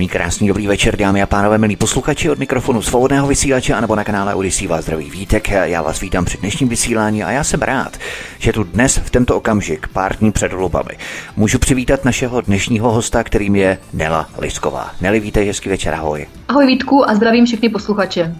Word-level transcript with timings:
Příjemný, 0.00 0.12
krásný, 0.12 0.48
dobrý 0.48 0.66
večer, 0.66 0.96
dámy 0.96 1.22
a 1.22 1.26
pánové, 1.26 1.58
milí 1.58 1.76
posluchači 1.76 2.30
od 2.30 2.38
mikrofonu 2.38 2.82
svobodného 2.82 3.26
vysílače 3.26 3.74
anebo 3.74 3.94
na 3.94 4.04
kanále 4.04 4.34
Odisí 4.34 4.66
vás 4.66 4.84
zdraví 4.84 5.10
Vítek. 5.10 5.50
Já 5.50 5.82
vás 5.82 6.00
vítám 6.00 6.24
před 6.24 6.40
dnešním 6.40 6.68
vysílání 6.68 7.24
a 7.24 7.30
já 7.30 7.44
jsem 7.44 7.62
rád, 7.62 7.96
že 8.38 8.52
tu 8.52 8.64
dnes 8.64 8.96
v 8.96 9.10
tento 9.10 9.36
okamžik, 9.36 9.88
pár 9.88 10.16
dní 10.16 10.32
před 10.32 10.52
volbami, 10.52 10.90
můžu 11.36 11.58
přivítat 11.58 12.04
našeho 12.04 12.40
dnešního 12.40 12.92
hosta, 12.92 13.24
kterým 13.24 13.56
je 13.56 13.78
Nela 13.92 14.28
Lisková. 14.38 14.90
Neli, 15.00 15.20
vítej, 15.20 15.46
hezký 15.46 15.68
večer, 15.68 15.94
ahoj. 15.94 16.26
Ahoj 16.48 16.66
Vítku 16.66 17.10
a 17.10 17.14
zdravím 17.14 17.46
všechny 17.46 17.68
posluchače. 17.68 18.34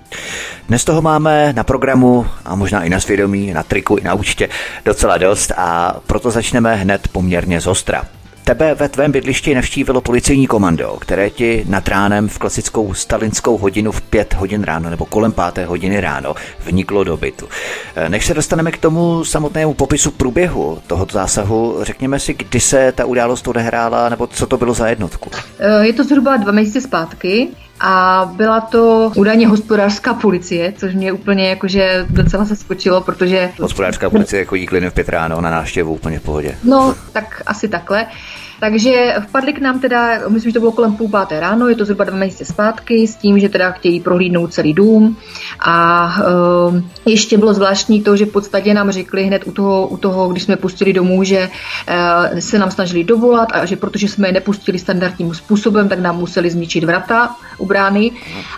Dnes 0.69 0.84
toho 0.84 1.02
máme 1.02 1.52
na 1.52 1.64
programu 1.64 2.27
a 2.45 2.55
možná 2.55 2.84
i 2.84 2.88
na 2.88 3.00
svědomí, 3.00 3.52
na 3.52 3.62
triku 3.62 3.97
i 3.97 4.05
na 4.05 4.14
účtě 4.14 4.48
docela 4.84 5.19
dost 5.19 5.53
a 5.56 5.97
proto 6.06 6.31
začneme 6.31 6.75
hned 6.75 7.08
poměrně 7.08 7.61
zostra. 7.61 8.05
Tebe 8.51 8.75
ve 8.75 8.89
tvém 8.89 9.12
bydlišti 9.12 9.55
navštívilo 9.55 10.01
policejní 10.01 10.47
komando, 10.47 10.97
které 11.01 11.31
ti 11.31 11.65
nad 11.69 11.89
ránem 11.89 12.29
v 12.29 12.39
klasickou 12.39 12.95
stalinskou 12.95 13.59
hodinu 13.59 13.93
v 13.93 14.03
pět 14.03 14.34
hodin 14.34 14.62
ráno 14.62 14.91
nebo 14.91 15.06
kolem 15.06 15.33
páté 15.33 15.65
hodiny 15.65 16.01
ráno 16.01 16.34
vniklo 16.65 17.05
do 17.05 17.17
bytu. 17.17 17.48
Eh, 17.97 18.09
než 18.09 18.27
se 18.27 18.34
dostaneme 18.34 18.73
k 18.73 18.78
tomu 18.78 19.25
samotnému 19.25 19.75
popisu 19.75 20.11
průběhu 20.11 20.78
tohoto 20.87 21.12
zásahu, 21.12 21.78
řekněme 21.83 22.19
si, 22.19 22.34
kdy 22.34 22.61
se 22.61 22.93
ta 22.93 23.05
událost 23.05 23.48
odehrála 23.48 24.09
nebo 24.09 24.27
co 24.27 24.47
to 24.47 24.56
bylo 24.56 24.75
za 24.75 24.89
jednotku. 24.89 25.31
Eh, 25.59 25.87
je 25.87 25.93
to 25.93 26.05
zhruba 26.05 26.37
dva 26.37 26.53
měsíce 26.53 26.81
zpátky 26.81 27.48
a 27.81 28.25
byla 28.36 28.61
to 28.61 29.12
údajně 29.17 29.48
hospodářská 29.48 30.14
policie, 30.14 30.73
což 30.77 30.95
mě 30.95 31.12
úplně 31.12 31.48
jakože 31.48 32.06
docela 32.11 32.45
zaskočilo, 32.45 33.00
protože... 33.00 33.50
Hospodářská 33.61 34.11
policie 34.11 34.45
chodí 34.45 34.67
klidně 34.67 34.91
v 34.91 34.95
pět 34.95 35.09
ráno 35.09 35.41
na 35.41 35.50
návštěvu 35.50 35.95
úplně 35.95 36.19
v 36.19 36.22
pohodě. 36.22 36.55
No, 36.64 36.95
tak 37.12 37.42
asi 37.47 37.69
takhle. 37.69 38.06
Takže 38.61 39.14
vpadli 39.20 39.53
k 39.53 39.61
nám 39.61 39.80
teda, 39.80 40.28
myslím, 40.28 40.50
že 40.50 40.55
to 40.55 40.61
bylo 40.61 40.72
kolem 40.72 40.97
půl 40.97 41.08
páté 41.08 41.41
ráno, 41.41 41.69
je 41.69 41.75
to 41.75 41.84
zhruba 41.84 42.05
dva 42.05 42.16
měsíce 42.16 42.44
zpátky, 42.44 43.06
s 43.06 43.16
tím, 43.16 43.39
že 43.39 43.48
teda 43.48 43.70
chtějí 43.70 44.00
prohlídnout 44.00 44.53
celý 44.53 44.72
dům. 44.72 45.16
A 45.61 46.06
uh, 46.69 46.83
ještě 47.06 47.38
bylo 47.38 47.55
zvláštní 47.55 48.03
to, 48.03 48.16
že 48.16 48.27
v 48.27 48.33
podstatě 48.33 48.75
nám 48.75 48.91
řekli 48.91 49.25
hned 49.25 49.47
u 49.47 49.53
toho, 49.53 49.86
u 49.86 49.97
toho 49.97 50.28
když 50.28 50.42
jsme 50.42 50.56
pustili 50.56 50.92
domů, 50.92 51.25
že 51.25 51.48
uh, 51.48 52.38
se 52.38 52.58
nám 52.58 52.70
snažili 52.70 53.05
dovolat 53.05 53.48
a 53.53 53.64
že 53.64 53.77
protože 53.77 54.08
jsme 54.08 54.28
je 54.28 54.33
nepustili 54.33 54.78
standardním 54.78 55.34
způsobem, 55.34 55.88
tak 55.88 55.98
nám 55.98 56.19
museli 56.19 56.50
zničit 56.50 56.84
vrata 56.84 57.36
u 57.58 57.66
brány. 57.66 58.11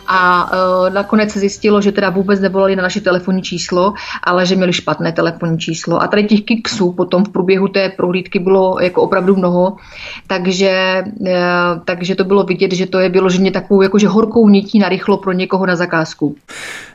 A 0.07 0.51
uh, 0.53 0.95
nakonec 0.95 1.31
se 1.31 1.39
zjistilo, 1.39 1.81
že 1.81 1.93
teda 1.93 2.11
vůbec 2.11 2.41
nevolali 2.41 2.77
na 2.77 2.83
naše 2.83 3.01
telefonní 3.01 3.43
číslo, 3.43 3.95
ale 4.23 4.47
že 4.47 4.57
měli 4.57 4.73
špatné 4.73 5.13
telefonní 5.13 5.59
číslo. 5.59 6.03
A 6.03 6.07
tady 6.07 6.25
těch 6.25 6.43
kiksů 6.43 6.93
potom 6.93 7.25
v 7.25 7.29
průběhu 7.29 7.69
té 7.69 7.89
prohlídky 7.89 8.39
bylo 8.39 8.81
jako 8.81 9.03
opravdu 9.03 9.37
mnoho 9.37 9.77
takže, 10.27 11.05
eh, 11.27 11.33
takže 11.85 12.15
to 12.15 12.25
bylo 12.25 12.45
vidět, 12.45 12.73
že 12.73 12.87
to 12.87 12.99
je 12.99 13.09
vyloženě 13.09 13.51
takovou 13.51 13.83
jakože 13.83 14.09
horkou 14.09 14.49
nití 14.49 14.79
na 14.79 14.89
rychlo 14.89 15.17
pro 15.17 15.33
někoho 15.33 15.67
na 15.67 15.77
zakázku. 15.77 16.37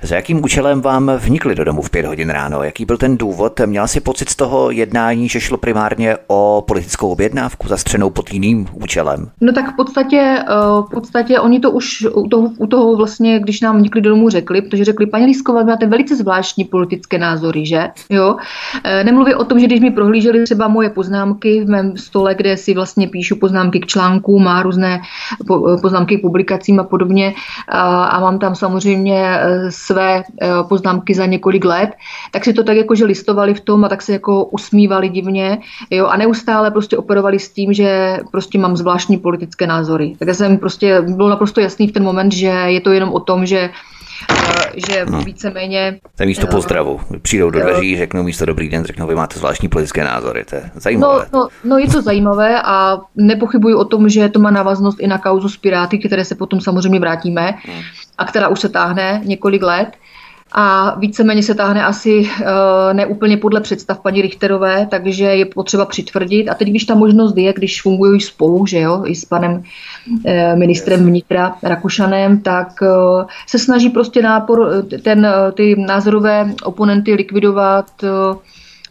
Za 0.02 0.16
jakým 0.16 0.44
účelem 0.44 0.82
vám 0.82 1.12
vnikli 1.18 1.56
do 1.56 1.64
domu 1.64 1.82
v 1.82 1.90
pět 1.90 2.06
hodin 2.06 2.30
ráno? 2.30 2.64
Jaký 2.64 2.86
byl 2.86 2.98
ten 2.98 3.18
důvod? 3.18 3.60
Měla 3.66 3.88
si 3.88 4.00
pocit 4.00 4.30
z 4.30 4.36
toho 4.36 4.72
jednání, 4.72 5.30
že 5.30 5.40
šlo 5.40 5.58
primárně 5.58 6.18
o 6.28 6.64
politickou 6.68 7.10
objednávku 7.10 7.68
zastřenou 7.68 8.10
pod 8.10 8.34
jiným 8.34 8.68
účelem? 8.74 9.30
No 9.42 9.54
tak 9.54 9.74
v 9.74 9.76
podstatě, 9.76 10.20
eh, 10.40 10.46
v 10.82 10.90
podstatě 10.92 11.40
oni 11.40 11.60
to 11.60 11.72
už 11.72 12.08
u 12.14 12.28
toho, 12.28 12.50
u 12.58 12.68
toho 12.68 12.96
vlastně, 12.96 13.40
když 13.40 13.62
nám 13.62 13.78
vnikli 13.78 14.02
do 14.02 14.10
domu 14.10 14.30
řekli, 14.30 14.62
protože 14.62 14.86
řekli, 14.86 15.06
paní 15.06 15.26
Lísková, 15.26 15.64
máte 15.64 15.86
velice 15.86 16.16
zvláštní 16.16 16.64
politické 16.64 17.18
názory, 17.18 17.66
že? 17.66 17.88
Jo? 18.10 18.36
Eh, 18.84 19.04
nemluví 19.04 19.34
o 19.34 19.44
tom, 19.44 19.60
že 19.60 19.66
když 19.66 19.80
mi 19.80 19.92
prohlíželi 19.92 20.44
třeba 20.44 20.68
moje 20.68 20.90
poznámky 20.90 21.62
v 21.62 21.70
mém 21.70 21.98
stole, 21.98 22.36
kde 22.36 22.58
si 22.58 22.74
vlastně 22.74 22.87
píšu 23.12 23.36
poznámky 23.36 23.80
k 23.80 23.86
článkům, 23.86 24.44
má 24.44 24.64
různé 24.64 25.02
poznámky 25.82 26.18
k 26.18 26.22
publikacím 26.22 26.80
a 26.80 26.84
podobně 26.84 27.34
a 28.10 28.20
mám 28.20 28.40
tam 28.40 28.56
samozřejmě 28.56 29.40
e, 29.40 29.72
své 29.72 30.24
poznámky 30.70 31.14
za 31.14 31.26
několik 31.26 31.66
let, 31.66 31.90
tak 32.32 32.46
si 32.46 32.54
to 32.54 32.64
tak 32.64 32.78
jako, 32.78 32.96
že 32.96 33.06
listovali 33.06 33.54
v 33.54 33.62
tom 33.62 33.86
a 33.86 33.90
tak 33.90 34.02
se 34.02 34.14
jako 34.14 34.46
usmívali 34.46 35.10
divně 35.10 35.58
jo, 35.92 36.08
a 36.08 36.18
neustále 36.18 36.72
prostě 36.72 36.98
operovali 36.98 37.40
s 37.40 37.50
tím, 37.50 37.74
že 37.74 38.18
prostě 38.32 38.60
mám 38.60 38.78
zvláštní 38.78 39.18
politické 39.18 39.68
názory. 39.68 40.16
Tak 40.20 40.28
já 40.28 40.34
jsem 40.34 40.58
prostě, 40.58 41.02
bylo 41.02 41.30
naprosto 41.30 41.62
jasný 41.62 41.88
v 41.88 41.92
ten 41.92 42.04
moment, 42.04 42.32
že 42.32 42.48
je 42.48 42.82
to 42.82 42.92
jenom 42.92 43.14
o 43.14 43.20
tom, 43.20 43.46
že 43.46 43.70
Eh, 43.70 43.97
že 44.88 45.06
no. 45.10 45.22
víceméně... 45.22 46.00
To 46.16 46.24
je 46.24 46.28
místo 46.28 46.48
eh, 46.50 46.52
pozdravu. 46.52 47.00
Přijdou 47.22 47.50
do 47.50 47.60
dveří, 47.60 47.98
řeknou 47.98 48.24
místo 48.24 48.46
dobrý 48.46 48.70
den, 48.70 48.86
řeknou, 48.86 49.08
vy 49.08 49.16
máte 49.16 49.40
zvláštní 49.40 49.70
politické 49.70 50.04
názory. 50.04 50.46
To 50.46 50.56
je 50.56 50.72
zajímavé. 50.76 51.26
No, 51.34 51.40
no, 51.40 51.48
no 51.64 51.78
je 51.78 51.88
to 51.88 52.02
zajímavé 52.02 52.62
a 52.62 52.98
nepochybuji 53.16 53.76
o 53.76 53.86
tom, 53.86 54.10
že 54.10 54.30
to 54.30 54.40
má 54.40 54.52
návaznost 54.52 55.00
i 55.00 55.08
na 55.08 55.18
kauzu 55.18 55.50
s 55.50 55.58
Piráty, 55.58 55.98
které 55.98 56.26
se 56.26 56.36
potom 56.36 56.62
samozřejmě 56.62 57.00
vrátíme 57.00 57.54
hmm. 57.64 57.82
a 58.18 58.26
která 58.26 58.48
už 58.48 58.60
se 58.60 58.70
táhne 58.70 59.22
několik 59.24 59.64
let 59.64 59.90
a 60.52 60.96
víceméně 61.00 61.44
se 61.44 61.56
táhne 61.56 61.86
asi 61.86 62.20
uh, 62.20 62.48
neúplně 62.94 63.38
podle 63.38 63.62
představ 63.62 64.00
paní 64.00 64.22
Richterové, 64.22 64.88
takže 64.92 65.24
je 65.24 65.46
potřeba 65.46 65.86
přitvrdit. 65.86 66.50
A 66.50 66.54
teď, 66.54 66.68
když 66.68 66.84
ta 66.84 66.96
možnost 66.96 67.38
je, 67.38 67.54
když 67.54 67.82
fungují 67.82 68.22
spolu, 68.22 68.66
že 68.66 68.80
jo, 68.80 69.04
i 69.06 69.16
s 69.16 69.26
panem 69.26 69.52
uh, 69.52 69.62
ministrem 70.56 71.06
vnitra 71.06 71.56
Rakušanem, 71.64 72.40
tak 72.42 72.68
uh, 72.82 73.26
se 73.48 73.60
snaží 73.60 73.90
prostě 73.90 74.22
nápor, 74.22 74.86
ten, 75.04 75.28
ty 75.54 75.76
názorové 75.88 76.54
oponenty 76.64 77.14
likvidovat 77.14 77.86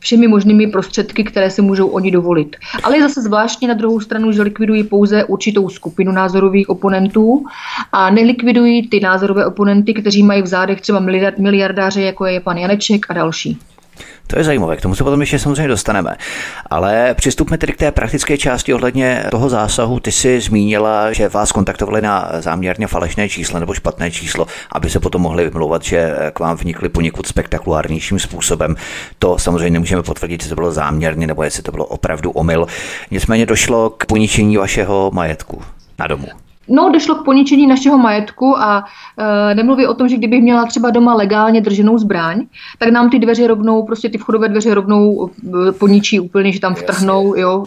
všemi 0.01 0.29
možnými 0.29 0.67
prostředky, 0.67 1.25
které 1.25 1.51
si 1.51 1.63
můžou 1.63 1.89
oni 1.89 2.11
dovolit. 2.11 2.57
Ale 2.83 2.97
je 2.97 3.03
zase 3.03 3.23
zvláštní 3.23 3.69
na 3.69 3.75
druhou 3.75 4.01
stranu, 4.01 4.33
že 4.33 4.43
likvidují 4.43 4.85
pouze 4.85 5.25
určitou 5.25 5.69
skupinu 5.69 6.13
názorových 6.13 6.69
oponentů 6.69 7.45
a 7.93 8.11
nelikvidují 8.11 8.89
ty 8.89 9.01
názorové 9.01 9.47
oponenty, 9.47 9.95
kteří 9.95 10.23
mají 10.23 10.43
v 10.43 10.47
zádech 10.47 10.81
třeba 10.81 11.01
miliardáře, 11.39 12.03
jako 12.03 12.27
je 12.27 12.41
pan 12.41 12.57
Janeček 12.57 13.07
a 13.09 13.13
další. 13.13 13.59
To 14.27 14.39
je 14.39 14.45
zajímavé, 14.45 14.77
k 14.77 14.81
tomu 14.81 14.95
se 14.95 15.05
potom 15.05 15.21
ještě 15.21 15.39
samozřejmě 15.39 15.69
dostaneme. 15.69 16.17
Ale 16.71 17.15
přistupme 17.15 17.59
tedy 17.59 17.73
k 17.73 17.77
té 17.77 17.93
praktické 17.93 18.39
části 18.39 18.75
ohledně 18.75 19.25
toho 19.31 19.49
zásahu. 19.49 20.01
Ty 20.01 20.13
jsi 20.13 20.41
zmínila, 20.41 21.13
že 21.13 21.29
vás 21.29 21.53
kontaktovali 21.53 22.03
na 22.03 22.31
záměrně 22.41 22.87
falešné 22.87 23.29
číslo 23.29 23.61
nebo 23.61 23.75
špatné 23.75 24.11
číslo, 24.11 24.47
aby 24.73 24.91
se 24.91 25.01
potom 25.01 25.23
mohli 25.23 25.45
vymlouvat, 25.45 25.83
že 25.83 26.17
k 26.33 26.39
vám 26.39 26.57
vnikli 26.57 26.89
poněkud 26.89 27.27
spektakulárnějším 27.27 28.19
způsobem. 28.19 28.77
To 29.19 29.39
samozřejmě 29.39 29.71
nemůžeme 29.71 30.03
potvrdit, 30.03 30.35
jestli 30.35 30.49
to 30.49 30.55
bylo 30.55 30.73
záměrně 30.73 31.27
nebo 31.27 31.43
jestli 31.43 31.63
to 31.63 31.73
bylo 31.73 31.85
opravdu 31.87 32.31
omyl. 32.31 32.67
Nicméně 33.11 33.47
došlo 33.47 33.91
k 33.91 34.07
poničení 34.07 34.57
vašeho 34.57 35.11
majetku 35.15 35.63
na 35.99 36.07
domu. 36.07 36.46
No, 36.69 36.91
došlo 36.93 37.15
k 37.15 37.25
poničení 37.25 37.67
našeho 37.67 37.99
majetku 37.99 38.59
a 38.59 38.85
e, 39.19 39.55
nemluví 39.55 39.87
o 39.87 39.95
tom, 39.95 40.09
že 40.09 40.17
kdybych 40.17 40.43
měla 40.43 40.67
třeba 40.67 40.91
doma 40.91 41.15
legálně 41.15 41.61
drženou 41.61 41.99
zbraň, 41.99 42.47
tak 42.79 42.91
nám 42.91 43.11
ty 43.11 43.19
dveře 43.19 43.47
rovnou, 43.47 43.83
prostě 43.83 44.09
ty 44.09 44.19
vchodové 44.19 44.49
dveře 44.49 44.75
rovnou 44.75 45.31
e, 45.69 45.73
poničí 45.73 46.21
úplně, 46.21 46.53
že 46.53 46.61
tam 46.61 46.75
vtrhnou, 46.75 47.35
jo, 47.37 47.65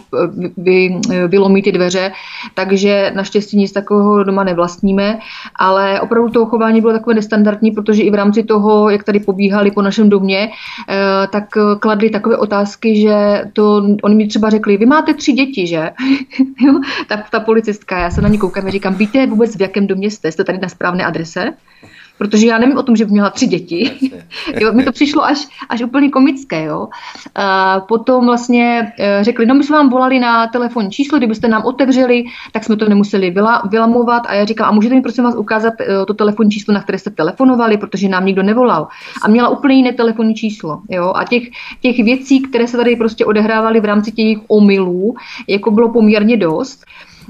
vy, 0.56 1.00
vylomí 1.26 1.62
ty 1.62 1.72
dveře, 1.72 2.12
takže 2.54 3.12
naštěstí 3.14 3.56
nic 3.56 3.72
takového 3.72 4.24
doma 4.24 4.44
nevlastníme, 4.44 5.18
ale 5.58 6.00
opravdu 6.00 6.30
to 6.30 6.46
chování 6.46 6.80
bylo 6.80 6.92
takové 6.92 7.14
nestandardní, 7.14 7.70
protože 7.70 8.02
i 8.02 8.10
v 8.10 8.14
rámci 8.14 8.42
toho, 8.42 8.90
jak 8.90 9.04
tady 9.04 9.20
pobíhali 9.20 9.70
po 9.70 9.82
našem 9.82 10.08
domě, 10.08 10.50
e, 10.88 11.26
tak 11.26 11.44
kladli 11.80 12.10
takové 12.10 12.36
otázky, 12.36 13.00
že 13.00 13.44
to, 13.52 13.82
oni 14.02 14.14
mi 14.14 14.26
třeba 14.26 14.50
řekli, 14.50 14.76
vy 14.76 14.86
máte 14.86 15.14
tři 15.14 15.32
děti, 15.32 15.66
že? 15.66 15.90
jo, 16.60 16.80
ta, 17.08 17.22
ta 17.30 17.40
policistka, 17.40 17.98
já 17.98 18.10
se 18.10 18.22
na 18.22 18.28
ní 18.28 18.38
koukám 18.38 18.66
a 18.66 18.70
říkám, 18.70 18.89
říkám, 18.90 18.98
víte 18.98 19.26
vůbec 19.26 19.56
v 19.56 19.60
jakém 19.60 19.86
domě 19.86 20.10
jste? 20.10 20.32
Jste 20.32 20.44
tady 20.44 20.58
na 20.58 20.68
správné 20.68 21.04
adrese? 21.04 21.52
protože 22.20 22.46
já 22.46 22.58
nevím 22.58 22.76
o 22.76 22.82
tom, 22.82 22.96
že 22.96 23.04
by 23.04 23.10
měla 23.10 23.30
tři 23.30 23.46
děti. 23.46 23.90
jo, 24.60 24.72
mi 24.72 24.84
to 24.84 24.92
přišlo 24.92 25.24
až, 25.24 25.48
až 25.68 25.82
úplně 25.82 26.10
komické. 26.10 26.64
Jo. 26.64 26.88
A 27.34 27.80
potom 27.80 28.26
vlastně 28.26 28.92
eh, 28.98 29.24
řekli, 29.24 29.46
no 29.46 29.54
my 29.54 29.64
jsme 29.64 29.76
vám 29.76 29.90
volali 29.90 30.18
na 30.18 30.46
telefonní 30.46 30.90
číslo, 30.90 31.18
kdybyste 31.18 31.48
nám 31.48 31.64
otevřeli, 31.64 32.24
tak 32.52 32.64
jsme 32.64 32.76
to 32.76 32.88
nemuseli 32.88 33.30
vyla, 33.30 33.62
vylamovat 33.70 34.22
a 34.26 34.34
já 34.34 34.44
říkám, 34.44 34.68
a 34.68 34.70
můžete 34.70 34.94
mi 34.94 35.00
prosím 35.00 35.24
vás 35.24 35.34
ukázat 35.34 35.74
eh, 35.80 36.06
to 36.06 36.14
telefonní 36.14 36.50
číslo, 36.50 36.74
na 36.74 36.82
které 36.82 36.98
jste 36.98 37.10
telefonovali, 37.10 37.76
protože 37.76 38.08
nám 38.08 38.26
nikdo 38.26 38.42
nevolal. 38.42 38.88
A 39.22 39.28
měla 39.28 39.48
úplně 39.48 39.74
jiné 39.74 39.92
telefonní 39.92 40.34
číslo. 40.34 40.82
Jo. 40.90 41.12
A 41.16 41.24
těch, 41.24 41.42
těch 41.80 42.04
věcí, 42.04 42.42
které 42.42 42.66
se 42.66 42.76
tady 42.76 42.96
prostě 42.96 43.24
odehrávaly 43.24 43.80
v 43.80 43.84
rámci 43.84 44.12
těch 44.12 44.38
omylů, 44.48 45.14
jako 45.48 45.70
bylo 45.70 45.92
poměrně 45.92 46.36
dost 46.36 46.84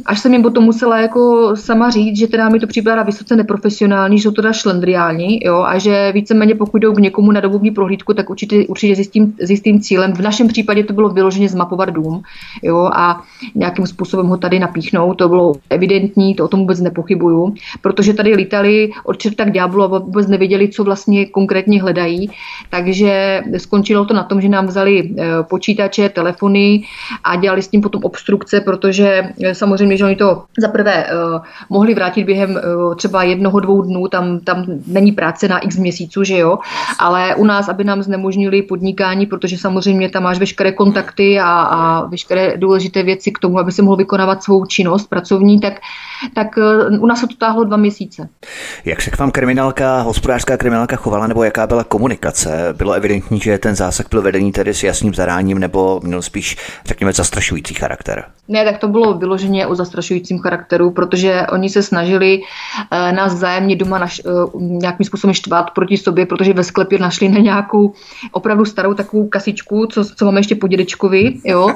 až 0.07 0.21
jsem 0.21 0.33
jim 0.33 0.43
potom 0.43 0.65
musela 0.65 0.99
jako 0.99 1.53
sama 1.57 1.91
říct, 1.91 2.19
že 2.19 2.27
teda 2.27 2.49
mi 2.49 2.61
to 2.61 2.67
připadá 2.67 3.03
vysoce 3.03 3.37
neprofesionální, 3.37 4.19
že 4.19 4.23
jsou 4.23 4.31
teda 4.31 4.53
šlendriální, 4.53 5.41
jo, 5.45 5.63
a 5.67 5.79
že 5.79 6.13
víceméně 6.13 6.55
pokud 6.55 6.79
jdou 6.79 6.93
k 6.93 6.99
někomu 6.99 7.33
na 7.33 7.41
dobovní 7.41 7.71
prohlídku, 7.71 8.15
tak 8.15 8.31
určitě, 8.31 8.67
určitě 8.67 8.97
s, 8.97 8.99
jistým, 8.99 9.79
s 9.79 9.81
cílem. 9.81 10.13
V 10.13 10.21
našem 10.21 10.49
případě 10.49 10.85
to 10.85 10.93
bylo 10.93 11.09
vyloženě 11.09 11.49
zmapovat 11.49 11.91
dům, 11.91 12.23
jo, 12.63 12.91
a 12.93 13.23
nějakým 13.55 13.87
způsobem 13.87 14.27
ho 14.27 14.37
tady 14.37 14.59
napíchnout, 14.59 15.15
to 15.15 15.29
bylo 15.29 15.53
evidentní, 15.71 16.35
to 16.35 16.45
o 16.45 16.49
tom 16.49 16.61
vůbec 16.61 16.81
nepochybuju, 16.81 17.55
protože 17.83 18.15
tady 18.15 18.35
lítali 18.35 18.91
od 19.05 19.19
čerta 19.19 19.45
k 19.45 19.53
ďáblu 19.53 19.83
a 19.83 19.99
vůbec 19.99 20.27
nevěděli, 20.27 20.69
co 20.69 20.85
vlastně 20.85 21.27
konkrétně 21.27 21.83
hledají, 21.83 22.31
takže 22.71 23.43
skončilo 23.57 24.05
to 24.05 24.15
na 24.15 24.23
tom, 24.23 24.41
že 24.41 24.49
nám 24.49 24.67
vzali 24.67 25.11
eh, 25.19 25.25
počítače, 25.43 26.09
telefony 26.09 26.85
a 27.25 27.37
dělali 27.37 27.63
s 27.63 27.69
tím 27.69 27.81
potom 27.81 28.05
obstrukce, 28.05 28.61
protože 28.61 29.23
eh, 29.43 29.55
samozřejmě 29.55 29.90
samozřejmě, 29.91 29.97
že 29.97 30.05
oni 30.05 30.17
to 30.17 30.43
za 30.59 30.69
prvé 30.69 31.05
uh, 31.05 31.41
mohli 31.69 31.95
vrátit 31.95 32.25
během 32.25 32.51
uh, 32.51 32.95
třeba 32.95 33.23
jednoho, 33.23 33.61
dvou 33.61 33.83
dnů, 33.83 34.09
tam, 34.09 34.41
tam 34.41 34.65
není 34.87 35.13
práce 35.13 35.49
na 35.49 35.59
x 35.59 35.77
měsíců, 35.77 36.25
že 36.25 36.39
jo, 36.39 36.59
ale 36.99 37.35
u 37.35 37.45
nás, 37.45 37.69
aby 37.69 37.85
nám 37.85 38.03
znemožnili 38.03 38.63
podnikání, 38.63 39.27
protože 39.27 39.59
samozřejmě 39.59 40.11
tam 40.11 40.23
máš 40.23 40.39
veškeré 40.39 40.73
kontakty 40.73 41.41
a, 41.41 41.47
a 41.47 42.07
veškeré 42.07 42.57
důležité 42.57 43.03
věci 43.03 43.31
k 43.31 43.39
tomu, 43.39 43.59
aby 43.59 43.73
se 43.73 43.83
mohl 43.83 43.97
vykonávat 43.97 44.43
svou 44.43 44.67
činnost 44.67 45.07
pracovní, 45.07 45.61
tak, 45.61 45.81
tak 46.35 46.57
uh, 46.57 47.03
u 47.03 47.07
nás 47.07 47.21
se 47.21 47.27
to 47.27 47.35
táhlo 47.37 47.65
dva 47.65 47.77
měsíce. 47.77 48.29
Jak 48.85 49.03
se 49.03 49.11
k 49.11 49.19
vám 49.19 49.31
kriminálka, 49.31 50.01
hospodářská 50.01 50.57
kriminálka 50.57 50.97
chovala, 50.97 51.27
nebo 51.27 51.45
jaká 51.45 51.67
byla 51.67 51.85
komunikace? 51.85 52.75
Bylo 52.77 52.93
evidentní, 52.93 53.41
že 53.41 53.59
ten 53.59 53.75
zásah 53.75 54.07
byl 54.11 54.23
vedený 54.23 54.53
tedy 54.53 54.75
s 54.75 54.83
jasným 54.83 55.15
zadáním, 55.15 55.59
nebo 55.59 56.01
měl 56.05 56.23
spíš, 56.23 56.57
řekněme, 56.87 57.13
zastrašující 57.13 57.75
charakter? 57.75 58.25
Ne, 58.51 58.65
tak 58.65 58.79
to 58.79 58.89
bylo 58.89 59.15
vyloženě 59.15 59.67
o 59.67 59.75
zastrašujícím 59.75 60.39
charakteru, 60.39 60.91
protože 60.91 61.47
oni 61.53 61.69
se 61.69 61.83
snažili 61.83 62.41
eh, 62.91 63.13
nás 63.13 63.35
vzájemně 63.35 63.77
doma 63.77 63.99
naš, 63.99 64.21
eh, 64.27 64.31
nějakým 64.55 65.07
způsobem 65.07 65.35
štvat 65.35 65.71
proti 65.71 65.97
sobě, 65.97 66.27
protože 66.27 66.53
ve 66.53 66.65
sklepě 66.65 66.99
našli 66.99 67.29
na 67.29 67.39
nějakou 67.39 67.93
opravdu 68.33 68.65
starou 68.65 68.95
takovou 68.95 69.29
kasičku, 69.29 69.87
co, 69.87 70.05
co 70.05 70.25
máme 70.25 70.41
ještě 70.41 70.55
po 70.55 70.69
dědečkovi, 70.69 71.39
jo. 71.45 71.71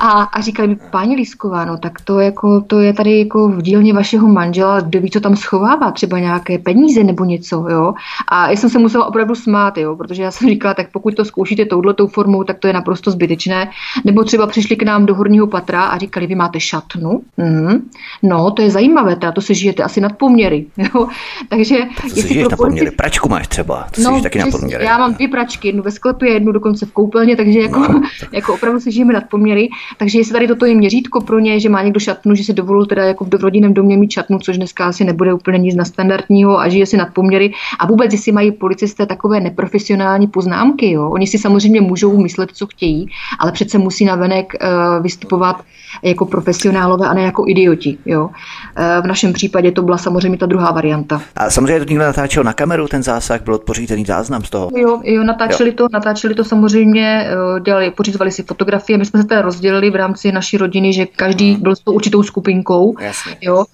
A, 0.00 0.10
a 0.22 0.40
říkali 0.40 0.68
mi, 0.68 0.76
paní 0.90 1.16
Lísková, 1.16 1.64
no 1.64 1.78
tak 1.78 2.00
to, 2.00 2.20
jako, 2.20 2.60
to 2.60 2.80
je 2.80 2.92
tady 2.92 3.18
jako 3.18 3.48
v 3.48 3.62
dílně 3.62 3.92
vašeho 3.92 4.28
manžela, 4.28 4.80
kdo 4.80 5.00
ví, 5.00 5.10
co 5.10 5.20
tam 5.20 5.36
schovává, 5.36 5.90
třeba 5.90 6.18
nějaké 6.18 6.58
peníze 6.58 7.04
nebo 7.04 7.24
něco, 7.24 7.66
jo. 7.70 7.94
A 8.28 8.50
já 8.50 8.56
jsem 8.56 8.70
se 8.70 8.78
musela 8.78 9.06
opravdu 9.06 9.34
smát, 9.34 9.78
jo, 9.78 9.96
protože 9.96 10.22
já 10.22 10.30
jsem 10.30 10.48
říkala, 10.48 10.74
tak 10.74 10.92
pokud 10.92 11.14
to 11.14 11.24
zkoušíte 11.24 11.64
touhletou 11.64 12.06
formou, 12.06 12.44
tak 12.44 12.58
to 12.58 12.66
je 12.66 12.72
naprosto 12.72 13.10
zbytečné. 13.10 13.70
Nebo 14.04 14.24
třeba 14.24 14.46
přišli 14.46 14.76
k 14.76 14.82
nám 14.82 15.06
do 15.06 15.14
horního 15.14 15.46
patra 15.46 15.82
a 15.84 15.98
říkali, 15.98 16.07
vy 16.16 16.34
máte 16.34 16.60
šatnu, 16.60 17.20
Mm, 17.38 17.90
no, 18.22 18.50
to 18.50 18.62
je 18.62 18.70
zajímavé, 18.70 19.16
teda 19.16 19.32
to 19.32 19.40
se 19.40 19.54
žijete 19.54 19.82
asi 19.82 20.00
nad 20.00 20.12
poměry. 20.16 20.66
Jo? 20.94 21.08
Takže 21.48 21.78
to 22.02 22.08
se 22.08 22.28
žiješ 22.28 22.48
na 22.48 22.56
poměry. 22.56 22.90
Pračku 22.90 23.28
máš 23.28 23.48
třeba, 23.48 23.86
to 23.94 24.02
no, 24.02 24.22
taky 24.22 24.38
na 24.38 24.46
poměry. 24.46 24.84
Já 24.84 24.98
mám 24.98 25.14
dvě 25.14 25.28
pračky, 25.28 25.68
jednu 25.68 25.82
ve 25.82 25.90
sklepě, 25.90 26.32
jednu 26.32 26.52
dokonce 26.52 26.86
v 26.86 26.92
koupelně, 26.92 27.36
takže 27.36 27.60
jako, 27.60 27.80
no, 27.80 27.88
tak. 28.20 28.32
jako 28.32 28.54
opravdu 28.54 28.80
se 28.80 28.90
žijeme 28.90 29.12
nad 29.12 29.24
poměry. 29.30 29.68
Takže 29.96 30.18
jestli 30.18 30.32
tady 30.32 30.48
toto 30.48 30.66
je 30.66 30.74
měřítko 30.74 31.20
pro 31.20 31.38
ně, 31.38 31.60
že 31.60 31.68
má 31.68 31.82
někdo 31.82 32.00
šatnu, 32.00 32.34
že 32.34 32.44
se 32.44 32.52
dovolil 32.52 32.86
teda 32.86 33.04
jako 33.04 33.24
v 33.24 33.34
rodinném 33.34 33.74
domě 33.74 33.96
mít 33.96 34.10
šatnu, 34.10 34.38
což 34.38 34.56
dneska 34.56 34.86
asi 34.86 35.04
nebude 35.04 35.34
úplně 35.34 35.58
nic 35.58 35.76
na 35.76 35.84
standardního 35.84 36.60
a 36.60 36.68
žije 36.68 36.86
si 36.86 36.96
nad 36.96 37.14
poměry. 37.14 37.52
A 37.78 37.86
vůbec, 37.86 38.12
jestli 38.12 38.32
mají 38.32 38.52
policisté 38.52 39.06
takové 39.06 39.40
neprofesionální 39.40 40.26
poznámky, 40.26 40.90
jo? 40.90 41.10
oni 41.10 41.26
si 41.26 41.38
samozřejmě 41.38 41.80
můžou 41.80 42.22
myslet, 42.22 42.50
co 42.52 42.66
chtějí, 42.66 43.06
ale 43.38 43.52
přece 43.52 43.78
musí 43.78 44.04
navenek 44.04 44.52
uh, 44.62 45.02
vystupovat 45.02 45.62
jako 46.02 46.26
profesionálové 46.26 47.08
a 47.08 47.14
ne 47.14 47.22
jako 47.22 47.44
idioti. 47.48 47.98
Jo. 48.06 48.30
E, 48.76 49.00
v 49.00 49.06
našem 49.06 49.32
případě 49.32 49.72
to 49.72 49.82
byla 49.82 49.98
samozřejmě 49.98 50.38
ta 50.38 50.46
druhá 50.46 50.72
varianta. 50.72 51.22
A 51.36 51.50
samozřejmě 51.50 51.78
to 51.78 51.84
někdo 51.84 52.04
natáčel 52.04 52.44
na 52.44 52.52
kameru, 52.52 52.88
ten 52.88 53.02
zásah, 53.02 53.42
byl 53.42 53.58
pořízený 53.58 54.04
záznam 54.04 54.44
z 54.44 54.50
toho? 54.50 54.70
Jo, 54.76 55.00
jo 55.04 55.24
natáčeli, 55.24 55.70
jo. 55.70 55.76
To, 55.76 55.86
natáčeli 55.92 56.34
to 56.34 56.44
samozřejmě, 56.44 57.30
e, 57.56 57.60
dělali, 57.60 57.90
pořizovali 57.90 58.30
si 58.30 58.42
fotografie, 58.42 58.98
my 58.98 59.04
jsme 59.04 59.22
se 59.22 59.28
teda 59.28 59.42
rozdělili 59.42 59.90
v 59.90 59.96
rámci 59.96 60.32
naší 60.32 60.56
rodiny, 60.56 60.92
že 60.92 61.06
každý 61.06 61.52
hmm. 61.52 61.62
byl 61.62 61.76
s 61.76 61.80
tou 61.80 61.92
určitou 61.92 62.22
skupinkou. 62.22 62.94
Jasně. 63.00 63.36
Jo. 63.40 63.64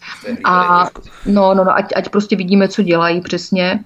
A 0.44 0.86
no, 1.26 1.54
no, 1.54 1.64
no 1.64 1.76
ať, 1.76 1.92
ať 1.96 2.08
prostě 2.08 2.36
vidíme, 2.36 2.68
co 2.68 2.82
dělají 2.82 3.20
přesně. 3.20 3.84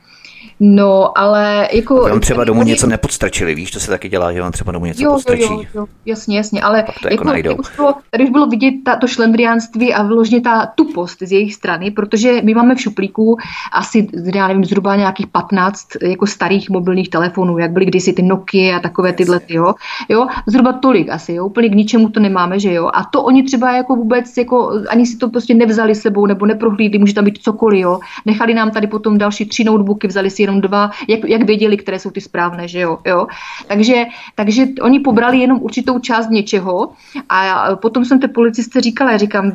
No, 0.61 1.19
ale 1.19 1.69
jako... 1.73 1.95
Vám 1.95 2.21
třeba 2.21 2.45
domů 2.45 2.63
něco 2.63 2.87
nepodstrčili, 2.87 3.55
víš, 3.55 3.71
to 3.71 3.81
se 3.81 3.91
taky 3.91 4.09
dělá, 4.09 4.33
že 4.33 4.41
vám 4.41 4.53
třeba 4.53 4.73
domů 4.73 4.87
něco 4.87 5.05
jo, 5.05 5.13
podstrčí. 5.13 5.53
Jo, 5.53 5.65
jo, 5.75 5.87
jasně, 6.07 6.37
jasně, 6.37 6.63
ale 6.63 6.85
to 7.03 7.09
jako, 7.11 7.31
jako, 7.31 7.63
bylo, 7.77 7.95
tady 8.11 8.25
už 8.25 8.31
bylo 8.31 8.47
vidět 8.47 8.75
ta, 8.85 8.97
to 8.97 9.07
šlendriánství 9.07 9.95
a 9.95 10.03
vložně 10.03 10.41
ta 10.41 10.67
tupost 10.67 11.19
z 11.23 11.33
jejich 11.33 11.55
strany, 11.55 11.91
protože 11.91 12.43
my 12.43 12.55
máme 12.55 12.75
v 12.75 12.81
šuplíku 12.81 13.37
asi, 13.73 14.09
já 14.35 14.49
nevím, 14.49 14.65
zhruba 14.65 14.97
nějakých 14.97 15.27
15 15.27 15.87
jako 16.03 16.27
starých 16.27 16.71
mobilních 16.71 17.09
telefonů, 17.09 17.59
jak 17.59 17.71
byly 17.71 17.87
kdysi 17.87 18.13
ty 18.13 18.23
Nokia 18.23 18.77
a 18.77 18.81
takové 18.81 19.13
tyhle, 19.13 19.41
jo, 19.49 19.75
jo, 20.09 20.27
zhruba 20.47 20.73
tolik 20.73 21.11
asi, 21.11 21.33
jo, 21.33 21.47
úplně 21.47 21.69
k 21.69 21.75
ničemu 21.75 22.09
to 22.09 22.21
nemáme, 22.21 22.61
že 22.61 22.73
jo, 22.73 22.91
a 22.95 23.05
to 23.05 23.23
oni 23.23 23.43
třeba 23.43 23.73
jako 23.73 23.97
vůbec, 23.97 24.37
jako 24.37 24.73
ani 24.89 25.07
si 25.07 25.17
to 25.17 25.29
prostě 25.29 25.55
nevzali 25.55 25.95
sebou 25.95 26.27
nebo 26.27 26.47
neprohlídli, 26.47 26.99
může 26.99 27.15
tam 27.15 27.25
být 27.25 27.39
cokoliv, 27.43 27.81
jo, 27.81 28.01
nechali 28.27 28.55
nám 28.55 28.71
tady 28.71 28.87
potom 28.87 29.19
další 29.19 29.47
tři 29.47 29.65
notebooky, 29.65 30.07
vzali 30.07 30.31
si 30.31 30.48
jenom 30.49 30.61
dva, 30.61 30.91
jak, 31.09 31.21
jak 31.29 31.43
věděli, 31.43 31.77
které 31.77 31.99
jsou 31.99 32.11
ty 32.11 32.21
správné, 32.21 32.69
že 32.69 32.81
jo. 32.81 32.99
jo? 33.05 33.27
Takže, 33.67 34.05
takže 34.35 34.67
oni 34.81 35.01
pobrali 35.01 35.39
jenom 35.39 35.59
určitou 35.61 35.99
část 35.99 36.31
něčeho 36.31 36.89
a 37.29 37.77
potom 37.77 38.05
jsem 38.05 38.21
té 38.21 38.29
policiste 38.29 38.81
říkala, 38.81 39.13
já 39.13 39.19
říkám, 39.19 39.53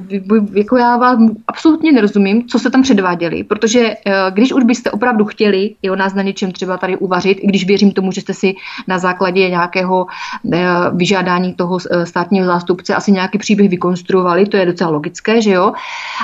jako 0.54 0.78
já 0.78 0.98
vám 0.98 1.30
absolutně 1.48 1.92
nerozumím, 1.92 2.48
co 2.48 2.60
se 2.60 2.70
tam 2.70 2.82
předváděli, 2.82 3.44
protože 3.44 3.80
eh, 3.80 4.14
když 4.34 4.54
už 4.54 4.64
byste 4.64 4.92
opravdu 4.92 5.26
chtěli 5.26 5.76
jo, 5.84 5.96
nás 5.96 6.14
na 6.14 6.22
něčem 6.22 6.52
třeba 6.52 6.78
tady 6.78 6.98
uvařit, 6.98 7.38
i 7.42 7.48
když 7.48 7.66
věřím 7.66 7.92
tomu, 7.92 8.12
že 8.12 8.22
jste 8.22 8.34
si 8.34 8.56
na 8.88 9.00
základě 9.00 9.50
nějakého 9.50 10.06
eh, 10.54 10.66
vyžádání 10.94 11.54
toho 11.54 11.78
eh, 11.82 12.06
státního 12.06 12.46
zástupce 12.46 12.96
asi 12.96 13.12
nějaký 13.12 13.38
příběh 13.38 13.70
vykonstruovali, 13.70 14.46
to 14.46 14.58
je 14.58 14.66
docela 14.66 14.90
logické, 14.90 15.42
že 15.42 15.52
jo, 15.52 15.74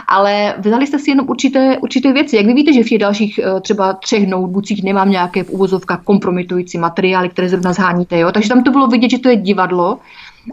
ale 0.07 0.55
vzali 0.57 0.87
jste 0.87 0.99
si 0.99 1.11
jenom 1.11 1.29
určité, 1.29 1.77
určité 1.81 2.13
věci. 2.13 2.35
Jak 2.35 2.45
vy 2.45 2.53
víte, 2.53 2.73
že 2.73 2.83
v 2.83 2.89
těch 2.89 2.99
dalších 2.99 3.39
třeba 3.61 3.93
třech 3.93 4.27
notebooků 4.27 4.58
notebookcích 4.59 4.83
nemám 4.83 5.09
nějaké 5.09 5.43
v 5.43 5.49
uvozovkách 5.49 6.03
kompromitující 6.03 6.77
materiály, 6.77 7.29
které 7.29 7.49
zrovna 7.49 7.73
zháníte. 7.73 8.19
Jo? 8.19 8.31
Takže 8.31 8.49
tam 8.49 8.63
to 8.63 8.71
bylo 8.71 8.87
vidět, 8.87 9.09
že 9.09 9.19
to 9.19 9.29
je 9.29 9.35
divadlo, 9.35 9.99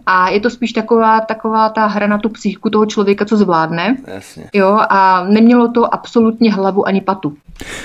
a 0.07 0.29
je 0.29 0.41
to 0.41 0.51
spíš 0.51 0.73
taková, 0.73 1.21
taková 1.21 1.69
ta 1.69 1.87
hra 1.87 2.07
na 2.07 2.19
tu 2.19 2.29
psychiku 2.29 2.71
toho 2.71 2.87
člověka, 2.87 3.25
co 3.25 3.37
zvládne. 3.37 3.97
Jasně. 4.07 4.45
Jo, 4.53 4.79
a 4.89 5.25
nemělo 5.25 5.69
to 5.69 5.95
absolutně 5.95 6.53
hlavu 6.53 6.89
ani 6.89 7.01
patu. 7.01 7.37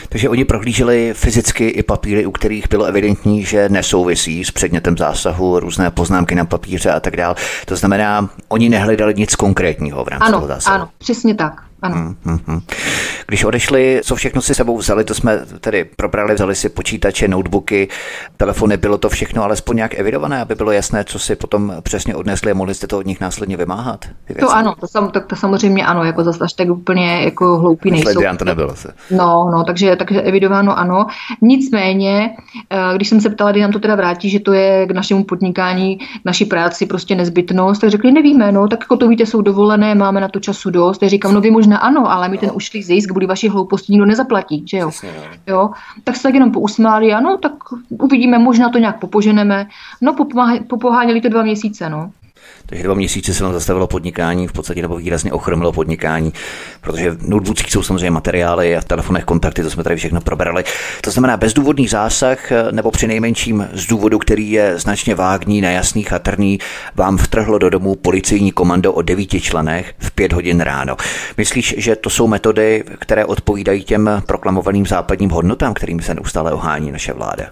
Takže 0.09 0.29
oni 0.29 0.45
prohlíželi 0.45 1.13
fyzicky 1.13 1.67
i 1.67 1.83
papíry, 1.83 2.25
u 2.25 2.31
kterých 2.31 2.69
bylo 2.69 2.85
evidentní, 2.85 3.43
že 3.43 3.69
nesouvisí 3.69 4.43
s 4.43 4.51
předmětem 4.51 4.97
zásahu, 4.97 5.59
různé 5.59 5.91
poznámky 5.91 6.35
na 6.35 6.45
papíře 6.45 6.91
a 6.91 6.99
tak 6.99 7.15
dále. 7.17 7.35
To 7.65 7.75
znamená, 7.75 8.29
oni 8.47 8.69
nehledali 8.69 9.13
nic 9.13 9.35
konkrétního 9.35 10.03
v 10.03 10.07
rámci 10.07 10.27
ano, 10.27 10.37
toho 10.37 10.47
zásahu. 10.47 10.75
Ano, 10.75 10.89
přesně 10.97 11.35
tak. 11.35 11.63
Ano. 11.81 11.95
Hmm, 11.95 12.15
hmm, 12.23 12.39
hmm. 12.47 12.61
Když 13.27 13.43
odešli, 13.43 14.01
co 14.03 14.15
všechno 14.15 14.41
si 14.41 14.55
sebou 14.55 14.77
vzali, 14.77 15.03
to 15.03 15.13
jsme 15.13 15.39
tedy 15.59 15.83
probrali, 15.83 16.33
vzali 16.33 16.55
si 16.55 16.69
počítače, 16.69 17.27
notebooky, 17.27 17.87
telefony, 18.37 18.77
bylo 18.77 18.97
to 18.97 19.09
všechno 19.09 19.43
alespoň 19.43 19.75
nějak 19.75 19.99
evidované, 19.99 20.41
aby 20.41 20.55
bylo 20.55 20.71
jasné, 20.71 21.03
co 21.03 21.19
si 21.19 21.35
potom 21.35 21.73
přesně 21.81 22.15
odnesli 22.15 22.51
a 22.51 22.53
mohli 22.53 22.73
jste 22.73 22.87
to 22.87 22.97
od 22.97 23.05
nich 23.05 23.21
následně 23.21 23.57
vymáhat? 23.57 24.05
To 24.39 24.51
ano, 24.51 24.75
to, 24.79 24.87
sam, 24.87 25.09
to, 25.09 25.19
to 25.19 25.35
samozřejmě 25.35 25.85
ano, 25.85 26.03
jako 26.03 26.23
zase 26.23 26.43
až 26.43 26.53
tak 26.53 26.69
úplně 26.69 27.21
jako 27.23 27.57
hloupý 27.57 27.91
nejsou. 27.91 28.21
To 28.37 28.45
nebylo 28.45 28.75
se. 28.75 28.93
No, 29.11 29.49
no, 29.51 29.63
takže, 29.63 29.95
takže 29.95 30.21
evidováno 30.21 30.79
ano. 30.79 31.07
Nicméně, 31.41 32.35
eh, 32.69 32.95
když 32.95 33.09
jsem 33.09 33.21
se 33.21 33.29
ptala, 33.29 33.51
kdy 33.51 33.61
nám 33.61 33.71
to 33.71 33.79
teda 33.79 33.95
vrátí, 33.95 34.29
že 34.29 34.39
to 34.39 34.53
je 34.53 34.87
k 34.87 34.91
našemu 34.91 35.23
podnikání, 35.23 35.97
k 35.97 36.25
naší 36.25 36.45
práci 36.45 36.85
prostě 36.85 37.15
nezbytnost, 37.15 37.81
tak 37.81 37.89
řekli, 37.89 38.11
nevíme, 38.11 38.51
no, 38.51 38.67
tak 38.67 38.79
jako 38.79 38.97
to 38.97 39.07
víte, 39.07 39.25
jsou 39.25 39.41
dovolené, 39.41 39.95
máme 39.95 40.21
na 40.21 40.27
to 40.27 40.39
času 40.39 40.69
dost. 40.69 40.97
Tak 40.97 41.09
říkám, 41.09 41.33
no 41.33 41.41
vy 41.41 41.51
možná 41.51 41.70
ano, 41.77 42.11
ale 42.11 42.29
mi 42.29 42.37
ten 42.37 42.51
ušlý 42.53 42.83
zisk 42.83 43.09
kvůli 43.09 43.25
vaší 43.25 43.49
hlouposti 43.49 43.91
nikdo 43.93 44.05
nezaplatí, 44.05 44.63
že 44.67 44.77
jo? 44.77 44.89
Přesně, 44.89 45.09
no. 45.17 45.53
jo? 45.53 45.69
Tak 46.03 46.15
se 46.15 46.23
tak 46.23 46.33
jenom 46.33 46.51
pousmáli, 46.51 47.13
ano, 47.13 47.37
tak 47.37 47.53
uvidíme, 47.89 48.39
možná 48.39 48.69
to 48.69 48.77
nějak 48.77 48.99
popoženeme. 48.99 49.67
No, 50.01 50.15
popoháněli 50.67 51.21
to 51.21 51.29
dva 51.29 51.43
měsíce, 51.43 51.89
no. 51.89 52.11
Takže 52.65 52.83
dva 52.83 52.93
měsíce 52.93 53.33
se 53.33 53.43
vám 53.43 53.53
zastavilo 53.53 53.87
podnikání, 53.87 54.47
v 54.47 54.51
podstatě 54.51 54.81
nebo 54.81 54.95
výrazně 54.95 55.31
ochromilo 55.31 55.71
podnikání, 55.71 56.33
protože 56.81 57.11
v 57.11 57.29
notebookích 57.29 57.71
jsou 57.71 57.83
samozřejmě 57.83 58.11
materiály 58.11 58.77
a 58.77 58.81
telefonech 58.81 59.23
kontakty, 59.23 59.63
to 59.63 59.69
jsme 59.69 59.83
tady 59.83 59.95
všechno 59.95 60.21
probrali. 60.21 60.63
To 61.03 61.11
znamená 61.11 61.37
bezdůvodný 61.37 61.87
zásah, 61.87 62.39
nebo 62.71 62.91
při 62.91 63.07
nejmenším 63.07 63.67
z 63.73 63.87
důvodu, 63.87 64.19
který 64.19 64.51
je 64.51 64.79
značně 64.79 65.15
vágní, 65.15 65.61
nejasný, 65.61 66.03
chatrný, 66.03 66.59
vám 66.95 67.17
vtrhlo 67.17 67.57
do 67.57 67.69
domu 67.69 67.95
policejní 67.95 68.51
komando 68.51 68.93
o 68.93 69.01
devíti 69.01 69.41
členech 69.41 69.93
v 69.99 70.11
pět 70.11 70.33
hodin 70.33 70.61
ráno. 70.61 70.97
Myslíš, 71.37 71.75
že 71.77 71.95
to 71.95 72.09
jsou 72.09 72.27
metody, 72.27 72.83
které 72.99 73.25
odpovídají 73.25 73.83
těm 73.83 74.09
proklamovaným 74.25 74.85
západním 74.85 75.29
hodnotám, 75.29 75.73
kterým 75.73 76.01
se 76.01 76.13
neustále 76.13 76.51
ohání 76.51 76.91
naše 76.91 77.13
vláda? 77.13 77.45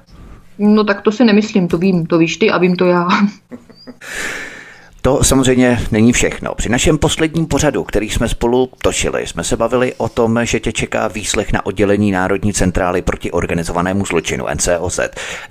No 0.58 0.84
tak 0.84 1.02
to 1.02 1.12
si 1.12 1.26
nemyslím, 1.26 1.68
to 1.68 1.78
vím, 1.78 2.06
to 2.06 2.18
víš 2.18 2.38
ty 2.38 2.50
a 2.50 2.58
vím 2.58 2.76
to 2.76 2.86
já. 2.86 3.08
To 5.02 5.24
samozřejmě 5.24 5.80
není 5.92 6.14
všechno. 6.14 6.56
Při 6.56 6.70
našem 6.70 6.98
posledním 6.98 7.46
pořadu, 7.46 7.84
který 7.84 8.10
jsme 8.10 8.30
spolu 8.30 8.70
točili, 8.82 9.28
jsme 9.28 9.44
se 9.44 9.58
bavili 9.58 9.94
o 9.98 10.10
tom, 10.10 10.40
že 10.44 10.60
tě 10.60 10.72
čeká 10.72 11.08
výslech 11.08 11.54
na 11.54 11.66
oddělení 11.66 12.12
Národní 12.12 12.54
centrály 12.54 13.02
proti 13.02 13.32
organizovanému 13.32 14.06
zločinu 14.06 14.46
NCOZ 14.54 15.00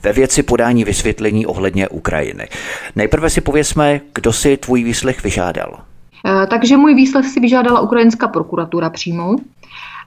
ve 0.02 0.12
věci 0.12 0.42
podání 0.42 0.84
vysvětlení 0.84 1.46
ohledně 1.46 1.88
Ukrajiny. 1.88 2.48
Nejprve 2.96 3.30
si 3.30 3.40
pověsme, 3.40 4.00
kdo 4.14 4.32
si 4.32 4.56
tvůj 4.56 4.84
výslech 4.84 5.24
vyžádal. 5.24 5.78
Eh, 6.26 6.46
takže 6.46 6.76
můj 6.76 6.94
výslech 6.94 7.26
si 7.26 7.40
vyžádala 7.40 7.80
ukrajinská 7.80 8.28
prokuratura 8.28 8.90
přímo. 8.90 9.36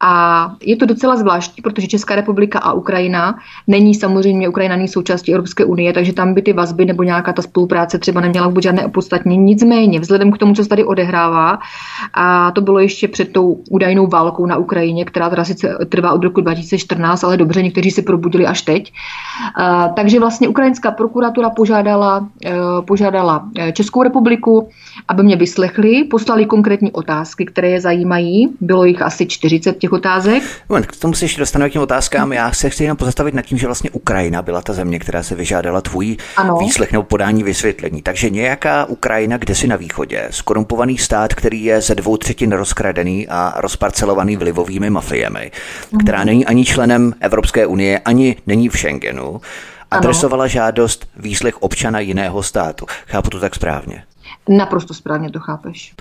A 0.01 0.51
je 0.61 0.75
to 0.75 0.85
docela 0.85 1.15
zvláštní, 1.15 1.61
protože 1.61 1.87
Česká 1.87 2.15
republika 2.15 2.59
a 2.59 2.73
Ukrajina 2.73 3.35
není 3.67 3.95
samozřejmě, 3.95 4.49
Ukrajina 4.49 4.75
není 4.75 4.87
součástí 4.87 5.33
Evropské 5.33 5.65
unie, 5.65 5.93
takže 5.93 6.13
tam 6.13 6.33
by 6.33 6.41
ty 6.41 6.53
vazby 6.53 6.85
nebo 6.85 7.03
nějaká 7.03 7.33
ta 7.33 7.41
spolupráce 7.41 7.99
třeba 7.99 8.21
neměla 8.21 8.47
vůbec 8.47 8.63
žádné 8.63 8.85
opodstatnění. 8.85 9.43
Nicméně, 9.43 9.99
vzhledem 9.99 10.31
k 10.31 10.37
tomu, 10.37 10.53
co 10.53 10.63
se 10.63 10.69
tady 10.69 10.83
odehrává, 10.83 11.59
a 12.13 12.51
to 12.51 12.61
bylo 12.61 12.79
ještě 12.79 13.07
před 13.07 13.31
tou 13.31 13.63
údajnou 13.69 14.07
válkou 14.07 14.45
na 14.45 14.57
Ukrajině, 14.57 15.05
která 15.05 15.29
teda 15.29 15.45
sice 15.45 15.77
trvá 15.89 16.13
od 16.13 16.23
roku 16.23 16.41
2014, 16.41 17.23
ale 17.23 17.37
dobře, 17.37 17.63
někteří 17.63 17.91
si 17.91 18.01
probudili 18.01 18.45
až 18.45 18.61
teď. 18.61 18.93
Takže 19.95 20.19
vlastně 20.19 20.47
ukrajinská 20.47 20.91
prokuratura 20.91 21.49
požádala, 21.49 22.27
e, 22.45 22.51
požádala 22.81 23.49
e, 23.57 23.71
Českou 23.71 24.03
republiku, 24.03 24.69
aby 25.07 25.23
mě 25.23 25.35
vyslechli, 25.35 26.03
poslali 26.03 26.45
konkrétní 26.45 26.91
otázky, 26.91 27.45
které 27.45 27.69
je 27.69 27.81
zajímají. 27.81 28.49
Bylo 28.61 28.85
jich 28.85 29.01
asi 29.01 29.25
40 29.25 29.77
těch 29.77 29.90
otázek. 29.93 30.43
Moment, 30.69 30.85
k 30.85 30.95
tomu 30.95 31.13
se 31.13 31.25
ještě 31.25 31.39
dostaneme 31.39 31.69
k 31.69 31.73
těm 31.73 31.81
otázkám. 31.81 32.33
Já 32.33 32.51
se 32.51 32.69
chci 32.69 32.83
jenom 32.83 32.97
pozastavit 32.97 33.33
nad 33.33 33.41
tím, 33.41 33.57
že 33.57 33.67
vlastně 33.67 33.89
Ukrajina 33.89 34.41
byla 34.41 34.61
ta 34.61 34.73
země, 34.73 34.99
která 34.99 35.23
se 35.23 35.35
vyžádala 35.35 35.81
tvůj 35.81 36.17
ano. 36.37 36.57
výslech 36.57 36.91
nebo 36.91 37.03
podání 37.03 37.43
vysvětlení. 37.43 38.01
Takže 38.01 38.29
nějaká 38.29 38.85
Ukrajina, 38.85 39.37
kde 39.37 39.55
si 39.55 39.67
na 39.67 39.75
východě, 39.75 40.27
skorumpovaný 40.29 40.97
stát, 40.97 41.33
který 41.33 41.63
je 41.63 41.81
ze 41.81 41.95
dvou 41.95 42.17
třetin 42.17 42.51
rozkradený 42.51 43.27
a 43.27 43.53
rozparcelovaný 43.57 44.37
vlivovými 44.37 44.89
mafiemi, 44.89 45.51
mhm. 45.91 45.99
která 45.99 46.23
není 46.23 46.45
ani 46.45 46.65
členem 46.65 47.13
Evropské 47.19 47.65
unie, 47.65 47.99
ani 47.99 48.35
není 48.47 48.69
v 48.69 48.77
Schengenu, 48.77 49.41
adresovala 49.91 50.43
ano. 50.43 50.49
žádost 50.49 51.07
výslech 51.17 51.61
občana 51.61 51.99
jiného 51.99 52.43
státu. 52.43 52.85
Chápu 53.07 53.29
to 53.29 53.39
tak 53.39 53.55
správně? 53.55 54.03
Naprosto 54.49 54.93
správně 54.93 55.31
to 55.31 55.39
chápeš. 55.39 55.93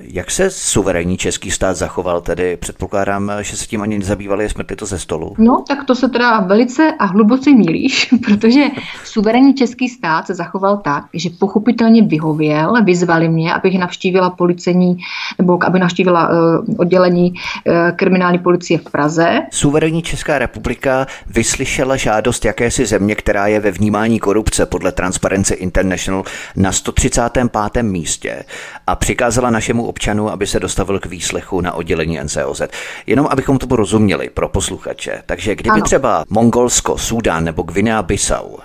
Jak 0.00 0.30
se 0.30 0.50
suverénní 0.50 1.16
český 1.16 1.50
stát 1.50 1.76
zachoval 1.76 2.20
tedy? 2.20 2.56
Předpokládám, 2.56 3.32
že 3.40 3.56
se 3.56 3.66
tím 3.66 3.82
ani 3.82 3.98
nezabývali, 3.98 4.48
smrtli 4.48 4.76
to 4.76 4.86
ze 4.86 4.98
stolu. 4.98 5.34
No, 5.38 5.64
tak 5.68 5.84
to 5.84 5.94
se 5.94 6.08
teda 6.08 6.40
velice 6.40 6.92
a 6.98 7.04
hluboce 7.04 7.50
mílíš, 7.50 8.14
protože 8.26 8.64
suverénní 9.04 9.54
český 9.54 9.88
stát 9.88 10.26
se 10.26 10.34
zachoval 10.34 10.76
tak, 10.76 11.04
že 11.14 11.30
pochopitelně 11.38 12.02
vyhověl, 12.02 12.74
vyzvali 12.84 13.28
mě, 13.28 13.54
abych 13.54 13.78
navštívila 13.78 14.30
policení, 14.30 14.96
nebo 15.38 15.58
aby 15.66 15.78
navštívila 15.78 16.28
uh, 16.28 16.34
oddělení 16.78 17.32
uh, 17.32 17.74
kriminální 17.96 18.38
policie 18.38 18.78
v 18.78 18.90
Praze. 18.90 19.40
Suverénní 19.50 20.02
Česká 20.02 20.38
republika 20.38 21.06
vyslyšela 21.26 21.96
žádost 21.96 22.44
jakési 22.44 22.86
země, 22.86 23.14
která 23.14 23.46
je 23.46 23.60
ve 23.60 23.70
vnímání 23.70 24.18
korupce 24.18 24.66
podle 24.66 24.92
Transparency 24.92 25.54
International 25.54 26.24
na 26.56 26.72
135. 26.72 27.82
místě 27.82 28.44
a 28.86 28.96
přikázala 28.96 29.50
našemu 29.50 29.75
každému 29.76 29.88
občanu, 29.88 30.30
aby 30.30 30.46
se 30.46 30.60
dostavil 30.60 30.98
k 30.98 31.06
výslechu 31.06 31.60
na 31.60 31.72
oddělení 31.72 32.18
NCOZ. 32.22 32.62
Jenom 33.06 33.26
abychom 33.30 33.58
to 33.58 33.76
rozuměli 33.76 34.30
pro 34.30 34.48
posluchače. 34.48 35.22
Takže 35.26 35.54
kdyby 35.54 35.70
ano. 35.70 35.84
třeba 35.84 36.24
Mongolsko, 36.30 36.98
Súdán 36.98 37.44
nebo 37.44 37.62
Guinea-Bissau 37.62 38.58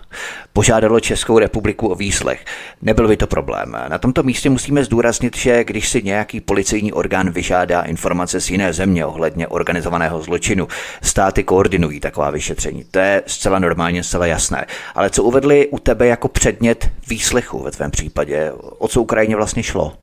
požádalo 0.53 0.99
Českou 0.99 1.39
republiku 1.39 1.87
o 1.87 1.95
výslech, 1.95 2.45
nebyl 2.81 3.07
by 3.07 3.17
to 3.17 3.27
problém. 3.27 3.77
Na 3.87 3.97
tomto 3.97 4.23
místě 4.23 4.49
musíme 4.49 4.83
zdůraznit, 4.83 5.37
že 5.37 5.63
když 5.63 5.89
si 5.89 6.03
nějaký 6.03 6.39
policejní 6.39 6.93
orgán 6.93 7.31
vyžádá 7.31 7.81
informace 7.81 8.41
z 8.41 8.49
jiné 8.49 8.73
země 8.73 9.05
ohledně 9.05 9.47
organizovaného 9.47 10.21
zločinu, 10.21 10.67
státy 11.01 11.43
koordinují 11.43 11.99
taková 11.99 12.29
vyšetření. 12.29 12.83
To 12.91 12.99
je 12.99 13.23
zcela 13.27 13.59
normálně, 13.59 14.03
zcela 14.03 14.25
jasné. 14.25 14.65
Ale 14.95 15.09
co 15.09 15.23
uvedli 15.23 15.67
u 15.67 15.79
tebe 15.79 16.07
jako 16.07 16.27
předmět 16.27 16.91
výslechu 17.07 17.63
ve 17.63 17.71
tvém 17.71 17.91
případě? 17.91 18.51
O 18.79 18.87
co 18.87 19.01
Ukrajině 19.01 19.35
vlastně 19.35 19.63
šlo? 19.63 19.93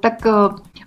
Tak 0.00 0.26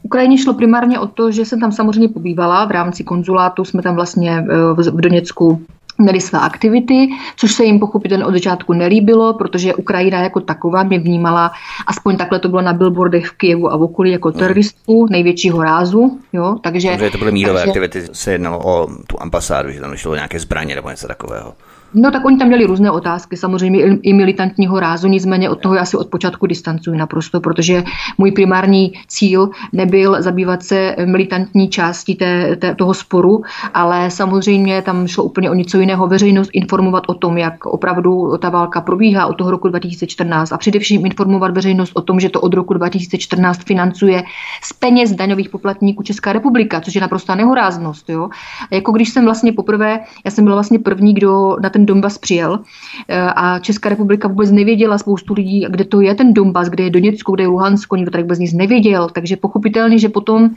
Ukrajině 0.04 0.38
šlo 0.38 0.54
primárně 0.54 1.00
o 1.00 1.08
to, 1.08 1.32
že 1.32 1.46
jsem 1.46 1.60
tam 1.60 1.72
samozřejmě 1.72 2.10
pobývala 2.10 2.66
v 2.66 2.72
rámci 2.72 3.04
konzulátu, 3.04 3.66
jsme 3.66 3.82
tam 3.82 3.96
vlastně 3.96 4.32
e, 4.32 4.74
v 4.74 5.02
Doněcku 5.02 5.62
měli 5.98 6.22
své 6.22 6.40
aktivity, 6.40 7.08
což 7.36 7.52
se 7.54 7.64
jim 7.64 7.80
pochopitelně 7.80 8.26
od 8.26 8.34
začátku 8.34 8.74
nelíbilo, 8.74 9.34
protože 9.34 9.76
Ukrajina 9.76 10.20
jako 10.20 10.40
taková 10.40 10.84
mě 10.84 11.00
vnímala, 11.00 11.52
aspoň 11.88 12.18
takhle 12.18 12.40
to 12.40 12.50
bylo 12.50 12.62
na 12.62 12.74
billboardech 12.74 13.26
v 13.26 13.32
Kijevu 13.32 13.72
a 13.72 13.78
v 13.78 13.84
okolí, 13.84 14.12
jako 14.12 14.30
hmm. 14.30 14.40
teroristů 14.40 15.06
největšího 15.10 15.64
rázu. 15.64 16.20
Jo? 16.34 16.58
Takže, 16.62 16.90
takže 16.90 17.10
to 17.10 17.18
byly 17.18 17.32
mírové 17.32 17.60
takže, 17.60 17.70
aktivity, 17.70 18.08
se 18.12 18.32
jednalo 18.32 18.60
o 18.66 18.88
tu 19.08 19.22
ambasádu, 19.22 19.72
že 19.72 19.80
tam 19.80 19.96
šlo 19.96 20.16
nějaké 20.16 20.40
zbraně 20.40 20.76
nebo 20.76 20.90
něco 20.90 21.08
takového. 21.08 21.54
No 21.94 22.12
tak 22.12 22.26
oni 22.26 22.38
tam 22.38 22.48
měli 22.48 22.66
různé 22.66 22.92
otázky, 22.92 23.38
samozřejmě 23.38 23.80
i 24.02 24.14
militantního 24.14 24.80
rázu, 24.80 25.08
nicméně 25.08 25.50
od 25.50 25.62
toho 25.62 25.76
já 25.76 25.86
si 25.86 25.98
od 25.98 26.08
počátku 26.08 26.48
distancuji 26.48 26.98
naprosto, 26.98 27.42
protože 27.42 27.84
můj 28.18 28.32
primární 28.32 28.94
cíl 29.08 29.50
nebyl 29.74 30.22
zabývat 30.22 30.64
se 30.64 30.96
militantní 31.06 31.70
části 31.70 32.16
té, 32.16 32.56
té, 32.56 32.76
toho 32.76 32.94
sporu, 32.94 33.42
ale 33.74 34.12
samozřejmě 34.12 34.82
tam 34.82 35.08
šlo 35.08 35.24
úplně 35.24 35.50
o 35.50 35.54
něco 35.54 35.80
jiného. 35.80 36.08
Veřejnost 36.08 36.50
informovat 36.54 37.04
o 37.08 37.14
tom, 37.14 37.38
jak 37.38 37.66
opravdu 37.66 38.38
ta 38.38 38.50
válka 38.50 38.82
probíhá 38.82 39.26
od 39.26 39.34
toho 39.34 39.52
roku 39.52 39.68
2014 39.68 40.52
a 40.52 40.58
především 40.58 41.06
informovat 41.06 41.52
veřejnost 41.52 41.92
o 41.96 42.02
tom, 42.02 42.20
že 42.20 42.30
to 42.30 42.42
od 42.42 42.54
roku 42.54 42.74
2014 42.74 43.64
financuje 43.64 44.24
z 44.64 44.74
peněz 44.74 45.12
daňových 45.12 45.50
poplatníků 45.50 46.04
Česká 46.04 46.34
republika, 46.34 46.82
což 46.82 46.96
je 46.96 47.02
naprostá 47.02 47.36
nehoráznost. 47.36 48.10
Jo? 48.10 48.30
Jako 48.72 48.92
když 48.92 49.10
jsem 49.10 49.26
vlastně 49.26 49.52
poprvé, 49.54 50.00
já 50.26 50.32
jsem 50.32 50.44
byla 50.44 50.56
vlastně 50.56 50.80
první, 50.80 51.14
kdo 51.14 51.58
na 51.62 51.70
ten 51.70 51.83
ten 51.84 51.86
Donbas 51.86 52.18
přijel 52.18 52.60
eh, 53.08 53.22
a 53.36 53.60
Česká 53.60 53.90
republika 53.90 54.28
vůbec 54.28 54.52
nevěděla 54.52 54.98
spoustu 54.98 55.34
lidí, 55.34 55.66
kde 55.70 55.86
to 55.86 56.02
je 56.02 56.16
ten 56.16 56.34
Donbas, 56.34 56.70
kde 56.70 56.84
je 56.84 56.90
Doněcko, 56.90 57.32
kde 57.32 57.44
je 57.44 57.48
Luhansko, 57.48 57.96
nikdo 57.96 58.12
tady 58.12 58.24
vůbec 58.24 58.40
nic 58.40 58.54
nevěděl, 58.54 59.10
takže 59.10 59.38
pochopitelně, 59.38 60.00
že 60.00 60.10
potom 60.10 60.50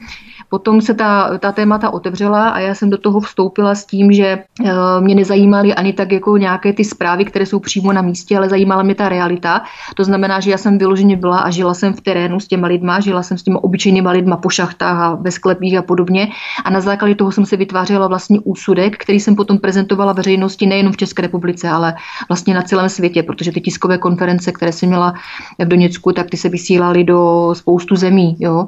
Potom 0.49 0.81
se 0.81 0.93
ta, 0.93 1.37
ta 1.37 1.51
témata 1.51 1.89
otevřela 1.89 2.49
a 2.49 2.59
já 2.59 2.75
jsem 2.75 2.89
do 2.89 2.97
toho 2.97 3.19
vstoupila 3.19 3.75
s 3.75 3.85
tím, 3.85 4.11
že 4.11 4.25
eh, 4.25 4.71
mě 4.99 5.15
nezajímaly 5.15 5.73
ani 5.73 5.93
tak 5.93 6.11
jako 6.11 6.37
nějaké 6.37 6.73
ty 6.73 6.83
zprávy, 6.83 7.25
které 7.25 7.45
jsou 7.45 7.59
přímo 7.59 7.93
na 7.93 8.01
místě, 8.01 8.37
ale 8.37 8.49
zajímala 8.49 8.83
mě 8.83 8.95
ta 8.95 9.09
realita. 9.09 9.61
To 9.95 10.03
znamená, 10.03 10.39
že 10.39 10.51
já 10.51 10.57
jsem 10.57 10.77
vyloženě 10.77 11.17
byla 11.17 11.39
a 11.39 11.49
žila 11.49 11.73
jsem 11.73 11.93
v 11.93 12.01
terénu 12.01 12.39
s 12.39 12.47
těma 12.47 12.67
lidma, 12.67 12.99
žila 12.99 13.23
jsem 13.23 13.37
s 13.37 13.43
těma 13.43 13.63
obyčejnýma 13.63 14.11
lidma 14.11 14.37
po 14.37 14.49
šachtách 14.49 14.99
a 14.99 15.15
ve 15.15 15.31
sklepích 15.31 15.77
a 15.77 15.81
podobně. 15.81 16.27
A 16.65 16.69
na 16.69 16.81
základě 16.81 17.15
toho 17.15 17.31
jsem 17.31 17.45
si 17.45 17.57
vytvářela 17.57 18.07
vlastní 18.07 18.39
úsudek, 18.39 18.97
který 18.97 19.19
jsem 19.19 19.35
potom 19.35 19.57
prezentovala 19.57 20.13
veřejnosti 20.13 20.65
nejenom 20.65 20.93
v 20.93 20.97
České 20.97 21.21
republice, 21.21 21.69
ale 21.69 21.95
vlastně 22.29 22.53
na 22.53 22.61
celém 22.61 22.89
světě, 22.89 23.23
protože 23.23 23.51
ty 23.51 23.61
tiskové 23.61 23.97
konference, 23.97 24.51
které 24.51 24.71
jsem 24.71 24.89
měla 24.89 25.13
v 25.59 25.67
Doněcku, 25.67 26.11
tak 26.11 26.29
ty 26.29 26.37
se 26.37 26.49
vysílaly 26.49 27.03
do 27.03 27.49
spoustu 27.53 27.95
zemí. 27.95 28.35
Jo. 28.39 28.65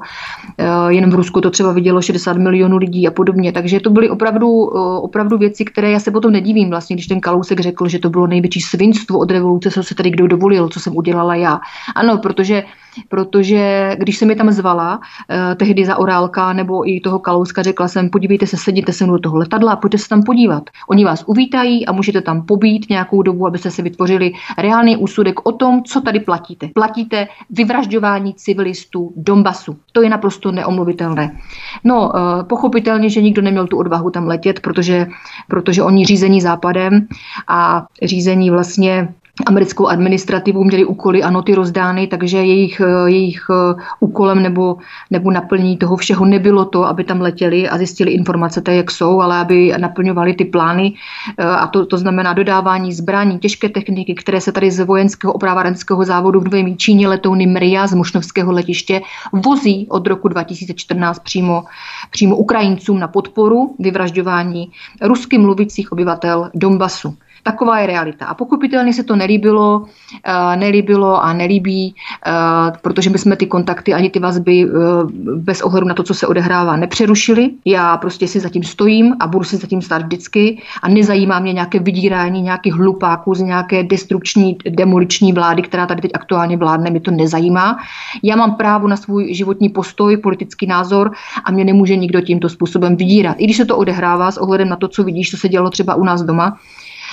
Eh, 0.58 0.64
jen 0.88 1.10
v 1.10 1.14
Rusku 1.14 1.40
to 1.40 1.50
třeba 1.50 1.69
třeba 1.70 1.74
vidělo 1.74 2.02
60 2.02 2.36
milionů 2.36 2.76
lidí 2.76 3.08
a 3.08 3.10
podobně. 3.10 3.52
Takže 3.52 3.80
to 3.80 3.90
byly 3.90 4.10
opravdu, 4.10 4.48
opravdu 5.02 5.38
věci, 5.38 5.64
které 5.64 5.90
já 5.90 6.00
se 6.00 6.10
potom 6.10 6.32
nedivím, 6.32 6.70
vlastně, 6.70 6.96
když 6.96 7.06
ten 7.06 7.20
Kalousek 7.20 7.60
řekl, 7.60 7.88
že 7.88 7.98
to 7.98 8.10
bylo 8.10 8.26
největší 8.26 8.60
svinstvo 8.60 9.18
od 9.18 9.30
revoluce, 9.30 9.70
co 9.70 9.82
se 9.82 9.94
tady 9.94 10.10
kdo 10.10 10.26
dovolil, 10.26 10.68
co 10.68 10.80
jsem 10.80 10.96
udělala 10.96 11.34
já. 11.34 11.60
Ano, 11.94 12.18
protože 12.18 12.64
protože 13.08 13.96
když 13.98 14.16
se 14.16 14.26
mi 14.26 14.36
tam 14.36 14.50
zvala, 14.50 15.00
eh, 15.30 15.54
tehdy 15.54 15.84
za 15.84 15.96
Orálka 15.96 16.52
nebo 16.52 16.88
i 16.88 17.00
toho 17.00 17.18
Kalouska, 17.18 17.62
řekla 17.62 17.88
jsem, 17.88 18.10
podívejte 18.10 18.46
se, 18.46 18.56
sedíte 18.56 18.92
se 18.92 19.04
mnou 19.04 19.14
do 19.14 19.20
toho 19.20 19.36
letadla 19.36 19.72
a 19.72 19.76
pojďte 19.76 19.98
se 19.98 20.08
tam 20.08 20.22
podívat. 20.22 20.62
Oni 20.88 21.04
vás 21.04 21.24
uvítají 21.26 21.86
a 21.86 21.92
můžete 21.92 22.20
tam 22.20 22.42
pobít 22.46 22.90
nějakou 22.90 23.22
dobu, 23.22 23.46
abyste 23.46 23.70
si 23.70 23.82
vytvořili 23.82 24.32
reálný 24.58 24.96
úsudek 24.96 25.46
o 25.46 25.52
tom, 25.52 25.82
co 25.82 26.00
tady 26.00 26.20
platíte. 26.20 26.68
Platíte 26.74 27.28
vyvražďování 27.50 28.34
civilistů 28.34 29.12
Donbasu. 29.16 29.76
To 29.92 30.02
je 30.02 30.10
naprosto 30.10 30.52
neomluvitelné. 30.52 31.36
No, 31.84 32.12
eh, 32.14 32.44
pochopitelně, 32.44 33.10
že 33.10 33.22
nikdo 33.22 33.42
neměl 33.42 33.66
tu 33.66 33.78
odvahu 33.78 34.10
tam 34.10 34.26
letět, 34.26 34.60
protože, 34.60 35.06
protože 35.48 35.82
oni 35.82 36.06
řízení 36.06 36.40
západem 36.40 37.06
a 37.48 37.86
řízení 38.02 38.50
vlastně 38.50 39.14
americkou 39.46 39.86
administrativu, 39.86 40.64
měli 40.64 40.84
úkoly 40.84 41.22
a 41.22 41.30
noty 41.30 41.54
rozdány, 41.54 42.06
takže 42.06 42.38
jejich, 42.38 42.82
jejich 43.06 43.46
úkolem 44.00 44.42
nebo, 44.42 44.76
nebo 45.10 45.30
naplnění 45.30 45.76
toho 45.76 45.96
všeho 45.96 46.24
nebylo 46.24 46.64
to, 46.64 46.84
aby 46.84 47.04
tam 47.04 47.20
letěli 47.20 47.68
a 47.68 47.78
zjistili 47.78 48.10
informace 48.10 48.60
tak, 48.60 48.74
jak 48.74 48.90
jsou, 48.90 49.20
ale 49.20 49.36
aby 49.36 49.72
naplňovali 49.78 50.34
ty 50.34 50.44
plány 50.44 50.92
a 51.38 51.66
to, 51.66 51.86
to 51.86 51.98
znamená 51.98 52.32
dodávání 52.32 52.92
zbraní, 52.92 53.38
těžké 53.38 53.68
techniky, 53.68 54.14
které 54.14 54.40
se 54.40 54.52
tady 54.52 54.70
z 54.70 54.84
vojenského 54.84 55.32
oprávárenského 55.32 56.04
závodu 56.04 56.40
v 56.40 56.44
Novém 56.44 56.76
Číně 56.76 57.08
letouny 57.08 57.46
Mria 57.46 57.86
z 57.86 57.94
Mošnovského 57.94 58.52
letiště 58.52 59.00
vozí 59.32 59.86
od 59.90 60.06
roku 60.06 60.28
2014 60.28 61.18
přímo, 61.18 61.64
přímo 62.10 62.36
Ukrajincům 62.36 62.98
na 62.98 63.08
podporu 63.08 63.74
vyvražďování 63.78 64.70
rusky 65.00 65.38
mluvících 65.38 65.92
obyvatel 65.92 66.50
Donbasu. 66.54 67.16
Taková 67.42 67.78
je 67.78 67.86
realita. 67.86 68.26
A 68.26 68.34
pochopitelně 68.34 68.92
se 68.92 69.04
to 69.04 69.16
nelíbilo, 69.16 69.84
eh, 70.24 70.56
nelíbilo 70.56 71.24
a 71.24 71.32
nelíbí, 71.32 71.94
eh, 72.26 72.30
protože 72.82 73.10
my 73.10 73.18
jsme 73.18 73.36
ty 73.36 73.46
kontakty 73.46 73.94
ani 73.94 74.10
ty 74.10 74.18
vazby 74.18 74.64
eh, 74.64 74.68
bez 75.36 75.62
ohledu 75.62 75.86
na 75.86 75.94
to, 75.94 76.02
co 76.02 76.14
se 76.14 76.26
odehrává, 76.26 76.76
nepřerušili. 76.76 77.50
Já 77.64 77.96
prostě 77.96 78.28
si 78.28 78.40
zatím 78.40 78.62
stojím 78.62 79.16
a 79.20 79.26
budu 79.26 79.44
si 79.44 79.56
zatím 79.56 79.82
stát 79.82 80.02
vždycky 80.02 80.62
a 80.82 80.88
nezajímá 80.88 81.40
mě 81.40 81.52
nějaké 81.52 81.78
vydírání 81.78 82.42
nějakých 82.42 82.74
hlupáků 82.74 83.34
z 83.34 83.40
nějaké 83.40 83.82
destrukční, 83.82 84.56
demoliční 84.68 85.32
vlády, 85.32 85.62
která 85.62 85.86
tady 85.86 86.02
teď 86.02 86.10
aktuálně 86.14 86.56
vládne, 86.56 86.90
mě 86.90 87.00
to 87.00 87.10
nezajímá. 87.10 87.78
Já 88.22 88.36
mám 88.36 88.54
právo 88.54 88.88
na 88.88 88.96
svůj 88.96 89.34
životní 89.34 89.68
postoj, 89.68 90.16
politický 90.16 90.66
názor 90.66 91.10
a 91.44 91.50
mě 91.50 91.64
nemůže 91.64 91.96
nikdo 91.96 92.20
tímto 92.20 92.48
způsobem 92.48 92.96
vydírat. 92.96 93.36
I 93.38 93.44
když 93.44 93.56
se 93.56 93.64
to 93.64 93.76
odehrává 93.76 94.30
s 94.30 94.38
ohledem 94.38 94.68
na 94.68 94.76
to, 94.76 94.88
co 94.88 95.04
vidíš, 95.04 95.30
co 95.30 95.36
se 95.36 95.48
dělo 95.48 95.70
třeba 95.70 95.94
u 95.94 96.04
nás 96.04 96.22
doma, 96.22 96.56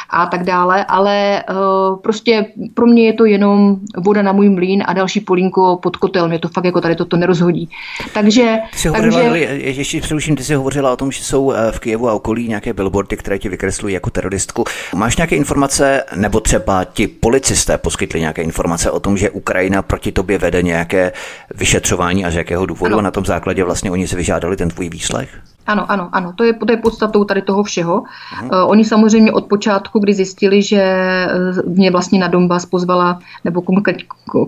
a 0.09 0.25
tak 0.25 0.43
dále, 0.43 0.85
ale 0.85 1.43
uh, 1.49 1.99
prostě 1.99 2.45
pro 2.73 2.85
mě 2.85 3.05
je 3.05 3.13
to 3.13 3.25
jenom 3.25 3.77
voda 3.97 4.21
na 4.21 4.31
můj 4.31 4.49
mlín 4.49 4.83
a 4.87 4.93
další 4.93 5.19
polínko 5.19 5.79
pod 5.81 5.97
kotel, 5.97 6.27
mě 6.27 6.39
to 6.39 6.47
fakt 6.47 6.65
jako 6.65 6.81
tady 6.81 6.95
toto 6.95 7.17
nerozhodí. 7.17 7.69
Takže... 8.13 8.57
Ty 8.71 8.77
jsi 8.77 8.91
takže... 8.91 9.09
hovorila, 9.09 9.35
ještě 9.51 10.01
přeruším, 10.01 10.35
ty 10.35 10.43
jsi 10.43 10.55
hovořila 10.55 10.93
o 10.93 10.95
tom, 10.95 11.11
že 11.11 11.23
jsou 11.23 11.51
eh, 11.51 11.71
v 11.71 11.79
Kijevu 11.79 12.09
a 12.09 12.13
okolí 12.13 12.47
nějaké 12.47 12.73
billboardy, 12.73 13.17
které 13.17 13.39
ti 13.39 13.49
vykreslují 13.49 13.93
jako 13.93 14.09
teroristku. 14.09 14.63
Máš 14.95 15.17
nějaké 15.17 15.35
informace, 15.35 16.03
nebo 16.15 16.39
třeba 16.39 16.83
ti 16.83 17.07
policisté 17.07 17.77
poskytli 17.77 18.19
nějaké 18.19 18.41
informace 18.41 18.91
o 18.91 18.99
tom, 18.99 19.17
že 19.17 19.29
Ukrajina 19.29 19.81
proti 19.81 20.11
tobě 20.11 20.37
vede 20.37 20.61
nějaké 20.61 21.11
vyšetřování 21.55 22.25
a 22.25 22.31
z 22.31 22.35
jakého 22.35 22.65
důvodu 22.65 22.93
ano. 22.93 22.99
a 22.99 23.01
na 23.01 23.11
tom 23.11 23.25
základě 23.25 23.63
vlastně 23.63 23.91
oni 23.91 24.07
si 24.07 24.15
vyžádali 24.15 24.57
ten 24.57 24.69
tvůj 24.69 24.89
výslech? 24.89 25.29
Ano, 25.67 25.91
ano, 25.91 26.09
ano, 26.11 26.33
to 26.35 26.43
je, 26.43 26.53
to 26.53 26.71
je 26.71 26.77
podstatou 26.77 27.23
tady 27.23 27.41
toho 27.41 27.63
všeho. 27.63 27.99
Uh, 27.99 28.49
oni 28.65 28.85
samozřejmě 28.85 29.31
od 29.31 29.45
počátku, 29.45 29.99
kdy 29.99 30.13
zjistili, 30.13 30.61
že 30.61 30.81
eh, 30.81 31.29
mě 31.65 31.91
vlastně 31.91 32.19
na 32.19 32.27
Donbass 32.27 32.65
pozvala, 32.65 33.19
nebo 33.43 33.61
konkrét, 33.61 33.97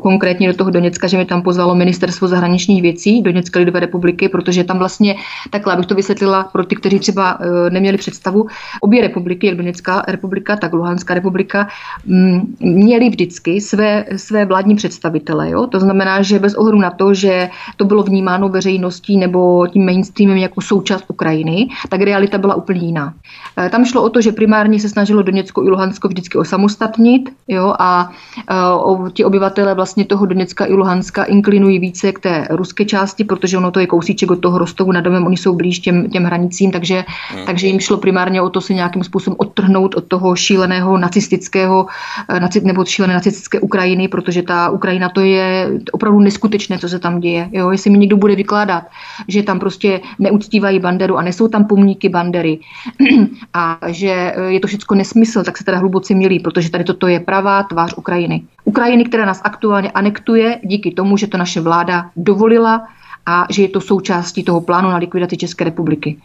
konkrétně 0.02 0.48
do 0.48 0.54
toho 0.54 0.70
Doněcka, 0.70 1.08
že 1.08 1.18
mě 1.18 1.26
tam 1.26 1.42
pozvalo 1.42 1.76
ministerstvo 1.76 2.28
zahraničních 2.28 2.82
věcí 2.82 3.22
Doněcké 3.22 3.60
lidové 3.60 3.80
republiky, 3.80 4.30
protože 4.30 4.64
tam 4.64 4.80
vlastně, 4.80 5.16
takhle 5.50 5.74
abych 5.74 5.86
to 5.86 5.96
vysvětlila 5.96 6.44
pro 6.44 6.66
ty, 6.66 6.76
kteří 6.76 7.00
třeba 7.00 7.40
uh, 7.40 7.46
neměli 7.70 7.98
představu, 7.98 8.48
obě 8.82 9.02
republiky, 9.02 9.48
jak 9.48 9.58
Doněcká 9.58 10.04
republika, 10.08 10.56
tak 10.56 10.74
Luhanská 10.74 11.14
republika, 11.14 11.68
m, 12.08 12.34
mm, 12.34 12.56
měli 12.60 13.10
vždycky 13.10 13.62
své, 13.62 14.06
své 14.16 14.46
vládní 14.46 14.76
představitele. 14.76 15.50
Jo? 15.50 15.68
To 15.68 15.80
znamená, 15.80 16.22
že 16.22 16.40
bez 16.40 16.56
ohledu 16.56 16.80
na 16.80 16.92
to, 16.92 17.14
že 17.14 17.50
to 17.78 17.86
bylo 17.86 18.04
vnímáno 18.04 18.50
veřejností 18.50 19.18
nebo 19.18 19.68
tím 19.68 19.86
mainstreamem 19.86 20.38
jako 20.38 20.62
součást 20.62 21.09
Ukrajiny, 21.10 21.68
tak 21.90 22.02
realita 22.02 22.38
byla 22.38 22.56
úplně 22.56 22.80
jiná. 22.80 23.14
Eh, 23.58 23.70
tam 23.70 23.86
šlo 23.86 24.04
o 24.04 24.10
to, 24.10 24.22
že 24.22 24.32
primárně 24.32 24.80
se 24.80 24.90
snažilo 24.90 25.22
Doněcko 25.22 25.64
i 25.64 25.70
Luhansko 25.70 26.08
vždycky 26.08 26.38
osamostatnit 26.38 27.30
jo, 27.48 27.74
a 27.80 28.12
eh, 28.50 28.56
o, 28.74 29.10
ti 29.10 29.26
obyvatele 29.26 29.76
vlastně 29.76 30.06
toho 30.06 30.26
Doněcka 30.26 30.66
i 30.66 30.74
Luhanska 30.74 31.24
inklinují 31.24 31.80
více 31.80 32.12
k 32.12 32.20
té 32.20 32.48
ruské 32.50 32.86
části, 32.86 33.24
protože 33.24 33.58
ono 33.58 33.72
to 33.72 33.80
je 33.80 33.88
kousíček 33.88 34.32
od 34.32 34.40
toho 34.40 34.58
Rostovu 34.58 34.92
nad 34.92 35.02
domem, 35.02 35.26
oni 35.26 35.38
jsou 35.38 35.56
blíž 35.56 35.80
těm, 35.80 36.10
těm 36.10 36.24
hranicím, 36.24 36.72
takže, 36.72 37.06
hmm. 37.30 37.46
takže 37.46 37.68
jim 37.68 37.80
šlo 37.80 37.98
primárně 37.98 38.42
o 38.42 38.50
to 38.50 38.62
se 38.62 38.74
nějakým 38.74 39.04
způsobem 39.04 39.36
odtrhnout 39.40 39.96
od 39.96 40.08
toho 40.08 40.36
šíleného 40.36 40.98
nacistického 40.98 41.86
eh, 42.30 42.60
nebo 42.64 42.86
šílené 42.86 43.14
nacistické 43.14 43.60
Ukrajiny, 43.60 44.08
protože 44.08 44.42
ta 44.42 44.70
Ukrajina 44.70 45.10
to 45.10 45.22
je 45.22 45.70
opravdu 45.92 46.20
neskutečné, 46.20 46.78
co 46.80 46.90
se 46.90 47.00
tam 47.00 47.20
děje. 47.20 47.50
Jo. 47.52 47.72
Jestli 47.72 47.90
mi 47.90 47.98
někdo 47.98 48.18
bude 48.18 48.36
vykládat, 48.36 48.84
že 49.28 49.44
tam 49.44 49.60
prostě 49.60 50.02
neuctívají 50.20 50.80
bandy, 50.80 50.99
Banderu 51.00 51.18
a 51.18 51.22
nesou 51.22 51.48
tam 51.48 51.66
pomníky 51.66 52.10
Bandery 52.10 52.60
a 53.54 53.80
že 53.88 54.34
e, 54.36 54.42
je 54.52 54.60
to 54.60 54.68
všechno 54.68 54.96
nesmysl, 54.96 55.44
tak 55.44 55.58
se 55.58 55.64
teda 55.64 55.78
hluboce 55.78 56.14
milí, 56.14 56.40
protože 56.40 56.70
tady 56.70 56.84
toto 56.84 57.08
je 57.08 57.20
pravá 57.20 57.64
tvář 57.64 57.94
Ukrajiny. 57.98 58.42
Ukrajiny, 58.66 59.06
která 59.06 59.26
nás 59.26 59.42
aktuálně 59.44 59.92
anektuje 59.92 60.60
díky 60.64 60.92
tomu, 60.92 61.18
že 61.18 61.28
to 61.28 61.38
naše 61.38 61.62
vláda 61.62 62.10
dovolila 62.16 62.88
a 63.26 63.46
že 63.50 63.62
je 63.62 63.70
to 63.70 63.82
součástí 63.82 64.44
toho 64.44 64.62
plánu 64.62 64.90
na 64.90 64.98
likvidaci 64.98 65.38
České 65.38 65.64
republiky. 65.64 66.18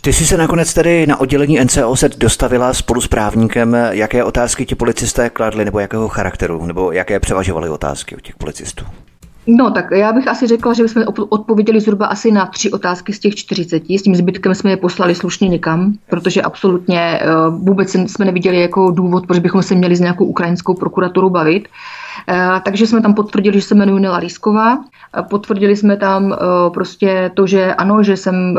Ty 0.00 0.12
jsi 0.12 0.26
se 0.26 0.36
nakonec 0.36 0.74
tedy 0.74 1.06
na 1.06 1.20
oddělení 1.20 1.60
NCOZ 1.64 2.04
dostavila 2.16 2.74
spolu 2.74 3.00
s 3.00 3.08
právníkem. 3.08 3.76
Jaké 3.90 4.24
otázky 4.24 4.66
ti 4.66 4.74
policisté 4.74 5.30
kladli, 5.30 5.64
nebo 5.64 5.78
jakého 5.78 6.08
charakteru, 6.08 6.66
nebo 6.66 6.92
jaké 6.92 7.20
převažovaly 7.20 7.68
otázky 7.68 8.16
u 8.16 8.20
těch 8.20 8.36
policistů? 8.36 8.84
No 9.46 9.70
tak 9.70 9.90
já 9.90 10.12
bych 10.12 10.28
asi 10.28 10.46
řekla, 10.46 10.72
že 10.72 10.82
bychom 10.82 11.04
odpověděli 11.28 11.80
zhruba 11.80 12.06
asi 12.06 12.30
na 12.30 12.46
tři 12.46 12.70
otázky 12.70 13.12
z 13.12 13.18
těch 13.18 13.34
40. 13.34 13.82
S 13.90 14.02
tím 14.02 14.16
zbytkem 14.16 14.54
jsme 14.54 14.70
je 14.70 14.76
poslali 14.76 15.14
slušně 15.14 15.48
někam, 15.48 15.92
protože 16.10 16.42
absolutně 16.42 17.00
eh, 17.00 17.26
vůbec 17.50 17.94
jsme 17.94 18.24
neviděli 18.24 18.60
jako 18.60 18.90
důvod, 18.90 19.26
proč 19.26 19.38
bychom 19.38 19.62
se 19.62 19.74
měli 19.74 19.96
s 19.96 20.00
nějakou 20.00 20.24
ukrajinskou 20.24 20.74
prokuraturou 20.74 21.30
bavit. 21.30 21.68
Eh, 22.28 22.60
takže 22.64 22.86
jsme 22.86 23.02
tam 23.02 23.14
potvrdili, 23.14 23.60
že 23.60 23.66
se 23.66 23.74
jmenuji 23.74 23.98
Nela 23.98 24.20
Rýsková. 24.20 24.78
Eh, 25.18 25.22
potvrdili 25.22 25.76
jsme 25.76 25.96
tam 25.96 26.36
prostě 26.74 27.30
to, 27.34 27.46
že 27.46 27.74
ano, 27.74 28.02
že 28.02 28.16
jsem, 28.16 28.58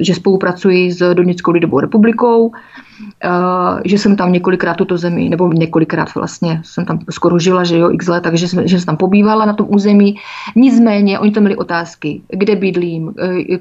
že 0.00 0.14
spolupracuji 0.14 0.92
s 0.92 1.14
Donickou 1.14 1.50
lidovou 1.50 1.80
republikou, 1.80 2.52
že 3.84 3.98
jsem 3.98 4.16
tam 4.16 4.32
několikrát 4.32 4.74
tuto 4.74 4.98
zemi, 4.98 5.28
nebo 5.28 5.52
několikrát 5.52 6.14
vlastně 6.14 6.60
jsem 6.64 6.84
tam 6.84 6.98
skoro 7.10 7.38
žila, 7.38 7.64
že 7.64 7.78
jo, 7.78 7.90
x 7.90 8.08
let, 8.08 8.20
takže 8.20 8.48
jsem, 8.48 8.68
že 8.68 8.78
jsem 8.78 8.86
tam 8.86 8.96
pobývala 8.96 9.44
na 9.44 9.52
tom 9.52 9.66
území. 9.70 10.16
Nicméně, 10.56 11.18
oni 11.18 11.30
tam 11.30 11.42
měli 11.42 11.56
otázky, 11.56 12.20
kde 12.28 12.56
bydlím, 12.56 13.06
uh, 13.06 13.12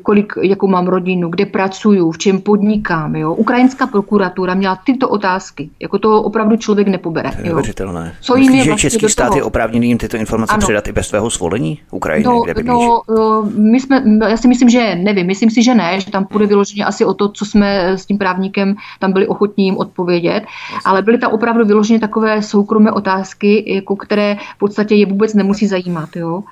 kolik, 0.01 0.33
jakou 0.41 0.67
mám 0.67 0.87
rodinu, 0.87 1.29
kde 1.29 1.45
pracuju, 1.45 2.11
v 2.11 2.17
čem 2.17 2.41
podnikám, 2.41 3.15
jo. 3.15 3.33
Ukrajinská 3.33 3.87
prokuratura 3.87 4.53
měla 4.53 4.79
tyto 4.85 5.09
otázky, 5.09 5.69
jako 5.81 5.99
to 5.99 6.23
opravdu 6.23 6.57
člověk 6.57 6.87
nepobere. 6.87 7.31
To 7.31 7.37
je 7.37 7.43
neuvěřitelné. 7.43 8.13
Co 8.21 8.35
jim 8.35 8.53
je 8.53 8.63
že 8.63 8.69
vlastně 8.69 8.89
český 8.89 9.09
stát 9.09 9.35
je 9.35 9.43
oprávněný 9.43 9.87
jim 9.87 9.97
tyto 9.97 10.17
informace 10.17 10.53
ano. 10.53 10.61
předat 10.61 10.87
i 10.87 10.91
bez 10.91 11.07
svého 11.07 11.29
svolení 11.29 11.79
Ukrajiny, 11.91 12.25
no, 12.25 12.41
kde 12.41 12.53
bydlíš? 12.53 12.73
No, 12.73 13.01
uh, 13.07 13.51
my 13.59 13.79
jsme, 13.79 14.03
já 14.29 14.37
si 14.37 14.47
myslím, 14.47 14.69
že 14.69 14.95
nevím, 14.95 15.27
myslím 15.27 15.49
si, 15.49 15.63
že 15.63 15.75
ne, 15.75 15.99
že 15.99 16.11
tam 16.11 16.25
půjde 16.25 16.45
vyloženě 16.45 16.85
asi 16.85 17.05
o 17.05 17.13
to, 17.13 17.29
co 17.29 17.45
jsme 17.45 17.97
s 17.97 18.05
tím 18.05 18.17
právníkem 18.17 18.75
tam 18.99 19.13
byli 19.13 19.22
ochotní 19.27 19.65
jim 19.65 19.77
odpovědět, 19.77 20.43
ale 20.85 21.01
byly 21.01 21.17
tam 21.17 21.31
opravdu 21.31 21.65
vyloženě 21.65 21.99
takové 21.99 22.41
soukromé 22.41 22.91
otázky, 22.91 23.73
jako 23.75 23.95
které 23.95 24.37
v 24.55 24.57
podstatě 24.57 24.95
je 24.95 25.05
vůbec 25.05 25.33
nemusí 25.33 25.67
zajímat. 25.67 26.15
Jo. 26.15 26.43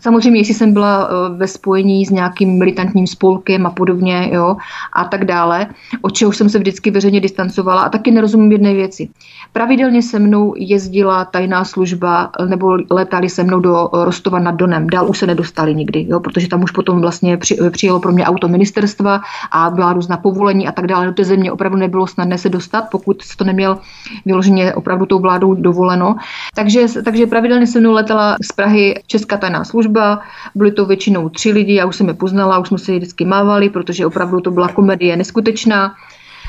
Samozřejmě, 0.00 0.40
jestli 0.40 0.54
jsem 0.54 0.72
byla 0.72 1.08
eh, 1.08 1.36
ve 1.36 1.48
spojení 1.48 2.06
s 2.06 2.10
nějakým 2.10 2.58
militantním 2.58 3.06
spolkem 3.06 3.66
a 3.66 3.70
podobně, 3.70 4.30
jo, 4.32 4.56
a 4.92 5.04
tak 5.04 5.24
dále, 5.24 5.66
od 6.02 6.12
čeho 6.12 6.32
jsem 6.32 6.48
se 6.48 6.58
vždycky 6.58 6.90
veřejně 6.90 7.20
distancovala 7.20 7.82
a 7.82 7.88
taky 7.88 8.10
nerozumím 8.10 8.52
jedné 8.52 8.74
věci. 8.74 9.08
Pravidelně 9.52 10.02
se 10.02 10.18
mnou 10.18 10.54
jezdila 10.56 11.24
tajná 11.24 11.64
služba 11.64 12.30
nebo 12.48 12.78
letali 12.90 13.28
se 13.28 13.44
mnou 13.44 13.60
do 13.60 13.90
Rostova 13.92 14.38
nad 14.38 14.54
Donem. 14.54 14.90
Dál 14.90 15.08
už 15.08 15.18
se 15.18 15.26
nedostali 15.26 15.74
nikdy, 15.74 16.06
jo, 16.08 16.20
protože 16.20 16.48
tam 16.48 16.62
už 16.62 16.70
potom 16.70 17.00
vlastně 17.00 17.38
přijelo 17.70 18.00
pro 18.00 18.12
mě 18.12 18.24
auto 18.24 18.48
ministerstva 18.48 19.20
a 19.50 19.70
byla 19.70 19.92
různá 19.92 20.16
povolení 20.16 20.68
a 20.68 20.72
tak 20.72 20.86
dále. 20.86 21.06
Do 21.06 21.12
té 21.12 21.24
země 21.24 21.52
opravdu 21.52 21.78
nebylo 21.78 22.06
snadné 22.14 22.38
se 22.38 22.48
dostat, 22.48 22.84
pokud 22.90 23.22
se 23.22 23.36
to 23.36 23.44
neměl 23.44 23.78
vyloženě 24.24 24.74
opravdu 24.74 25.06
tou 25.06 25.18
vládou 25.18 25.54
dovoleno. 25.54 26.16
Takže, 26.54 26.86
takže 27.04 27.26
pravidelně 27.26 27.66
se 27.66 27.80
mnou 27.80 27.92
letala 27.92 28.36
z 28.42 28.52
Prahy 28.52 29.02
Česká 29.06 29.36
tajná 29.36 29.64
služba, 29.64 30.20
byly 30.54 30.72
to 30.72 30.86
většinou 30.86 31.28
tři 31.28 31.52
lidi, 31.52 31.74
já 31.74 31.86
už 31.86 31.96
jsem 31.96 32.08
je 32.08 32.14
poznala, 32.14 32.58
už 32.58 32.68
jsme 32.68 32.78
se 32.78 32.96
vždycky 32.96 33.24
mávali, 33.24 33.70
protože 33.70 34.06
opravdu 34.06 34.40
to 34.40 34.50
byla 34.50 34.68
komedie 34.68 35.16
neskutečná. 35.16 35.94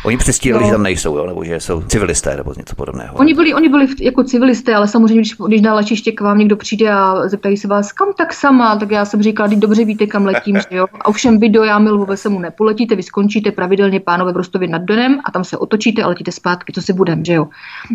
Oni 0.05 0.17
přestírali, 0.17 0.63
no. 0.63 0.67
že 0.67 0.73
tam 0.73 0.83
nejsou, 0.83 1.17
jo? 1.17 1.25
nebo 1.25 1.43
že 1.43 1.59
jsou 1.59 1.81
civilisté 1.81 2.35
nebo 2.35 2.53
něco 2.57 2.75
podobného. 2.75 3.15
Oni 3.15 3.33
byli, 3.33 3.53
oni 3.53 3.69
byli 3.69 3.87
jako 4.01 4.23
civilisté, 4.23 4.75
ale 4.75 4.87
samozřejmě, 4.87 5.21
když, 5.21 5.35
když 5.47 5.61
na 5.61 5.73
letiště 5.73 6.11
k 6.11 6.21
vám 6.21 6.37
někdo 6.37 6.55
přijde 6.55 6.91
a 6.91 7.27
zeptají 7.27 7.57
se 7.57 7.67
vás, 7.67 7.91
kam 7.91 8.07
tak 8.17 8.33
sama, 8.33 8.75
tak 8.75 8.91
já 8.91 9.05
jsem 9.05 9.23
říkala, 9.23 9.49
teď 9.49 9.59
dobře 9.59 9.85
víte, 9.85 10.07
kam 10.07 10.25
letím, 10.25 10.55
že 10.55 10.77
jo. 10.77 10.85
A 11.01 11.05
ovšem 11.05 11.39
vy 11.39 11.49
do 11.49 11.63
Jámil 11.63 11.97
vůbec 11.97 12.19
se 12.19 12.29
mu 12.29 12.39
nepoletíte, 12.39 12.95
vy 12.95 13.03
skončíte 13.03 13.51
pravidelně 13.51 13.99
pánové 13.99 14.33
v 14.33 14.37
Rostově 14.37 14.67
nad 14.67 14.81
Donem 14.81 15.19
a 15.25 15.31
tam 15.31 15.43
se 15.43 15.57
otočíte 15.57 16.03
a 16.03 16.07
letíte 16.07 16.31
zpátky, 16.31 16.73
co 16.73 16.81
si 16.81 16.93
budem, 16.93 17.25
že 17.25 17.33
jo. 17.33 17.47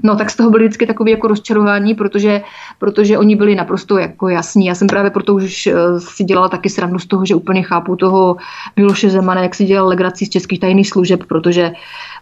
No 0.03 0.17
tak 0.17 0.31
z 0.31 0.37
toho 0.37 0.51
byli 0.51 0.65
vždycky 0.65 0.87
takový 0.87 1.11
jako 1.11 1.29
rozčarování, 1.29 1.95
protože, 1.95 2.43
protože 2.79 3.19
oni 3.19 3.37
byli 3.37 3.55
naprosto 3.55 3.99
jako 3.99 4.29
jasní. 4.29 4.67
Já 4.67 4.75
jsem 4.75 4.89
právě 4.89 5.11
proto 5.11 5.35
už 5.35 5.67
eh, 5.67 5.75
si 5.99 6.25
dělala 6.25 6.49
taky 6.49 6.69
srandu 6.69 6.99
z 6.99 7.07
toho, 7.07 7.25
že 7.25 7.35
úplně 7.35 7.63
chápu 7.63 7.97
toho 7.97 8.37
Miloše 8.77 9.11
Zemana, 9.11 9.43
jak 9.43 9.55
si 9.55 9.65
dělal 9.65 9.89
legraci 9.89 10.27
z 10.27 10.29
českých 10.29 10.61
tajných 10.61 10.89
služeb, 10.89 11.25
protože 11.29 11.73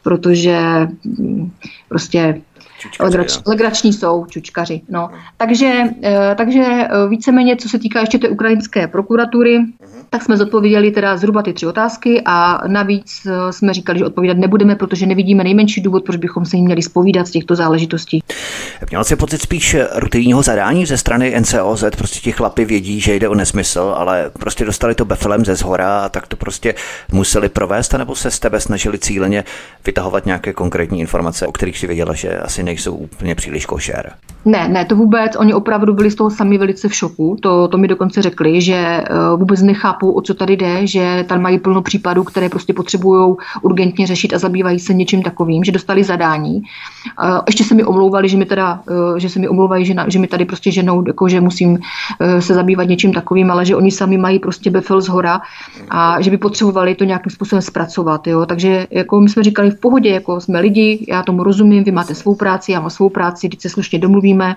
protože 0.02 0.58
mm, 1.04 1.50
prostě 1.88 2.40
Čučkaři, 2.78 3.10
Legrač, 3.10 3.36
no. 3.36 3.42
legrační 3.46 3.92
jsou 3.92 4.26
čučkaři. 4.26 4.80
No. 4.88 5.10
Takže, 5.36 5.82
eh, 6.02 6.34
takže 6.38 6.62
eh, 6.62 7.08
víceméně, 7.08 7.56
co 7.56 7.68
se 7.68 7.78
týká 7.78 8.00
ještě 8.00 8.18
té 8.18 8.28
ukrajinské 8.28 8.86
prokuratury, 8.88 9.58
uh-huh. 9.58 9.97
Tak 10.10 10.22
jsme 10.22 10.36
zodpověděli 10.36 10.90
teda 10.90 11.16
zhruba 11.16 11.42
ty 11.42 11.52
tři 11.52 11.66
otázky 11.66 12.22
a 12.24 12.60
navíc 12.66 13.26
eh, 13.26 13.52
jsme 13.52 13.74
říkali, 13.74 13.98
že 13.98 14.04
odpovídat 14.04 14.36
nebudeme, 14.36 14.76
protože 14.76 15.06
nevidíme 15.06 15.44
nejmenší 15.44 15.80
důvod, 15.80 16.04
proč 16.04 16.16
bychom 16.16 16.44
se 16.44 16.56
jim 16.56 16.64
měli 16.64 16.82
spovídat 16.82 17.26
z 17.26 17.30
těchto 17.30 17.54
záležitostí. 17.54 18.22
Měl 18.90 19.04
jsi 19.04 19.16
pocit 19.16 19.42
spíš 19.42 19.76
rutinního 19.94 20.42
zadání 20.42 20.86
ze 20.86 20.96
strany 20.96 21.40
NCOZ, 21.40 21.84
prostě 21.98 22.20
ti 22.20 22.32
chlapi 22.32 22.64
vědí, 22.64 23.00
že 23.00 23.14
jde 23.14 23.28
o 23.28 23.34
nesmysl, 23.34 23.94
ale 23.96 24.30
prostě 24.38 24.64
dostali 24.64 24.94
to 24.94 25.04
befelem 25.04 25.44
ze 25.44 25.54
zhora 25.54 26.00
a 26.00 26.08
tak 26.08 26.26
to 26.26 26.36
prostě 26.36 26.74
museli 27.12 27.48
provést, 27.48 27.92
nebo 27.92 28.14
se 28.14 28.30
z 28.30 28.38
tebe 28.38 28.60
snažili 28.60 28.98
cíleně 28.98 29.44
vytahovat 29.86 30.26
nějaké 30.26 30.52
konkrétní 30.52 31.00
informace, 31.00 31.46
o 31.46 31.52
kterých 31.52 31.78
si 31.78 31.86
věděla, 31.86 32.14
že 32.14 32.38
asi 32.38 32.62
nejsou 32.62 32.94
úplně 32.94 33.34
příliš 33.34 33.66
košer. 33.66 34.12
Ne, 34.44 34.68
ne, 34.68 34.84
to 34.84 34.96
vůbec. 34.96 35.36
Oni 35.36 35.54
opravdu 35.54 35.94
byli 35.94 36.10
z 36.10 36.14
toho 36.14 36.30
sami 36.30 36.58
velice 36.58 36.88
v 36.88 36.94
šoku. 36.94 37.36
To, 37.40 37.68
to 37.68 37.78
mi 37.78 37.88
dokonce 37.88 38.22
řekli, 38.22 38.60
že 38.60 38.74
eh, 38.74 39.04
vůbec 39.36 39.62
nechápou, 39.62 39.97
o 40.06 40.20
co 40.20 40.34
tady 40.34 40.56
jde, 40.56 40.86
že 40.86 41.24
tam 41.28 41.42
mají 41.42 41.58
plno 41.58 41.82
případů, 41.82 42.24
které 42.24 42.48
prostě 42.48 42.72
potřebují 42.72 43.34
urgentně 43.62 44.06
řešit 44.06 44.34
a 44.34 44.38
zabývají 44.38 44.78
se 44.78 44.94
něčím 44.94 45.22
takovým, 45.22 45.64
že 45.64 45.72
dostali 45.72 46.04
zadání. 46.04 46.62
Eh, 47.24 47.40
ještě 47.46 47.64
se 47.64 47.74
mi 47.74 47.84
omlouvali, 47.84 48.28
že 48.28 48.36
mi 48.36 48.46
teda, 48.46 48.80
eh, 48.90 49.20
že 49.20 49.28
se 49.28 49.38
mi 49.38 49.48
omlouvají, 49.48 49.84
že, 49.84 49.94
na, 49.94 50.08
že 50.08 50.18
mi 50.18 50.26
tady 50.26 50.44
prostě 50.44 50.72
ženou, 50.72 51.04
jako, 51.06 51.28
že 51.28 51.40
musím 51.40 51.78
se 52.38 52.54
zabývat 52.54 52.88
něčím 52.88 53.12
takovým, 53.12 53.50
ale 53.50 53.64
že 53.64 53.76
oni 53.76 53.90
sami 53.90 54.18
mají 54.18 54.38
prostě 54.38 54.70
befel 54.70 55.00
z 55.00 55.08
hora 55.08 55.40
a 55.90 56.20
že 56.20 56.30
by 56.30 56.38
potřebovali 56.38 56.94
to 56.94 57.04
nějakým 57.04 57.30
způsobem 57.30 57.62
zpracovat. 57.62 58.26
Jo? 58.26 58.46
Takže 58.46 58.86
jako 58.90 59.20
my 59.20 59.28
jsme 59.28 59.42
říkali 59.42 59.70
v 59.70 59.80
pohodě, 59.80 60.10
jako 60.10 60.40
jsme 60.40 60.60
lidi, 60.60 61.06
já 61.08 61.22
tomu 61.22 61.42
rozumím, 61.42 61.84
vy 61.84 61.92
máte 61.92 62.14
svou 62.14 62.34
práci, 62.34 62.72
já 62.72 62.80
mám 62.80 62.90
svou 62.90 63.08
práci, 63.08 63.48
když 63.48 63.62
se 63.62 63.68
slušně 63.68 63.98
domluvíme. 63.98 64.56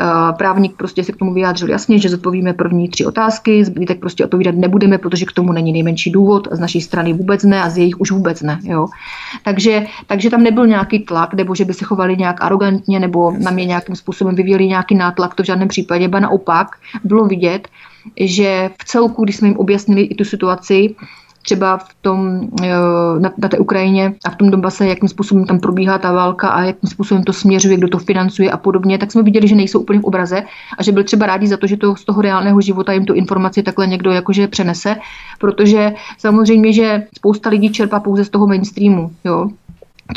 Eh, 0.00 0.32
právník 0.32 0.76
prostě 0.76 1.04
se 1.04 1.12
k 1.12 1.16
tomu 1.16 1.34
vyjádřil 1.34 1.70
jasně, 1.70 1.98
že 1.98 2.08
zodpovíme 2.08 2.52
první 2.52 2.88
tři 2.88 3.06
otázky, 3.06 3.64
zbytek 3.64 4.00
prostě 4.00 4.24
odpovídat 4.24 4.54
nebudeme, 4.54 4.98
protože 4.98 5.26
k 5.26 5.32
tomu 5.32 5.52
není 5.52 5.72
nejmenší 5.72 6.10
důvod, 6.10 6.48
z 6.50 6.60
naší 6.60 6.80
strany 6.80 7.12
vůbec 7.12 7.42
ne 7.44 7.62
a 7.62 7.70
z 7.70 7.78
jejich 7.78 8.00
už 8.00 8.10
vůbec 8.10 8.42
ne. 8.42 8.58
Jo. 8.62 8.86
Takže, 9.44 9.86
takže 10.06 10.30
tam 10.30 10.42
nebyl 10.42 10.66
nějaký 10.66 10.98
tlak, 10.98 11.34
nebo 11.34 11.54
že 11.54 11.64
by 11.64 11.74
se 11.74 11.84
chovali 11.84 12.16
nějak 12.16 12.44
arrogantně, 12.44 13.00
nebo 13.00 13.32
na 13.38 13.50
mě 13.50 13.64
nějakým 13.64 13.96
způsobem 13.96 14.34
vyvíjeli 14.34 14.68
nějaký 14.68 14.94
nátlak, 14.94 15.34
to 15.34 15.42
v 15.42 15.46
žádném 15.46 15.68
případě, 15.68 16.08
ba 16.08 16.20
naopak 16.20 16.66
bylo 17.04 17.24
vidět, 17.24 17.68
že 18.20 18.70
v 18.80 18.84
celku, 18.84 19.24
když 19.24 19.36
jsme 19.36 19.48
jim 19.48 19.56
objasnili 19.56 20.02
i 20.02 20.14
tu 20.14 20.24
situaci, 20.24 20.94
třeba 21.42 21.76
v 21.76 21.94
tom, 22.00 22.40
eh, 22.62 22.68
na, 23.18 23.32
na 23.38 23.48
té 23.48 23.58
Ukrajině 23.58 24.14
a 24.24 24.30
v 24.30 24.36
tom 24.36 24.50
Donbase, 24.50 24.86
jakým 24.86 25.08
způsobem 25.08 25.46
tam 25.46 25.60
probíhá 25.60 25.98
ta 25.98 26.12
válka 26.12 26.48
a 26.48 26.62
jakým 26.62 26.90
způsobem 26.90 27.24
to 27.24 27.32
směřuje, 27.32 27.76
kdo 27.76 27.88
to 27.88 27.98
financuje 27.98 28.50
a 28.50 28.56
podobně, 28.56 28.98
tak 28.98 29.12
jsme 29.12 29.22
viděli, 29.22 29.48
že 29.48 29.54
nejsou 29.54 29.80
úplně 29.80 30.00
v 30.00 30.04
obraze 30.04 30.42
a 30.78 30.82
že 30.82 30.92
byl 30.92 31.04
třeba 31.04 31.26
rádi 31.26 31.46
za 31.46 31.56
to, 31.56 31.66
že 31.66 31.76
to 31.76 31.96
z 31.96 32.04
toho 32.04 32.22
reálného 32.22 32.60
života 32.60 32.92
jim 32.92 33.04
tu 33.04 33.14
informaci 33.14 33.62
takhle 33.62 33.86
někdo 33.86 34.10
jakože 34.10 34.48
přenese, 34.48 34.96
protože 35.40 35.92
samozřejmě, 36.18 36.72
že 36.72 37.02
spousta 37.16 37.50
lidí 37.50 37.70
čerpá 37.70 38.00
pouze 38.00 38.24
z 38.24 38.30
toho 38.30 38.46
mainstreamu, 38.46 39.10
jo, 39.24 39.48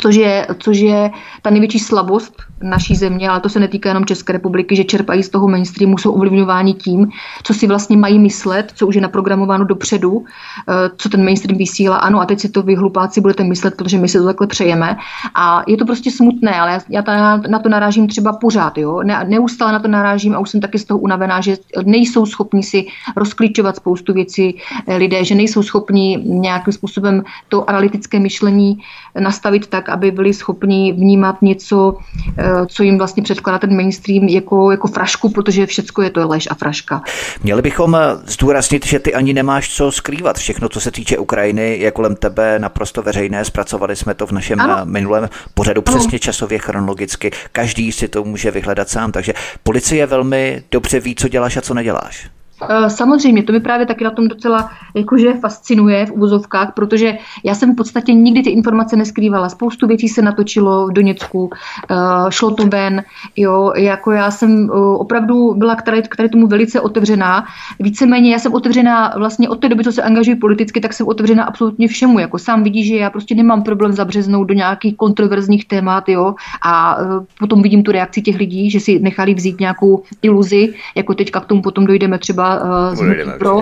což 0.00 0.14
je, 0.14 0.46
což 0.58 0.78
je 0.78 1.10
ta 1.42 1.50
největší 1.50 1.78
slabost 1.78 2.42
naší 2.62 2.96
země, 2.96 3.28
ale 3.28 3.40
to 3.40 3.48
se 3.48 3.60
netýká 3.60 3.88
jenom 3.88 4.04
České 4.04 4.32
republiky, 4.32 4.76
že 4.76 4.84
čerpají 4.84 5.22
z 5.22 5.28
toho 5.28 5.48
mainstreamu, 5.48 5.98
jsou 5.98 6.12
ovlivňováni 6.12 6.74
tím, 6.74 7.08
co 7.42 7.54
si 7.54 7.66
vlastně 7.66 7.96
mají 7.96 8.18
myslet, 8.18 8.72
co 8.74 8.86
už 8.86 8.94
je 8.94 9.00
naprogramováno 9.00 9.64
dopředu, 9.64 10.24
eh, 10.68 10.90
co 10.96 11.08
ten 11.08 11.24
mainstream 11.24 11.58
vysílá. 11.58 11.96
Ano, 11.96 12.20
a 12.20 12.26
teď 12.26 12.40
si 12.40 12.48
to 12.48 12.62
vy 12.62 12.74
hlupáci 12.74 13.20
budete 13.20 13.44
myslet, 13.44 13.76
protože 13.76 13.98
my 13.98 14.08
si 14.08 14.18
to 14.18 14.24
takhle 14.24 14.46
přejeme. 14.46 14.96
A 15.34 15.62
je 15.66 15.76
to 15.76 15.84
prostě 15.84 16.10
smutné, 16.10 16.60
ale 16.60 16.78
já, 16.88 17.02
na 17.48 17.58
to 17.58 17.68
narážím 17.68 18.08
třeba 18.08 18.32
pořád. 18.32 18.78
Jo? 18.78 19.02
Ne, 19.02 19.24
neustále 19.28 19.72
na 19.72 19.78
to 19.78 19.88
narážím 19.88 20.34
a 20.34 20.38
už 20.38 20.50
jsem 20.50 20.60
taky 20.60 20.78
z 20.78 20.84
toho 20.84 20.98
unavená, 20.98 21.40
že 21.40 21.56
nejsou 21.84 22.26
schopni 22.26 22.62
si 22.62 22.86
rozklíčovat 23.16 23.76
spoustu 23.76 24.12
věcí 24.12 24.58
eh, 24.86 24.96
lidé, 24.96 25.24
že 25.24 25.34
nejsou 25.34 25.62
schopni 25.62 26.22
nějakým 26.24 26.72
způsobem 26.72 27.24
to 27.48 27.70
analytické 27.70 28.20
myšlení 28.20 28.78
nastavit 29.20 29.66
tak, 29.66 29.88
aby 29.88 30.10
byli 30.10 30.34
schopni 30.34 30.92
vnímat 30.92 31.42
něco, 31.42 31.96
eh, 32.38 32.45
co 32.66 32.82
jim 32.82 32.98
vlastně 32.98 33.22
předkládá 33.22 33.58
ten 33.58 33.76
mainstream 33.76 34.24
jako, 34.28 34.70
jako 34.70 34.88
frašku, 34.88 35.28
protože 35.28 35.66
všecko 35.66 36.02
je 36.02 36.10
to 36.10 36.28
lež 36.28 36.48
a 36.50 36.54
fraška. 36.54 37.02
Měli 37.42 37.62
bychom 37.62 37.94
eh, 37.94 38.00
zdůraznit, 38.26 38.86
že 38.86 38.98
ty 38.98 39.14
ani 39.14 39.32
nemáš 39.32 39.76
co 39.76 39.92
skrývat. 39.92 40.38
Všechno, 40.38 40.68
co 40.68 40.80
se 40.80 40.90
týče 40.90 41.18
Ukrajiny, 41.18 41.78
je 41.78 41.90
kolem 41.90 42.16
tebe 42.16 42.58
naprosto 42.58 43.02
veřejné. 43.02 43.44
Zpracovali 43.44 43.96
jsme 43.96 44.14
to 44.14 44.26
v 44.26 44.32
našem 44.32 44.60
ano. 44.60 44.76
Eh, 44.78 44.84
minulém 44.84 45.28
pořadu 45.54 45.82
přesně 45.82 46.16
ano. 46.16 46.18
časově, 46.18 46.58
chronologicky. 46.58 47.30
Každý 47.52 47.92
si 47.92 48.08
to 48.08 48.24
může 48.24 48.50
vyhledat 48.50 48.88
sám, 48.88 49.12
takže 49.12 49.32
policie 49.62 50.06
velmi 50.06 50.62
dobře 50.70 51.00
ví, 51.00 51.14
co 51.14 51.28
děláš 51.28 51.56
a 51.56 51.60
co 51.60 51.74
neděláš. 51.74 52.35
Eh, 52.62 52.90
samozřejmě, 52.90 53.42
to 53.42 53.52
mi 53.52 53.60
právě 53.60 53.86
taky 53.86 54.04
na 54.04 54.10
tom 54.10 54.28
docela 54.28 54.70
jakože 54.94 55.34
fascinuje 55.34 56.06
v 56.06 56.10
uvozovkách, 56.10 56.72
protože 56.74 57.18
já 57.44 57.54
jsem 57.54 57.72
v 57.72 57.76
podstatě 57.76 58.14
nikdy 58.14 58.42
ty 58.42 58.50
informace 58.50 58.96
neskrývala. 58.96 59.48
Spoustu 59.48 59.86
věcí 59.86 60.08
se 60.08 60.22
natočilo 60.22 60.86
v 60.86 60.92
Doněcku, 60.92 61.50
eh, 61.90 61.94
šlo 62.30 62.50
to 62.50 62.66
ven, 62.66 63.04
jo, 63.36 63.72
jako 63.76 64.12
já 64.12 64.30
jsem 64.30 64.70
eh, 64.70 64.72
opravdu 64.96 65.54
byla 65.54 65.74
k 65.76 65.82
tady, 65.82 66.02
k 66.02 66.16
tady 66.16 66.28
tomu 66.28 66.46
velice 66.46 66.80
otevřená. 66.80 67.44
Víceméně 67.80 68.32
já 68.32 68.38
jsem 68.38 68.54
otevřená 68.54 69.14
vlastně 69.16 69.48
od 69.48 69.60
té 69.60 69.68
doby, 69.68 69.84
co 69.84 69.92
se 69.92 70.02
angažuji 70.02 70.36
politicky, 70.36 70.80
tak 70.80 70.92
jsem 70.92 71.08
otevřená 71.08 71.44
absolutně 71.44 71.88
všemu. 71.88 72.18
Jako 72.18 72.38
sám 72.38 72.62
vidí, 72.62 72.84
že 72.84 72.96
já 72.96 73.10
prostě 73.10 73.34
nemám 73.34 73.62
problém 73.62 73.92
zabřeznout 73.92 74.48
do 74.48 74.54
nějakých 74.54 74.96
kontroverzních 74.96 75.68
témat, 75.68 76.08
jo, 76.08 76.34
a 76.62 76.98
potom 77.38 77.62
vidím 77.62 77.82
tu 77.82 77.92
reakci 77.92 78.22
těch 78.22 78.36
lidí, 78.36 78.70
že 78.70 78.80
si 78.80 78.98
nechali 78.98 79.34
vzít 79.34 79.60
nějakou 79.60 80.02
iluzi, 80.22 80.74
jako 80.94 81.14
teďka 81.14 81.40
k 81.40 81.46
tomu 81.46 81.62
potom 81.62 81.86
dojdeme 81.86 82.18
třeba 82.18 82.45
uh, 82.54 82.94
z 82.94 83.38
pro. 83.38 83.60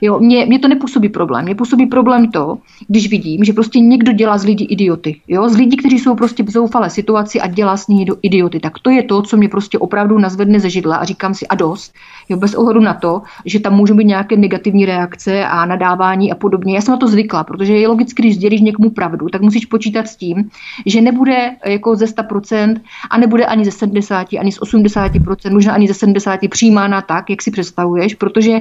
Jo, 0.00 0.18
mě, 0.18 0.46
mě 0.46 0.58
to 0.58 0.68
nepůsobí 0.68 1.08
problém. 1.08 1.44
Mě 1.44 1.54
působí 1.54 1.86
problém 1.86 2.30
to, 2.30 2.58
když 2.88 3.10
vidím, 3.10 3.44
že 3.44 3.52
prostě 3.52 3.80
někdo 3.80 4.12
dělá 4.12 4.38
z 4.38 4.44
lidí 4.44 4.64
idioty. 4.64 5.20
Jo? 5.28 5.48
Z 5.48 5.56
lidí, 5.56 5.76
kteří 5.76 5.98
jsou 5.98 6.14
prostě 6.14 6.42
v 6.42 6.50
zoufalé 6.50 6.90
situaci 6.90 7.40
a 7.40 7.46
dělá 7.46 7.76
s 7.76 7.88
ní 7.88 8.06
idioty. 8.22 8.60
Tak 8.60 8.78
to 8.78 8.90
je 8.90 9.02
to, 9.02 9.22
co 9.22 9.36
mě 9.36 9.48
prostě 9.48 9.78
opravdu 9.78 10.18
nazvedne 10.18 10.60
ze 10.60 10.70
židla 10.70 10.96
a 10.96 11.04
říkám 11.04 11.34
si 11.34 11.46
a 11.46 11.54
dost. 11.54 11.94
Jo, 12.28 12.36
bez 12.36 12.54
ohledu 12.54 12.80
na 12.80 12.94
to, 12.94 13.22
že 13.44 13.60
tam 13.60 13.74
můžou 13.74 13.94
být 13.94 14.04
nějaké 14.04 14.36
negativní 14.36 14.86
reakce 14.86 15.44
a 15.44 15.66
nadávání 15.66 16.32
a 16.32 16.34
podobně. 16.34 16.74
Já 16.74 16.80
jsem 16.80 16.92
na 16.92 16.98
to 16.98 17.08
zvykla, 17.08 17.44
protože 17.44 17.76
je 17.76 17.88
logicky, 17.88 18.22
když 18.22 18.34
sdělíš 18.34 18.60
někomu 18.60 18.90
pravdu, 18.90 19.28
tak 19.28 19.42
musíš 19.42 19.66
počítat 19.66 20.08
s 20.08 20.16
tím, 20.16 20.50
že 20.86 21.00
nebude 21.00 21.50
jako 21.66 21.96
ze 21.96 22.04
100% 22.04 22.80
a 23.10 23.18
nebude 23.18 23.46
ani 23.46 23.64
ze 23.64 23.70
70, 23.70 24.26
ani 24.40 24.52
z 24.52 24.60
80%, 24.60 25.52
možná 25.52 25.72
ani 25.72 25.88
ze 25.88 25.94
70 25.94 26.40
přijímána 26.50 27.02
tak, 27.02 27.30
jak 27.30 27.42
si 27.42 27.50
představuješ, 27.50 28.14
protože 28.26 28.58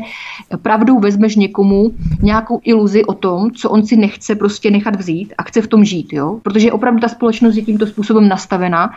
pravdou 0.62 1.00
vezmeš 1.00 1.36
někomu 1.36 1.92
nějakou 2.22 2.62
iluzi 2.64 3.06
o 3.06 3.14
tom, 3.14 3.52
co 3.52 3.70
on 3.70 3.86
si 3.86 3.96
nechce 3.96 4.36
prostě 4.36 4.72
nechat 4.72 4.96
vzít 4.96 5.34
a 5.38 5.44
chce 5.44 5.62
v 5.62 5.68
tom 5.68 5.86
žít, 5.86 6.14
jo? 6.14 6.40
protože 6.44 6.72
opravdu 6.72 7.00
ta 7.00 7.08
společnost 7.08 7.56
je 7.56 7.62
tímto 7.62 7.88
způsobem 7.88 8.28
nastavená 8.30 8.94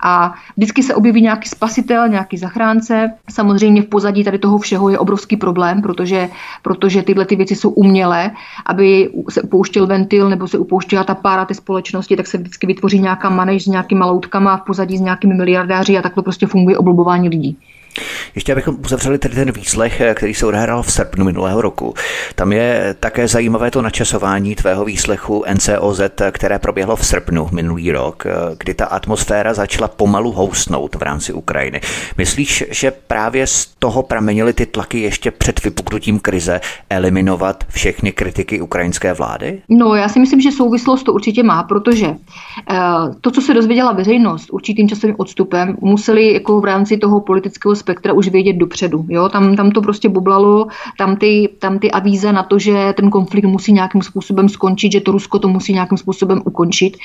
a 0.00 0.34
vždycky 0.56 0.82
se 0.82 0.94
objeví 0.94 1.22
nějaký 1.22 1.48
spasitel, 1.48 2.08
nějaký 2.08 2.36
zachránce. 2.36 3.12
Samozřejmě 3.30 3.82
v 3.82 3.86
pozadí 3.86 4.24
tady 4.24 4.38
toho 4.38 4.58
všeho 4.58 4.88
je 4.88 4.98
obrovský 4.98 5.36
problém, 5.36 5.82
protože, 5.82 6.28
protože 6.62 7.02
tyhle 7.02 7.24
ty 7.24 7.36
věci 7.36 7.56
jsou 7.56 7.70
umělé, 7.70 8.30
aby 8.66 9.10
se 9.28 9.42
upouštěl 9.42 9.86
ventil 9.86 10.30
nebo 10.30 10.48
se 10.48 10.58
upouštěla 10.58 11.04
ta 11.04 11.14
pára 11.14 11.44
té 11.44 11.54
společnosti, 11.54 12.16
tak 12.16 12.26
se 12.26 12.38
vždycky 12.38 12.66
vytvoří 12.66 12.98
nějaká 13.00 13.30
manež 13.30 13.64
s 13.64 13.66
nějakými 13.66 14.04
loutkama 14.04 14.56
v 14.56 14.62
pozadí 14.62 14.98
s 14.98 15.00
nějakými 15.00 15.34
miliardáři 15.34 15.98
a 15.98 16.02
takhle 16.02 16.22
prostě 16.22 16.46
funguje 16.46 16.78
oblbování 16.78 17.28
lidí. 17.28 17.56
Ještě 18.34 18.52
abychom 18.52 18.76
uzavřeli 18.84 19.18
tedy 19.18 19.34
ten 19.34 19.52
výslech, 19.52 20.00
eh, 20.00 20.14
který 20.14 20.34
se 20.34 20.46
odehrál 20.46 20.82
v 20.82 20.92
srpnu 20.92 21.24
minulého 21.24 21.62
roku. 21.62 21.94
Tam 22.34 22.52
je 22.52 22.94
také 23.00 23.28
zajímavé 23.28 23.70
to 23.70 23.82
načasování 23.82 24.54
tvého 24.54 24.84
výslechu 24.84 25.44
NCOZ, 25.46 26.00
které 26.30 26.58
proběhlo 26.58 26.96
v 26.96 27.06
srpnu 27.06 27.48
minulý 27.52 27.92
rok, 27.92 28.26
eh, 28.26 28.32
kdy 28.58 28.74
ta 28.74 28.84
atmosféra 28.84 29.54
začala 29.54 29.88
pomalu 29.88 30.32
housnout 30.32 30.94
v 30.94 31.02
rámci 31.02 31.32
Ukrajiny. 31.32 31.80
Myslíš, 32.18 32.64
že 32.70 32.90
právě 32.90 33.46
z 33.46 33.66
toho 33.78 34.02
pramenily 34.02 34.52
ty 34.52 34.66
tlaky 34.66 35.00
ještě 35.00 35.30
před 35.30 35.64
vypuknutím 35.64 36.18
krize 36.18 36.60
eliminovat 36.90 37.64
všechny 37.68 38.12
kritiky 38.12 38.60
ukrajinské 38.60 39.12
vlády? 39.12 39.62
No, 39.68 39.94
já 39.94 40.08
si 40.08 40.20
myslím, 40.20 40.40
že 40.40 40.52
souvislost 40.52 41.02
to 41.02 41.12
určitě 41.12 41.42
má, 41.42 41.62
protože 41.62 42.06
eh, 42.06 42.76
to, 43.20 43.30
co 43.30 43.40
se 43.40 43.54
dozvěděla 43.54 43.92
veřejnost 43.92 44.50
určitým 44.52 44.88
časovým 44.88 45.16
odstupem, 45.18 45.76
museli 45.80 46.32
jako 46.32 46.60
v 46.60 46.64
rámci 46.64 46.96
toho 46.96 47.20
politického 47.20 47.76
spektra 47.82 48.12
už 48.12 48.28
vědět 48.28 48.56
dopředu. 48.56 49.04
Jo? 49.08 49.28
Tam, 49.28 49.56
tam 49.56 49.70
to 49.70 49.82
prostě 49.82 50.08
bublalo, 50.08 50.66
tam 50.98 51.16
ty, 51.16 51.48
tam 51.58 51.78
ty 51.78 51.90
avíze 51.90 52.32
na 52.32 52.42
to, 52.42 52.58
že 52.58 52.94
ten 52.96 53.10
konflikt 53.10 53.44
musí 53.44 53.72
nějakým 53.72 54.02
způsobem 54.02 54.48
skončit, 54.48 54.92
že 54.92 55.00
to 55.00 55.12
Rusko 55.12 55.38
to 55.38 55.48
musí 55.48 55.72
nějakým 55.72 55.98
způsobem 55.98 56.42
ukončit. 56.44 56.96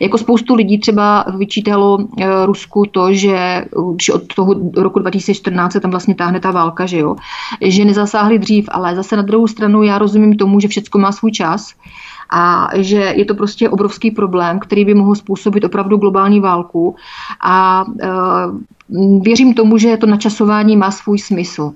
Jako 0.00 0.18
spoustu 0.18 0.54
lidí 0.54 0.78
třeba 0.78 1.24
vyčítalo 1.36 1.98
eh, 1.98 2.46
Rusku 2.46 2.84
to, 2.90 3.12
že 3.12 3.64
když 3.94 4.10
od 4.10 4.34
toho 4.34 4.54
roku 4.76 4.98
2014 4.98 5.72
se 5.72 5.80
tam 5.80 5.90
vlastně 5.90 6.14
táhne 6.14 6.40
ta 6.40 6.50
válka, 6.50 6.86
že 6.86 6.98
jo, 6.98 7.16
že 7.60 7.84
nezasáhli 7.84 8.38
dřív, 8.38 8.68
ale 8.72 8.96
zase 8.96 9.16
na 9.16 9.22
druhou 9.22 9.46
stranu 9.46 9.82
já 9.82 9.98
rozumím 9.98 10.36
tomu, 10.36 10.60
že 10.60 10.68
všechno 10.68 11.00
má 11.00 11.12
svůj 11.12 11.32
čas 11.32 11.74
a 12.32 12.68
že 12.74 13.12
je 13.16 13.24
to 13.24 13.34
prostě 13.34 13.68
obrovský 13.68 14.10
problém, 14.10 14.58
který 14.58 14.84
by 14.84 14.94
mohl 14.94 15.14
způsobit 15.14 15.64
opravdu 15.64 15.96
globální 15.96 16.40
válku 16.40 16.96
a 17.44 17.84
věřím 19.20 19.54
tomu, 19.54 19.78
že 19.78 19.96
to 19.96 20.06
načasování 20.06 20.76
má 20.76 20.90
svůj 20.90 21.18
smysl. 21.18 21.72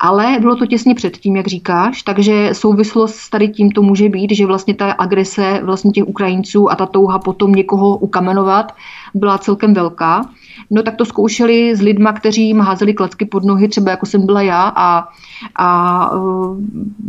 Ale 0.00 0.36
bylo 0.40 0.56
to 0.56 0.66
těsně 0.66 0.94
před 0.94 1.16
tím, 1.16 1.36
jak 1.36 1.46
říkáš, 1.46 2.02
takže 2.02 2.50
souvislost 2.52 3.14
s 3.14 3.30
tady 3.30 3.48
tím 3.48 3.70
to 3.70 3.82
může 3.82 4.08
být, 4.08 4.30
že 4.32 4.46
vlastně 4.46 4.74
ta 4.74 4.92
agrese 4.92 5.60
vlastně 5.62 5.90
těch 5.90 6.08
Ukrajinců 6.08 6.70
a 6.70 6.74
ta 6.74 6.86
touha 6.86 7.18
potom 7.18 7.52
někoho 7.52 7.96
ukamenovat 7.96 8.72
byla 9.14 9.38
celkem 9.38 9.74
velká. 9.74 10.30
No 10.70 10.82
tak 10.82 10.96
to 10.96 11.04
zkoušeli 11.04 11.76
s 11.76 11.80
lidma, 11.80 12.12
kteří 12.12 12.46
jim 12.46 12.60
házeli 12.60 12.94
klacky 12.94 13.24
pod 13.24 13.44
nohy, 13.44 13.68
třeba 13.68 13.90
jako 13.90 14.06
jsem 14.06 14.26
byla 14.26 14.42
já 14.42 14.72
a, 14.76 15.08
a 15.56 16.10
uh, 16.16 16.58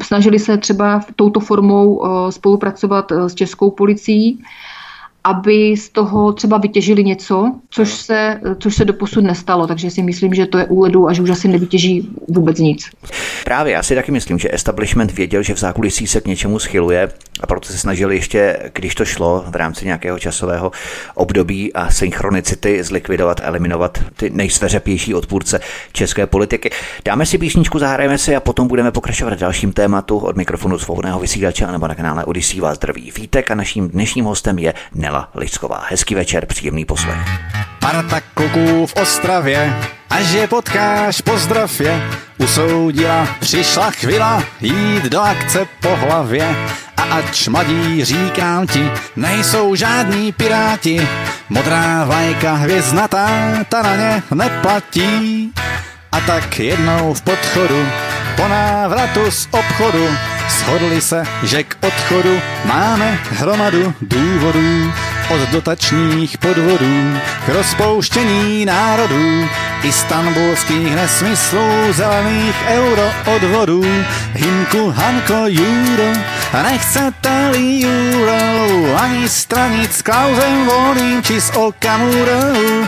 snažili 0.03 0.39
se 0.39 0.57
třeba 0.57 1.01
touto 1.15 1.39
formou 1.39 1.95
uh, 1.95 2.29
spolupracovat 2.29 3.11
uh, 3.11 3.25
s 3.25 3.35
českou 3.35 3.71
policií 3.71 4.39
aby 5.23 5.77
z 5.77 5.89
toho 5.89 6.33
třeba 6.33 6.57
vytěžili 6.57 7.03
něco, 7.03 7.51
což 7.69 7.93
se, 7.93 8.41
což 8.59 8.75
se 8.75 8.85
doposud 8.85 9.23
nestalo, 9.23 9.67
takže 9.67 9.91
si 9.91 10.03
myslím, 10.03 10.33
že 10.33 10.45
to 10.45 10.57
je 10.57 10.65
úledu 10.65 11.07
a 11.07 11.13
že 11.13 11.21
už 11.21 11.29
asi 11.29 11.47
nevytěží 11.47 12.09
vůbec 12.27 12.59
nic. 12.59 12.89
Právě, 13.43 13.73
já 13.73 13.83
si 13.83 13.95
taky 13.95 14.11
myslím, 14.11 14.39
že 14.39 14.49
establishment 14.51 15.11
věděl, 15.11 15.43
že 15.43 15.53
v 15.53 15.59
zákulisí 15.59 16.07
se 16.07 16.21
k 16.21 16.27
něčemu 16.27 16.59
schyluje 16.59 17.09
a 17.39 17.47
proto 17.47 17.67
se 17.67 17.77
snažili 17.77 18.15
ještě, 18.15 18.71
když 18.73 18.95
to 18.95 19.05
šlo 19.05 19.43
v 19.47 19.55
rámci 19.55 19.85
nějakého 19.85 20.19
časového 20.19 20.71
období 21.15 21.73
a 21.73 21.91
synchronicity 21.91 22.83
zlikvidovat, 22.83 23.41
eliminovat 23.43 23.97
ty 24.15 24.29
nejsveřepější 24.29 25.13
odpůrce 25.13 25.59
české 25.91 26.27
politiky. 26.27 26.69
Dáme 27.05 27.25
si 27.25 27.37
písničku, 27.37 27.79
zahrajeme 27.79 28.17
si 28.17 28.35
a 28.35 28.39
potom 28.39 28.67
budeme 28.67 28.91
pokračovat 28.91 29.33
v 29.33 29.39
dalším 29.39 29.73
tématu 29.73 30.17
od 30.17 30.37
mikrofonu 30.37 30.79
svobodného 30.79 31.19
vysílače 31.19 31.67
nebo 31.67 31.87
na 31.87 31.95
kanále 31.95 32.25
Odisí 32.25 32.59
vás 32.59 32.75
zdraví 32.75 33.11
Vítek 33.17 33.51
a 33.51 33.55
naším 33.55 33.89
dnešním 33.89 34.25
hostem 34.25 34.59
je 34.59 34.73
Nela 35.09 35.29
Lidsková. 35.35 35.83
Hezký 35.89 36.15
večer, 36.15 36.45
příjemný 36.45 36.85
poslech. 36.85 37.17
Parta 37.79 38.21
kluků 38.33 38.85
v 38.85 38.93
Ostravě, 38.93 39.75
až 40.09 40.29
je 40.31 40.47
potkáš, 40.47 41.21
pozdrav 41.21 41.81
je. 41.81 42.01
Usoudila, 42.37 43.27
přišla 43.39 43.91
chvíla 43.91 44.43
jít 44.61 45.03
do 45.03 45.21
akce 45.21 45.67
po 45.81 45.95
hlavě. 45.95 46.55
A 46.97 47.01
ač 47.01 47.47
mladí, 47.47 48.05
říkám 48.05 48.67
ti, 48.67 48.91
nejsou 49.15 49.75
žádní 49.75 50.31
piráti. 50.31 51.07
Modrá 51.49 52.05
vlajka 52.05 52.53
hvězdnatá, 52.53 53.29
ta 53.69 53.81
na 53.81 53.95
ně 53.95 54.23
neplatí. 54.33 55.51
A 56.11 56.19
tak 56.19 56.59
jednou 56.59 57.13
v 57.13 57.21
podchodu, 57.21 57.85
po 58.35 58.47
návratu 58.47 59.31
z 59.31 59.47
obchodu, 59.51 60.07
shodli 60.49 61.01
se, 61.01 61.23
že 61.43 61.63
k 61.63 61.77
odchodu 61.81 62.41
máme 62.65 63.19
hromadu 63.31 63.93
důvodů. 64.01 64.93
Od 65.29 65.49
dotačních 65.49 66.37
podvodů 66.37 67.17
k 67.45 67.49
rozpouštění 67.49 68.65
národů, 68.65 69.49
istanbulských 69.83 70.95
nesmyslů, 70.95 71.93
zelených 71.93 72.55
euro 72.67 73.11
odvodů, 73.35 73.83
Hinku, 74.33 74.91
Hanko, 74.91 75.43
Juro, 75.45 76.13
nechcete-li 76.63 77.85
Euro, 77.85 79.01
ani 79.01 79.29
stranic 79.29 79.91
s 79.91 80.01
Klausem 80.01 80.65
Volným 80.65 81.23
či 81.23 81.41
s 81.41 81.55
Okamurou. 81.55 82.87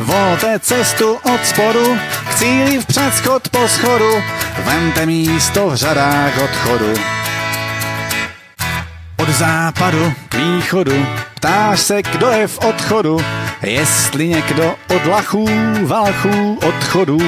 Volte 0.00 0.58
cestu 0.58 1.14
od 1.14 1.46
spodu, 1.46 1.98
k 2.30 2.34
cíli 2.34 2.78
v 2.78 2.86
předschod 2.86 3.48
po 3.48 3.68
schodu, 3.68 4.22
vemte 4.64 5.06
místo 5.06 5.66
v 5.70 5.74
řadách 5.74 6.42
odchodu. 6.42 6.94
Od 9.16 9.28
západu 9.28 10.12
k 10.28 10.34
východu 10.34 11.06
ptáš 11.34 11.80
se, 11.80 12.02
kdo 12.02 12.28
je 12.28 12.46
v 12.46 12.58
odchodu, 12.58 13.20
jestli 13.62 14.28
někdo 14.28 14.74
od 14.94 15.06
lachů, 15.06 15.46
valchů, 15.82 16.58
odchodů. 16.66 17.18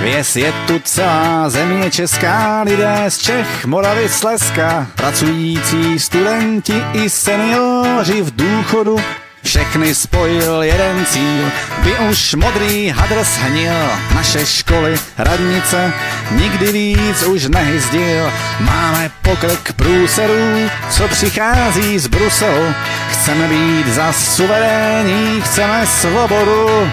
Věs 0.00 0.36
je 0.36 0.52
tu 0.66 0.78
celá 0.78 1.50
země 1.50 1.90
česká, 1.90 2.62
lidé 2.62 3.04
z 3.08 3.18
Čech, 3.18 3.66
Moravy, 3.66 4.08
Slezska, 4.08 4.86
pracující 4.94 5.98
studenti 5.98 6.84
i 6.92 7.10
seniori 7.10 8.22
v 8.22 8.36
důchodu, 8.36 8.96
všechny 9.44 9.94
spojil 9.94 10.62
jeden 10.62 11.06
cíl, 11.06 11.50
by 11.82 11.98
už 12.10 12.34
modrý 12.34 12.88
hadr 12.88 13.24
shnil 13.24 13.74
naše 14.14 14.46
školy, 14.46 14.98
radnice, 15.18 15.92
nikdy 16.30 16.72
víc 16.72 17.22
už 17.22 17.44
nehyzdil. 17.44 18.32
Máme 18.60 19.10
pokrk 19.22 19.72
průserů, 19.72 20.70
co 20.90 21.08
přichází 21.08 21.98
z 21.98 22.06
Bruselu, 22.06 22.74
chceme 23.10 23.48
být 23.48 23.86
za 23.86 24.12
suverénní, 24.12 25.40
chceme 25.40 25.86
svobodu. 25.86 26.90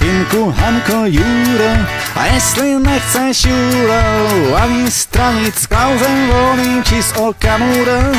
Hinku, 0.00 0.50
Hanko, 0.50 1.02
Juro, 1.04 1.72
a 2.16 2.26
jestli 2.26 2.78
nechceš 2.78 3.44
Juro, 3.44 4.02
ani 4.56 4.90
stranic 4.90 5.54
s 5.54 5.66
Klausem 5.66 6.28
volným 6.28 6.84
či 6.84 7.02
s 7.02 7.12
Okamurou, 7.16 8.12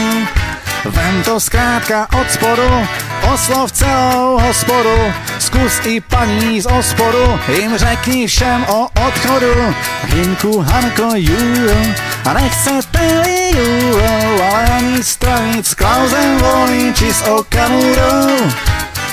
Vem 0.85 1.23
to 1.23 1.39
zkrátka 1.39 2.07
od 2.19 2.31
spodu, 2.31 2.87
oslov 3.33 3.71
celou 3.71 4.39
hospodu, 4.39 5.13
zkus 5.39 5.79
i 5.85 6.01
paní 6.01 6.61
z 6.61 6.65
osporu, 6.65 7.39
jim 7.47 7.77
řekni 7.77 8.27
všem 8.27 8.65
o 8.67 8.87
odchodu. 9.07 9.75
Hinku, 10.03 10.59
Hanko, 10.59 11.09
Juro, 11.15 11.81
a 12.25 12.33
nechcete-li 12.33 13.51
Juro, 13.55 14.43
ale 14.43 14.63
ani 14.63 15.03
stranic 15.03 15.67
s 15.67 15.73
Klausem 15.73 16.37
volný 16.37 16.93
či 16.93 17.13
s 17.13 17.21
Okamurou. 17.21 18.51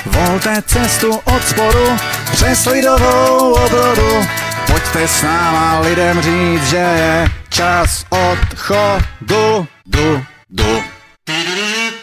Volte 0.05 0.61
cestu 0.61 1.15
od 1.23 1.47
sporu 1.47 1.97
přes 2.31 2.65
lidovou 2.65 3.53
obrodu. 3.53 4.27
Pojďte 4.67 5.07
s 5.07 5.21
náma 5.21 5.79
lidem 5.79 6.21
říct, 6.21 6.69
že 6.69 6.77
je 6.77 7.27
čas 7.49 8.05
odchodu. 8.09 9.67
Du, 9.85 10.25
du. 10.49 11.00
Thank 11.31 11.95
you. 11.95 12.00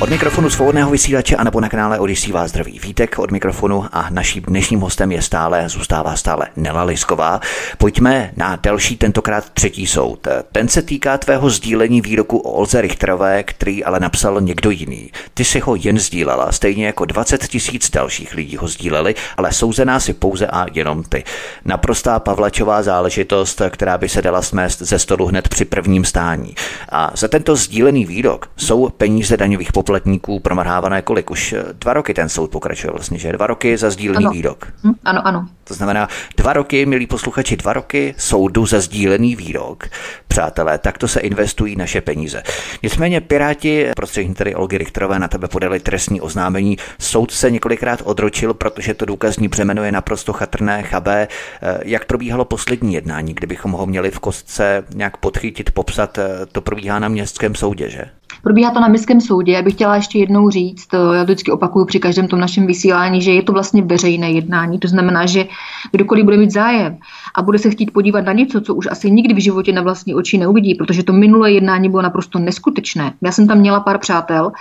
Od 0.00 0.10
mikrofonu 0.10 0.50
svobodného 0.50 0.90
vysílače 0.90 1.36
a 1.36 1.44
nebo 1.44 1.60
na 1.60 1.68
kanále 1.68 1.98
Odisí 1.98 2.32
vás 2.32 2.50
zdraví 2.50 2.78
Vítek 2.78 3.18
od 3.18 3.30
mikrofonu 3.30 3.84
a 3.92 4.10
naším 4.10 4.42
dnešním 4.42 4.80
hostem 4.80 5.12
je 5.12 5.22
stále, 5.22 5.68
zůstává 5.68 6.16
stále 6.16 6.46
Nela 6.56 6.82
Lisková. 6.82 7.40
Pojďme 7.78 8.32
na 8.36 8.56
další, 8.56 8.96
tentokrát 8.96 9.50
třetí 9.50 9.86
soud. 9.86 10.28
Ten 10.52 10.68
se 10.68 10.82
týká 10.82 11.18
tvého 11.18 11.50
sdílení 11.50 12.00
výroku 12.00 12.38
o 12.38 12.50
Olze 12.50 12.80
Richterové, 12.80 13.42
který 13.42 13.84
ale 13.84 14.00
napsal 14.00 14.40
někdo 14.40 14.70
jiný. 14.70 15.10
Ty 15.34 15.44
si 15.44 15.60
ho 15.60 15.74
jen 15.74 15.98
sdílela, 15.98 16.52
stejně 16.52 16.86
jako 16.86 17.04
20 17.04 17.48
tisíc 17.48 17.90
dalších 17.90 18.34
lidí 18.34 18.56
ho 18.56 18.68
sdíleli, 18.68 19.14
ale 19.36 19.52
souzená 19.52 20.00
si 20.00 20.12
pouze 20.12 20.46
a 20.46 20.66
jenom 20.72 21.02
ty. 21.02 21.24
Naprostá 21.64 22.18
Pavlačová 22.18 22.82
záležitost, 22.82 23.62
která 23.70 23.98
by 23.98 24.08
se 24.08 24.22
dala 24.22 24.42
smést 24.42 24.82
ze 24.82 24.98
stolu 24.98 25.26
hned 25.26 25.48
při 25.48 25.64
prvním 25.64 26.04
stání. 26.04 26.54
A 26.88 27.10
za 27.14 27.28
tento 27.28 27.56
sdílený 27.56 28.04
výrok 28.04 28.50
jsou 28.56 28.88
peníze 28.88 29.36
daňových 29.36 29.72
poplatníků 29.72 29.89
poplatníků 29.90 30.40
promrhávané 30.40 31.02
kolik? 31.02 31.30
Už 31.30 31.52
eh, 31.52 31.64
dva 31.72 31.92
roky 31.92 32.14
ten 32.14 32.28
soud 32.28 32.50
pokračuje 32.50 32.90
vlastně, 32.90 33.18
že? 33.18 33.32
Dva 33.32 33.46
roky 33.46 33.76
za 33.76 33.90
sdílený 33.90 34.24
ano. 34.24 34.30
výrok. 34.30 34.72
Hm, 34.84 34.92
ano, 35.04 35.26
ano. 35.26 35.48
To 35.64 35.74
znamená 35.74 36.08
dva 36.36 36.52
roky, 36.52 36.86
milí 36.86 37.06
posluchači, 37.06 37.56
dva 37.56 37.72
roky 37.72 38.14
soudu 38.18 38.66
za 38.66 38.80
sdílený 38.80 39.36
výrok. 39.36 39.88
Přátelé, 40.28 40.78
takto 40.78 41.08
se 41.08 41.20
investují 41.20 41.76
naše 41.76 42.00
peníze. 42.00 42.42
Nicméně 42.82 43.20
Piráti, 43.20 43.90
prostřednictvím 43.96 44.34
tedy 44.34 44.54
Olgy 44.54 44.78
Richterové, 44.78 45.18
na 45.18 45.28
tebe 45.28 45.48
podali 45.48 45.80
trestní 45.80 46.20
oznámení. 46.20 46.76
Soud 46.98 47.30
se 47.30 47.50
několikrát 47.50 48.02
odročil, 48.04 48.54
protože 48.54 48.94
to 48.94 49.04
důkazní 49.04 49.48
břemeno 49.48 49.84
je 49.84 49.92
naprosto 49.92 50.32
chatrné, 50.32 50.82
chabé. 50.82 51.28
Eh, 51.62 51.78
jak 51.84 52.04
probíhalo 52.04 52.44
poslední 52.44 52.94
jednání, 52.94 53.34
kdybychom 53.34 53.72
ho 53.72 53.86
měli 53.86 54.10
v 54.10 54.18
kostce 54.18 54.84
nějak 54.94 55.16
podchytit, 55.16 55.70
popsat, 55.70 56.18
eh, 56.18 56.46
to 56.52 56.60
probíhá 56.60 56.98
na 56.98 57.08
městském 57.08 57.54
soudě, 57.54 57.90
že? 57.90 58.19
Probíhá 58.42 58.70
to 58.70 58.80
na 58.80 58.88
městském 58.88 59.20
soudě. 59.20 59.52
Já 59.52 59.62
bych 59.62 59.74
chtěla 59.74 59.96
ještě 59.96 60.18
jednou 60.18 60.50
říct, 60.50 60.88
já 61.14 61.22
vždycky 61.22 61.52
opakuju 61.52 61.84
při 61.84 62.00
každém 62.00 62.28
tom 62.28 62.40
našem 62.40 62.66
vysílání, 62.66 63.22
že 63.22 63.32
je 63.32 63.42
to 63.42 63.52
vlastně 63.52 63.82
veřejné 63.82 64.30
jednání. 64.30 64.78
To 64.78 64.88
znamená, 64.88 65.26
že 65.26 65.44
kdokoliv 65.92 66.24
bude 66.24 66.36
mít 66.36 66.50
zájem 66.50 66.98
a 67.34 67.42
bude 67.42 67.58
se 67.58 67.70
chtít 67.70 67.92
podívat 67.92 68.24
na 68.24 68.32
něco, 68.32 68.60
co 68.60 68.74
už 68.74 68.88
asi 68.90 69.10
nikdy 69.10 69.34
v 69.34 69.42
životě 69.42 69.72
na 69.72 69.82
vlastní 69.82 70.14
oči 70.14 70.38
neuvidí, 70.38 70.74
protože 70.74 71.02
to 71.02 71.12
minulé 71.12 71.52
jednání 71.52 71.88
bylo 71.88 72.02
naprosto 72.02 72.38
neskutečné. 72.38 73.12
Já 73.22 73.32
jsem 73.32 73.48
tam 73.48 73.58
měla 73.58 73.80
pár 73.80 73.98
přátel 73.98 74.52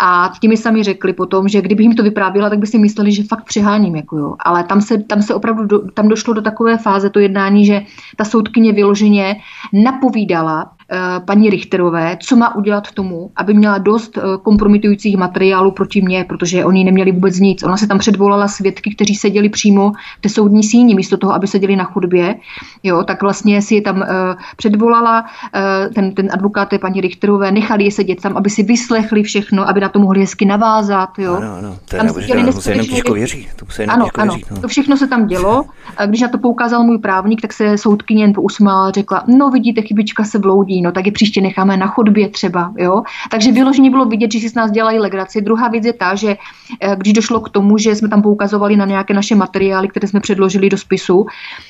a 0.00 0.32
ti 0.40 0.48
mi 0.48 0.56
sami 0.56 0.82
řekli 0.82 1.12
potom, 1.12 1.48
že 1.48 1.62
kdybych 1.62 1.84
jim 1.84 1.94
to 1.94 2.02
vyprávěla, 2.02 2.50
tak 2.50 2.58
by 2.58 2.66
si 2.66 2.78
mysleli, 2.78 3.12
že 3.12 3.22
fakt 3.22 3.44
přeháním. 3.44 3.96
Jako 3.96 4.18
jo. 4.18 4.34
Ale 4.40 4.64
tam 4.64 4.80
se, 4.80 4.98
tam 4.98 5.22
se 5.22 5.34
opravdu 5.34 5.64
do, 5.66 5.90
tam 5.90 6.08
došlo 6.08 6.34
do 6.34 6.42
takové 6.42 6.78
fáze 6.78 7.10
to 7.10 7.18
jednání, 7.18 7.66
že 7.66 7.82
ta 8.16 8.24
soudkyně 8.24 8.72
vyloženě 8.72 9.36
napovídala 9.72 10.64
Eh, 10.64 10.73
paní 11.24 11.50
Richterové, 11.50 12.16
co 12.20 12.36
má 12.36 12.54
udělat 12.54 12.92
tomu, 12.92 13.30
aby 13.36 13.54
měla 13.54 13.78
dost 13.78 14.18
eh, 14.18 14.22
kompromitujících 14.42 15.16
materiálů 15.16 15.70
proti 15.70 16.02
mně, 16.02 16.24
protože 16.28 16.64
oni 16.64 16.84
neměli 16.84 17.12
vůbec 17.12 17.38
nic. 17.38 17.62
Ona 17.62 17.76
se 17.76 17.86
tam 17.86 17.98
předvolala 17.98 18.48
svědky, 18.48 18.94
kteří 18.94 19.14
seděli 19.14 19.48
přímo 19.48 19.92
v 20.18 20.20
té 20.20 20.28
soudní 20.28 20.62
síni, 20.62 20.94
místo 20.94 21.16
toho, 21.16 21.34
aby 21.34 21.46
seděli 21.46 21.76
na 21.76 21.84
chodbě. 21.84 22.34
Jo, 22.82 23.02
tak 23.02 23.22
vlastně 23.22 23.62
si 23.62 23.74
je 23.74 23.82
tam 23.82 23.96
uh, 23.96 24.04
předvolala, 24.56 25.22
uh, 25.22 25.94
ten, 25.94 26.14
ten 26.14 26.28
advokát 26.32 26.68
té 26.68 26.78
paní 26.78 27.00
Richterové, 27.00 27.52
nechali 27.52 27.84
je 27.84 27.90
sedět 27.90 28.20
tam, 28.20 28.36
aby 28.36 28.50
si 28.50 28.62
vyslechli 28.62 29.22
všechno, 29.22 29.68
aby 29.68 29.80
na 29.80 29.88
to 29.88 29.98
mohli 29.98 30.20
hezky 30.20 30.44
navázat. 30.44 31.18
Jo. 31.18 31.36
Ano, 31.36 31.54
ano, 31.58 31.76
to 31.88 31.96
je 31.96 31.98
tam 31.98 32.06
neuvěřitelné, 32.06 32.52
to 32.52 32.60
se 32.60 32.72
jenom 32.72 32.86
těžko 32.86 33.14
věří. 33.14 33.48
To 33.56 33.66
se 33.68 33.82
jenom 33.82 33.94
ano, 33.94 34.06
ano, 34.14 34.32
věří, 34.34 34.46
no. 34.50 34.60
to 34.60 34.68
všechno 34.68 34.96
se 34.96 35.06
tam 35.06 35.26
dělo. 35.26 35.64
A 35.96 36.06
když 36.06 36.20
na 36.20 36.28
to 36.28 36.38
poukázal 36.38 36.82
můj 36.82 36.98
právník, 36.98 37.40
tak 37.40 37.52
se 37.52 37.78
soudkyně 37.78 38.24
jen 38.24 38.32
pousmála 38.32 38.88
a 38.88 38.90
řekla, 38.90 39.24
no 39.26 39.50
vidíte, 39.50 39.82
chybička 39.82 40.24
se 40.24 40.38
bloudí, 40.74 40.82
no 40.82 40.92
tak 40.92 41.06
je 41.06 41.12
příště 41.12 41.40
necháme 41.40 41.76
na 41.76 41.86
chodbě 41.86 42.28
třeba, 42.28 42.72
jo. 42.78 43.02
Takže 43.30 43.52
vyloženě 43.52 43.90
bylo 43.90 44.04
vidět, 44.04 44.32
že 44.32 44.40
si 44.40 44.48
s 44.48 44.54
nás 44.54 44.70
dělají 44.70 44.98
legraci. 44.98 45.42
Druhá 45.42 45.68
věc 45.68 45.84
je 45.84 45.92
ta, 45.92 46.14
že 46.14 46.36
eh, 46.80 46.96
když 46.96 47.12
došlo 47.12 47.40
k 47.40 47.48
tomu, 47.48 47.78
že 47.78 47.94
jsme 47.94 48.08
tam 48.08 48.22
poukazovali 48.22 48.76
na 48.76 48.84
nějaké 48.84 49.14
naše 49.14 49.34
materiály, 49.34 49.88
které 49.88 50.08
jsme 50.08 50.20
předložili 50.20 50.68
do 50.68 50.76
spisu, 50.76 51.26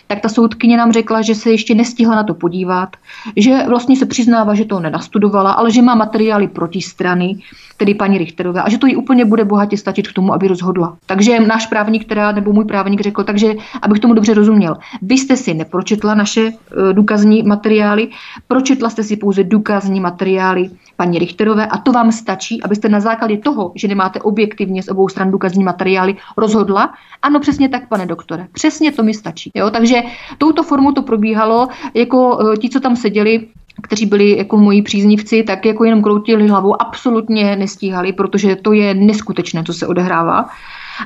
tak 0.07 0.21
ta 0.21 0.29
soudkyně 0.29 0.77
nám 0.77 0.93
řekla, 0.93 1.23
že 1.23 1.35
se 1.35 1.51
ještě 1.51 1.75
nestihla 1.75 2.17
na 2.17 2.25
to 2.25 2.35
podívat, 2.35 2.97
že 3.37 3.67
vlastně 3.69 3.97
se 3.97 4.07
přiznává, 4.07 4.55
že 4.55 4.65
to 4.65 4.81
nenastudovala, 4.81 5.53
ale 5.53 5.71
že 5.71 5.83
má 5.83 5.95
materiály 5.95 6.49
proti 6.49 6.81
strany, 6.81 7.39
tedy 7.77 7.95
paní 7.95 8.19
Richterové, 8.19 8.63
a 8.63 8.69
že 8.69 8.79
to 8.79 8.87
jí 8.87 8.97
úplně 8.97 9.25
bude 9.25 9.45
bohatě 9.45 9.77
stačit 9.77 10.09
k 10.09 10.13
tomu, 10.13 10.35
aby 10.35 10.49
rozhodla. 10.49 10.97
Takže 11.07 11.41
náš 11.41 11.67
právník, 11.67 12.05
teda, 12.05 12.33
nebo 12.33 12.53
můj 12.53 12.65
právník 12.65 13.01
řekl, 13.01 13.25
takže 13.25 13.55
abych 13.83 14.01
tomu 14.01 14.15
dobře 14.15 14.35
rozuměl, 14.35 14.77
vy 15.03 15.15
jste 15.15 15.37
si 15.37 15.55
nepročetla 15.55 16.15
naše 16.15 16.41
eh, 16.51 16.93
důkazní 16.93 17.43
materiály, 17.43 18.09
pročetla 18.49 18.91
jste 18.91 19.03
si 19.03 19.17
pouze 19.17 19.45
důkazní 19.45 20.01
materiály 20.01 20.71
paní 20.97 21.19
Richterové 21.19 21.67
a 21.67 21.79
to 21.79 21.93
vám 21.93 22.13
stačí, 22.13 22.63
abyste 22.63 22.89
na 22.89 23.01
základě 23.01 23.37
toho, 23.37 23.73
že 23.75 23.89
nemáte 23.89 24.21
objektivně 24.21 24.83
z 24.83 24.89
obou 24.89 25.09
stran 25.09 25.31
důkazní 25.31 25.65
materiály, 25.65 26.17
rozhodla. 26.37 26.95
Ano, 27.23 27.41
přesně 27.41 27.69
tak, 27.69 27.89
pane 27.89 28.07
doktore, 28.07 28.47
přesně 28.53 28.93
to 28.93 29.03
mi 29.03 29.15
stačí. 29.15 29.51
Jo? 29.55 29.71
Takže 29.71 30.03
touto 30.39 30.63
formou 30.63 30.93
to 30.93 31.03
probíhalo, 31.03 31.69
jako 31.95 32.39
eh, 32.41 32.57
ti, 32.57 32.69
co 32.69 32.81
tam 32.81 32.97
seděli, 32.97 33.47
kteří 33.83 34.07
byli 34.07 34.39
jako 34.39 34.57
moji 34.57 34.83
příznivci, 34.83 35.43
tak 35.43 35.67
jako 35.67 35.85
jenom 35.85 36.03
kroutili 36.03 36.49
hlavou, 36.49 36.83
absolutně 36.83 37.57
nestíhali, 37.57 38.13
protože 38.13 38.57
to 38.57 38.73
je 38.73 38.95
neskutečné, 38.95 39.65
co 39.65 39.73
se 39.75 39.87
odehrává. 39.87 40.49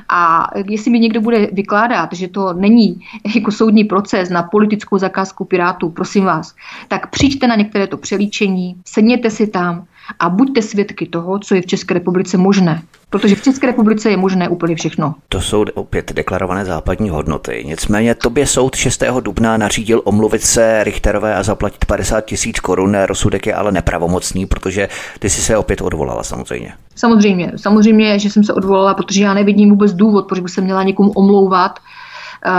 A 0.09 0.47
jestli 0.67 0.91
mi 0.91 0.99
někdo 0.99 1.21
bude 1.21 1.49
vykládat, 1.51 2.13
že 2.13 2.27
to 2.27 2.53
není 2.53 3.01
jako 3.35 3.51
soudní 3.51 3.83
proces 3.83 4.29
na 4.29 4.43
politickou 4.43 4.97
zakázku 4.97 5.45
Pirátů, 5.45 5.89
prosím 5.89 6.25
vás, 6.25 6.55
tak 6.87 7.09
přijďte 7.09 7.47
na 7.47 7.55
některé 7.55 7.87
to 7.87 7.97
přelíčení, 7.97 8.75
sedněte 8.85 9.29
si 9.29 9.47
tam 9.47 9.85
a 10.19 10.29
buďte 10.29 10.61
svědky 10.61 11.05
toho, 11.05 11.39
co 11.39 11.55
je 11.55 11.61
v 11.61 11.65
České 11.65 11.93
republice 11.93 12.37
možné. 12.37 12.81
Protože 13.09 13.35
v 13.35 13.41
České 13.41 13.67
republice 13.67 14.09
je 14.09 14.17
možné 14.17 14.49
úplně 14.49 14.75
všechno. 14.75 15.15
To 15.29 15.41
jsou 15.41 15.65
opět 15.73 16.13
deklarované 16.13 16.65
západní 16.65 17.09
hodnoty. 17.09 17.63
Nicméně 17.67 18.15
tobě 18.15 18.47
soud 18.47 18.75
6. 18.75 19.03
dubna 19.19 19.57
nařídil 19.57 20.01
omluvit 20.03 20.41
se 20.41 20.83
Richterové 20.83 21.35
a 21.35 21.43
zaplatit 21.43 21.85
50 21.85 22.21
tisíc 22.21 22.59
korun. 22.59 22.97
Rozsudek 23.05 23.47
je 23.47 23.53
ale 23.53 23.71
nepravomocný, 23.71 24.45
protože 24.45 24.89
ty 25.19 25.29
jsi 25.29 25.41
se 25.41 25.57
opět 25.57 25.81
odvolala 25.81 26.23
samozřejmě. 26.23 26.73
Samozřejmě, 26.95 27.51
samozřejmě, 27.55 28.19
že 28.19 28.29
jsem 28.29 28.43
se 28.43 28.53
odvolala, 28.53 28.93
protože 28.93 29.23
já 29.23 29.33
nevidím 29.33 29.69
vůbec 29.69 29.93
důvod, 29.93 30.27
proč 30.27 30.39
bych 30.39 30.51
se 30.51 30.61
měla 30.61 30.83
někomu 30.83 31.11
omlouvat 31.11 31.79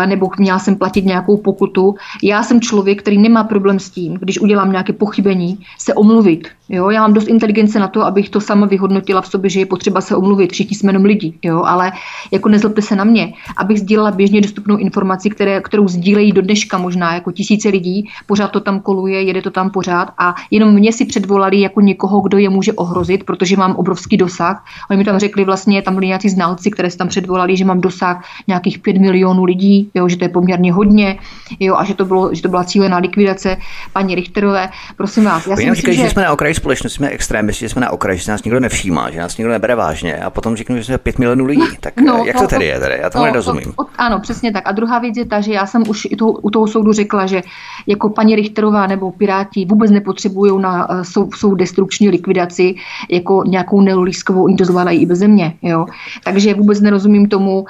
nebo 0.06 0.30
měla 0.38 0.58
jsem 0.58 0.76
platit 0.76 1.04
nějakou 1.04 1.36
pokutu. 1.36 1.94
Já 2.22 2.42
jsem 2.42 2.60
člověk, 2.60 3.02
který 3.02 3.18
nemá 3.18 3.44
problém 3.44 3.78
s 3.78 3.90
tím, 3.90 4.14
když 4.20 4.40
udělám 4.40 4.72
nějaké 4.72 4.92
pochybení, 4.92 5.58
se 5.78 5.94
omluvit. 5.94 6.48
Jo, 6.72 6.90
já 6.90 7.00
mám 7.00 7.12
dost 7.12 7.28
inteligence 7.28 7.78
na 7.78 7.88
to, 7.88 8.02
abych 8.02 8.30
to 8.30 8.40
sama 8.40 8.66
vyhodnotila 8.66 9.20
v 9.20 9.26
sobě, 9.26 9.50
že 9.50 9.60
je 9.60 9.66
potřeba 9.66 10.00
se 10.00 10.16
omluvit. 10.16 10.52
Všichni 10.52 10.76
jsme 10.76 10.88
jenom 10.88 11.04
lidi, 11.04 11.34
jo, 11.42 11.62
ale 11.64 11.92
jako 12.30 12.48
nezlobte 12.48 12.82
se 12.82 12.96
na 12.96 13.04
mě, 13.04 13.32
abych 13.56 13.80
sdílela 13.80 14.10
běžně 14.10 14.40
dostupnou 14.40 14.76
informaci, 14.76 15.30
které, 15.30 15.60
kterou 15.60 15.88
sdílejí 15.88 16.32
do 16.32 16.42
dneška 16.42 16.78
možná 16.78 17.14
jako 17.14 17.32
tisíce 17.32 17.68
lidí, 17.68 18.08
pořád 18.26 18.48
to 18.48 18.60
tam 18.60 18.80
koluje, 18.80 19.22
jede 19.22 19.42
to 19.42 19.50
tam 19.50 19.70
pořád 19.70 20.12
a 20.18 20.34
jenom 20.50 20.74
mě 20.74 20.92
si 20.92 21.04
předvolali 21.04 21.60
jako 21.60 21.80
někoho, 21.80 22.20
kdo 22.20 22.38
je 22.38 22.48
může 22.48 22.72
ohrozit, 22.72 23.24
protože 23.24 23.56
mám 23.56 23.76
obrovský 23.76 24.16
dosah. 24.16 24.64
Oni 24.90 24.98
mi 24.98 25.04
tam 25.04 25.18
řekli 25.18 25.44
vlastně, 25.44 25.82
tam 25.82 25.94
byli 25.94 26.06
nějací 26.06 26.28
znalci, 26.28 26.70
které 26.70 26.90
se 26.90 26.98
tam 26.98 27.08
předvolali, 27.08 27.56
že 27.56 27.64
mám 27.64 27.80
dosah 27.80 28.24
nějakých 28.48 28.78
5 28.78 28.98
milionů 28.98 29.44
lidí, 29.44 29.69
jo, 29.94 30.08
že 30.08 30.16
to 30.16 30.24
je 30.24 30.28
poměrně 30.28 30.72
hodně, 30.72 31.18
jo, 31.60 31.74
a 31.76 31.84
že 31.84 31.94
to, 31.94 32.04
bylo, 32.04 32.34
že 32.34 32.42
to 32.42 32.48
byla 32.48 32.64
cílená 32.64 32.98
likvidace 32.98 33.56
paní 33.92 34.14
Richterové. 34.14 34.68
Prosím 34.96 35.24
vás, 35.24 35.46
já 35.46 35.56
si 35.56 35.70
myslím, 35.70 35.94
že... 35.94 36.02
že 36.02 36.10
jsme 36.10 36.22
na 36.22 36.32
okraji 36.32 36.54
společnosti, 36.54 36.96
jsme 36.96 37.08
extrémisti, 37.08 37.64
že 37.64 37.68
jsme 37.68 37.80
na 37.80 37.90
okraji, 37.90 38.18
že 38.18 38.32
nás 38.32 38.44
nikdo 38.44 38.60
nevšímá, 38.60 39.10
že 39.10 39.18
nás 39.18 39.36
nikdo 39.36 39.52
nebere 39.52 39.74
vážně 39.74 40.16
a 40.16 40.30
potom 40.30 40.56
řeknu, 40.56 40.76
že 40.76 40.84
jsme 40.84 40.98
5 40.98 41.18
milionů 41.18 41.44
lidí. 41.44 41.76
Tak 41.80 42.00
no, 42.00 42.24
jak 42.26 42.38
to 42.38 42.46
tedy 42.46 42.66
je? 42.66 42.80
Tady? 42.80 42.98
Já 43.00 43.10
to 43.10 43.18
no, 43.18 43.24
nerozumím. 43.24 43.72
To, 43.72 43.86
ano, 43.98 44.20
přesně 44.20 44.52
tak. 44.52 44.62
A 44.66 44.72
druhá 44.72 44.98
věc 44.98 45.16
je 45.16 45.24
ta, 45.24 45.40
že 45.40 45.52
já 45.52 45.66
jsem 45.66 45.82
už 45.88 46.08
i 46.10 46.16
toho, 46.16 46.32
u 46.32 46.50
toho 46.50 46.66
soudu 46.66 46.92
řekla, 46.92 47.26
že 47.26 47.42
jako 47.86 48.10
paní 48.10 48.36
Richterová 48.36 48.86
nebo 48.86 49.10
Piráti 49.12 49.64
vůbec 49.64 49.90
nepotřebují 49.90 50.62
na 50.62 50.90
uh, 50.90 51.02
sou, 51.02 51.30
sou 51.36 51.54
destrukční 51.54 52.08
likvidaci 52.08 52.74
jako 53.10 53.44
nějakou 53.46 53.80
neolískovou, 53.80 54.44
oni 54.44 54.56
to 54.56 54.64
zvládají 54.64 55.02
i 55.02 55.06
bez 55.06 55.18
země. 55.18 55.54
Jo? 55.62 55.86
Takže 56.24 56.54
vůbec 56.54 56.80
nerozumím 56.80 57.28
tomu, 57.28 57.60
uh, 57.60 57.66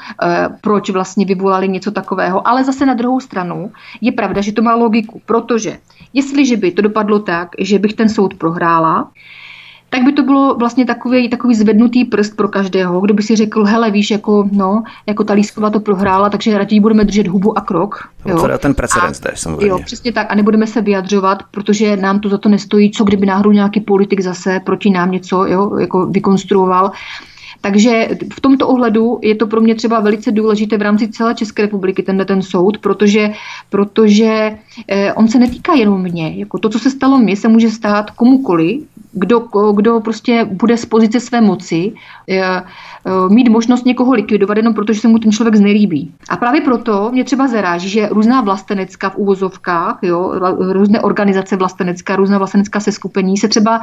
proč 0.61 0.91
vlastně 0.91 1.25
vyvolali 1.27 1.69
něco 1.69 1.90
takového. 1.91 2.49
Ale 2.49 2.65
zase 2.65 2.87
na 2.87 2.95
druhou 2.95 3.21
stranu 3.21 3.73
je 4.01 4.13
pravda, 4.13 4.41
že 4.41 4.53
to 4.53 4.63
má 4.63 4.75
logiku, 4.75 5.21
protože 5.27 5.79
jestliže 6.13 6.57
by 6.57 6.73
to 6.73 6.83
dopadlo 6.83 7.19
tak, 7.19 7.49
že 7.59 7.79
bych 7.79 7.95
ten 7.95 8.09
soud 8.09 8.35
prohrála, 8.35 9.11
tak 9.91 10.03
by 10.03 10.13
to 10.13 10.23
bylo 10.23 10.55
vlastně 10.55 10.85
takový, 10.85 11.29
takový 11.29 11.55
zvednutý 11.55 12.05
prst 12.05 12.37
pro 12.37 12.49
každého, 12.49 13.01
kdo 13.01 13.15
by 13.15 13.23
si 13.23 13.37
řekl, 13.37 13.65
hele, 13.65 13.91
víš, 13.91 14.11
jako, 14.11 14.49
no, 14.53 14.83
jako 15.07 15.25
ta 15.25 15.33
Lísková 15.33 15.71
to 15.71 15.81
prohrála, 15.81 16.31
takže 16.31 16.59
raději 16.59 16.81
budeme 16.81 17.05
držet 17.05 17.27
hubu 17.27 17.59
a 17.59 17.61
krok. 17.61 18.09
Jo. 18.27 18.37
To 18.37 18.59
ten 18.59 18.75
precedens 18.75 19.17
zde, 19.17 19.31
samozřejmě. 19.35 19.67
Jo, 19.67 19.79
přesně 19.85 20.13
tak. 20.13 20.27
A 20.31 20.35
nebudeme 20.35 20.67
se 20.67 20.81
vyjadřovat, 20.81 21.43
protože 21.51 21.97
nám 21.97 22.21
to 22.21 22.29
za 22.29 22.39
to 22.39 22.49
nestojí, 22.49 22.91
co 22.91 23.05
kdyby 23.05 23.27
náhodou 23.27 23.53
nějaký 23.53 23.81
politik 23.81 24.21
zase 24.21 24.61
proti 24.61 24.91
nám 24.91 25.11
něco 25.11 25.45
jo, 25.45 25.79
jako 25.79 26.07
vykonstruoval. 26.07 26.93
Takže 27.61 28.09
v 28.33 28.41
tomto 28.41 28.69
ohledu 28.69 29.19
je 29.23 29.35
to 29.35 29.47
pro 29.47 29.61
mě 29.61 29.75
třeba 29.75 30.01
velice 30.01 30.33
důležité 30.33 30.79
v 30.79 30.83
rámci 30.83 31.09
celé 31.09 31.35
České 31.35 31.63
republiky, 31.63 32.03
tenhle 32.03 32.25
ten 32.25 32.43
soud, 32.43 32.79
protože, 32.79 33.31
protože 33.71 34.57
eh, 34.89 35.13
on 35.13 35.29
se 35.29 35.39
netýká 35.39 35.75
jenom 35.75 36.03
mě. 36.03 36.33
Jako 36.37 36.59
to, 36.59 36.69
co 36.69 36.79
se 36.79 36.91
stalo 36.91 37.19
mně, 37.19 37.37
se 37.37 37.49
může 37.49 37.71
stát 37.71 38.11
komukoli, 38.11 38.81
kdo, 39.13 39.41
kdo 39.75 40.01
prostě 40.01 40.45
bude 40.45 40.77
z 40.77 40.87
pozice 40.87 41.21
své 41.21 41.41
moci 41.41 41.93
eh, 42.29 42.41
eh, 42.41 42.63
mít 43.29 43.49
možnost 43.49 43.87
někoho 43.87 44.13
likvidovat 44.13 44.57
jenom 44.57 44.75
protože 44.75 45.01
se 45.01 45.09
mu 45.09 45.19
ten 45.19 45.33
člověk 45.33 45.57
znelíbí. 45.57 46.15
A 46.29 46.37
právě 46.37 46.61
proto 46.61 47.11
mě 47.13 47.25
třeba 47.25 47.49
zaráží, 47.49 47.89
že 47.89 48.09
různá 48.09 48.41
vlastenecká 48.41 49.11
v 49.11 49.17
úvozovkách, 49.17 49.99
jo, 50.03 50.33
různé 50.59 51.01
organizace 51.01 51.57
vlastenecká, 51.57 52.17
různá 52.17 52.39
vlastenecká 52.39 52.81
seskupení 52.81 53.37
se 53.37 53.49
třeba 53.49 53.81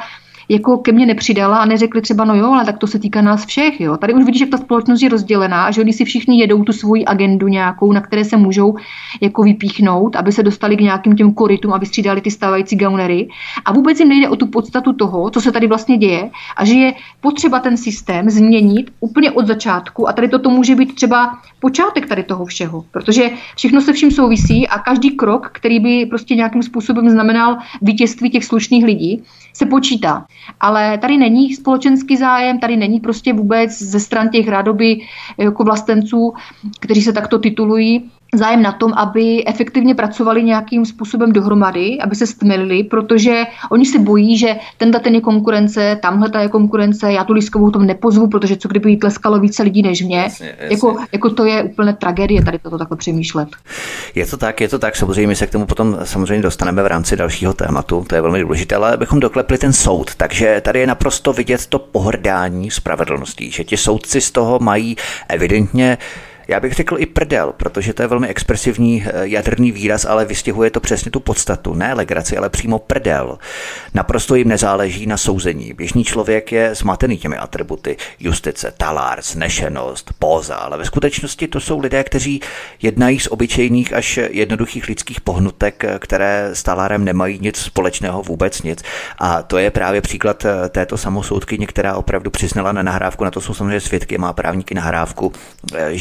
jako 0.49 0.77
ke 0.77 0.91
mně 0.91 1.05
nepřidala 1.05 1.57
a 1.57 1.65
neřekli 1.65 2.01
třeba, 2.01 2.25
no 2.25 2.35
jo, 2.35 2.51
ale 2.51 2.65
tak 2.65 2.77
to 2.77 2.87
se 2.87 2.99
týká 2.99 3.21
nás 3.21 3.45
všech. 3.45 3.81
Jo. 3.81 3.97
Tady 3.97 4.13
už 4.13 4.25
vidíš, 4.25 4.41
jak 4.41 4.49
ta 4.49 4.57
společnost 4.57 5.01
je 5.01 5.09
rozdělená 5.09 5.65
a 5.65 5.71
že 5.71 5.81
oni 5.81 5.93
si 5.93 6.05
všichni 6.05 6.39
jedou 6.39 6.63
tu 6.63 6.73
svoji 6.73 7.05
agendu 7.05 7.47
nějakou, 7.47 7.91
na 7.91 8.01
které 8.01 8.25
se 8.25 8.37
můžou 8.37 8.75
jako 9.21 9.43
vypíchnout, 9.43 10.15
aby 10.15 10.31
se 10.31 10.43
dostali 10.43 10.77
k 10.77 10.81
nějakým 10.81 11.15
těm 11.15 11.33
korytům 11.33 11.73
a 11.73 11.77
vystřídali 11.77 12.21
ty 12.21 12.31
stávající 12.31 12.75
gaunery. 12.75 13.27
A 13.65 13.73
vůbec 13.73 13.99
jim 13.99 14.09
nejde 14.09 14.29
o 14.29 14.35
tu 14.35 14.47
podstatu 14.47 14.93
toho, 14.93 15.29
co 15.29 15.41
se 15.41 15.51
tady 15.51 15.67
vlastně 15.67 15.97
děje 15.97 16.29
a 16.57 16.65
že 16.65 16.73
je 16.73 16.93
potřeba 17.21 17.59
ten 17.59 17.77
systém 17.77 18.29
změnit 18.29 18.91
úplně 18.99 19.31
od 19.31 19.47
začátku 19.47 20.09
a 20.09 20.13
tady 20.13 20.27
toto 20.27 20.49
může 20.49 20.75
být 20.75 20.95
třeba 20.95 21.37
počátek 21.59 22.05
tady 22.05 22.23
toho 22.23 22.45
všeho, 22.45 22.85
protože 22.91 23.29
všechno 23.55 23.81
se 23.81 23.93
vším 23.93 24.11
souvisí 24.11 24.67
a 24.67 24.79
každý 24.79 25.11
krok, 25.11 25.49
který 25.53 25.79
by 25.79 26.05
prostě 26.05 26.35
nějakým 26.35 26.63
způsobem 26.63 27.09
znamenal 27.09 27.57
vítězství 27.81 28.29
těch 28.29 28.45
slušných 28.45 28.85
lidí, 28.85 29.23
se 29.57 29.65
počítá. 29.65 30.25
Ale 30.59 30.97
tady 30.97 31.17
není 31.17 31.55
společenský 31.55 32.17
zájem, 32.17 32.59
tady 32.59 32.77
není 32.77 32.99
prostě 32.99 33.33
vůbec 33.33 33.71
ze 33.71 33.99
stran 33.99 34.29
těch 34.29 34.47
rádoby 34.47 34.99
jako 35.37 35.63
vlastenců, 35.63 36.33
kteří 36.79 37.01
se 37.01 37.13
takto 37.13 37.39
titulují, 37.39 38.09
zájem 38.35 38.61
na 38.61 38.71
tom, 38.71 38.93
aby 38.93 39.47
efektivně 39.47 39.95
pracovali 39.95 40.43
nějakým 40.43 40.85
způsobem 40.85 41.31
dohromady, 41.31 41.97
aby 42.01 42.15
se 42.15 42.27
stmelili, 42.27 42.83
protože 42.83 43.43
oni 43.71 43.85
se 43.85 43.99
bojí, 43.99 44.37
že 44.37 44.55
tenhle 44.77 44.99
ten 44.99 45.15
je 45.15 45.21
konkurence, 45.21 45.99
tamhle 46.01 46.29
ta 46.29 46.41
je 46.41 46.49
konkurence, 46.49 47.11
já 47.11 47.23
tu 47.23 47.33
Lískovou 47.33 47.71
tom 47.71 47.85
nepozvu, 47.85 48.27
protože 48.27 48.55
co 48.55 48.67
kdyby 48.67 48.91
jí 48.91 48.97
tleskalo 48.97 49.39
více 49.39 49.63
lidí 49.63 49.81
než 49.81 50.01
mě. 50.01 50.17
Jasně, 50.17 50.55
jasně. 50.59 50.75
Jako, 50.75 50.97
jako 51.11 51.29
to 51.29 51.45
je 51.45 51.63
úplně 51.63 51.93
tragédie 51.93 52.43
tady 52.43 52.59
toto 52.59 52.77
takhle 52.77 52.97
přemýšlet. 52.97 53.49
Je 54.15 54.25
to 54.25 54.37
tak, 54.37 54.61
je 54.61 54.69
to 54.69 54.79
tak, 54.79 54.95
samozřejmě 54.95 55.27
my 55.27 55.35
se 55.35 55.47
k 55.47 55.51
tomu 55.51 55.65
potom 55.65 55.97
samozřejmě 56.03 56.41
dostaneme 56.41 56.83
v 56.83 56.87
rámci 56.87 57.15
dalšího 57.15 57.53
tématu, 57.53 58.05
to 58.09 58.15
je 58.15 58.21
velmi 58.21 58.41
důležité, 58.41 58.75
ale 58.75 58.93
abychom 58.93 59.19
doklepli 59.19 59.57
ten 59.57 59.73
soud, 59.73 60.15
takže 60.15 60.61
tady 60.61 60.79
je 60.79 60.87
naprosto 60.87 61.33
vidět 61.33 61.67
to 61.67 61.79
pohrdání 61.79 62.71
spravedlností, 62.71 63.51
že 63.51 63.63
ti 63.63 63.77
soudci 63.77 64.21
z 64.21 64.31
toho 64.31 64.59
mají 64.59 64.95
evidentně 65.29 65.97
Já 66.47 66.59
bych 66.59 66.73
řekl 66.73 66.95
i 66.99 67.05
prdel, 67.05 67.53
protože 67.57 67.93
to 67.93 68.01
je 68.01 68.07
velmi 68.07 68.27
expresivní 68.27 69.05
eh, 69.05 69.27
jadrný 69.27 69.71
výraz, 69.71 70.05
ale 70.05 70.25
vystihuje 70.25 70.71
to 70.71 70.79
přesně 70.79 71.11
tu 71.11 71.19
podstatu. 71.19 71.73
Ne 71.73 71.93
legraci, 71.93 72.37
ale 72.37 72.49
přímo 72.49 72.79
prdel. 72.79 73.37
Naprosto 73.93 74.35
jim 74.35 74.47
nezáleží 74.47 75.05
na 75.05 75.17
souzení. 75.17 75.73
Běžný 75.73 76.03
člověk 76.03 76.51
je 76.51 76.75
zmatený 76.75 77.17
těmi 77.17 77.37
atributy 77.37 77.97
justice, 78.19 78.73
talár, 78.77 79.21
znešenost, 79.21 80.13
póza, 80.19 80.55
ale 80.55 80.77
ve 80.77 80.85
skutečnosti 80.85 81.47
to 81.47 81.59
jsou 81.59 81.79
lidé, 81.79 82.03
kteří 82.03 82.41
jednají 82.81 83.19
z 83.19 83.27
obyčejných 83.27 83.93
až 83.93 84.19
jednoduchých 84.29 84.87
lidských 84.87 85.21
pohnutek, 85.21 85.85
které 85.99 86.49
s 86.53 86.63
talárem 86.63 87.05
nemají 87.05 87.39
nic 87.41 87.57
společného, 87.57 88.21
vůbec 88.21 88.61
nic. 88.61 88.83
A 89.19 89.41
to 89.41 89.57
je 89.57 89.71
právě 89.71 90.01
příklad 90.01 90.45
eh, 90.45 90.69
této 90.69 90.97
samosoudky, 90.97 91.57
která 91.57 91.95
opravdu 91.95 92.31
přiznala 92.31 92.71
na 92.71 92.83
nahrávku, 92.83 93.23
na 93.23 93.31
to 93.31 93.41
jsou 93.41 93.53
samozřejmě 93.53 93.79
svědky, 93.79 94.17
má 94.17 94.33
právníky 94.33 94.75
nahrávku, 94.75 95.31
eh, 95.75 95.97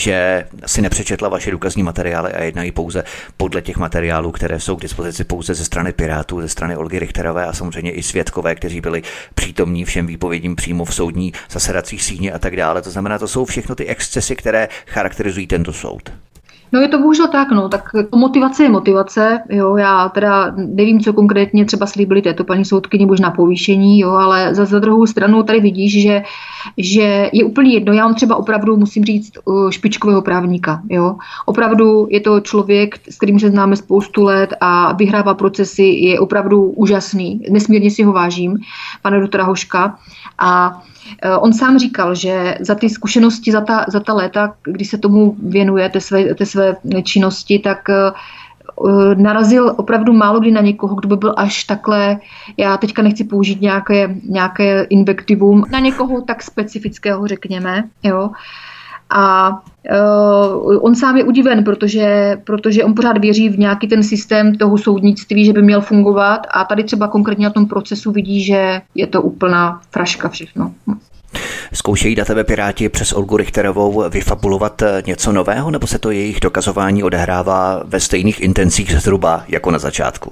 si 0.66 0.82
nepřečetla 0.82 1.28
vaše 1.28 1.50
důkazní 1.50 1.82
materiály 1.82 2.32
a 2.32 2.42
jednají 2.42 2.72
pouze 2.72 3.04
podle 3.36 3.62
těch 3.62 3.76
materiálů, 3.76 4.32
které 4.32 4.60
jsou 4.60 4.76
k 4.76 4.82
dispozici 4.82 5.24
pouze 5.24 5.54
ze 5.54 5.64
strany 5.64 5.92
Pirátů, 5.92 6.40
ze 6.40 6.48
strany 6.48 6.76
Olgy 6.76 6.98
Richterové 6.98 7.46
a 7.46 7.52
samozřejmě 7.52 7.92
i 7.92 8.02
svědkové, 8.02 8.54
kteří 8.54 8.80
byli 8.80 9.02
přítomní 9.34 9.84
všem 9.84 10.06
výpovědím 10.06 10.56
přímo 10.56 10.84
v 10.84 10.94
soudní 10.94 11.32
zasedací 11.50 11.98
síně 11.98 12.32
a 12.32 12.38
tak 12.38 12.56
dále. 12.56 12.82
To 12.82 12.90
znamená, 12.90 13.18
to 13.18 13.28
jsou 13.28 13.44
všechno 13.44 13.74
ty 13.74 13.86
excesy, 13.86 14.36
které 14.36 14.68
charakterizují 14.86 15.46
tento 15.46 15.72
soud. 15.72 16.25
No 16.72 16.80
je 16.80 16.88
to 16.88 16.98
bohužel 16.98 17.28
tak, 17.28 17.50
no, 17.50 17.68
tak 17.68 17.90
motivace 18.14 18.62
je 18.62 18.68
motivace, 18.68 19.40
jo, 19.50 19.76
já 19.76 20.08
teda 20.08 20.52
nevím, 20.56 21.00
co 21.00 21.12
konkrétně 21.12 21.64
třeba 21.64 21.86
slíbili 21.86 22.22
této 22.22 22.44
paní 22.44 22.64
soudkyni, 22.64 23.06
možná 23.06 23.30
povýšení, 23.30 24.00
jo, 24.00 24.10
ale 24.10 24.54
za, 24.54 24.64
za 24.64 24.78
druhou 24.78 25.06
stranu 25.06 25.42
tady 25.42 25.60
vidíš, 25.60 26.02
že, 26.02 26.22
že 26.78 27.30
je 27.32 27.44
úplně 27.44 27.74
jedno, 27.74 27.92
já 27.92 28.04
mám 28.04 28.14
třeba 28.14 28.36
opravdu, 28.36 28.76
musím 28.76 29.04
říct, 29.04 29.32
špičkového 29.70 30.22
právníka, 30.22 30.82
jo, 30.90 31.16
opravdu 31.46 32.06
je 32.10 32.20
to 32.20 32.40
člověk, 32.40 32.98
s 33.10 33.16
kterým 33.16 33.40
se 33.40 33.50
známe 33.50 33.76
spoustu 33.76 34.24
let 34.24 34.54
a 34.60 34.92
vyhrává 34.92 35.34
procesy, 35.34 35.82
je 35.82 36.20
opravdu 36.20 36.62
úžasný, 36.62 37.40
nesmírně 37.50 37.90
si 37.90 38.02
ho 38.02 38.12
vážím, 38.12 38.58
pane 39.02 39.20
doktora 39.20 39.44
Hoška 39.44 39.98
a 40.38 40.82
Eh, 41.22 41.36
on 41.36 41.52
sám 41.52 41.78
říkal, 41.78 42.14
že 42.14 42.54
za 42.60 42.74
ty 42.74 42.90
zkušenosti, 42.90 43.52
za 43.52 43.60
ta, 43.60 43.84
za 43.88 44.00
ta 44.00 44.12
léta, 44.12 44.54
kdy 44.64 44.84
se 44.84 44.98
tomu 44.98 45.36
věnuje, 45.42 45.88
té 45.88 46.00
své, 46.00 46.34
té 46.34 46.46
své 46.46 46.76
činnosti, 47.02 47.58
tak 47.58 47.90
eh, 47.90 48.12
narazil 49.14 49.74
opravdu 49.76 50.12
málo 50.12 50.40
kdy 50.40 50.50
na 50.50 50.60
někoho, 50.60 50.94
kdo 50.94 51.08
by 51.08 51.16
byl 51.16 51.34
až 51.36 51.64
takhle, 51.64 52.18
já 52.56 52.76
teďka 52.76 53.02
nechci 53.02 53.24
použít 53.24 53.60
nějaké, 53.60 54.14
nějaké 54.28 54.82
invektivum, 54.82 55.64
na 55.72 55.78
někoho 55.78 56.20
tak 56.20 56.42
specifického, 56.42 57.26
řekněme, 57.26 57.84
jo. 58.02 58.30
A 59.10 59.50
uh, 59.50 60.84
on 60.84 60.94
sám 60.94 61.16
je 61.16 61.24
udiven, 61.24 61.64
protože, 61.64 62.36
protože 62.44 62.84
on 62.84 62.94
pořád 62.94 63.18
věří 63.18 63.48
v 63.48 63.58
nějaký 63.58 63.88
ten 63.88 64.02
systém 64.02 64.54
toho 64.54 64.78
soudnictví, 64.78 65.44
že 65.44 65.52
by 65.52 65.62
měl 65.62 65.80
fungovat 65.80 66.46
a 66.50 66.64
tady 66.64 66.84
třeba 66.84 67.08
konkrétně 67.08 67.44
na 67.44 67.52
tom 67.52 67.66
procesu 67.66 68.12
vidí, 68.12 68.44
že 68.44 68.80
je 68.94 69.06
to 69.06 69.22
úplná 69.22 69.80
fraška 69.90 70.28
všechno. 70.28 70.72
Zkoušejí 71.72 72.14
na 72.14 72.24
tebe 72.24 72.44
Piráti 72.44 72.88
přes 72.88 73.12
Olgu 73.12 73.36
Richterovou 73.36 74.04
vyfabulovat 74.10 74.82
něco 75.06 75.32
nového, 75.32 75.70
nebo 75.70 75.86
se 75.86 75.98
to 75.98 76.10
jejich 76.10 76.40
dokazování 76.40 77.02
odehrává 77.02 77.82
ve 77.84 78.00
stejných 78.00 78.40
intencích 78.40 79.00
zhruba 79.00 79.44
jako 79.48 79.70
na 79.70 79.78
začátku? 79.78 80.30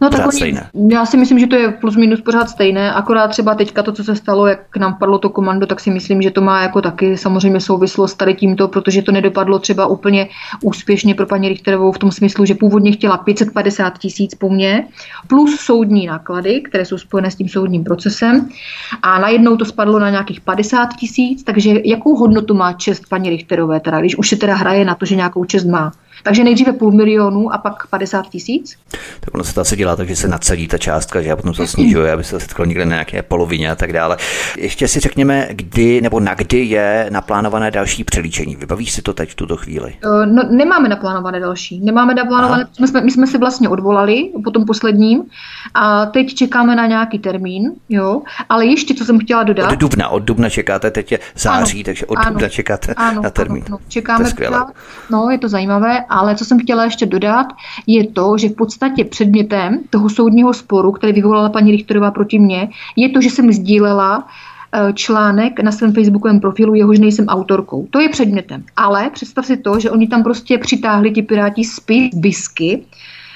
No 0.00 0.10
tak 0.10 0.20
oni, 0.26 0.36
stejné. 0.36 0.70
Já 0.90 1.06
si 1.06 1.16
myslím, 1.16 1.38
že 1.38 1.46
to 1.46 1.56
je 1.56 1.70
plus 1.70 1.96
minus 1.96 2.20
pořád 2.20 2.48
stejné, 2.48 2.92
akorát 2.92 3.28
třeba 3.28 3.54
teďka 3.54 3.82
to, 3.82 3.92
co 3.92 4.04
se 4.04 4.16
stalo, 4.16 4.46
jak 4.46 4.58
k 4.70 4.76
nám 4.76 4.94
padlo 4.94 5.18
to 5.18 5.30
komando, 5.30 5.66
tak 5.66 5.80
si 5.80 5.90
myslím, 5.90 6.22
že 6.22 6.30
to 6.30 6.40
má 6.40 6.62
jako 6.62 6.82
taky 6.82 7.16
samozřejmě 7.16 7.60
souvislost 7.60 8.14
tady 8.14 8.34
tímto, 8.34 8.68
protože 8.68 9.02
to 9.02 9.12
nedopadlo 9.12 9.58
třeba 9.58 9.86
úplně 9.86 10.28
úspěšně 10.62 11.14
pro 11.14 11.26
paní 11.26 11.48
Richterovou 11.48 11.92
v 11.92 11.98
tom 11.98 12.10
smyslu, 12.12 12.44
že 12.44 12.54
původně 12.54 12.92
chtěla 12.92 13.16
550 13.16 13.98
tisíc 13.98 14.34
po 14.34 14.48
mně, 14.48 14.84
plus 15.26 15.60
soudní 15.60 16.06
náklady, 16.06 16.60
které 16.60 16.84
jsou 16.84 16.98
spojené 16.98 17.30
s 17.30 17.36
tím 17.36 17.48
soudním 17.48 17.84
procesem 17.84 18.48
a 19.02 19.18
najednou 19.18 19.56
to 19.56 19.64
spadlo 19.64 19.98
na 19.98 20.10
nějakých 20.10 20.40
50 20.40 20.86
tisíc, 20.86 21.42
takže 21.42 21.74
jakou 21.84 22.16
hodnotu 22.16 22.54
má 22.54 22.72
čest 22.72 23.02
paní 23.08 23.30
Richterové, 23.30 23.80
teda, 23.80 24.00
když 24.00 24.16
už 24.16 24.28
se 24.28 24.36
teda 24.36 24.54
hraje 24.54 24.84
na 24.84 24.94
to, 24.94 25.06
že 25.06 25.16
nějakou 25.16 25.44
čest 25.44 25.64
má. 25.64 25.92
Takže 26.22 26.44
nejdříve 26.44 26.72
půl 26.72 26.92
milionu 26.92 27.54
a 27.54 27.58
pak 27.58 27.86
50 27.86 28.28
tisíc. 28.28 28.76
Tak 29.20 29.34
ono 29.34 29.44
se 29.44 29.54
to 29.54 29.60
asi 29.60 29.76
dělá 29.76 29.96
tak, 29.96 30.08
že 30.08 30.16
se 30.16 30.28
nacelí 30.28 30.68
ta 30.68 30.78
částka, 30.78 31.22
že 31.22 31.32
a 31.32 31.36
potom 31.36 31.54
se 31.54 31.66
snižuje, 31.66 32.12
aby 32.12 32.24
se 32.24 32.40
setkal 32.40 32.66
někde 32.66 32.84
na 32.84 32.90
nějaké 32.90 33.22
polovině 33.22 33.70
a 33.70 33.74
tak 33.74 33.92
dále. 33.92 34.16
Ještě 34.58 34.88
si 34.88 35.00
řekněme, 35.00 35.48
kdy 35.50 36.00
nebo 36.00 36.20
na 36.20 36.34
kdy 36.34 36.64
je 36.64 37.06
naplánované 37.10 37.70
další 37.70 38.04
přelíčení. 38.04 38.56
Vybavíš 38.56 38.92
si 38.92 39.02
to 39.02 39.12
teď 39.12 39.30
v 39.30 39.34
tuto 39.34 39.56
chvíli? 39.56 39.94
Eh, 40.04 40.26
no, 40.26 40.42
nemáme 40.50 40.88
naplánované 40.88 41.40
další. 41.40 41.80
Nemáme 41.80 42.14
naplánované, 42.14 42.66
my 42.80 42.88
jsme, 42.88 43.00
my 43.00 43.10
jsme 43.10 43.26
se 43.26 43.38
vlastně 43.38 43.68
odvolali 43.68 44.30
po 44.44 44.50
tom 44.50 44.64
posledním 44.64 45.22
a 45.74 46.06
teď 46.06 46.34
čekáme 46.34 46.76
na 46.76 46.86
nějaký 46.86 47.18
termín, 47.18 47.72
jo. 47.88 48.22
Ale 48.48 48.66
ještě, 48.66 48.94
co 48.94 49.04
jsem 49.04 49.18
chtěla 49.18 49.42
dodat. 49.42 49.72
Od 49.72 49.78
dubna, 49.78 50.08
od 50.08 50.22
dubna 50.22 50.50
čekáte, 50.50 50.90
teď 50.90 51.12
je 51.12 51.18
září, 51.36 51.78
ano, 51.78 51.84
takže 51.84 52.06
od 52.06 52.18
ano, 52.18 52.30
dubna 52.30 52.48
čekáte 52.48 52.94
ano, 52.94 53.22
na 53.22 53.30
termín. 53.30 53.64
Ano, 53.66 53.78
no, 53.80 53.86
čekáme, 53.88 54.32
to 54.32 54.42
je 54.42 54.50
no, 55.10 55.30
je 55.30 55.38
to 55.38 55.48
zajímavé 55.48 56.04
ale 56.12 56.36
co 56.36 56.44
jsem 56.44 56.60
chtěla 56.60 56.84
ještě 56.84 57.06
dodat, 57.06 57.46
je 57.86 58.06
to, 58.06 58.38
že 58.38 58.48
v 58.48 58.54
podstatě 58.54 59.04
předmětem 59.04 59.80
toho 59.90 60.10
soudního 60.10 60.54
sporu, 60.54 60.92
který 60.92 61.12
vyvolala 61.12 61.48
paní 61.48 61.70
Richterová 61.70 62.10
proti 62.10 62.38
mně, 62.38 62.68
je 62.96 63.08
to, 63.08 63.20
že 63.20 63.30
jsem 63.30 63.52
sdílela 63.52 64.28
eh, 64.72 64.92
článek 64.92 65.60
na 65.60 65.72
svém 65.72 65.92
facebookovém 65.92 66.40
profilu, 66.40 66.74
jehož 66.74 66.98
nejsem 66.98 67.26
autorkou. 67.26 67.86
To 67.90 68.00
je 68.00 68.08
předmětem. 68.08 68.64
Ale 68.76 69.10
představ 69.10 69.46
si 69.46 69.56
to, 69.56 69.80
že 69.80 69.90
oni 69.90 70.08
tam 70.08 70.22
prostě 70.22 70.58
přitáhli 70.58 71.10
ti 71.10 71.22
piráti 71.22 71.64
spis 71.64 72.14
bisky, 72.14 72.84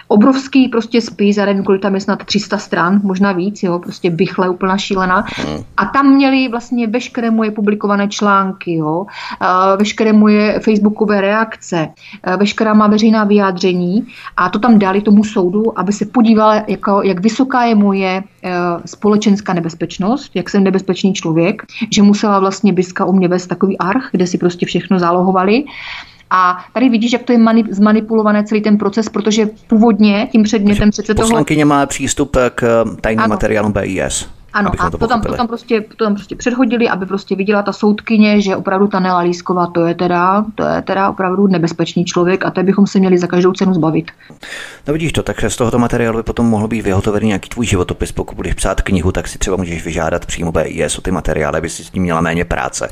obrovský 0.08 0.68
prostě 0.68 1.00
spis, 1.00 1.36
já 1.36 1.44
nevím, 1.44 1.64
kolik 1.64 1.82
tam 1.82 1.94
je 1.94 2.00
snad 2.00 2.24
300 2.24 2.58
stran, 2.58 3.00
možná 3.02 3.32
víc, 3.32 3.62
jo, 3.62 3.78
prostě 3.78 4.10
bychle, 4.10 4.48
úplná 4.48 4.78
šílená. 4.78 5.24
Hmm. 5.36 5.64
A 5.76 5.84
tam 5.84 6.14
měli 6.14 6.48
vlastně 6.48 6.86
veškeré 6.86 7.30
moje 7.30 7.50
publikované 7.50 8.08
články, 8.08 8.74
jo, 8.74 9.06
veškeré 9.76 10.12
moje 10.12 10.60
facebookové 10.60 11.20
reakce, 11.20 11.88
veškerá 12.36 12.74
má 12.74 12.86
veřejná 12.86 13.24
vyjádření 13.24 14.06
a 14.36 14.48
to 14.48 14.58
tam 14.58 14.78
dali 14.78 15.00
tomu 15.00 15.24
soudu, 15.24 15.78
aby 15.78 15.92
se 15.92 16.06
podíval, 16.06 16.62
jako, 16.68 17.02
jak 17.02 17.20
vysoká 17.20 17.64
je 17.64 17.74
moje 17.74 18.08
e, 18.08 18.22
společenská 18.86 19.52
nebezpečnost, 19.52 20.30
jak 20.34 20.50
jsem 20.50 20.64
nebezpečný 20.64 21.14
člověk, 21.14 21.62
že 21.92 22.02
musela 22.02 22.38
vlastně 22.38 22.72
Biska 22.72 23.04
u 23.04 23.12
mě 23.12 23.28
vést 23.28 23.46
takový 23.46 23.78
arch, 23.78 24.08
kde 24.12 24.26
si 24.26 24.38
prostě 24.38 24.66
všechno 24.66 24.98
zálohovali. 24.98 25.64
A 26.30 26.64
tady 26.74 26.88
vidíš, 26.88 27.12
jak 27.12 27.22
to 27.22 27.32
je 27.32 27.38
mani- 27.38 27.72
zmanipulované 27.72 28.44
celý 28.44 28.60
ten 28.60 28.78
proces, 28.78 29.08
protože 29.08 29.46
původně 29.66 30.28
tím 30.32 30.42
předmětem 30.42 30.90
přece 30.90 31.14
toho... 31.14 31.28
Poslankyně 31.28 31.64
má 31.64 31.86
přístup 31.86 32.36
k 32.54 32.84
tajným 33.00 33.28
materiálům 33.28 33.72
BIS. 33.72 34.35
Ano, 34.56 34.70
a 34.78 34.90
to, 34.90 34.98
to, 34.98 35.06
tam, 35.06 35.20
to, 35.20 35.34
tam 35.34 35.46
prostě, 35.48 35.80
to 35.80 36.04
tam 36.04 36.14
prostě 36.14 36.36
předhodili, 36.36 36.88
aby 36.88 37.06
prostě 37.06 37.36
viděla 37.36 37.62
ta 37.62 37.72
soudkyně, 37.72 38.40
že 38.40 38.56
opravdu 38.56 38.86
ta 38.86 39.00
Nela 39.00 39.18
Lísková, 39.18 39.66
to 39.66 39.86
je 39.86 39.94
teda, 39.94 40.44
to 40.54 40.64
je 40.64 40.82
teda 40.82 41.10
opravdu 41.10 41.46
nebezpečný 41.46 42.04
člověk 42.04 42.44
a 42.44 42.50
to 42.50 42.62
bychom 42.62 42.86
se 42.86 42.98
měli 42.98 43.18
za 43.18 43.26
každou 43.26 43.52
cenu 43.52 43.74
zbavit. 43.74 44.10
No 44.86 44.92
vidíš 44.92 45.12
to, 45.12 45.22
takže 45.22 45.50
z 45.50 45.56
tohoto 45.56 45.78
materiálu 45.78 46.16
by 46.16 46.22
potom 46.22 46.46
mohl 46.46 46.68
být 46.68 46.82
vyhotovený 46.82 47.26
nějaký 47.26 47.48
tvůj 47.48 47.66
životopis. 47.66 48.12
Pokud 48.12 48.34
budeš 48.34 48.54
psát 48.54 48.82
knihu, 48.82 49.12
tak 49.12 49.28
si 49.28 49.38
třeba 49.38 49.56
můžeš 49.56 49.84
vyžádat 49.84 50.26
přímo 50.26 50.52
BIS 50.52 50.98
o 50.98 51.00
ty 51.00 51.10
materiály, 51.10 51.58
aby 51.58 51.68
si 51.68 51.84
s 51.84 51.90
tím 51.90 52.02
měla 52.02 52.20
méně 52.20 52.44
práce. 52.44 52.88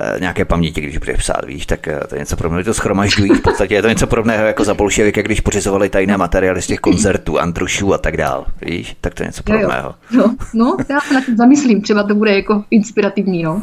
E, 0.00 0.20
nějaké 0.20 0.44
paměti, 0.44 0.80
když 0.80 0.98
budeš 0.98 1.16
psát, 1.16 1.44
víš, 1.44 1.66
tak 1.66 1.88
eh, 1.88 2.00
to 2.08 2.14
je 2.14 2.18
něco 2.18 2.36
podobného. 2.36 2.64
To 2.64 2.74
schromažďují, 2.74 3.30
v 3.30 3.40
podstatě 3.40 3.74
je 3.74 3.82
to 3.82 3.88
něco 3.88 4.06
podobného 4.06 4.44
jako 4.44 4.64
za 4.64 4.74
bolševik, 4.74 5.18
když 5.18 5.40
pořizovali 5.40 5.88
tajné 5.88 6.16
materiály 6.16 6.62
z 6.62 6.66
těch 6.66 6.80
koncertů, 6.80 7.40
Andrušů 7.40 7.94
a 7.94 7.98
tak 7.98 8.16
dál. 8.16 8.46
Víš, 8.62 8.96
tak 9.00 9.14
to 9.14 9.22
je 9.22 9.26
něco 9.26 9.42
podobného. 9.42 9.94
No, 10.10 10.34
no, 10.54 10.76
já 10.90 11.00
se 11.00 11.14
na 11.14 11.20
tím 11.20 11.36
zamyslím, 11.36 11.82
třeba 11.82 12.02
to 12.02 12.14
bude 12.14 12.34
jako 12.34 12.64
inspirativní. 12.70 13.42
No. 13.42 13.62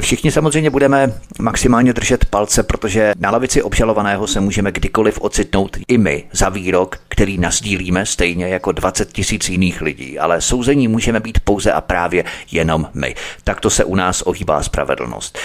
Všichni 0.00 0.30
samozřejmě 0.30 0.70
budeme 0.70 1.12
maximálně 1.40 1.92
držet 1.92 2.24
palce, 2.24 2.62
protože 2.62 3.12
na 3.18 3.30
lavici 3.30 3.62
obžalovaného 3.62 4.26
se 4.26 4.40
můžeme 4.40 4.72
kdykoliv 4.72 5.20
ocitnout 5.20 5.76
i 5.88 5.98
my 5.98 6.24
za 6.32 6.48
výrok, 6.48 6.96
který 7.08 7.38
nasdílíme 7.38 8.06
stejně 8.06 8.48
jako 8.48 8.72
20 8.72 9.12
tisíc 9.12 9.48
jiných 9.48 9.82
lidí, 9.82 10.18
ale 10.18 10.40
souzení 10.40 10.88
můžeme 10.88 11.20
být 11.20 11.40
pouze 11.40 11.72
a 11.72 11.80
právě 11.80 12.24
jenom 12.52 12.88
my. 12.94 13.14
Takto 13.44 13.70
se 13.70 13.84
u 13.84 13.94
nás 13.94 14.22
ohýbá 14.22 14.62
spravedlnost. 14.62 15.38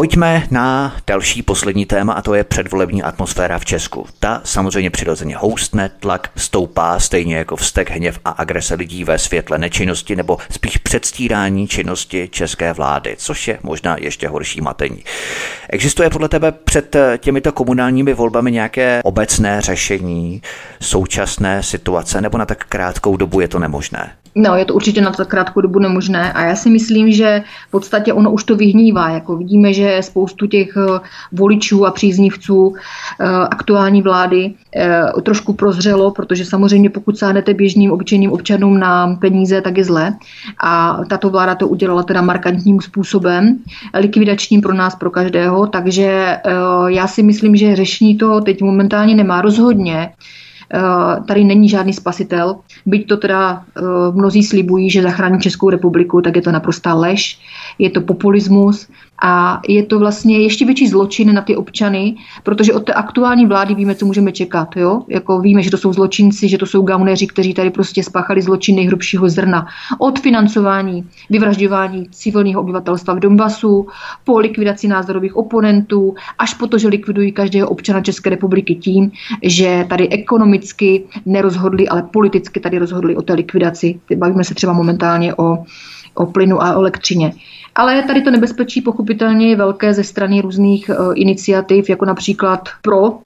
Pojďme 0.00 0.46
na 0.50 0.96
další 1.06 1.42
poslední 1.42 1.86
téma 1.86 2.12
a 2.12 2.22
to 2.22 2.34
je 2.34 2.44
předvolební 2.44 3.02
atmosféra 3.02 3.58
v 3.58 3.64
Česku. 3.64 4.06
Ta 4.20 4.40
samozřejmě 4.44 4.90
přirozeně 4.90 5.36
houstne, 5.36 5.88
tlak 5.88 6.30
stoupá 6.36 7.00
stejně 7.00 7.36
jako 7.36 7.56
vztek, 7.56 7.90
hněv 7.90 8.18
a 8.24 8.30
agrese 8.30 8.74
lidí 8.74 9.04
ve 9.04 9.18
světle 9.18 9.58
nečinnosti 9.58 10.16
nebo 10.16 10.38
spíš 10.50 10.76
předstírání 10.76 11.68
činnosti 11.68 12.28
české 12.32 12.72
vlády, 12.72 13.14
což 13.18 13.48
je 13.48 13.58
možná 13.62 13.96
ještě 13.98 14.28
horší 14.28 14.60
matení. 14.60 15.04
Existuje 15.70 16.10
podle 16.10 16.28
tebe 16.28 16.52
před 16.52 16.96
těmito 17.18 17.52
komunálními 17.52 18.14
volbami 18.14 18.52
nějaké 18.52 19.00
obecné 19.04 19.60
řešení 19.60 20.42
současné 20.80 21.62
situace 21.62 22.20
nebo 22.20 22.38
na 22.38 22.46
tak 22.46 22.64
krátkou 22.64 23.16
dobu 23.16 23.40
je 23.40 23.48
to 23.48 23.58
nemožné? 23.58 24.10
No, 24.34 24.56
je 24.56 24.64
to 24.64 24.74
určitě 24.74 25.00
na 25.00 25.10
tak 25.10 25.28
krátkou 25.28 25.60
dobu 25.60 25.78
nemožné 25.78 26.32
a 26.32 26.42
já 26.42 26.56
si 26.56 26.70
myslím, 26.70 27.12
že 27.12 27.42
v 27.68 27.70
podstatě 27.70 28.12
ono 28.12 28.30
už 28.30 28.44
to 28.44 28.56
vyhnívá. 28.56 29.08
Jako 29.10 29.36
vidíme, 29.36 29.72
že 29.72 29.98
spoustu 30.00 30.46
těch 30.46 30.68
voličů 31.32 31.86
a 31.86 31.90
příznivců 31.90 32.74
aktuální 33.50 34.02
vlády 34.02 34.52
trošku 35.22 35.52
prozřelo, 35.52 36.10
protože 36.10 36.44
samozřejmě 36.44 36.90
pokud 36.90 37.18
sáhnete 37.18 37.54
běžným 37.54 37.92
obyčejným 37.92 38.32
občanům 38.32 38.78
na 38.78 39.16
peníze, 39.20 39.60
tak 39.60 39.78
je 39.78 39.84
zle. 39.84 40.14
A 40.64 41.00
tato 41.08 41.30
vláda 41.30 41.54
to 41.54 41.68
udělala 41.68 42.02
teda 42.02 42.22
markantním 42.22 42.80
způsobem, 42.80 43.58
likvidačním 43.94 44.60
pro 44.60 44.74
nás, 44.74 44.94
pro 44.94 45.10
každého, 45.10 45.66
takže 45.66 46.38
já 46.86 47.06
si 47.06 47.22
myslím, 47.22 47.56
že 47.56 47.76
řešení 47.76 48.16
to 48.16 48.40
teď 48.40 48.62
momentálně 48.62 49.14
nemá 49.14 49.40
rozhodně. 49.40 50.10
Eh, 50.74 51.22
tady 51.26 51.44
není 51.44 51.68
žádný 51.68 51.92
spasitel. 51.92 52.56
Byť 52.86 53.08
to 53.08 53.16
teda 53.16 53.64
eh, 53.76 53.82
mnozí 54.12 54.42
slibují, 54.42 54.90
že 54.90 55.02
zachrání 55.02 55.40
Českou 55.40 55.70
republiku, 55.70 56.22
tak 56.22 56.36
je 56.36 56.42
to 56.42 56.52
naprostá 56.52 56.94
lež. 56.94 57.40
Je 57.78 57.90
to 57.90 58.00
populismus 58.00 58.88
a 59.22 59.60
je 59.68 59.82
to 59.82 59.98
vlastně 59.98 60.38
ještě 60.38 60.64
větší 60.64 60.88
zločin 60.88 61.34
na 61.34 61.42
ty 61.42 61.56
občany, 61.56 62.16
protože 62.42 62.72
od 62.72 62.84
té 62.84 62.92
aktuální 62.92 63.46
vlády 63.46 63.74
víme, 63.74 63.94
co 63.94 64.06
můžeme 64.06 64.32
čekat. 64.32 64.76
Jo? 64.76 65.02
Jako 65.08 65.40
víme, 65.40 65.62
že 65.62 65.70
to 65.70 65.78
jsou 65.78 65.92
zločinci, 65.92 66.48
že 66.48 66.58
to 66.58 66.66
jsou 66.66 66.82
gauneři, 66.82 67.26
kteří 67.26 67.54
tady 67.54 67.70
prostě 67.70 68.02
spáchali 68.02 68.42
zločin 68.42 68.76
nejhrubšího 68.76 69.28
zrna. 69.28 69.66
Od 69.98 70.18
financování, 70.18 71.04
vyvražďování 71.30 72.08
civilního 72.10 72.60
obyvatelstva 72.60 73.14
v 73.14 73.20
Donbasu, 73.20 73.86
po 74.24 74.38
likvidaci 74.38 74.88
názorových 74.88 75.36
oponentů, 75.36 76.14
až 76.38 76.54
po 76.54 76.66
to, 76.66 76.78
že 76.78 76.88
likvidují 76.88 77.32
každého 77.32 77.68
občana 77.68 78.00
České 78.00 78.30
republiky 78.30 78.74
tím, 78.74 79.10
že 79.42 79.86
tady 79.88 80.08
ekonomicky 80.08 81.04
nerozhodli, 81.26 81.88
ale 81.88 82.02
politicky 82.02 82.60
tady 82.60 82.78
rozhodli 82.78 83.16
o 83.16 83.22
té 83.22 83.34
likvidaci. 83.34 84.00
Bavíme 84.16 84.44
se 84.44 84.54
třeba 84.54 84.72
momentálně 84.72 85.34
o 85.34 85.64
o 86.14 86.26
plynu 86.26 86.62
a 86.62 86.68
elektřině. 86.68 87.32
Ale 87.74 88.02
tady 88.02 88.22
to 88.22 88.30
nebezpečí 88.30 88.80
pochopitelně 88.80 89.48
je 89.48 89.56
velké 89.56 89.94
ze 89.94 90.04
strany 90.04 90.40
různých 90.40 90.88
eh, 90.88 90.94
iniciativ, 91.14 91.90
jako 91.90 92.04
například 92.04 92.68
pro 92.82 93.18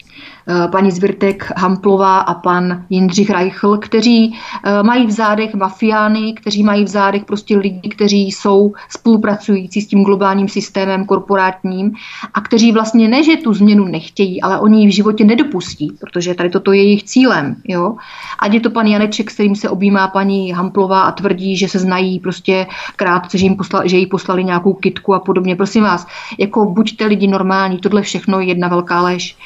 paní 0.73 0.91
Zvirtek 0.91 1.53
Hamplová 1.57 2.19
a 2.19 2.35
pan 2.35 2.85
Jindřich 2.91 3.31
Reichl, 3.31 3.79
kteří 3.79 4.39
eh, 4.65 4.83
mají 4.83 5.07
v 5.07 5.11
zádech 5.11 5.55
mafiány, 5.55 6.33
kteří 6.33 6.63
mají 6.63 6.85
v 6.85 6.89
zádech 6.89 7.25
prostě 7.25 7.59
lidi, 7.59 7.89
kteří 7.89 8.33
jsou 8.33 8.73
spolupracující 8.89 9.81
s 9.81 9.87
tím 9.87 10.05
globálním 10.05 10.49
systémem 10.49 11.05
korporátním 11.05 11.93
a 12.35 12.41
kteří 12.41 12.73
vlastně 12.73 13.09
ne, 13.09 13.23
že 13.23 13.37
tu 13.37 13.55
změnu 13.55 13.85
nechtějí, 13.85 14.43
ale 14.43 14.61
oni 14.61 14.81
ji 14.81 14.87
v 14.89 14.95
životě 14.95 15.25
nedopustí, 15.25 15.93
protože 16.01 16.35
tady 16.35 16.51
toto 16.51 16.73
je 16.73 16.83
jejich 16.83 17.03
cílem. 17.03 17.57
Jo? 17.65 17.97
Ať 18.39 18.53
je 18.53 18.61
to 18.61 18.71
pan 18.71 18.87
Janeček, 18.87 19.31
s 19.31 19.35
kterým 19.35 19.57
se 19.57 19.69
objímá 19.69 20.09
paní 20.09 20.53
Hamplová 20.53 21.03
a 21.03 21.13
tvrdí, 21.13 21.57
že 21.57 21.69
se 21.69 21.79
znají 21.79 22.21
prostě 22.21 22.67
krátce, 22.97 23.39
že, 23.39 23.47
jim 23.47 23.57
poslali, 23.57 23.89
že 23.89 23.97
jí 23.97 24.07
poslali 24.07 24.45
nějakou 24.45 24.75
kitku 24.75 25.15
a 25.15 25.21
podobně. 25.21 25.57
Prosím 25.57 25.83
vás, 25.83 26.07
jako 26.39 26.65
buďte 26.65 27.07
lidi 27.07 27.27
normální, 27.27 27.79
tohle 27.79 28.03
všechno 28.03 28.41
je 28.41 28.47
jedna 28.47 28.69
velká 28.69 29.01
lež. 29.01 29.37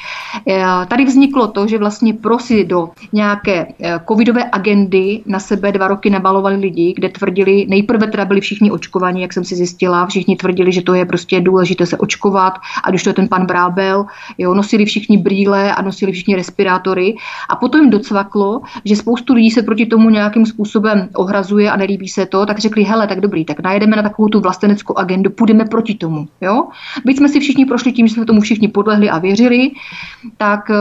Tady 0.89 1.05
vzniklo 1.05 1.47
to, 1.47 1.67
že 1.67 1.77
vlastně 1.77 2.13
prosy 2.13 2.65
do 2.65 2.89
nějaké 3.13 3.67
eh, 3.79 3.99
covidové 4.07 4.43
agendy 4.51 5.21
na 5.25 5.39
sebe 5.39 5.71
dva 5.71 5.87
roky 5.87 6.09
nabalovali 6.09 6.55
lidi, 6.55 6.93
kde 6.97 7.09
tvrdili, 7.09 7.65
nejprve 7.69 8.07
teda 8.07 8.25
byli 8.25 8.41
všichni 8.41 8.71
očkovaní, 8.71 9.21
jak 9.21 9.33
jsem 9.33 9.43
si 9.43 9.55
zjistila, 9.55 10.05
všichni 10.05 10.35
tvrdili, 10.35 10.71
že 10.71 10.81
to 10.81 10.93
je 10.93 11.05
prostě 11.05 11.41
důležité 11.41 11.85
se 11.85 11.97
očkovat, 11.97 12.53
a 12.83 12.89
když 12.89 13.03
to 13.03 13.09
je 13.09 13.13
ten 13.13 13.27
pan 13.27 13.45
Brábel, 13.45 14.05
jo, 14.37 14.53
nosili 14.53 14.85
všichni 14.85 15.17
brýle 15.17 15.73
a 15.73 15.81
nosili 15.81 16.11
všichni 16.11 16.35
respirátory 16.35 17.15
a 17.49 17.55
potom 17.55 17.81
jim 17.81 17.89
docvaklo, 17.89 18.61
že 18.85 18.95
spoustu 18.95 19.33
lidí 19.33 19.51
se 19.51 19.63
proti 19.63 19.85
tomu 19.85 20.09
nějakým 20.09 20.45
způsobem 20.45 21.09
ohrazuje 21.15 21.71
a 21.71 21.77
nelíbí 21.77 22.07
se 22.07 22.25
to, 22.25 22.45
tak 22.45 22.59
řekli, 22.59 22.83
hele, 22.83 23.07
tak 23.07 23.21
dobrý, 23.21 23.45
tak 23.45 23.59
najedeme 23.63 23.95
na 23.95 24.03
takovou 24.03 24.27
tu 24.27 24.39
vlasteneckou 24.39 24.97
agendu, 24.97 25.29
půjdeme 25.29 25.65
proti 25.65 25.93
tomu. 25.95 26.27
Jo? 26.41 26.67
Byť 27.05 27.17
jsme 27.17 27.29
si 27.29 27.39
všichni 27.39 27.65
prošli 27.65 27.91
tím, 27.91 28.07
že 28.07 28.13
jsme 28.13 28.25
tomu 28.25 28.41
všichni 28.41 28.67
podlehli 28.67 29.09
a 29.09 29.17
věřili, 29.19 29.71
tak 30.37 30.71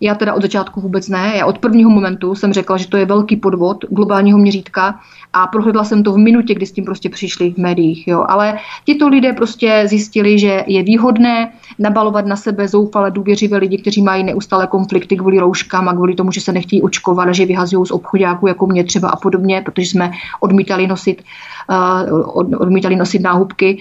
já 0.00 0.14
teda 0.14 0.34
od 0.34 0.42
začátku 0.42 0.80
vůbec 0.80 1.08
ne. 1.08 1.32
Já 1.36 1.46
od 1.46 1.58
prvního 1.58 1.90
momentu 1.90 2.34
jsem 2.34 2.52
řekla, 2.52 2.76
že 2.76 2.88
to 2.88 2.96
je 2.96 3.06
velký 3.06 3.36
podvod 3.36 3.84
globálního 3.90 4.38
měřítka 4.38 5.00
a 5.32 5.46
prohledla 5.46 5.84
jsem 5.84 6.02
to 6.02 6.12
v 6.12 6.18
minutě, 6.18 6.54
kdy 6.54 6.66
s 6.66 6.72
tím 6.72 6.84
prostě 6.84 7.08
přišli 7.08 7.50
v 7.50 7.58
médiích. 7.58 8.08
Jo. 8.08 8.24
Ale 8.28 8.58
tito 8.84 9.08
lidé 9.08 9.32
prostě 9.32 9.82
zjistili, 9.86 10.38
že 10.38 10.64
je 10.66 10.82
výhodné 10.82 11.52
nabalovat 11.78 12.26
na 12.26 12.36
sebe 12.36 12.68
zoufale 12.68 13.10
důvěřivé 13.10 13.58
lidi, 13.58 13.78
kteří 13.78 14.02
mají 14.02 14.24
neustále 14.24 14.66
konflikty 14.66 15.16
kvůli 15.16 15.38
rouškám 15.38 15.88
a 15.88 15.92
kvůli 15.92 16.14
tomu, 16.14 16.32
že 16.32 16.40
se 16.40 16.52
nechtějí 16.52 16.82
očkovat 16.82 17.28
a 17.28 17.32
že 17.32 17.46
vyhazují 17.46 17.86
z 17.86 17.90
obchodáků 17.90 18.46
jako 18.46 18.66
mě 18.66 18.84
třeba 18.84 19.08
a 19.08 19.16
podobně, 19.16 19.62
protože 19.64 19.86
jsme 19.86 20.10
odmítali 20.40 20.86
nosit, 20.86 21.22
uh, 21.70 22.60
odmítali 22.60 22.96
nosit 22.96 23.22
náhubky. 23.22 23.78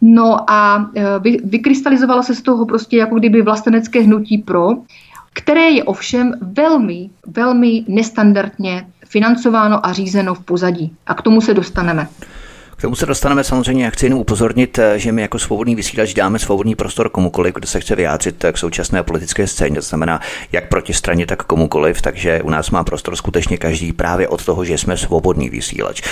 No 0.00 0.50
a 0.50 0.76
uh, 0.76 1.02
vy, 1.20 1.38
vykrystalizovalo 1.44 2.22
se 2.22 2.34
z 2.34 2.42
toho 2.42 2.66
prostě 2.66 2.96
jako 2.96 3.14
kdyby 3.14 3.42
vlastenecké 3.42 4.00
hnutí 4.00 4.38
pro, 4.38 4.68
které 5.38 5.70
je 5.70 5.84
ovšem 5.84 6.34
velmi, 6.40 7.10
velmi 7.26 7.84
nestandardně 7.88 8.86
financováno 9.06 9.86
a 9.86 9.92
řízeno 9.92 10.34
v 10.34 10.44
pozadí. 10.44 10.96
A 11.06 11.14
k 11.14 11.22
tomu 11.22 11.40
se 11.40 11.54
dostaneme. 11.54 12.08
K 12.78 12.82
tomu 12.82 12.96
se 12.96 13.06
dostaneme 13.06 13.44
samozřejmě, 13.44 13.90
chci 13.90 14.06
jenom 14.06 14.18
upozornit, 14.20 14.78
eh, 14.78 14.98
že 14.98 15.12
my 15.12 15.22
jako 15.22 15.38
svobodný 15.38 15.74
vysílač 15.74 16.14
dáme 16.14 16.38
svobodný 16.38 16.74
prostor 16.74 17.08
komukoliv, 17.08 17.54
kdo 17.54 17.66
se 17.66 17.80
chce 17.80 17.96
vyjádřit 17.96 18.44
eh, 18.44 18.52
k 18.52 18.58
současné 18.58 19.02
politické 19.02 19.46
scéně, 19.46 19.74
to 19.74 19.82
znamená 19.82 20.20
jak 20.52 20.68
proti 20.68 20.94
straně, 20.94 21.26
tak 21.26 21.42
komukoliv, 21.42 22.02
takže 22.02 22.42
u 22.42 22.50
nás 22.50 22.70
má 22.70 22.84
prostor 22.84 23.16
skutečně 23.16 23.56
každý 23.56 23.92
právě 23.92 24.28
od 24.28 24.44
toho, 24.44 24.64
že 24.64 24.78
jsme 24.78 24.96
svobodný 24.96 25.50
vysílač. 25.50 26.02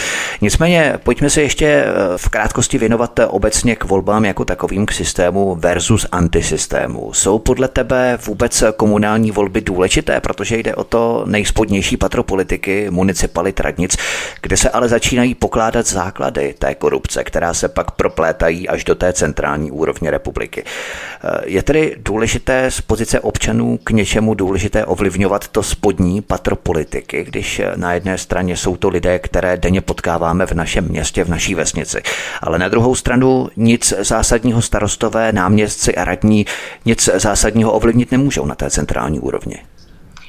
Nicméně 0.40 0.94
pojďme 1.02 1.30
se 1.30 1.42
ještě 1.42 1.66
eh, 1.66 1.92
v 2.16 2.28
krátkosti 2.28 2.78
věnovat 2.78 3.20
obecně 3.28 3.76
k 3.76 3.84
volbám 3.84 4.24
jako 4.24 4.44
takovým 4.44 4.86
k 4.86 4.92
systému 4.92 5.54
versus 5.54 6.06
antisystému. 6.12 7.12
Jsou 7.12 7.38
podle 7.38 7.68
tebe 7.68 8.18
vůbec 8.26 8.64
komunální 8.76 9.30
volby 9.30 9.60
důležité, 9.60 10.20
protože 10.20 10.56
jde 10.56 10.74
o 10.74 10.84
to 10.84 11.24
nejspodnější 11.26 11.96
patro 11.96 12.22
politiky, 12.22 12.86
municipalit, 12.90 13.60
radnic, 13.60 13.96
kde 14.42 14.56
se 14.56 14.70
ale 14.70 14.88
začínají 14.88 15.34
pokládat 15.34 15.86
základy 15.86 16.55
té 16.58 16.74
korupce, 16.74 17.24
která 17.24 17.54
se 17.54 17.68
pak 17.68 17.90
proplétají 17.90 18.68
až 18.68 18.84
do 18.84 18.94
té 18.94 19.12
centrální 19.12 19.70
úrovně 19.70 20.10
republiky. 20.10 20.64
Eh, 20.64 21.40
je 21.44 21.62
tedy 21.62 21.96
důležité 21.98 22.70
z 22.70 22.80
pozice 22.80 23.20
občanů 23.20 23.78
k 23.84 23.90
něčemu 23.90 24.34
důležité 24.34 24.84
ovlivňovat 24.84 25.48
to 25.48 25.62
spodní 25.62 26.22
patro 26.22 26.56
politiky, 26.56 27.24
když 27.24 27.58
eh, 27.58 27.72
na 27.76 27.92
jedné 27.94 28.18
straně 28.18 28.56
jsou 28.56 28.76
to 28.76 28.88
lidé, 28.88 29.18
které 29.18 29.56
denně 29.56 29.80
potkáváme 29.80 30.46
v 30.46 30.52
našem 30.52 30.88
městě, 30.88 31.24
v 31.24 31.28
naší 31.28 31.54
vesnici, 31.54 32.02
ale 32.42 32.58
na 32.58 32.68
druhou 32.68 32.94
stranu 32.94 33.48
nic 33.56 33.94
zásadního 33.98 34.62
starostové, 34.62 35.32
náměstci 35.32 35.94
a 35.94 36.04
radní 36.04 36.46
nic 36.84 37.10
zásadního 37.14 37.72
ovlivnit 37.72 38.12
nemůžou 38.12 38.46
na 38.46 38.54
té 38.54 38.70
centrální 38.70 39.20
úrovni. 39.20 39.56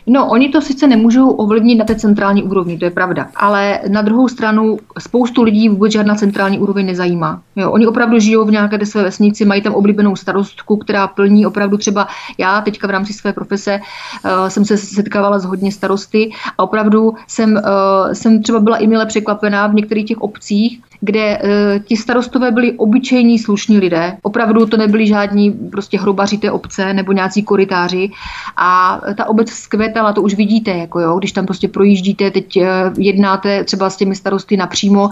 No, 0.10 0.30
oni 0.30 0.50
to 0.50 0.62
sice 0.62 0.88
nemůžou 0.88 1.30
ovlivnit 1.30 1.80
na 1.80 1.86
té 1.86 1.96
centrální 1.96 2.44
úrovni, 2.44 2.78
to 2.78 2.86
je 2.86 2.92
pravda, 2.92 3.28
ale 3.36 3.80
na 3.88 4.02
druhou 4.02 4.28
stranu 4.28 4.78
spoustu 5.00 5.44
lidí 5.44 5.70
vůbec 5.70 5.92
žádná 5.92 6.16
centrální 6.16 6.60
úroveň 6.60 6.86
nezajímá. 6.86 7.42
Jo, 7.56 7.72
oni 7.72 7.88
opravdu 7.88 8.20
žijou 8.20 8.46
v 8.46 8.52
nějaké 8.52 8.86
své 8.86 9.04
vesnici, 9.04 9.46
mají 9.46 9.62
tam 9.62 9.74
oblíbenou 9.74 10.16
starostku, 10.16 10.78
která 10.78 11.08
plní 11.08 11.46
opravdu 11.46 11.78
třeba, 11.78 12.08
já 12.38 12.62
teďka 12.62 12.88
v 12.88 12.90
rámci 12.90 13.14
své 13.14 13.34
profese 13.34 13.80
uh, 13.80 14.48
jsem 14.48 14.66
se 14.66 14.78
setkávala 14.78 15.40
s 15.40 15.46
hodně 15.46 15.72
starosty 15.72 16.32
a 16.58 16.64
opravdu 16.64 17.14
jsem, 17.28 17.54
uh, 17.54 18.14
jsem 18.14 18.44
třeba 18.44 18.60
byla 18.60 18.78
i 18.78 18.88
mile 18.88 19.06
překvapená 19.06 19.68
v 19.68 19.74
některých 19.74 20.06
těch 20.06 20.18
obcích, 20.18 20.82
kde 21.02 21.38
uh, 21.38 21.84
ti 21.84 21.98
starostové 21.98 22.52
byli 22.52 22.72
obyčejní 22.72 23.40
slušní 23.40 23.78
lidé. 23.78 24.18
Opravdu 24.22 24.66
to 24.66 24.78
nebyli 24.78 25.08
žádní 25.08 25.52
prostě 25.52 26.00
hrubaři 26.00 26.38
té 26.38 26.52
obce 26.52 26.94
nebo 26.94 27.12
nějací 27.12 27.44
koritáři. 27.44 28.10
A 28.58 29.02
ta 29.18 29.26
obec 29.26 29.50
vzkvétala, 29.98 30.14
to 30.14 30.22
už 30.22 30.36
vidíte, 30.36 30.72
jako 30.72 31.00
jo, 31.00 31.18
když 31.18 31.32
tam 31.32 31.46
prostě 31.46 31.68
projíždíte, 31.68 32.32
teď 32.32 32.58
uh, 32.58 32.64
jednáte 32.98 33.64
třeba 33.64 33.90
s 33.90 33.98
těmi 33.98 34.16
starosty 34.16 34.58
napřímo 34.58 35.10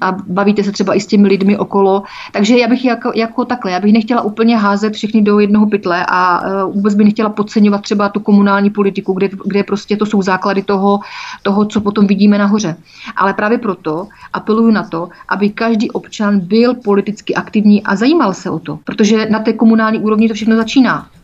a 0.00 0.12
bavíte 0.26 0.62
se 0.62 0.72
třeba 0.72 0.94
i 0.94 1.00
s 1.00 1.06
těmi 1.06 1.28
lidmi 1.28 1.58
okolo. 1.58 2.02
Takže 2.32 2.58
já 2.58 2.68
bych 2.68 2.84
jako, 2.84 3.12
jako 3.14 3.44
takhle, 3.44 3.72
já 3.72 3.80
bych 3.80 3.92
nechtěla 3.92 4.22
úplně 4.22 4.56
házet 4.56 4.94
všechny 4.94 5.22
do 5.22 5.38
jednoho 5.38 5.66
pytle 5.66 6.06
a 6.08 6.40
uh, 6.40 6.74
vůbec 6.74 6.94
bych 6.94 7.04
nechtěla 7.04 7.28
podceňovat 7.30 7.82
třeba 7.82 8.08
tu 8.08 8.20
komunální 8.20 8.70
politiku, 8.70 9.12
kde, 9.12 9.28
kde 9.44 9.62
prostě 9.62 9.96
to 9.96 10.06
jsou 10.06 10.22
základy 10.22 10.62
toho, 10.62 11.00
toho, 11.42 11.64
co 11.64 11.80
potom 11.80 12.06
vidíme 12.06 12.38
nahoře. 12.38 12.76
Ale 13.16 13.34
právě 13.34 13.58
proto 13.58 14.06
apeluju 14.32 14.70
na 14.70 14.82
to, 14.82 15.08
aby 15.28 15.50
každý 15.50 15.90
občan 15.90 16.40
byl 16.40 16.74
politicky 16.74 17.34
aktivní 17.34 17.82
a 17.82 17.96
zajímal 17.96 18.34
se 18.34 18.50
o 18.50 18.58
to, 18.58 18.78
protože 18.84 19.26
na 19.30 19.38
té 19.38 19.52
komunální 19.52 19.98
úrovni 19.98 20.28
to 20.28 20.34
všechno 20.34 20.56
začíná. 20.56 21.17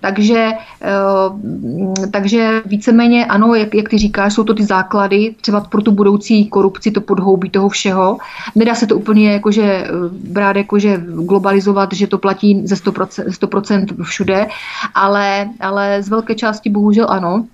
Takže, 0.00 0.50
eh, 0.82 2.08
takže 2.10 2.62
víceméně 2.66 3.26
ano, 3.26 3.54
jak, 3.54 3.74
jak 3.74 3.88
ty 3.88 3.98
říkáš, 3.98 4.34
jsou 4.34 4.44
to 4.44 4.54
ty 4.54 4.64
základy 4.64 5.34
třeba 5.40 5.60
pro 5.60 5.82
tu 5.82 5.92
budoucí 5.92 6.46
korupci, 6.46 6.90
to 6.90 7.00
podhoubí 7.00 7.50
toho 7.50 7.68
všeho. 7.68 8.18
Nedá 8.54 8.74
se 8.74 8.86
to 8.86 8.96
úplně 8.96 9.32
jakože 9.32 9.62
eh, 9.62 9.88
brát 10.10 10.56
jakože 10.56 11.02
globalizovat, 11.06 11.92
že 11.92 12.06
to 12.06 12.18
platí 12.18 12.66
ze 12.66 12.74
100%, 12.74 13.24
100% 13.28 14.04
všude, 14.04 14.46
ale, 14.94 15.48
ale 15.60 16.02
z 16.02 16.08
velké 16.08 16.34
části 16.34 16.70
bohužel 16.70 17.06
ano. 17.08 17.44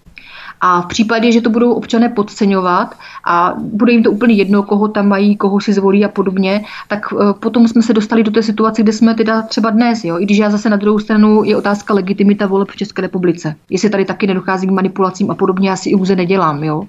A 0.61 0.80
v 0.80 0.87
případě, 0.87 1.32
že 1.32 1.41
to 1.41 1.51
budou 1.51 1.72
občané 1.72 2.09
podceňovat 2.09 2.95
a 3.26 3.55
bude 3.59 3.93
jim 3.93 4.03
to 4.03 4.11
úplně 4.11 4.35
jedno, 4.35 4.62
koho 4.62 4.89
tam 4.89 5.09
mají, 5.09 5.37
koho 5.37 5.61
si 5.61 5.72
zvolí 5.72 6.05
a 6.05 6.09
podobně, 6.09 6.64
tak 6.89 7.12
eh, 7.12 7.32
potom 7.41 7.68
jsme 7.68 7.82
se 7.82 7.93
dostali 7.93 8.22
do 8.22 8.30
té 8.30 8.43
situace, 8.43 8.82
kde 8.82 8.93
jsme 8.93 9.14
teda 9.14 9.43
třeba 9.43 9.70
dnes. 9.70 10.05
Jo? 10.05 10.18
I 10.18 10.24
když 10.24 10.39
já 10.39 10.51
zase 10.51 10.70
na 10.70 10.76
druhou 10.76 10.99
stranu 10.99 11.45
je 11.45 11.57
otázka 11.57 11.95
legitimita 11.95 12.47
voleb 12.47 12.68
v 12.70 12.76
České 12.76 13.03
republice. 13.03 13.55
Jestli 13.70 13.91
tady 13.91 14.05
taky 14.05 14.26
nedochází 14.26 14.66
k 14.66 14.70
manipulacím 14.70 15.30
a 15.30 15.35
podobně, 15.35 15.68
já 15.68 15.76
si 15.76 15.91
iluze 15.91 16.16
nedělám. 16.16 16.64
Jo? 16.64 16.85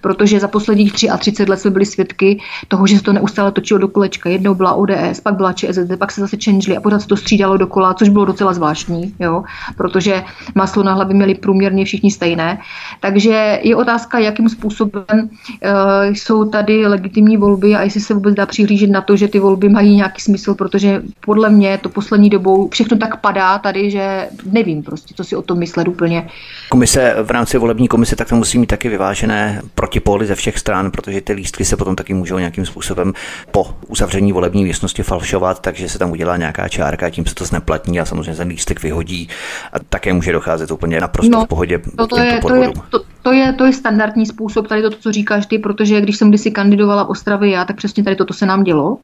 Protože 0.00 0.40
za 0.40 0.48
posledních 0.48 0.92
33 0.92 1.44
let 1.44 1.60
jsme 1.60 1.70
byli 1.70 1.86
svědky 1.86 2.40
toho, 2.68 2.86
že 2.86 2.96
se 2.96 3.02
to 3.02 3.12
neustále 3.12 3.52
točilo 3.52 3.78
do 3.78 3.88
kolečka. 3.88 4.30
Jednou 4.30 4.54
byla 4.54 4.74
ODS, 4.74 5.20
pak 5.22 5.34
byla 5.34 5.52
ČSSD, 5.52 5.96
pak 5.98 6.12
se 6.12 6.20
zase 6.20 6.36
čenžili 6.36 6.76
a 6.76 6.80
pořád 6.80 7.00
se 7.02 7.08
to 7.08 7.16
střídalo 7.16 7.56
dokola, 7.56 7.94
což 7.94 8.08
bylo 8.08 8.24
docela 8.24 8.52
zvláštní, 8.52 9.14
jo? 9.18 9.44
protože 9.76 10.22
maslo 10.54 10.82
na 10.82 10.94
hlavě 10.94 11.16
měli 11.16 11.34
průměrně 11.34 11.84
všichni 11.84 12.10
stejné. 12.10 12.58
Takže 13.00 13.60
je 13.62 13.76
otázka, 13.76 14.18
jakým 14.18 14.48
způsobem 14.48 15.04
uh, 15.10 16.14
jsou 16.14 16.44
tady 16.44 16.86
legitimní 16.86 17.36
volby 17.36 17.76
a 17.76 17.82
jestli 17.82 18.00
se 18.00 18.14
vůbec 18.14 18.34
dá 18.34 18.46
přihlížet 18.46 18.90
na 18.90 19.00
to, 19.00 19.16
že 19.16 19.28
ty 19.28 19.38
volby 19.38 19.68
mají 19.68 19.96
nějaký 19.96 20.20
smysl, 20.20 20.54
protože 20.54 21.02
podle 21.20 21.50
mě 21.50 21.78
to 21.78 21.88
poslední 21.88 22.30
dobou 22.30 22.68
všechno 22.68 22.96
tak 22.96 23.20
padá 23.20 23.58
tady, 23.58 23.90
že 23.90 24.28
nevím 24.44 24.82
prostě, 24.82 25.14
co 25.14 25.24
si 25.24 25.36
o 25.36 25.42
tom 25.42 25.58
myslet 25.58 25.88
úplně. 25.88 26.28
Komise 26.68 27.16
v 27.22 27.30
rámci 27.30 27.58
volební 27.58 27.88
komise 27.88 28.16
tak 28.16 28.28
to 28.28 28.36
musí 28.36 28.58
mít 28.58 28.66
taky 28.66 28.88
vyvážené 28.88 29.62
protipóly 29.80 30.26
ze 30.26 30.34
všech 30.34 30.58
stran, 30.58 30.90
protože 30.90 31.20
ty 31.20 31.32
lístky 31.32 31.64
se 31.64 31.76
potom 31.76 31.96
taky 31.96 32.14
můžou 32.14 32.38
nějakým 32.38 32.66
způsobem 32.66 33.12
po 33.50 33.74
uzavření 33.88 34.32
volební 34.32 34.64
místnosti 34.64 35.02
falšovat, 35.02 35.60
takže 35.60 35.88
se 35.88 35.98
tam 35.98 36.10
udělá 36.10 36.36
nějaká 36.36 36.68
čárka, 36.68 37.10
tím 37.10 37.26
se 37.26 37.34
to 37.34 37.44
zneplatní 37.44 38.00
a 38.00 38.04
samozřejmě 38.04 38.34
ten 38.34 38.48
lístek 38.48 38.82
vyhodí 38.82 39.28
a 39.72 39.78
také 39.88 40.12
může 40.12 40.32
docházet 40.32 40.70
úplně 40.70 41.00
naprosto 41.00 41.32
no, 41.32 41.44
v 41.44 41.48
pohodě 41.48 41.78
to, 41.78 42.06
to, 42.06 42.18
je, 42.18 42.40
to, 42.40 42.54
je, 42.54 42.72
to, 42.90 43.00
to, 43.22 43.32
je, 43.32 43.52
to 43.52 43.64
je 43.64 43.72
standardní 43.72 44.26
způsob, 44.26 44.68
tady 44.68 44.82
to, 44.82 44.90
co 44.90 45.12
říkáš 45.12 45.46
ty, 45.46 45.58
protože 45.58 46.00
když 46.00 46.16
jsem 46.16 46.28
kdysi 46.28 46.50
kandidovala 46.50 47.04
v 47.04 47.10
Ostravě 47.10 47.50
já, 47.50 47.64
tak 47.64 47.76
přesně 47.76 48.04
tady 48.04 48.16
toto 48.16 48.34
se 48.34 48.46
nám 48.46 48.64
dělo. 48.64 48.98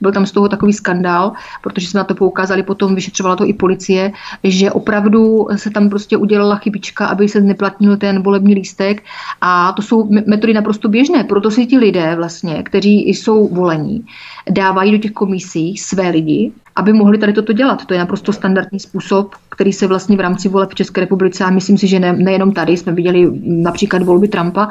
Byl 0.00 0.12
tam 0.12 0.26
z 0.26 0.32
toho 0.32 0.48
takový 0.48 0.72
skandál, 0.72 1.32
protože 1.62 1.86
jsme 1.86 1.98
na 1.98 2.04
to 2.04 2.14
poukázali, 2.14 2.62
potom 2.62 2.94
vyšetřovala 2.94 3.36
to 3.36 3.46
i 3.46 3.52
policie, 3.52 4.12
že 4.44 4.72
opravdu 4.72 5.46
se 5.56 5.70
tam 5.70 5.88
prostě 5.88 6.16
udělala 6.16 6.56
chybička, 6.56 7.06
aby 7.06 7.28
se 7.28 7.40
neplatnil 7.40 7.96
ten 7.96 8.22
volební 8.22 8.54
lístek 8.54 9.02
a 9.40 9.72
to 9.72 9.82
jsou 9.82 10.08
metody 10.26 10.54
naprosto 10.54 10.88
běžné. 10.88 11.24
Proto 11.24 11.50
si 11.50 11.66
ti 11.66 11.78
lidé 11.78 12.16
vlastně, 12.16 12.62
kteří 12.62 13.08
jsou 13.08 13.48
volení, 13.48 14.04
dávají 14.50 14.92
do 14.92 14.98
těch 14.98 15.12
komisí 15.12 15.76
své 15.76 16.08
lidi, 16.08 16.52
aby 16.76 16.92
mohli 16.92 17.18
tady 17.18 17.32
toto 17.32 17.52
dělat. 17.52 17.84
To 17.86 17.94
je 17.94 18.00
naprosto 18.00 18.32
standardní 18.32 18.80
způsob, 18.80 19.34
který 19.48 19.72
se 19.72 19.86
vlastně 19.86 20.16
v 20.16 20.20
rámci 20.20 20.48
voleb 20.48 20.70
v 20.70 20.74
České 20.74 21.00
republice, 21.00 21.44
a 21.44 21.50
myslím 21.50 21.78
si, 21.78 21.86
že 21.86 22.00
ne, 22.00 22.12
nejenom 22.12 22.52
tady, 22.52 22.76
jsme 22.76 22.92
viděli 22.92 23.30
například 23.42 24.02
volby 24.02 24.28
Trumpa, 24.28 24.68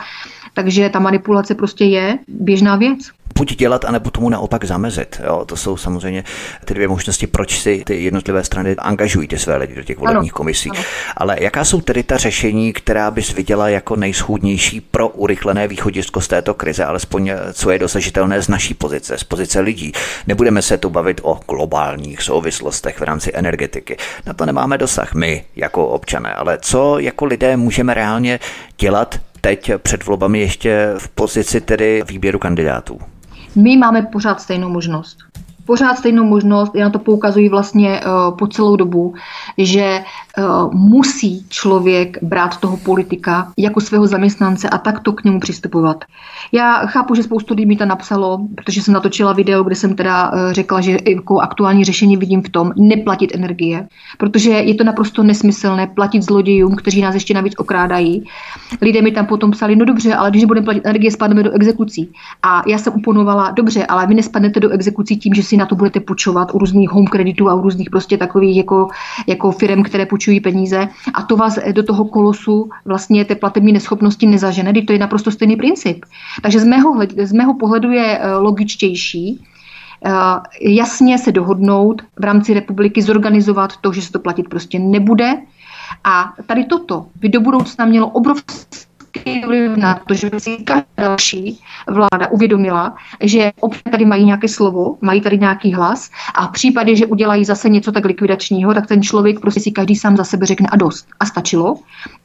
takže 0.54 0.90
ta 0.90 1.00
manipulace 1.00 1.56
prostě 1.56 1.86
je 1.86 2.20
běžná 2.28 2.76
věc 2.76 3.00
buď 3.40 3.56
dělat, 3.56 3.86
anebo 3.86 4.12
tomu 4.12 4.30
naopak 4.30 4.66
zamezit. 4.66 5.22
Jo, 5.26 5.46
to 5.46 5.56
jsou 5.56 5.78
samozřejmě 5.78 6.24
ty 6.66 6.74
dvě 6.74 6.88
možnosti, 6.88 7.28
proč 7.28 7.60
si 7.60 7.84
ty 7.86 8.04
jednotlivé 8.04 8.44
strany 8.44 8.76
angažují 8.76 9.28
ty 9.28 9.38
své 9.38 9.58
lidi 9.58 9.76
do 9.76 9.84
těch 9.84 9.98
volebních 9.98 10.32
ano, 10.32 10.38
komisí. 10.38 10.70
Ano. 10.70 10.82
Ale 11.18 11.38
jaká 11.40 11.66
jsou 11.66 11.82
tedy 11.82 12.04
ta 12.04 12.18
řešení, 12.18 12.74
která 12.74 13.12
bys 13.12 13.34
viděla 13.34 13.70
jako 13.70 13.96
nejschůdnější 13.96 14.82
pro 14.82 15.10
urychlené 15.10 15.68
východisko 15.68 16.22
z 16.22 16.28
této 16.28 16.54
krize, 16.54 16.86
alespoň 16.86 17.32
co 17.54 17.72
je 17.72 17.80
dosažitelné 17.80 18.42
z 18.42 18.48
naší 18.48 18.74
pozice, 18.74 19.18
z 19.18 19.24
pozice 19.24 19.60
lidí? 19.60 19.92
Nebudeme 20.28 20.62
se 20.62 20.78
tu 20.78 20.90
bavit 20.90 21.22
o 21.24 21.40
globálních 21.50 22.22
souvislostech 22.22 23.00
v 23.00 23.04
rámci 23.04 23.32
energetiky. 23.34 23.98
Na 24.26 24.34
to 24.34 24.46
nemáme 24.46 24.78
dosah 24.78 25.14
my 25.14 25.46
jako 25.56 25.88
občané, 25.88 26.34
ale 26.34 26.58
co 26.62 27.00
jako 27.00 27.26
lidé 27.26 27.58
můžeme 27.58 27.94
reálně 27.94 28.40
dělat 28.78 29.20
teď 29.42 29.72
před 29.78 30.06
volbami 30.06 30.40
ještě 30.40 30.94
v 30.98 31.10
pozici 31.10 31.62
tedy 31.62 32.04
výběru 32.08 32.40
kandidátů? 32.40 33.00
My 33.56 33.78
máme 33.78 34.02
pořád 34.02 34.42
stejnou 34.42 34.70
možnost 34.70 35.18
pořád 35.70 35.98
stejnou 35.98 36.24
možnost, 36.24 36.76
já 36.76 36.84
na 36.84 36.90
to 36.90 37.00
poukazuji 37.00 37.50
vlastně 37.50 38.02
uh, 38.02 38.38
po 38.38 38.48
celou 38.48 38.76
dobu, 38.76 39.14
že 39.58 40.02
uh, 40.02 40.74
musí 40.74 41.46
člověk 41.50 42.18
brát 42.24 42.58
toho 42.58 42.78
politika 42.78 43.52
jako 43.58 43.82
svého 43.82 44.08
zaměstnance 44.08 44.70
a 44.70 44.78
takto 44.78 45.14
k 45.14 45.24
němu 45.24 45.40
přistupovat. 45.40 46.06
Já 46.52 46.86
chápu, 46.86 47.16
že 47.16 47.24
spoustu 47.24 47.54
lidí 47.54 47.66
mi 47.66 47.76
to 47.76 47.86
napsalo, 47.86 48.40
protože 48.56 48.82
jsem 48.82 48.94
natočila 48.94 49.34
video, 49.34 49.64
kde 49.64 49.76
jsem 49.76 49.96
teda 49.96 50.32
uh, 50.32 50.52
řekla, 50.52 50.82
že 50.82 50.98
jako 51.08 51.40
aktuální 51.40 51.86
řešení 51.86 52.18
vidím 52.18 52.42
v 52.42 52.50
tom 52.50 52.72
neplatit 52.76 53.36
energie, 53.36 53.88
protože 54.18 54.52
je 54.52 54.74
to 54.76 54.84
naprosto 54.84 55.24
nesmyslné 55.24 55.88
platit 55.88 56.22
zlodějům, 56.22 56.76
kteří 56.76 57.02
nás 57.02 57.14
ještě 57.14 57.34
navíc 57.34 57.54
okrádají. 57.58 58.26
Lidé 58.82 59.02
mi 59.02 59.12
tam 59.12 59.26
potom 59.26 59.52
psali, 59.52 59.76
no 59.76 59.86
dobře, 59.86 60.16
ale 60.16 60.30
když 60.30 60.42
nebudeme 60.42 60.66
platit 60.66 60.86
energie, 60.86 61.12
spadneme 61.12 61.44
do 61.44 61.52
exekucí. 61.52 62.10
A 62.44 62.64
já 62.68 62.78
jsem 62.78 62.94
uponovala, 62.94 63.52
dobře, 63.52 63.86
ale 63.86 64.08
vy 64.08 64.16
nespadnete 64.16 64.60
do 64.60 64.70
exekucí 64.70 65.18
tím, 65.18 65.34
že 65.34 65.44
si 65.44 65.59
na 65.60 65.66
to 65.66 65.76
budete 65.76 66.00
půjčovat 66.00 66.54
u 66.54 66.58
různých 66.58 66.90
home 66.90 67.08
kreditů 67.08 67.50
a 67.50 67.54
u 67.54 67.62
různých 67.62 67.90
prostě 67.90 68.18
takových 68.18 68.58
jako, 68.58 68.88
jako 69.28 69.52
firm, 69.52 69.84
které 69.84 70.06
půjčují 70.06 70.40
peníze 70.40 70.88
a 71.14 71.22
to 71.22 71.38
vás 71.38 71.60
do 71.72 71.84
toho 71.84 72.06
kolosu 72.06 72.70
vlastně 72.86 73.26
té 73.26 73.36
platební 73.36 73.74
neschopnosti 73.74 74.26
nezažene, 74.26 74.74
to 74.82 74.94
je 74.94 75.00
naprosto 75.00 75.32
stejný 75.32 75.56
princip. 75.56 76.06
Takže 76.42 76.60
z 76.60 76.64
mého, 76.64 76.96
z 77.24 77.32
mého 77.32 77.54
pohledu 77.54 77.92
je 77.92 78.20
eh, 78.20 78.36
logičtější, 78.36 79.46
eh, 80.06 80.12
jasně 80.62 81.18
se 81.18 81.32
dohodnout 81.32 82.02
v 82.16 82.24
rámci 82.24 82.54
republiky, 82.54 83.02
zorganizovat 83.02 83.78
to, 83.78 83.94
že 83.94 84.02
se 84.02 84.12
to 84.12 84.20
platit 84.20 84.50
prostě 84.50 84.80
nebude. 84.80 85.34
A 86.04 86.34
tady 86.46 86.66
toto 86.66 87.06
by 87.16 87.30
do 87.30 87.42
budoucna 87.42 87.86
mělo 87.86 88.08
obrovské 88.08 88.89
obrovský 89.20 89.46
vliv 89.46 89.78
na 89.78 90.00
to, 90.08 90.14
že 90.14 90.30
si 90.38 90.58
každá 90.58 90.86
další 90.98 91.60
vláda 91.88 92.32
uvědomila, 92.32 92.96
že 93.22 93.52
občané 93.60 93.92
tady 93.92 94.06
mají 94.06 94.26
nějaké 94.26 94.48
slovo, 94.48 94.98
mají 95.02 95.22
tady 95.22 95.38
nějaký 95.38 95.74
hlas 95.74 96.10
a 96.36 96.48
v 96.48 96.52
případě, 96.52 96.96
že 96.96 97.06
udělají 97.06 97.46
zase 97.46 97.70
něco 97.70 97.92
tak 97.92 98.06
likvidačního, 98.06 98.74
tak 98.74 98.88
ten 98.88 99.02
člověk 99.02 99.40
prostě 99.40 99.60
si 99.60 99.72
každý 99.72 99.96
sám 99.96 100.18
za 100.18 100.24
sebe 100.24 100.46
řekne 100.46 100.68
a 100.72 100.76
dost. 100.76 101.08
A 101.20 101.26
stačilo. 101.26 101.76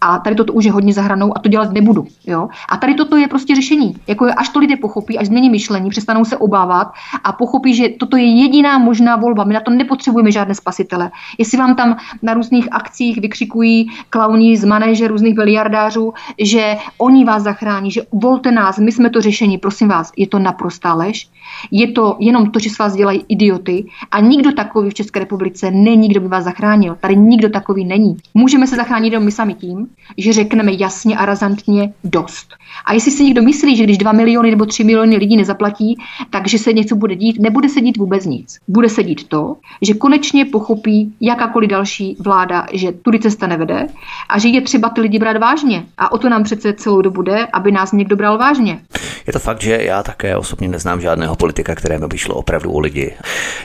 A 0.00 0.18
tady 0.18 0.36
toto 0.36 0.52
už 0.52 0.64
je 0.64 0.72
hodně 0.72 0.92
zahranou 0.92 1.36
a 1.36 1.40
to 1.40 1.48
dělat 1.48 1.72
nebudu. 1.72 2.06
Jo? 2.26 2.48
A 2.68 2.76
tady 2.76 2.94
toto 2.94 3.16
je 3.16 3.28
prostě 3.28 3.54
řešení. 3.54 3.96
Jako 4.06 4.26
je, 4.26 4.34
až 4.34 4.48
to 4.48 4.58
lidé 4.58 4.76
pochopí, 4.76 5.18
až 5.18 5.26
změní 5.26 5.50
myšlení, 5.50 5.90
přestanou 5.90 6.24
se 6.24 6.36
obávat 6.36 6.92
a 7.24 7.32
pochopí, 7.32 7.74
že 7.74 7.88
toto 7.88 8.16
je 8.16 8.24
jediná 8.24 8.78
možná 8.78 9.16
volba. 9.16 9.44
My 9.44 9.54
na 9.54 9.60
to 9.60 9.70
nepotřebujeme 9.70 10.32
žádné 10.32 10.54
spasitele. 10.54 11.10
Jestli 11.38 11.58
vám 11.58 11.74
tam 11.74 11.96
na 12.22 12.34
různých 12.34 12.68
akcích 12.72 13.20
vykřikují 13.20 13.90
klauní 14.10 14.56
z 14.56 14.64
manéže 14.64 15.08
různých 15.08 15.36
miliardářů, 15.36 16.12
že 16.38 16.76
oni 16.98 17.24
vás 17.24 17.42
zachrání, 17.42 17.90
že 17.90 18.02
volte 18.12 18.52
nás, 18.52 18.78
my 18.78 18.92
jsme 18.92 19.10
to 19.10 19.20
řešení, 19.20 19.58
prosím 19.58 19.88
vás, 19.88 20.12
je 20.16 20.26
to 20.26 20.38
naprostá 20.38 20.94
lež. 20.94 21.28
Je 21.70 21.92
to 21.92 22.16
jenom 22.20 22.50
to, 22.50 22.58
že 22.58 22.70
s 22.70 22.78
vás 22.78 22.94
dělají 22.94 23.24
idioty 23.28 23.86
a 24.10 24.20
nikdo 24.20 24.52
takový 24.52 24.90
v 24.90 24.94
České 24.94 25.20
republice 25.20 25.70
není, 25.70 26.08
kdo 26.08 26.20
by 26.20 26.28
vás 26.28 26.44
zachránil. 26.44 26.96
Tady 27.00 27.16
nikdo 27.16 27.48
takový 27.48 27.84
není. 27.84 28.16
Můžeme 28.34 28.66
se 28.66 28.76
zachránit 28.76 29.12
jenom 29.12 29.24
my 29.24 29.32
sami 29.32 29.54
tím, 29.54 29.86
že 30.18 30.32
řekneme 30.32 30.72
jasně 30.72 31.16
a 31.16 31.26
razantně 31.26 31.92
dost. 32.04 32.48
A 32.86 32.92
jestli 32.92 33.10
si 33.10 33.24
někdo 33.24 33.42
myslí, 33.42 33.76
že 33.76 33.84
když 33.84 33.98
2 33.98 34.12
miliony 34.12 34.50
nebo 34.50 34.66
3 34.66 34.84
miliony 34.84 35.16
lidí 35.16 35.36
nezaplatí, 35.36 35.96
takže 36.30 36.58
se 36.58 36.72
něco 36.72 36.96
bude 36.96 37.16
dít, 37.16 37.40
nebude 37.40 37.68
se 37.68 37.80
dít 37.80 37.96
vůbec 37.96 38.24
nic. 38.26 38.58
Bude 38.68 38.88
se 38.88 39.02
dít 39.02 39.28
to, 39.28 39.56
že 39.82 39.94
konečně 39.94 40.44
pochopí 40.44 41.14
jakákoliv 41.20 41.70
další 41.70 42.16
vláda, 42.20 42.66
že 42.72 42.92
tudy 42.92 43.18
cesta 43.18 43.46
nevede 43.46 43.86
a 44.28 44.38
že 44.38 44.48
je 44.48 44.60
třeba 44.60 44.88
ty 44.88 45.00
lidi 45.00 45.18
brát 45.18 45.36
vážně. 45.36 45.86
A 45.98 46.12
o 46.12 46.18
to 46.18 46.28
nám 46.28 46.42
přece 46.42 46.63
celou 46.72 47.02
dobu 47.02 47.22
jde, 47.22 47.46
aby 47.52 47.72
nás 47.72 47.92
někdo 47.92 48.16
bral 48.16 48.38
vážně. 48.38 48.80
Je 49.26 49.32
to 49.32 49.38
fakt, 49.38 49.62
že 49.62 49.82
já 49.82 50.02
také 50.02 50.36
osobně 50.36 50.68
neznám 50.68 51.00
žádného 51.00 51.36
politika, 51.36 51.74
kterému 51.74 52.08
by 52.08 52.18
šlo 52.18 52.34
opravdu 52.34 52.72
o 52.72 52.78
lidi. 52.78 53.14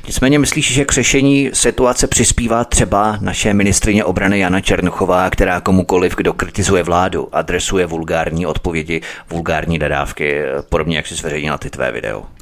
Nicméně 0.07 0.39
myslíš, 0.39 0.73
že 0.73 0.85
k 0.85 0.91
řešení 0.91 1.49
situace 1.53 2.07
přispívá 2.07 2.63
třeba 2.63 3.17
naše 3.21 3.53
ministrině 3.53 4.03
obrany 4.03 4.39
Jana 4.39 4.61
Černochová, 4.61 5.29
která 5.29 5.61
komukoliv, 5.61 6.15
kdo 6.15 6.33
kritizuje 6.33 6.83
vládu, 6.83 7.27
adresuje 7.31 7.85
vulgární 7.85 8.45
odpovědi, 8.45 9.01
vulgární 9.29 9.79
dodávky, 9.79 10.41
podobně 10.69 10.97
jak 10.97 11.07
si 11.07 11.15
zveřejnila 11.15 11.57
ty 11.57 11.69
tvé 11.69 11.91
video? 11.91 12.38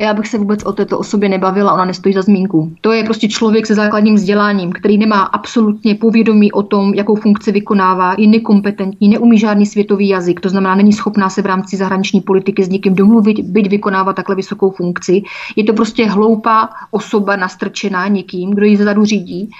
Já 0.00 0.14
bych 0.14 0.28
se 0.28 0.38
vůbec 0.38 0.62
o 0.64 0.72
této 0.72 0.98
osobě 0.98 1.28
nebavila, 1.28 1.72
ona 1.72 1.84
nestojí 1.84 2.14
za 2.14 2.22
zmínku. 2.22 2.72
To 2.80 2.92
je 2.92 3.04
prostě 3.04 3.28
člověk 3.28 3.66
se 3.66 3.74
základním 3.74 4.14
vzděláním, 4.14 4.72
který 4.72 4.98
nemá 4.98 5.20
absolutně 5.20 5.94
povědomí 5.94 6.52
o 6.52 6.62
tom, 6.62 6.94
jakou 6.94 7.16
funkci 7.16 7.52
vykonává, 7.52 8.14
je 8.18 8.26
nekompetentní, 8.26 9.08
neumí 9.08 9.38
žádný 9.38 9.66
světový 9.66 10.08
jazyk, 10.08 10.40
to 10.40 10.48
znamená, 10.48 10.74
není 10.74 10.92
schopná 10.92 11.30
se 11.30 11.42
v 11.42 11.46
rámci 11.46 11.76
zahraniční 11.76 12.20
politiky 12.20 12.64
s 12.64 12.68
někým 12.68 12.94
domluvit, 12.94 13.40
byť 13.40 13.70
vykonává 13.70 14.12
takhle 14.12 14.36
vysokou 14.36 14.70
funkci. 14.70 15.22
Je 15.56 15.64
to 15.64 15.72
prostě 15.72 16.06
hloupá 16.06 16.68
osoba 16.90 17.36
nastrčená 17.36 18.08
někým, 18.08 18.50
kdo 18.50 18.66
ji 18.66 18.76
zadu 18.76 19.04
řídí 19.04 19.50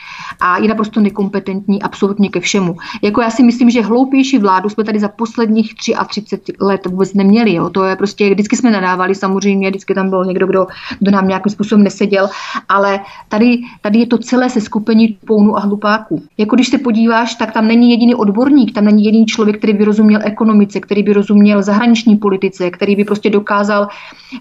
a 0.41 0.59
je 0.59 0.68
naprosto 0.68 1.01
nekompetentní 1.01 1.82
absolutně 1.82 2.28
ke 2.28 2.41
všemu. 2.41 2.76
Jako 3.03 3.20
já 3.20 3.30
si 3.30 3.43
myslím, 3.43 3.70
že 3.70 3.82
hloupější 3.82 4.38
vládu 4.38 4.68
jsme 4.68 4.84
tady 4.84 4.99
za 4.99 5.09
posledních 5.09 5.74
33 6.09 6.53
let 6.61 6.86
vůbec 6.86 7.14
neměli. 7.14 7.55
Jo. 7.55 7.70
To 7.70 7.84
je 7.84 7.97
prostě, 7.97 8.30
vždycky 8.30 8.57
jsme 8.57 8.70
nadávali 8.70 9.14
samozřejmě, 9.14 9.70
vždycky 9.70 9.95
tam 9.95 10.11
bylo 10.11 10.24
někdo, 10.31 10.47
kdo, 10.47 10.66
kdo 10.99 11.11
nám 11.11 11.28
nějakým 11.28 11.53
způsobem 11.53 11.85
neseděl, 11.85 12.28
ale 12.68 13.01
tady, 13.28 13.59
tady 13.81 13.99
je 13.99 14.07
to 14.07 14.18
celé 14.18 14.51
se 14.51 14.61
skupení 14.61 15.18
pounu 15.26 15.57
a 15.57 15.61
hlupáků. 15.61 16.22
Jako 16.39 16.57
když 16.57 16.68
se 16.68 16.78
podíváš, 16.78 17.35
tak 17.35 17.53
tam 17.53 17.66
není 17.66 17.91
jediný 17.91 18.14
odborník, 18.14 18.74
tam 18.74 18.85
není 18.85 19.05
jediný 19.05 19.26
člověk, 19.26 19.59
který 19.59 19.72
by 19.72 19.85
rozuměl 19.85 20.20
ekonomice, 20.24 20.81
který 20.81 21.03
by 21.03 21.12
rozuměl 21.12 21.62
zahraniční 21.62 22.16
politice, 22.16 22.70
který 22.70 22.97
by 22.97 23.05
prostě 23.05 23.31
dokázal 23.31 23.89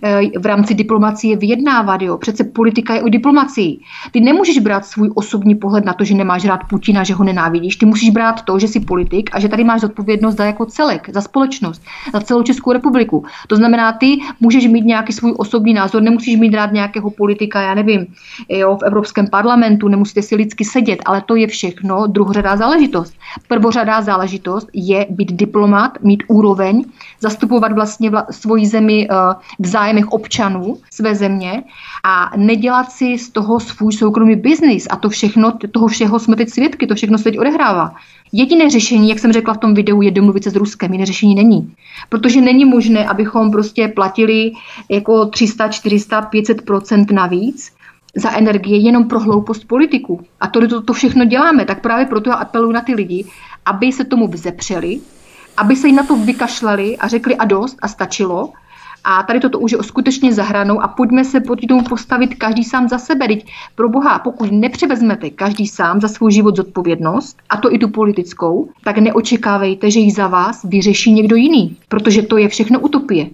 eh, 0.04 0.40
v 0.40 0.46
rámci 0.46 0.74
diplomacie 0.74 1.38
vyjednávat. 1.38 2.02
Jo. 2.02 2.18
Přece 2.18 2.44
politika 2.44 2.96
je 2.96 3.02
o 3.02 3.10
diplomacii. 3.10 3.80
Ty 4.12 4.20
nemůžeš 4.20 4.60
brát 4.60 4.86
svůj 4.86 5.12
osobní 5.16 5.56
pohled 5.56 5.86
na 5.86 5.94
to, 5.94 6.04
že 6.04 6.16
nemáš 6.16 6.46
rád 6.46 6.62
Putina, 6.70 7.04
že 7.04 7.14
ho 7.14 7.24
nenávidíš. 7.24 7.76
Ty 7.76 7.86
musíš 7.86 8.10
brát 8.10 8.42
to, 8.42 8.60
že 8.60 8.68
jsi 8.68 8.80
politik 8.80 9.30
a 9.34 9.40
že 9.40 9.48
tady 9.48 9.64
máš 9.64 9.82
zodpovědnost 9.82 10.36
za 10.36 10.46
jako 10.46 10.66
celek, 10.66 11.10
za 11.10 11.22
společnost, 11.22 11.82
za 12.14 12.20
celou 12.22 12.44
Českou 12.44 12.72
republiku. 12.72 13.26
To 13.48 13.56
znamená, 13.56 13.92
ty 13.94 14.20
můžeš 14.40 14.68
mít 14.68 14.86
nějaký 14.86 15.14
svůj 15.14 15.34
osobní 15.38 15.69
názor, 15.74 16.02
nemusíš 16.02 16.36
mít 16.36 16.54
rád 16.54 16.72
nějakého 16.72 17.10
politika, 17.10 17.62
já 17.62 17.74
nevím, 17.74 18.08
jo, 18.50 18.78
v 18.78 18.84
Evropském 18.84 19.28
parlamentu, 19.28 19.88
nemusíte 19.88 20.22
si 20.22 20.36
lidsky 20.36 20.66
sedět, 20.66 21.00
ale 21.06 21.22
to 21.22 21.36
je 21.36 21.48
všechno 21.48 22.08
druhořadá 22.08 22.58
záležitost. 22.58 23.14
Prvořadá 23.48 24.02
záležitost 24.02 24.68
je 24.74 25.06
být 25.10 25.32
diplomat, 25.32 25.98
mít 26.02 26.24
úroveň, 26.28 26.84
zastupovat 27.20 27.72
vlastně 27.72 28.10
vla, 28.10 28.26
svoji 28.32 28.66
zemi 28.66 29.08
uh, 29.10 29.16
v 29.60 29.68
zájmech 29.68 30.08
občanů 30.08 30.78
své 30.92 31.16
země 31.16 31.64
a 32.04 32.32
nedělat 32.38 32.92
si 32.92 33.18
z 33.18 33.30
toho 33.30 33.60
svůj 33.60 33.94
soukromý 33.94 34.36
biznis. 34.36 34.88
A 34.90 34.96
to 34.96 35.10
všechno, 35.10 35.54
toho 35.72 35.88
všeho 35.88 36.20
jsme 36.20 36.36
teď 36.36 36.50
svědky, 36.50 36.88
to 36.88 36.96
všechno 36.96 37.18
se 37.18 37.24
teď 37.24 37.40
odehrává. 37.40 37.96
Jediné 38.32 38.70
řešení, 38.70 39.10
jak 39.10 39.20
jsem 39.20 39.34
řekla 39.34 39.54
v 39.54 39.58
tom 39.58 39.74
videu, 39.74 40.02
je 40.02 40.12
domluvit 40.12 40.44
se 40.44 40.50
s 40.50 40.56
Ruskem. 40.56 40.94
Jiné 40.94 41.06
řešení 41.06 41.36
není. 41.36 41.74
Protože 42.10 42.42
není 42.42 42.66
možné, 42.66 43.08
abychom 43.08 43.52
prostě 43.52 43.88
platili 43.88 44.52
jako 44.90 45.26
300, 45.26 45.68
400, 45.68 46.22
500% 46.22 47.14
navíc 47.14 47.72
za 48.16 48.32
energie 48.32 48.78
jenom 48.78 49.08
pro 49.08 49.20
hloupost 49.20 49.68
politiku. 49.68 50.26
A 50.40 50.48
to, 50.48 50.68
to, 50.68 50.82
to 50.82 50.94
všechno 50.94 51.26
děláme. 51.26 51.66
Tak 51.66 51.82
právě 51.82 52.06
proto 52.06 52.30
já 52.30 52.36
apeluji 52.36 52.72
na 52.72 52.82
ty 52.82 52.96
lidi, 52.96 53.26
aby 53.66 53.92
se 53.92 54.06
tomu 54.06 54.28
vzepřeli, 54.28 55.00
aby 55.58 55.76
se 55.76 55.88
jim 55.88 55.96
na 55.96 56.04
to 56.04 56.16
vykašlali 56.16 56.98
a 56.98 57.08
řekli 57.08 57.36
a 57.36 57.46
dost 57.46 57.78
a 57.82 57.88
stačilo. 57.88 58.54
A 59.04 59.24
tady 59.24 59.40
toto 59.40 59.60
už 59.60 59.72
je 59.72 59.84
skutečně 59.84 60.34
zahranou 60.34 60.82
a 60.82 60.88
pojďme 60.88 61.26
se 61.26 61.40
proti 61.40 61.68
tomu 61.68 61.84
postavit 61.84 62.36
každý 62.36 62.64
sám 62.64 62.90
za 62.90 62.98
sebe. 62.98 63.28
Teď 63.28 63.52
pro 63.76 63.90
boha, 63.90 64.20
pokud 64.20 64.52
nepřevezmete 64.52 65.30
každý 65.30 65.68
sám 65.68 66.02
za 66.02 66.08
svůj 66.08 66.32
život 66.32 66.56
zodpovědnost, 66.56 67.38
a 67.50 67.58
to 67.58 67.74
i 67.74 67.80
tu 67.80 67.90
politickou, 67.90 68.70
tak 68.84 68.98
neočekávejte, 68.98 69.92
že 69.92 70.00
ji 70.00 70.12
za 70.12 70.28
vás 70.28 70.64
vyřeší 70.64 71.12
někdo 71.12 71.36
jiný, 71.36 71.78
protože 71.88 72.22
to 72.22 72.38
je 72.38 72.48
všechno 72.48 72.80
utopie. 72.80 73.30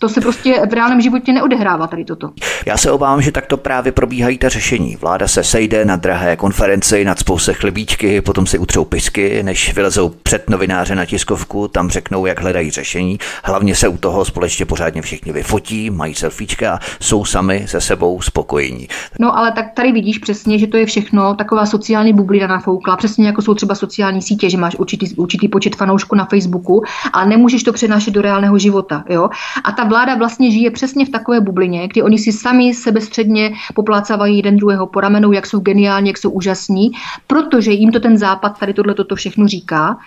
To 0.00 0.08
se 0.08 0.20
prostě 0.20 0.60
v 0.70 0.72
reálném 0.72 1.00
životě 1.00 1.32
neodehrává 1.32 1.86
tady 1.86 2.04
toto. 2.04 2.30
Já 2.66 2.76
se 2.76 2.90
obávám, 2.90 3.22
že 3.22 3.32
takto 3.32 3.56
právě 3.56 3.92
probíhají 3.92 4.38
ta 4.38 4.48
řešení. 4.48 4.96
Vláda 4.96 5.28
se 5.28 5.44
sejde 5.44 5.84
na 5.84 5.96
drahé 5.96 6.36
konferenci, 6.36 7.04
nad 7.04 7.18
se 7.36 7.54
chlebíčky, 7.54 8.20
potom 8.20 8.46
si 8.46 8.58
utřou 8.58 8.84
pisky, 8.84 9.42
než 9.42 9.74
vylezou 9.74 10.08
před 10.08 10.50
novináře 10.50 10.94
na 10.94 11.04
tiskovku, 11.04 11.68
tam 11.68 11.90
řeknou, 11.90 12.26
jak 12.26 12.40
hledají 12.40 12.70
řešení. 12.70 13.18
Hlavně 13.44 13.74
se 13.74 13.88
u 13.88 13.96
toho 13.96 14.24
společně 14.24 14.66
pořádně 14.66 15.02
všichni 15.02 15.32
vyfotí, 15.32 15.90
mají 15.90 16.14
selfiečka 16.14 16.74
a 16.74 16.78
jsou 17.00 17.24
sami 17.24 17.64
se 17.68 17.80
sebou 17.80 18.22
spokojení. 18.22 18.88
No 19.20 19.38
ale 19.38 19.52
tak 19.52 19.66
tady 19.74 19.92
vidíš 19.92 20.18
přesně, 20.18 20.58
že 20.58 20.66
to 20.66 20.76
je 20.76 20.86
všechno 20.86 21.34
taková 21.34 21.66
sociální 21.66 22.12
bublina 22.12 22.46
nafoukla, 22.46 22.96
přesně 22.96 23.26
jako 23.26 23.42
jsou 23.42 23.54
třeba 23.54 23.74
sociální 23.74 24.22
sítě, 24.22 24.50
že 24.50 24.56
máš 24.56 24.76
určitý, 24.76 25.16
určitý 25.16 25.48
počet 25.48 25.76
fanoušků 25.76 26.16
na 26.16 26.24
Facebooku, 26.24 26.82
ale 27.12 27.26
nemůžeš 27.26 27.62
to 27.62 27.72
přenášet 27.72 28.10
do 28.10 28.22
reálného 28.22 28.58
života. 28.58 29.04
Jo? 29.08 29.28
A 29.64 29.72
ta 29.72 29.85
vláda 29.86 30.14
vlastně 30.14 30.50
žije 30.50 30.70
přesně 30.70 31.06
v 31.06 31.10
takové 31.10 31.40
bublině, 31.40 31.88
kdy 31.88 32.02
oni 32.02 32.18
si 32.18 32.32
sami 32.32 32.74
sebestředně 32.74 33.52
poplácávají 33.74 34.36
jeden 34.36 34.56
druhého 34.56 34.86
po 34.86 35.00
jak 35.32 35.46
jsou 35.46 35.60
geniální, 35.60 36.08
jak 36.08 36.18
jsou 36.18 36.30
úžasní, 36.30 36.90
protože 37.26 37.72
jim 37.72 37.92
to 37.92 38.00
ten 38.00 38.18
západ 38.18 38.58
tady 38.58 38.74
tohle 38.74 38.94
toto 38.94 39.16
všechno 39.16 39.48
říká. 39.48 39.98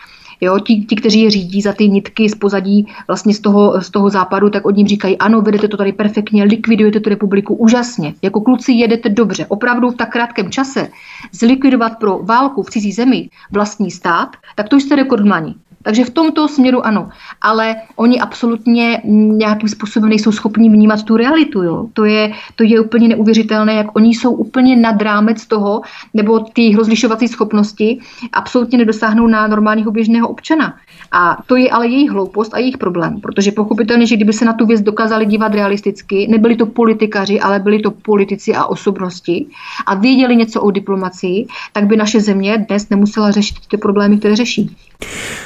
Jo, 0.42 0.60
ti, 0.60 0.76
ti, 0.76 0.96
kteří 0.96 1.22
je 1.22 1.32
řídí 1.32 1.62
za 1.62 1.74
ty 1.74 1.90
nitky 1.90 2.30
z 2.30 2.36
pozadí 2.36 2.88
vlastně 3.08 3.34
z 3.34 3.40
toho, 3.40 3.82
z 3.82 3.90
toho 3.90 4.10
západu, 4.10 4.50
tak 4.50 4.66
od 4.66 4.76
ním 4.76 4.88
říkají, 4.88 5.18
ano, 5.18 5.42
vedete 5.42 5.68
to 5.68 5.78
tady 5.78 5.92
perfektně, 5.92 6.44
likvidujete 6.44 7.00
tu 7.00 7.10
republiku 7.10 7.56
úžasně. 7.56 8.14
Jako 8.22 8.42
kluci 8.42 8.72
jedete 8.72 9.10
dobře. 9.10 9.46
Opravdu 9.46 9.90
v 9.90 9.96
tak 9.96 10.12
krátkém 10.12 10.52
čase 10.52 10.90
zlikvidovat 11.32 12.00
pro 12.00 12.20
válku 12.24 12.64
v 12.64 12.70
cizí 12.70 12.92
zemi 12.92 13.30
vlastní 13.52 13.92
stát, 13.92 14.30
tak 14.56 14.70
to 14.70 14.76
jste 14.76 14.96
rekordmani. 14.96 15.56
Takže 15.84 16.06
v 16.06 16.10
tomto 16.10 16.48
směru 16.48 16.86
ano, 16.86 17.10
ale 17.42 17.76
oni 17.96 18.20
absolutně 18.20 19.02
nějakým 19.06 19.70
způsobem 19.70 20.10
nejsou 20.10 20.32
schopni 20.32 20.70
vnímat 20.70 21.04
tu 21.04 21.18
realitu. 21.18 21.64
Jo. 21.64 21.88
To, 21.94 22.06
je, 22.06 22.32
to 22.56 22.64
je 22.64 22.80
úplně 22.80 23.08
neuvěřitelné, 23.08 23.74
jak 23.74 23.96
oni 23.96 24.10
jsou 24.10 24.32
úplně 24.32 24.76
nad 24.76 25.02
rámec 25.02 25.46
toho, 25.46 25.82
nebo 26.14 26.40
ty 26.40 26.76
rozlišovací 26.76 27.28
schopnosti 27.28 28.00
absolutně 28.34 28.78
nedosáhnou 28.78 29.28
na 29.28 29.48
normálního 29.48 29.92
běžného 29.92 30.28
občana. 30.28 30.76
A 31.12 31.38
to 31.48 31.56
je 31.56 31.70
ale 31.70 31.88
jejich 31.88 32.12
hloupost 32.12 32.54
a 32.54 32.60
jejich 32.60 32.78
problém, 32.78 33.22
protože 33.22 33.52
pochopitelně, 33.52 34.06
že 34.06 34.16
kdyby 34.16 34.34
se 34.34 34.46
na 34.46 34.54
tu 34.54 34.66
věc 34.66 34.82
dokázali 34.82 35.26
dívat 35.26 35.54
realisticky, 35.54 36.28
nebyli 36.28 36.56
to 36.56 36.66
politikaři, 36.66 37.40
ale 37.40 37.60
byli 37.60 37.80
to 37.80 37.92
politici 37.92 38.56
a 38.56 38.66
osobnosti 38.66 39.46
a 39.86 39.96
věděli 39.96 40.36
něco 40.36 40.62
o 40.62 40.72
diplomacii, 40.72 41.48
tak 41.74 41.86
by 41.86 41.98
naše 41.98 42.22
země 42.22 42.66
dnes 42.70 42.90
nemusela 42.90 43.32
řešit 43.32 43.56
ty 43.68 43.78
problémy, 43.78 44.18
které 44.18 44.36
řeší. 44.36 44.76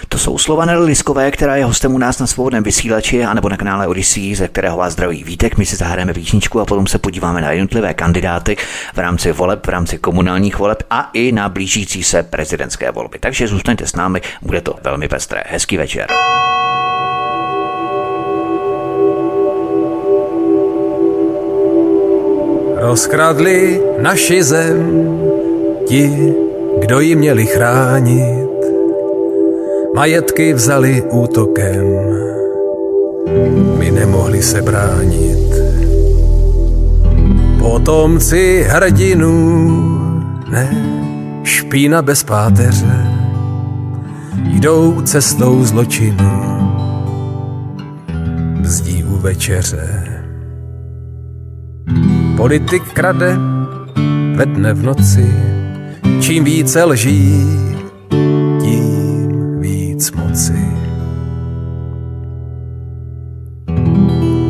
To 0.09 0.17
jsou 0.23 0.37
slova 0.37 0.65
Nelly 0.65 0.85
Liskové, 0.85 1.31
která 1.31 1.55
je 1.55 1.65
hostem 1.65 1.95
u 1.95 1.97
nás 1.97 2.19
na 2.19 2.27
svobodném 2.27 2.63
vysílači 2.63 3.23
anebo 3.23 3.49
na 3.49 3.57
kanále 3.57 3.87
Odyssey, 3.87 4.35
ze 4.35 4.47
kterého 4.47 4.77
vás 4.77 4.93
zdraví 4.93 5.23
Vítek. 5.23 5.57
My 5.57 5.65
si 5.65 5.75
zahrajeme 5.75 6.13
písničku 6.13 6.59
a 6.59 6.65
potom 6.65 6.87
se 6.87 6.99
podíváme 6.99 7.41
na 7.41 7.51
jednotlivé 7.51 7.93
kandidáty 7.93 8.57
v 8.93 8.97
rámci 8.97 9.31
voleb, 9.31 9.65
v 9.65 9.69
rámci 9.69 9.97
komunálních 9.97 10.59
voleb 10.59 10.83
a 10.89 11.09
i 11.13 11.31
na 11.31 11.49
blížící 11.49 12.03
se 12.03 12.23
prezidentské 12.23 12.91
volby. 12.91 13.19
Takže 13.19 13.47
zůstaňte 13.47 13.87
s 13.87 13.95
námi, 13.95 14.21
bude 14.41 14.61
to 14.61 14.75
velmi 14.83 15.07
pestré. 15.07 15.43
Hezký 15.47 15.77
večer. 15.77 16.07
Rozkradli 22.75 23.81
naši 23.99 24.43
zem 24.43 25.19
ti, 25.87 26.33
kdo 26.79 26.99
ji 26.99 27.15
měli 27.15 27.45
chránit 27.45 28.52
majetky 29.95 30.53
vzali 30.53 31.03
útokem. 31.11 31.85
My 33.77 33.91
nemohli 33.91 34.43
se 34.43 34.61
bránit. 34.61 35.53
Potomci 37.59 38.65
hrdinů, 38.69 39.33
ne, 40.49 40.67
špína 41.43 42.01
bez 42.01 42.23
páteře, 42.23 43.07
jdou 44.43 45.01
cestou 45.01 45.63
zločinu, 45.63 46.43
bzdí 48.61 49.03
u 49.03 49.17
večeře. 49.17 50.03
Politik 52.37 52.83
krade 52.93 53.37
ve 54.35 54.45
dne 54.45 54.73
v 54.73 54.83
noci, 54.83 55.33
čím 56.21 56.43
více 56.43 56.83
lží, 56.83 57.45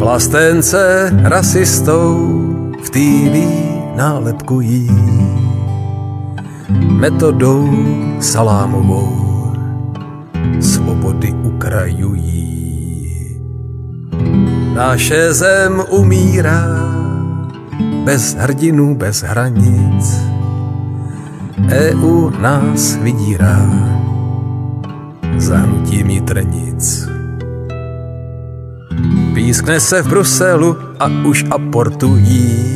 Plastence 0.04 1.10
rasistou 1.24 2.28
v 2.84 2.90
TV 2.90 3.36
nálepkují 3.96 4.92
metodou 7.00 7.72
salámovou 8.20 9.16
svobody 10.60 11.34
ukrajují. 11.34 12.44
Naše 14.76 15.34
zem 15.34 15.84
umírá 15.90 16.68
bez 18.04 18.36
hrdinů, 18.36 18.96
bez 18.96 19.24
hranic. 19.24 20.20
EU 21.72 22.30
nás 22.30 22.96
vydírá 22.96 23.72
zahnutí 25.38 26.04
mitrnic. 26.04 27.08
Pískne 29.34 29.80
se 29.80 30.02
v 30.02 30.08
Bruselu 30.08 30.78
a 31.00 31.08
už 31.26 31.46
aportují 31.52 32.74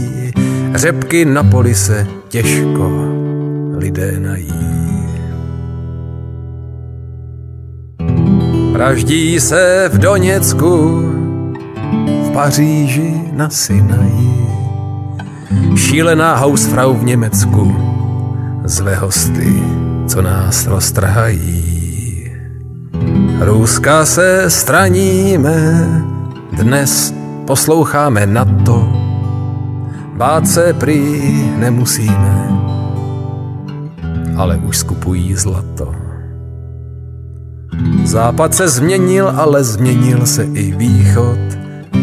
řepky 0.75 1.25
na 1.25 1.43
polise 1.43 2.07
těžko 2.29 2.91
lidé 3.77 4.19
nají. 4.19 4.67
Praždí 8.73 9.39
se 9.39 9.89
v 9.93 9.97
Doněcku, 9.97 11.01
v 11.97 12.31
Paříži 12.33 13.13
na 13.33 13.49
Sinaji, 13.49 14.47
šílená 15.75 16.35
hausfrau 16.35 16.93
v 16.93 17.03
Německu, 17.03 17.75
zlé 18.65 18.95
hosty, 18.95 19.63
co 20.07 20.21
nás 20.21 20.67
roztrhají. 20.67 21.67
Ruska 23.39 24.05
se 24.05 24.49
straníme, 24.49 25.87
dnes 26.57 27.13
posloucháme 27.45 28.25
na 28.25 28.45
to, 28.65 29.07
Bát 30.17 30.47
se 30.47 30.73
prý 30.73 31.21
nemusíme, 31.57 32.49
ale 34.37 34.57
už 34.57 34.77
skupují 34.77 35.35
zlato. 35.35 35.91
Západ 38.03 38.53
se 38.53 38.67
změnil, 38.67 39.29
ale 39.29 39.63
změnil 39.63 40.25
se 40.25 40.43
i 40.43 40.71
východ. 40.71 41.37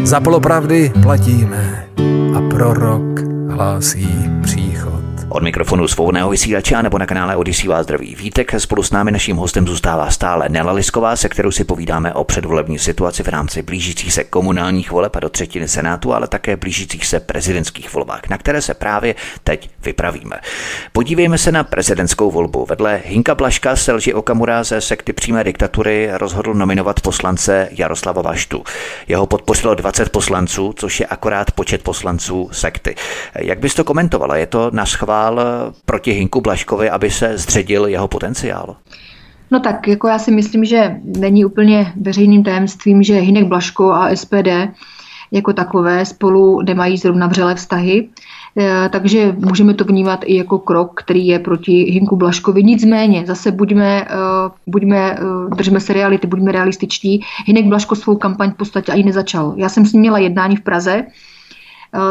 Za 0.05 0.21
polopravdy 0.21 0.93
platíme 1.03 1.87
a 2.37 2.41
prorok 2.51 3.21
hlásí 3.51 4.31
příchod. 4.43 4.64
Od 5.35 5.43
mikrofonu 5.43 5.89
svobodného 5.89 6.31
vysílače 6.31 6.83
nebo 6.83 6.99
na 6.99 7.07
kanále 7.07 7.37
Odisí 7.37 7.69
vás 7.69 7.83
zdraví 7.83 8.15
Vítek. 8.15 8.61
Spolu 8.61 8.83
s 8.83 8.91
námi 8.91 9.11
naším 9.11 9.37
hostem 9.37 9.67
zůstává 9.67 10.11
stále 10.11 10.49
Nela 10.49 10.73
Lisková, 10.73 11.17
se 11.17 11.29
kterou 11.29 11.51
si 11.51 11.65
povídáme 11.65 12.15
o 12.15 12.25
předvolební 12.25 12.79
situaci 12.79 13.23
v 13.23 13.29
rámci 13.29 13.63
blížících 13.63 14.13
se 14.13 14.25
komunálních 14.25 14.91
voleb 14.91 15.17
a 15.17 15.21
do 15.21 15.29
třetiny 15.29 15.69
Senátu, 15.69 16.15
ale 16.15 16.29
také 16.29 16.57
blížících 16.57 17.07
se 17.07 17.21
prezidentských 17.21 17.93
volbách, 17.93 18.29
na 18.31 18.39
které 18.39 18.63
se 18.63 18.75
právě 18.75 19.15
teď 19.45 19.71
vypravíme. 19.85 20.37
Podívejme 20.93 21.39
se 21.39 21.53
na 21.53 21.65
prezidentskou 21.65 22.31
volbu. 22.31 22.67
Vedle 22.69 23.03
Hinka 23.05 23.35
Blaška 23.35 23.77
se 23.77 23.93
lži 23.93 24.15
Okamura 24.15 24.65
ze 24.65 24.81
sekty 24.81 25.13
přímé 25.13 25.45
diktatury 25.45 26.09
rozhodl 26.13 26.55
nominovat 26.55 27.01
poslance 27.01 27.69
Jaroslava 27.71 28.23
Vaštu. 28.23 28.65
Jeho 29.09 29.27
podpořilo 29.27 29.75
20 29.75 30.09
poslanců, 30.09 30.75
což 30.77 31.01
je 31.01 31.07
akorát 31.07 31.51
počet 31.51 31.83
poslanců 31.83 32.49
sekty. 32.53 32.95
Jak 33.35 33.59
bys 33.59 33.75
to 33.75 33.85
komentovala? 33.85 34.37
Je 34.37 34.47
to 34.47 34.71
na 34.73 34.87
schvál 34.87 35.24
hlasoval 35.31 35.73
proti 35.85 36.13
Hinku 36.13 36.41
Blaškovi, 36.41 36.91
aby 36.91 37.11
se 37.11 37.39
zředil 37.39 37.87
jeho 37.87 38.09
potenciál? 38.09 38.77
No 39.51 39.61
tak, 39.61 39.89
jako 39.89 40.09
já 40.09 40.19
si 40.19 40.31
myslím, 40.31 40.65
že 40.65 40.97
není 41.05 41.45
úplně 41.45 41.93
veřejným 42.01 42.45
tajemstvím, 42.45 43.03
že 43.03 43.15
Hinek 43.15 43.47
Blaško 43.47 43.93
a 43.93 44.17
SPD 44.17 44.49
jako 45.31 45.53
takové 45.53 46.05
spolu 46.05 46.61
nemají 46.63 46.97
zrovna 46.97 47.27
vřelé 47.27 47.55
vztahy, 47.55 48.09
eh, 48.59 48.89
takže 48.93 49.35
můžeme 49.39 49.75
to 49.75 49.85
vnímat 49.85 50.21
i 50.25 50.37
jako 50.37 50.59
krok, 50.59 51.03
který 51.03 51.27
je 51.27 51.39
proti 51.39 51.73
Hinku 51.73 52.17
Blaškovi. 52.17 52.63
Nicméně, 52.63 53.25
zase 53.27 53.53
buďme, 53.53 54.07
eh, 54.11 54.51
buďme 54.67 55.13
eh, 55.13 55.55
držme 55.57 55.81
se 55.81 55.93
reality, 55.93 56.27
buďme 56.27 56.53
realističtí. 56.53 57.21
Hinek 57.47 57.67
Blaško 57.67 57.95
svou 57.95 58.17
kampaň 58.17 58.51
v 58.51 58.57
podstatě 58.57 58.93
ani 58.93 59.03
nezačal. 59.03 59.55
Já 59.57 59.69
jsem 59.69 59.87
s 59.87 59.93
ním 59.93 60.01
měla 60.01 60.19
jednání 60.19 60.57
v 60.57 60.63
Praze, 60.63 61.03
Eh, 61.03 61.07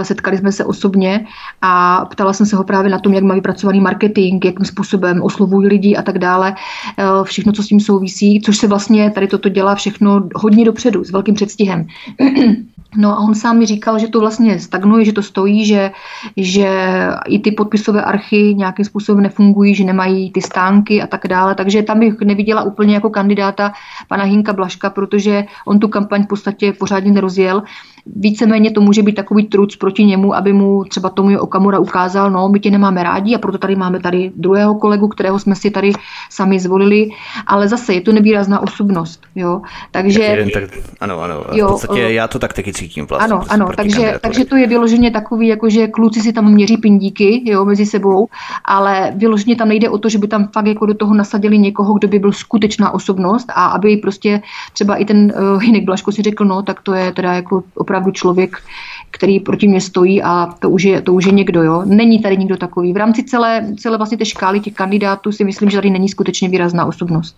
setkali 0.02 0.38
jsme 0.38 0.52
se 0.52 0.66
osobně 0.66 1.26
a 1.62 2.06
ptala 2.06 2.34
jsem 2.34 2.46
se 2.46 2.56
ho 2.56 2.64
právě 2.64 2.92
na 2.92 3.00
tom, 3.00 3.14
jak 3.14 3.24
má 3.24 3.36
vypracovaný 3.36 3.82
marketing, 3.82 4.46
jakým 4.46 4.66
způsobem 4.66 5.22
oslovují 5.22 5.68
lidi 5.68 5.96
a 5.96 6.02
tak 6.02 6.20
dále, 6.20 6.56
eh, 6.98 7.04
všechno, 7.24 7.52
co 7.52 7.64
s 7.64 7.68
tím 7.68 7.80
souvisí, 7.80 8.42
což 8.42 8.58
se 8.58 8.68
vlastně 8.68 9.12
tady 9.12 9.28
toto 9.28 9.50
dělá 9.50 9.76
všechno 9.76 10.24
hodně 10.36 10.66
dopředu, 10.66 11.04
s 11.04 11.12
velkým 11.12 11.36
předstihem. 11.36 11.88
No 12.96 13.18
a 13.18 13.20
on 13.20 13.36
sám 13.36 13.58
mi 13.58 13.66
říkal, 13.66 14.00
že 14.00 14.08
to 14.08 14.20
vlastně 14.20 14.60
stagnuje, 14.60 15.06
že 15.06 15.14
to 15.14 15.24
stojí, 15.24 15.66
že, 15.66 15.92
že 16.38 16.98
i 17.28 17.40
ty 17.40 17.52
podpisové 17.52 18.04
archy 18.04 18.54
nějakým 18.56 18.86
způsobem 18.86 19.24
nefungují, 19.24 19.76
že 19.76 19.84
nemají 19.84 20.32
ty 20.32 20.42
stánky 20.42 21.02
a 21.02 21.08
tak 21.08 21.28
dále. 21.28 21.56
Takže 21.56 21.84
tam 21.84 22.00
bych 22.00 22.20
neviděla 22.22 22.64
úplně 22.64 22.94
jako 22.94 23.10
kandidáta 23.10 23.74
pana 24.08 24.24
Hinka 24.24 24.54
Blaška, 24.54 24.90
protože 24.90 25.46
on 25.66 25.80
tu 25.80 25.88
kampaň 25.88 26.24
v 26.24 26.28
podstatě 26.28 26.74
pořádně 26.74 27.12
nerozjel 27.12 27.64
víceméně 28.06 28.72
to 28.72 28.82
může 28.82 29.04
být 29.04 29.16
takový 29.16 29.48
truc 29.48 29.76
proti 29.76 30.06
němu, 30.06 30.36
aby 30.36 30.54
mu 30.54 30.84
třeba 30.84 31.10
tomu 31.10 31.40
Okamura 31.40 31.80
ukázal, 31.80 32.32
no, 32.32 32.50
my 32.50 32.60
tě 32.60 32.72
nemáme 32.72 33.04
rádi 33.04 33.36
a 33.36 33.38
proto 33.38 33.58
tady 33.58 33.76
máme 33.76 34.00
tady 34.00 34.32
druhého 34.36 34.76
kolegu, 34.76 35.08
kterého 35.08 35.40
jsme 35.40 35.56
si 35.56 35.72
tady 35.72 35.94
sami 36.30 36.60
zvolili, 36.60 37.10
ale 37.48 37.68
zase 37.68 37.94
je 37.94 38.02
to 38.02 38.12
nevýrazná 38.12 38.60
osobnost, 38.60 39.22
jo. 39.36 39.62
Takže... 39.92 40.24
jeden, 40.24 40.50
tak, 40.50 40.64
ano, 41.00 41.22
ano, 41.22 41.44
jo, 41.52 41.68
v 41.68 41.72
podstatě 41.72 42.02
já 42.02 42.28
to 42.28 42.40
tak 42.40 42.54
taky 42.54 42.74
cítím 42.74 43.06
vlastně. 43.06 43.34
Ano, 43.34 43.44
ano, 43.50 43.68
takže, 43.76 44.20
takže 44.22 44.46
to 44.46 44.56
je 44.56 44.68
vyloženě 44.68 45.12
takový, 45.12 45.48
jako 45.48 45.70
že 45.70 45.88
kluci 45.88 46.22
si 46.22 46.34
tam 46.34 46.52
měří 46.52 46.78
pindíky, 46.78 47.42
jo, 47.52 47.66
mezi 47.66 47.86
sebou, 47.86 48.28
ale 48.66 49.14
vyloženě 49.16 49.56
tam 49.56 49.68
nejde 49.68 49.90
o 49.90 49.98
to, 49.98 50.10
že 50.10 50.18
by 50.18 50.28
tam 50.28 50.48
fakt 50.54 50.66
jako 50.66 50.86
do 50.86 50.94
toho 50.94 51.14
nasadili 51.14 51.58
někoho, 51.58 51.94
kdo 51.94 52.08
by 52.08 52.20
byl 52.20 52.32
skutečná 52.32 52.94
osobnost 52.94 53.48
a 53.56 53.66
aby 53.66 53.98
prostě 53.98 54.42
třeba 54.74 54.96
i 54.96 55.06
ten 55.06 55.34
uh, 55.56 55.62
Hinek 55.64 55.84
Blaško 55.84 56.12
si 56.12 56.22
řekl, 56.22 56.46
no, 56.46 56.62
tak 56.62 56.82
to 56.82 56.94
je 56.94 57.12
teda 57.12 57.34
jako 57.34 57.64
opravdu 57.76 57.93
člověk, 58.12 58.58
který 59.12 59.40
proti 59.40 59.68
mě 59.68 59.82
stojí 59.82 60.24
a 60.24 60.50
to 60.60 60.70
už 60.70 60.84
je, 60.84 61.02
to 61.02 61.14
už 61.14 61.26
je 61.26 61.32
někdo. 61.32 61.64
Jo? 61.64 61.82
Není 61.86 62.20
tady 62.20 62.38
nikdo 62.38 62.58
takový. 62.58 62.94
V 62.94 62.98
rámci 62.98 63.24
celé, 63.24 63.66
celé 63.80 63.98
vlastně 63.98 64.18
té 64.18 64.26
škály 64.26 64.60
těch 64.60 64.74
kandidátů 64.74 65.32
si 65.32 65.44
myslím, 65.44 65.70
že 65.70 65.78
tady 65.78 65.90
není 65.90 66.10
skutečně 66.10 66.50
výrazná 66.50 66.86
osobnost. 66.86 67.36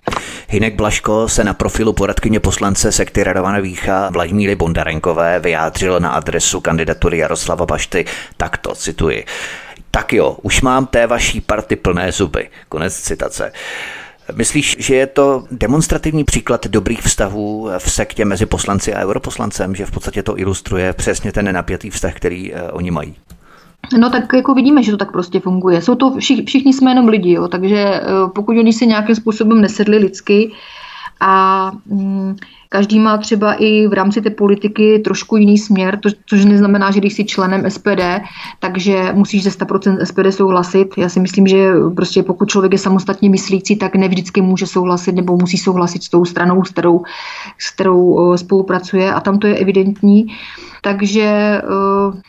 Hinek 0.49 0.75
Blaško 0.75 1.27
se 1.27 1.43
na 1.43 1.53
profilu 1.53 1.93
poradkyně 1.93 2.39
poslance 2.39 2.91
sekty 2.91 3.23
Radovana 3.23 3.59
Vícha 3.59 4.09
Vladimíry 4.09 4.55
Bondarenkové 4.55 5.39
vyjádřil 5.39 5.99
na 5.99 6.09
adresu 6.09 6.61
kandidatury 6.61 7.17
Jaroslava 7.17 7.65
Bašty 7.65 8.05
takto, 8.37 8.75
cituji. 8.75 9.25
Tak 9.91 10.13
jo, 10.13 10.37
už 10.41 10.61
mám 10.61 10.85
té 10.85 11.07
vaší 11.07 11.41
party 11.41 11.75
plné 11.75 12.11
zuby. 12.11 12.49
Konec 12.69 12.95
citace. 13.01 13.51
Myslíš, 14.33 14.75
že 14.79 14.95
je 14.95 15.07
to 15.07 15.43
demonstrativní 15.51 16.23
příklad 16.23 16.67
dobrých 16.67 17.01
vztahů 17.01 17.69
v 17.77 17.91
sektě 17.91 18.25
mezi 18.25 18.45
poslanci 18.45 18.93
a 18.93 19.01
europoslancem, 19.03 19.75
že 19.75 19.85
v 19.85 19.91
podstatě 19.91 20.23
to 20.23 20.39
ilustruje 20.39 20.93
přesně 20.93 21.31
ten 21.31 21.45
nenapjatý 21.45 21.89
vztah, 21.89 22.13
který 22.13 22.53
uh, 22.53 22.59
oni 22.71 22.91
mají? 22.91 23.15
No 23.99 24.09
tak 24.09 24.33
jako 24.33 24.53
vidíme, 24.53 24.83
že 24.83 24.91
to 24.91 24.97
tak 24.97 25.11
prostě 25.11 25.39
funguje. 25.39 25.81
Jsou 25.81 25.95
to 25.95 26.17
všichni, 26.17 26.45
všichni 26.45 26.73
jsme 26.73 26.91
jenom 26.91 27.07
lidi, 27.07 27.31
jo, 27.31 27.47
takže 27.47 28.01
uh, 28.01 28.29
pokud 28.29 28.57
oni 28.57 28.73
si 28.73 28.87
nějakým 28.87 29.15
způsobem 29.15 29.61
nesedli 29.61 29.97
lidsky 29.97 30.51
a 31.19 31.71
um, 31.85 32.35
Každý 32.75 32.99
má 32.99 33.17
třeba 33.17 33.53
i 33.53 33.87
v 33.87 33.93
rámci 33.93 34.21
té 34.21 34.29
politiky 34.29 34.99
trošku 34.99 35.37
jiný 35.37 35.57
směr, 35.57 35.99
to, 35.99 36.09
což 36.25 36.45
neznamená, 36.45 36.91
že 36.91 36.99
když 36.99 37.13
jsi 37.13 37.25
členem 37.25 37.71
SPD, 37.71 38.21
takže 38.59 39.13
musíš 39.13 39.43
ze 39.43 39.49
100% 39.49 40.03
SPD 40.03 40.35
souhlasit. 40.35 40.87
Já 40.97 41.09
si 41.09 41.19
myslím, 41.19 41.47
že 41.47 41.73
prostě 41.95 42.23
pokud 42.23 42.49
člověk 42.49 42.71
je 42.71 42.77
samostatně 42.77 43.29
myslící, 43.29 43.75
tak 43.75 43.95
ne 43.95 44.07
vždycky 44.07 44.41
může 44.41 44.67
souhlasit 44.67 45.15
nebo 45.15 45.37
musí 45.37 45.57
souhlasit 45.57 46.03
s 46.03 46.09
tou 46.09 46.25
stranou, 46.25 46.63
s 46.63 46.69
kterou, 46.69 47.03
s 47.59 47.69
kterou 47.69 48.37
spolupracuje 48.37 49.13
a 49.13 49.19
tam 49.19 49.39
to 49.39 49.47
je 49.47 49.55
evidentní. 49.55 50.27
Takže 50.81 51.61
Eh, 51.63 52.21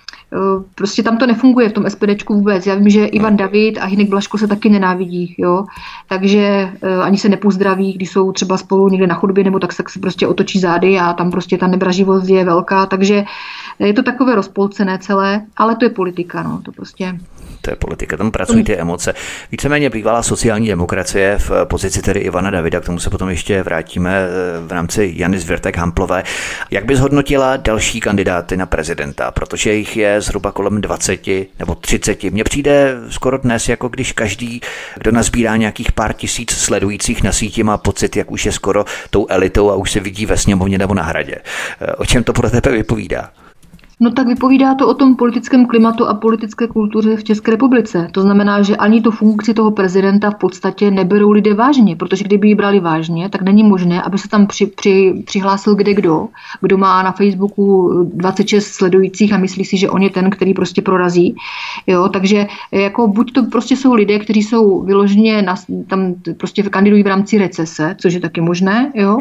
prostě 0.74 1.02
tam 1.02 1.18
to 1.18 1.26
nefunguje 1.26 1.68
v 1.68 1.72
tom 1.72 1.90
SPDčku 1.90 2.34
vůbec. 2.34 2.66
Já 2.66 2.74
vím, 2.74 2.88
že 2.88 3.06
Ivan 3.06 3.36
David 3.36 3.78
a 3.78 3.84
Hinek 3.84 4.08
Blaško 4.08 4.38
se 4.38 4.46
taky 4.46 4.68
nenávidí, 4.68 5.34
jo. 5.38 5.64
Takže 6.08 6.72
eh, 6.82 6.96
ani 7.02 7.18
se 7.18 7.28
nepozdraví, 7.28 7.92
když 7.92 8.10
jsou 8.10 8.32
třeba 8.32 8.58
spolu 8.58 8.88
někde 8.88 9.06
na 9.06 9.14
chodbě, 9.14 9.44
nebo 9.44 9.58
tak, 9.58 9.74
tak 9.74 9.90
se 9.90 10.00
prostě 10.00 10.26
otočí 10.26 10.60
zády 10.60 10.98
a 10.98 11.12
tam 11.12 11.30
prostě 11.30 11.58
ta 11.58 11.66
nebraživost 11.66 12.28
je 12.28 12.44
velká, 12.44 12.86
takže 12.86 13.24
je 13.78 13.92
to 13.92 14.02
takové 14.02 14.34
rozpolcené 14.34 14.98
celé, 14.98 15.42
ale 15.56 15.76
to 15.76 15.84
je 15.84 15.90
politika, 15.90 16.42
no, 16.42 16.60
to 16.64 16.72
prostě 16.72 17.18
to 17.66 17.72
je 17.72 17.76
politika, 17.76 18.16
tam 18.16 18.30
pracují 18.30 18.64
ty 18.64 18.76
emoce. 18.76 19.14
Víceméně 19.52 19.90
bývalá 19.90 20.22
sociální 20.22 20.68
demokracie 20.68 21.38
v 21.38 21.50
pozici 21.64 22.02
tedy 22.02 22.20
Ivana 22.20 22.50
Davida, 22.50 22.80
k 22.80 22.84
tomu 22.84 22.98
se 22.98 23.10
potom 23.10 23.28
ještě 23.28 23.62
vrátíme 23.62 24.14
eh, 24.16 24.66
v 24.66 24.72
rámci 24.72 25.12
Jany 25.16 25.38
Zvěrtek 25.38 25.76
Hamplové. 25.76 26.22
Jak 26.70 26.84
bys 26.84 27.00
hodnotila 27.00 27.56
další 27.56 28.00
kandidáty 28.00 28.56
na 28.56 28.66
prezidenta? 28.66 29.30
Protože 29.30 29.74
jich 29.74 29.96
je 29.96 30.20
zhruba 30.26 30.52
kolem 30.52 30.80
20 30.80 31.26
nebo 31.58 31.74
30. 31.74 32.22
Mně 32.24 32.44
přijde 32.44 32.94
skoro 33.10 33.38
dnes, 33.38 33.68
jako 33.68 33.88
když 33.88 34.12
každý, 34.12 34.60
kdo 34.96 35.12
nazbírá 35.12 35.56
nějakých 35.56 35.92
pár 35.92 36.12
tisíc 36.12 36.50
sledujících 36.50 37.22
na 37.22 37.32
síti, 37.32 37.62
má 37.62 37.78
pocit, 37.78 38.16
jak 38.16 38.30
už 38.30 38.46
je 38.46 38.52
skoro 38.52 38.84
tou 39.10 39.26
elitou 39.28 39.70
a 39.70 39.74
už 39.74 39.90
se 39.90 40.00
vidí 40.00 40.26
ve 40.26 40.36
sněmovně 40.36 40.78
nebo 40.78 40.94
na 40.94 41.02
hradě. 41.02 41.34
Eh, 41.80 41.94
o 41.94 42.04
čem 42.04 42.24
to 42.24 42.32
pro 42.32 42.50
tebe 42.50 42.70
vypovídá? 42.70 43.30
No 44.00 44.10
tak 44.10 44.26
vypovídá 44.26 44.74
to 44.74 44.88
o 44.88 44.94
tom 44.94 45.16
politickém 45.16 45.66
klimatu 45.66 46.06
a 46.06 46.14
politické 46.14 46.66
kultuře 46.66 47.16
v 47.16 47.24
České 47.24 47.50
republice. 47.50 48.08
To 48.12 48.22
znamená, 48.22 48.62
že 48.62 48.76
ani 48.76 49.02
tu 49.02 49.10
funkci 49.10 49.54
toho 49.54 49.70
prezidenta 49.70 50.30
v 50.30 50.34
podstatě 50.34 50.90
neberou 50.90 51.30
lidé 51.30 51.54
vážně, 51.54 51.96
protože 51.96 52.24
kdyby 52.24 52.48
ji 52.48 52.54
brali 52.54 52.80
vážně, 52.80 53.28
tak 53.28 53.42
není 53.42 53.62
možné, 53.62 54.02
aby 54.02 54.18
se 54.18 54.28
tam 54.28 54.46
při, 54.46 54.66
při, 54.66 55.22
přihlásil 55.26 55.74
kde 55.74 55.94
kdo, 55.94 56.28
kdo 56.60 56.78
má 56.78 57.02
na 57.02 57.12
Facebooku 57.12 57.90
26 58.14 58.66
sledujících 58.66 59.32
a 59.32 59.38
myslí 59.38 59.64
si, 59.64 59.76
že 59.76 59.90
on 59.90 60.02
je 60.02 60.10
ten, 60.10 60.30
který 60.30 60.54
prostě 60.54 60.82
prorazí. 60.82 61.36
Jo, 61.86 62.08
takže 62.08 62.46
jako 62.72 63.08
buď 63.08 63.32
to 63.32 63.42
prostě 63.42 63.76
jsou 63.76 63.94
lidé, 63.94 64.18
kteří 64.18 64.42
jsou 64.42 64.82
vyloženě 64.82 65.42
na, 65.42 65.54
tam 65.86 66.14
prostě 66.36 66.62
kandidují 66.62 67.02
v 67.02 67.06
rámci 67.06 67.38
recese, 67.38 67.96
což 67.98 68.14
je 68.14 68.20
taky 68.20 68.40
možné, 68.40 68.92
jo, 68.94 69.18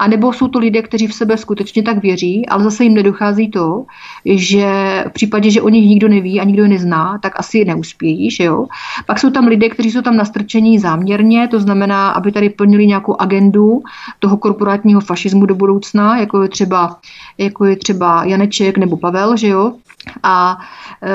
a 0.00 0.08
nebo 0.08 0.32
jsou 0.32 0.48
to 0.48 0.58
lidé, 0.58 0.82
kteří 0.82 1.06
v 1.06 1.14
sebe 1.14 1.36
skutečně 1.36 1.82
tak 1.82 2.02
věří, 2.02 2.46
ale 2.46 2.64
zase 2.64 2.84
jim 2.84 2.94
nedochází 2.94 3.50
to, 3.50 3.84
že 4.24 4.64
v 5.08 5.12
případě, 5.12 5.50
že 5.50 5.62
o 5.62 5.68
nich 5.68 5.88
nikdo 5.88 6.08
neví 6.08 6.40
a 6.40 6.44
nikdo 6.44 6.62
je 6.62 6.68
nezná, 6.68 7.18
tak 7.22 7.32
asi 7.40 7.64
neuspějí. 7.64 8.30
Že 8.30 8.44
jo? 8.44 8.66
Pak 9.06 9.18
jsou 9.18 9.30
tam 9.30 9.46
lidé, 9.46 9.68
kteří 9.68 9.90
jsou 9.90 10.02
tam 10.02 10.16
nastrčení 10.16 10.78
záměrně, 10.78 11.48
to 11.48 11.60
znamená, 11.60 12.10
aby 12.10 12.32
tady 12.32 12.48
plnili 12.50 12.86
nějakou 12.86 13.20
agendu 13.20 13.82
toho 14.18 14.36
korporátního 14.36 15.00
fašismu 15.00 15.46
do 15.46 15.54
budoucna, 15.54 16.18
jako 16.18 16.42
je 16.42 16.48
třeba, 16.48 16.96
jako 17.38 17.64
je 17.64 17.76
třeba 17.76 18.24
Janeček 18.24 18.78
nebo 18.78 18.96
Pavel, 18.96 19.36
že 19.36 19.48
jo? 19.48 19.72
A 20.22 20.58
e, 21.02 21.08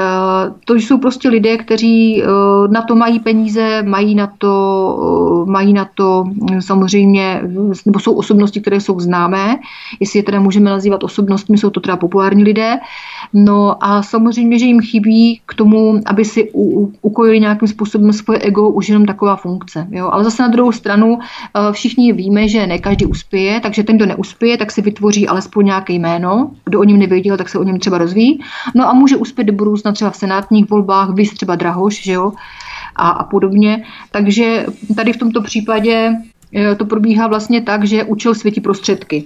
to 0.66 0.74
jsou 0.74 0.98
prostě 0.98 1.30
lidé, 1.30 1.58
kteří 1.58 2.24
e, 2.24 2.28
na 2.68 2.82
to 2.82 2.96
mají 2.96 3.20
peníze, 3.20 3.84
mají 3.84 4.16
na 4.16 4.34
to, 4.38 5.46
e, 5.48 5.52
mají 5.52 5.74
na 5.74 5.90
to 5.96 6.26
samozřejmě, 6.60 7.42
nebo 7.86 8.00
jsou 8.00 8.14
osobnosti, 8.14 8.62
které 8.62 8.82
jsou 8.82 9.00
známé, 9.00 9.60
jestli 10.00 10.20
je 10.20 10.24
teda 10.24 10.40
můžeme 10.40 10.70
nazývat 10.70 11.04
osobnostmi, 11.04 11.58
jsou 11.58 11.70
to 11.70 11.80
teda 11.80 11.98
populární 11.98 12.44
lidé. 12.44 12.78
No 13.34 13.84
a 13.84 14.04
samozřejmě, 14.04 14.60
že 14.60 14.66
jim 14.66 14.82
chybí 14.82 15.42
k 15.46 15.54
tomu, 15.54 16.00
aby 16.06 16.26
si 16.26 16.52
ukojili 17.02 17.40
nějakým 17.40 17.68
způsobem 17.68 18.14
svoje 18.14 18.40
ego, 18.40 18.70
už 18.70 18.90
jenom 18.90 19.06
taková 19.06 19.36
funkce. 19.36 19.88
Jo? 19.92 20.10
Ale 20.12 20.24
zase 20.24 20.44
na 20.44 20.48
druhou 20.48 20.72
stranu 20.72 21.20
všichni 21.72 22.14
víme, 22.14 22.48
že 22.48 22.68
ne 22.68 22.80
každý 22.80 23.06
uspěje, 23.06 23.60
takže 23.60 23.84
ten, 23.84 23.98
kdo 23.98 24.06
neuspěje, 24.06 24.58
tak 24.58 24.72
si 24.72 24.82
vytvoří 24.82 25.28
alespoň 25.28 25.66
nějaké 25.66 25.94
jméno. 25.94 26.52
Kdo 26.76 26.82
o 26.82 26.84
něm 26.84 27.00
nevěděl, 27.00 27.38
tak 27.38 27.50
se 27.50 27.60
o 27.60 27.64
něm 27.64 27.80
třeba 27.80 27.98
rozvíjí. 27.98 28.40
No 28.76 28.90
a 28.90 28.94
může 28.94 29.18
uspět 29.18 29.44
do 29.44 29.54
budoucna 29.54 29.92
třeba 29.92 30.12
v 30.12 30.16
senátních 30.16 30.70
volbách, 30.70 31.10
vys 31.10 31.34
třeba 31.34 31.56
Drahoš, 31.56 32.04
že 32.04 32.12
jo, 32.12 32.34
a, 32.96 33.10
a 33.10 33.24
podobně. 33.24 33.84
Takže 34.12 34.66
tady 34.96 35.14
v 35.14 35.18
tomto 35.18 35.42
případě 35.42 36.12
eh, 36.56 36.76
to 36.76 36.86
probíhá 36.86 37.28
vlastně 37.28 37.62
tak, 37.62 37.88
že 37.88 38.04
učil 38.04 38.36
světí 38.36 38.62
prostředky. 38.62 39.24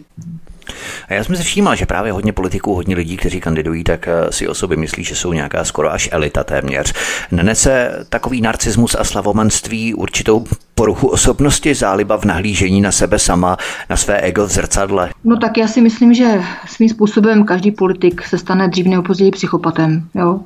A 1.07 1.13
já 1.13 1.23
jsem 1.23 1.35
si 1.35 1.43
všímal, 1.43 1.75
že 1.75 1.85
právě 1.85 2.11
hodně 2.11 2.33
politiků, 2.33 2.75
hodně 2.75 2.95
lidí, 2.95 3.17
kteří 3.17 3.39
kandidují, 3.39 3.83
tak 3.83 4.07
eh, 4.07 4.31
si 4.31 4.47
o 4.47 4.53
sobě 4.53 4.77
myslí, 4.77 5.03
že 5.03 5.15
jsou 5.15 5.33
nějaká 5.33 5.63
skoro 5.63 5.91
až 5.91 6.09
elita 6.11 6.43
téměř. 6.43 6.93
Nenese 7.31 8.05
takový 8.09 8.41
narcismus 8.41 8.95
a 8.99 9.03
slavomanství 9.03 9.93
určitou 9.93 10.43
poruchu 10.75 11.07
osobnosti, 11.07 11.75
záliba 11.75 12.17
v 12.17 12.25
nahlížení 12.25 12.81
na 12.81 12.91
sebe 12.91 13.19
sama, 13.19 13.57
na 13.89 13.95
své 13.95 14.21
ego 14.21 14.45
v 14.45 14.51
zrcadle? 14.51 15.09
No 15.23 15.37
tak 15.37 15.57
já 15.57 15.67
si 15.67 15.81
myslím, 15.81 16.13
že 16.13 16.41
svým 16.67 16.89
způsobem 16.89 17.43
každý 17.43 17.71
politik 17.71 18.23
se 18.23 18.37
stane 18.37 18.67
dřív 18.67 18.87
nebo 18.87 19.03
později 19.03 19.31
psychopatem. 19.31 20.07
Jo? 20.15 20.39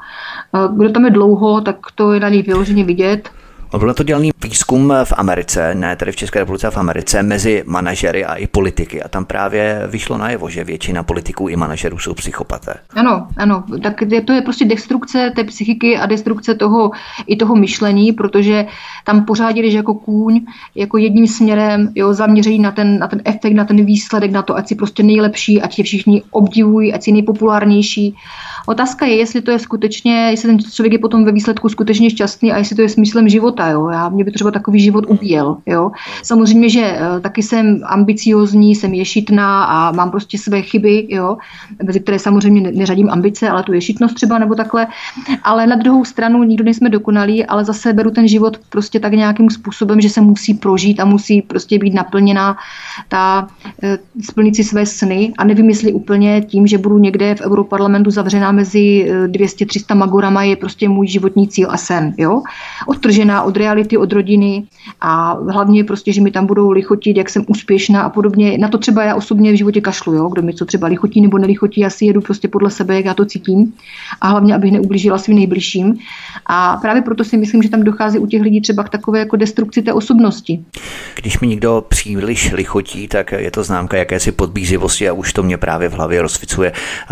Kdo 0.77 0.89
tam 0.89 1.05
je 1.05 1.11
dlouho, 1.11 1.61
tak 1.61 1.77
to 1.95 2.13
je 2.13 2.19
na 2.19 2.29
něj 2.29 2.41
vyloženě 2.41 2.83
vidět. 2.83 3.29
Byl 3.77 3.93
to 3.93 4.03
dělaný 4.03 4.31
výzkum 4.43 4.93
v 5.03 5.13
Americe, 5.17 5.75
ne 5.75 5.95
tedy 5.95 6.11
v 6.11 6.15
České 6.15 6.39
republice, 6.39 6.71
v 6.71 6.77
Americe, 6.77 7.23
mezi 7.23 7.63
manažery 7.65 8.25
a 8.25 8.35
i 8.35 8.47
politiky. 8.47 9.03
A 9.03 9.07
tam 9.07 9.25
právě 9.25 9.81
vyšlo 9.87 10.17
najevo, 10.17 10.49
že 10.49 10.63
většina 10.63 11.03
politiků 11.03 11.47
i 11.47 11.55
manažerů 11.55 11.99
jsou 11.99 12.13
psychopaté. 12.13 12.73
Ano, 12.95 13.27
ano. 13.37 13.63
Tak 13.83 14.03
to 14.25 14.33
je 14.33 14.41
prostě 14.41 14.65
destrukce 14.65 15.31
té 15.35 15.43
psychiky 15.43 15.97
a 15.97 16.05
destrukce 16.05 16.55
toho 16.55 16.91
i 17.27 17.35
toho 17.35 17.55
myšlení, 17.55 18.11
protože 18.11 18.65
tam 19.03 19.25
pořád 19.25 19.55
jdeš 19.55 19.73
jako 19.73 19.93
kůň, 19.93 20.41
jako 20.75 20.97
jedním 20.97 21.27
směrem, 21.27 21.91
jo, 21.95 22.13
zaměření 22.13 22.59
na 22.59 22.71
ten, 22.71 22.99
na 22.99 23.07
ten 23.07 23.21
efekt, 23.25 23.53
na 23.53 23.65
ten 23.65 23.85
výsledek, 23.85 24.31
na 24.31 24.41
to, 24.41 24.55
ať 24.55 24.67
si 24.67 24.75
prostě 24.75 25.03
nejlepší, 25.03 25.61
ať 25.61 25.75
tě 25.75 25.83
všichni 25.83 26.23
obdivují, 26.31 26.93
ať 26.93 27.03
si 27.03 27.11
nejpopulárnější. 27.11 28.15
Otázka 28.65 29.05
je, 29.05 29.15
jestli 29.15 29.41
to 29.41 29.51
je 29.51 29.59
skutečně, 29.59 30.13
jestli 30.13 30.49
ten 30.49 30.59
člověk 30.59 30.93
je 30.93 30.99
potom 30.99 31.25
ve 31.25 31.31
výsledku 31.31 31.69
skutečně 31.69 32.09
šťastný 32.09 32.51
a 32.51 32.57
jestli 32.57 32.75
to 32.75 32.81
je 32.81 32.89
smyslem 32.89 33.29
života. 33.29 33.69
Jo. 33.69 33.89
Já, 33.89 34.09
mě 34.09 34.23
by 34.23 34.31
třeba 34.31 34.51
takový 34.51 34.79
život 34.79 35.05
ubíjel. 35.07 35.57
Jo. 35.65 35.91
Samozřejmě, 36.23 36.69
že 36.69 36.81
uh, 36.81 37.21
taky 37.21 37.43
jsem 37.43 37.79
ambiciozní, 37.85 38.75
jsem 38.75 38.93
ješitná 38.93 39.63
a 39.63 39.91
mám 39.91 40.11
prostě 40.11 40.37
své 40.37 40.61
chyby, 40.61 41.07
jo, 41.09 41.37
mezi 41.83 41.99
které 41.99 42.19
samozřejmě 42.19 42.71
neřadím 42.71 43.09
ambice, 43.09 43.49
ale 43.49 43.63
tu 43.63 43.73
ješitnost 43.73 44.15
třeba 44.15 44.39
nebo 44.39 44.55
takhle. 44.55 44.87
Ale 45.43 45.67
na 45.67 45.75
druhou 45.75 46.05
stranu 46.05 46.43
nikdo 46.43 46.63
nejsme 46.63 46.89
dokonalí, 46.89 47.45
ale 47.45 47.65
zase 47.65 47.93
beru 47.93 48.11
ten 48.11 48.27
život 48.27 48.57
prostě 48.69 48.99
tak 48.99 49.13
nějakým 49.13 49.49
způsobem, 49.49 50.01
že 50.01 50.09
se 50.09 50.21
musí 50.21 50.53
prožít 50.53 50.99
a 50.99 51.05
musí 51.05 51.41
prostě 51.41 51.79
být 51.79 51.93
naplněná 51.93 52.57
ta 53.07 53.47
uh, 53.83 53.89
splnit 54.21 54.55
si 54.55 54.63
své 54.63 54.85
sny 54.85 55.33
a 55.37 55.43
nevím, 55.43 55.69
jestli 55.69 55.93
úplně 55.93 56.41
tím, 56.41 56.67
že 56.67 56.77
budu 56.77 56.97
někde 56.97 57.35
v 57.35 57.41
Europarlamentu 57.41 58.11
zavřená 58.11 58.52
mezi 58.53 59.05
200-300 59.27 59.85
eh, 59.89 59.95
magorama 59.95 60.43
je 60.43 60.55
prostě 60.55 60.89
můj 60.89 61.07
životní 61.07 61.47
cíl 61.47 61.67
a 61.71 61.77
sen. 61.77 62.13
Jo? 62.17 62.41
Odtržená 62.87 63.43
od 63.43 63.57
reality, 63.57 63.97
od 63.97 64.13
rodiny 64.13 64.63
a 65.01 65.33
hlavně 65.33 65.83
prostě, 65.83 66.13
že 66.13 66.21
mi 66.21 66.31
tam 66.31 66.45
budou 66.45 66.71
lichotit, 66.71 67.17
jak 67.17 67.29
jsem 67.29 67.45
úspěšná 67.47 68.01
a 68.01 68.09
podobně. 68.09 68.57
Na 68.57 68.67
to 68.67 68.77
třeba 68.77 69.03
já 69.03 69.15
osobně 69.15 69.51
v 69.51 69.57
životě 69.57 69.81
kašlu, 69.81 70.13
jo? 70.13 70.29
kdo 70.29 70.41
mi 70.41 70.53
co 70.53 70.65
třeba 70.65 70.87
lichotí 70.87 71.21
nebo 71.21 71.37
nelichotí, 71.37 71.81
já 71.81 71.89
si 71.89 72.05
jedu 72.05 72.21
prostě 72.21 72.47
podle 72.47 72.69
sebe, 72.69 72.95
jak 72.95 73.05
já 73.05 73.13
to 73.13 73.25
cítím 73.25 73.73
a 74.21 74.27
hlavně, 74.27 74.55
abych 74.55 74.71
neublížila 74.71 75.17
svým 75.17 75.37
nejbližším. 75.37 75.97
A 76.45 76.77
právě 76.81 77.01
proto 77.01 77.23
si 77.23 77.37
myslím, 77.37 77.63
že 77.63 77.69
tam 77.69 77.83
dochází 77.83 78.19
u 78.19 78.27
těch 78.27 78.41
lidí 78.41 78.61
třeba 78.61 78.83
k 78.83 78.89
takové 78.89 79.19
jako 79.19 79.35
destrukci 79.35 79.81
té 79.81 79.93
osobnosti. 79.93 80.63
Když 81.15 81.39
mi 81.39 81.47
někdo 81.47 81.85
příliš 81.87 82.51
lichotí, 82.51 83.07
tak 83.07 83.31
je 83.31 83.51
to 83.51 83.63
známka 83.63 83.97
jakési 83.97 84.31
podbízivosti 84.31 85.09
a 85.09 85.13
už 85.13 85.33
to 85.33 85.43
mě 85.43 85.57
právě 85.57 85.89
v 85.89 85.93
hlavě 85.93 86.21
rozsvicuje 86.21 86.71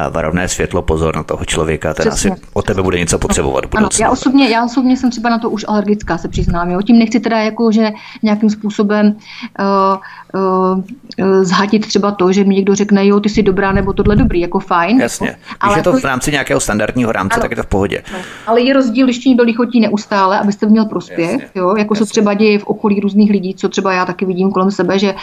varovné 0.09 0.47
světlo, 0.47 0.81
pozor 0.81 1.15
na 1.15 1.23
toho 1.31 1.45
člověka, 1.45 1.93
ten 1.93 2.09
Přesně. 2.09 2.31
asi 2.31 2.41
od 2.53 2.65
tebe 2.65 2.83
bude 2.83 2.99
něco 2.99 3.19
potřebovat. 3.19 3.63
Ano, 3.75 3.89
já, 3.99 4.09
osobně, 4.09 4.49
já 4.49 4.65
osobně 4.65 4.97
jsem 4.97 5.11
třeba 5.11 5.29
na 5.29 5.39
to 5.39 5.49
už 5.49 5.65
alergická, 5.67 6.17
se 6.17 6.27
přiznám. 6.27 6.71
Jo. 6.71 6.81
Tím 6.81 6.99
nechci 6.99 7.19
teda 7.19 7.39
jako, 7.39 7.71
že 7.71 7.91
nějakým 8.23 8.49
způsobem 8.49 9.15
uh, 9.59 9.97
uh, 10.41 11.43
zhatit 11.43 11.87
třeba 11.87 12.11
to, 12.11 12.31
že 12.31 12.43
mi 12.43 12.55
někdo 12.55 12.75
řekne, 12.75 13.07
jo, 13.07 13.19
ty 13.19 13.29
jsi 13.29 13.43
dobrá, 13.43 13.71
nebo 13.71 13.93
tohle 13.93 14.15
dobrý, 14.15 14.39
jako 14.39 14.59
fajn. 14.59 15.01
Jasně. 15.01 15.27
Jako, 15.27 15.39
Když 15.39 15.57
ale 15.59 15.79
je 15.79 15.83
to 15.83 15.93
v 15.93 16.03
rámci 16.03 16.31
nějakého 16.31 16.59
standardního 16.59 17.11
rámce, 17.11 17.35
ano, 17.35 17.41
tak 17.41 17.51
je 17.51 17.57
to 17.57 17.63
v 17.63 17.67
pohodě. 17.67 18.03
No. 18.13 18.19
Ale 18.47 18.61
je 18.61 18.73
rozdíl, 18.73 19.05
když 19.05 19.19
ti 19.19 19.29
někdo 19.29 19.53
chotí 19.55 19.79
neustále, 19.79 20.39
abyste 20.39 20.65
měl 20.65 20.85
prospěch, 20.85 21.31
jasně, 21.31 21.47
jo, 21.55 21.75
jako 21.77 21.93
jasně. 21.93 22.05
se 22.05 22.09
třeba 22.11 22.33
děje 22.33 22.59
v 22.59 22.63
okolí 22.63 22.99
různých 22.99 23.31
lidí, 23.31 23.55
co 23.55 23.69
třeba 23.69 23.93
já 23.93 24.05
taky 24.05 24.25
vidím 24.25 24.51
kolem 24.51 24.71
sebe, 24.71 24.99
že 24.99 25.15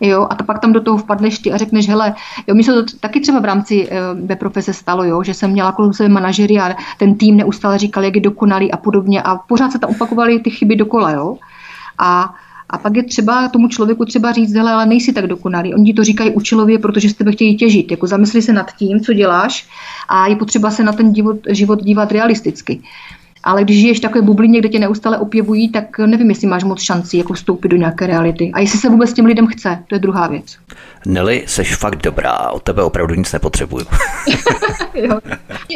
jo, 0.00 0.26
a 0.30 0.34
to 0.34 0.44
pak 0.44 0.58
tam 0.58 0.72
do 0.72 0.80
toho 0.80 0.98
vpadneš 0.98 1.38
ty 1.38 1.52
a 1.52 1.56
řekneš, 1.56 1.88
hele, 1.88 2.14
jo, 2.46 2.54
mi 2.54 2.64
se 2.64 2.72
to 2.72 2.82
taky 3.00 3.20
třeba 3.20 3.40
v 3.40 3.44
rámci 3.44 3.88
uh, 3.88 4.26
ve 4.26 4.36
profese 4.36 4.72
stalo, 4.72 5.04
jo, 5.04 5.22
že 5.22 5.34
jsem 5.34 5.50
měla 5.56 5.72
kolem 5.72 5.92
sebe 5.92 6.08
manažery 6.08 6.58
a 6.60 6.76
ten 6.98 7.14
tým 7.14 7.36
neustále 7.36 7.78
říkal, 7.78 8.04
jak 8.04 8.14
je 8.14 8.20
dokonalý 8.20 8.72
a 8.72 8.76
podobně 8.76 9.22
a 9.22 9.36
pořád 9.36 9.72
se 9.72 9.78
tam 9.78 9.90
opakovaly 9.90 10.40
ty 10.40 10.50
chyby 10.50 10.76
dokola, 10.76 11.10
jo. 11.10 11.36
A 11.98 12.34
a 12.70 12.78
pak 12.78 12.96
je 12.96 13.02
třeba 13.02 13.48
tomu 13.48 13.68
člověku 13.68 14.04
třeba 14.04 14.32
říct, 14.32 14.54
hele, 14.54 14.72
ale 14.72 14.86
nejsi 14.86 15.12
tak 15.12 15.26
dokonalý. 15.26 15.74
Oni 15.74 15.94
to 15.94 16.04
říkají 16.04 16.30
účelově, 16.30 16.78
protože 16.78 17.08
z 17.08 17.14
tebe 17.14 17.32
chtějí 17.32 17.56
těžit. 17.56 17.90
Jako 17.90 18.06
zamysli 18.06 18.42
se 18.42 18.52
nad 18.52 18.72
tím, 18.72 19.00
co 19.00 19.12
děláš 19.12 19.68
a 20.08 20.26
je 20.26 20.36
potřeba 20.36 20.70
se 20.70 20.84
na 20.84 20.92
ten 20.92 21.14
život, 21.14 21.36
život 21.48 21.82
dívat 21.82 22.12
realisticky. 22.12 22.82
Ale 23.46 23.64
když 23.64 23.80
žiješ 23.80 23.98
v 23.98 24.00
takové 24.00 24.22
bublině, 24.22 24.58
kde 24.58 24.68
tě 24.68 24.78
neustále 24.78 25.18
opěvují, 25.18 25.68
tak 25.68 25.98
nevím, 25.98 26.30
jestli 26.30 26.46
máš 26.46 26.64
moc 26.64 26.82
šancí 26.82 27.18
jako 27.18 27.32
vstoupit 27.32 27.68
do 27.68 27.76
nějaké 27.76 28.06
reality. 28.06 28.50
A 28.54 28.60
jestli 28.60 28.78
se 28.78 28.88
vůbec 28.88 29.12
těm 29.12 29.24
lidem 29.26 29.46
chce, 29.46 29.78
to 29.86 29.94
je 29.94 29.98
druhá 29.98 30.26
věc. 30.26 30.56
Neli, 31.06 31.42
seš 31.46 31.76
fakt 31.76 32.02
dobrá, 32.02 32.50
od 32.50 32.62
tebe 32.62 32.82
opravdu 32.82 33.14
nic 33.14 33.32
nepotřebuju. 33.32 33.86
jo. 34.94 35.18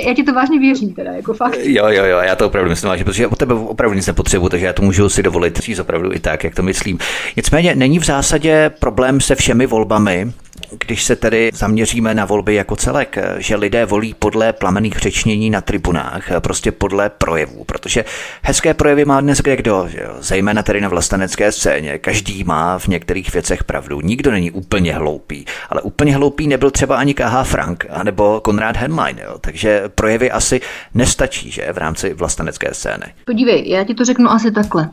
Já 0.07 0.15
ti 0.15 0.23
to 0.23 0.33
vážně 0.33 0.59
věřím 0.59 0.95
teda, 0.95 1.13
jako 1.13 1.35
fakt. 1.35 1.59
Jo, 1.63 1.89
jo, 1.89 2.05
jo, 2.05 2.19
já 2.19 2.37
to 2.37 2.47
opravdu 2.47 2.71
myslím 2.71 2.89
vážně, 2.89 3.05
protože 3.05 3.27
od 3.27 3.39
tebe 3.39 3.55
opravdu 3.55 3.97
nic 3.97 4.07
nepotřebuju, 4.07 4.49
takže 4.49 4.67
já 4.67 4.73
to 4.73 4.83
můžu 4.83 5.09
si 5.09 5.23
dovolit 5.23 5.59
říct 5.59 5.79
opravdu 5.79 6.13
i 6.13 6.19
tak, 6.19 6.45
jak 6.45 6.55
to 6.55 6.63
myslím. 6.63 6.99
Nicméně 7.37 7.75
není 7.75 7.99
v 7.99 8.05
zásadě 8.05 8.71
problém 8.79 9.21
se 9.21 9.35
všemi 9.35 9.67
volbami, 9.67 10.33
když 10.79 11.05
se 11.05 11.17
tedy 11.17 11.51
zaměříme 11.55 12.15
na 12.15 12.25
volby 12.25 12.55
jako 12.55 12.77
celek, 12.77 13.19
že 13.39 13.57
lidé 13.57 13.87
volí 13.87 14.15
podle 14.19 14.53
plamených 14.53 14.99
řečnění 14.99 15.51
na 15.51 15.61
tribunách, 15.61 16.31
prostě 16.39 16.73
podle 16.73 17.11
projevů, 17.11 17.65
protože 17.65 18.05
hezké 18.43 18.75
projevy 18.75 19.05
má 19.05 19.21
dnes 19.21 19.39
kde 19.39 19.57
kdo, 19.57 19.87
že 19.89 20.01
jo? 20.01 20.17
zejména 20.21 20.63
tedy 20.63 20.81
na 20.81 20.89
vlastenecké 20.89 21.53
scéně. 21.53 21.99
Každý 21.99 22.45
má 22.45 22.79
v 22.79 22.89
některých 22.89 23.33
věcech 23.33 23.65
pravdu. 23.65 24.01
Nikdo 24.01 24.31
není 24.31 24.51
úplně 24.51 24.95
hloupý, 24.95 25.45
ale 25.71 25.83
úplně 25.83 26.17
hloupý 26.17 26.49
nebyl 26.49 26.71
třeba 26.71 26.97
ani 26.97 27.15
K.H. 27.15 27.45
Frank 27.45 27.87
nebo 28.03 28.41
Konrad 28.41 28.77
Henlein, 28.77 29.19
jo? 29.19 29.39
takže 29.41 29.83
projevy 29.95 30.31
asi 30.31 30.61
nestačí, 30.95 31.51
že 31.51 31.73
v 31.73 31.79
rámci 31.79 32.15
vlastenecké 32.15 32.75
scény. 32.75 33.05
Podívej, 33.27 33.71
já 33.71 33.85
ti 33.85 33.95
to 33.95 34.05
řeknu 34.05 34.31
asi 34.31 34.51
takhle. 34.51 34.91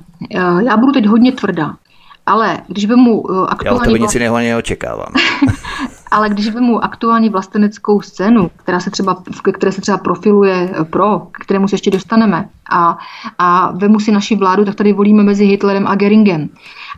Já 0.66 0.78
budu 0.78 0.92
teď 0.92 1.06
hodně 1.06 1.32
tvrdá. 1.32 1.74
Ale 2.28 2.60
když 2.68 2.86
by 2.86 2.96
mu 2.96 3.32
aktuální... 3.32 3.66
Já 3.66 3.74
od 3.74 3.86
tebe 3.86 4.00
nic 4.00 4.14
jiného 4.14 4.38
neočekávám. 4.38 5.14
ale 6.12 6.30
když 6.30 6.50
by 6.50 6.62
mu 6.62 6.84
aktuální 6.84 7.30
vlasteneckou 7.30 8.02
scénu, 8.02 8.52
která 8.56 8.80
se 8.80 8.90
třeba, 8.90 9.24
které 9.54 9.72
se 9.72 9.82
třeba 9.82 9.98
profiluje 9.98 10.70
eh, 10.74 10.84
pro, 10.84 11.20
k 11.20 11.38
kterému 11.40 11.68
se 11.68 11.76
ještě 11.76 11.92
dostaneme, 11.92 12.50
a, 12.72 12.98
a 13.38 13.72
vemu 13.72 14.00
si 14.00 14.12
naši 14.12 14.36
vládu, 14.36 14.66
tak 14.66 14.76
tady 14.76 14.94
volíme 14.94 15.24
mezi 15.24 15.46
Hitlerem 15.46 15.88
a 15.88 15.96
Geringem. 15.96 16.50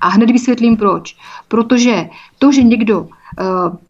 A 0.01 0.07
hned 0.07 0.31
vysvětlím 0.31 0.77
proč. 0.77 1.15
Protože 1.47 2.09
to, 2.39 2.51
že 2.51 2.63
někdo 2.63 2.99
uh, 3.01 3.09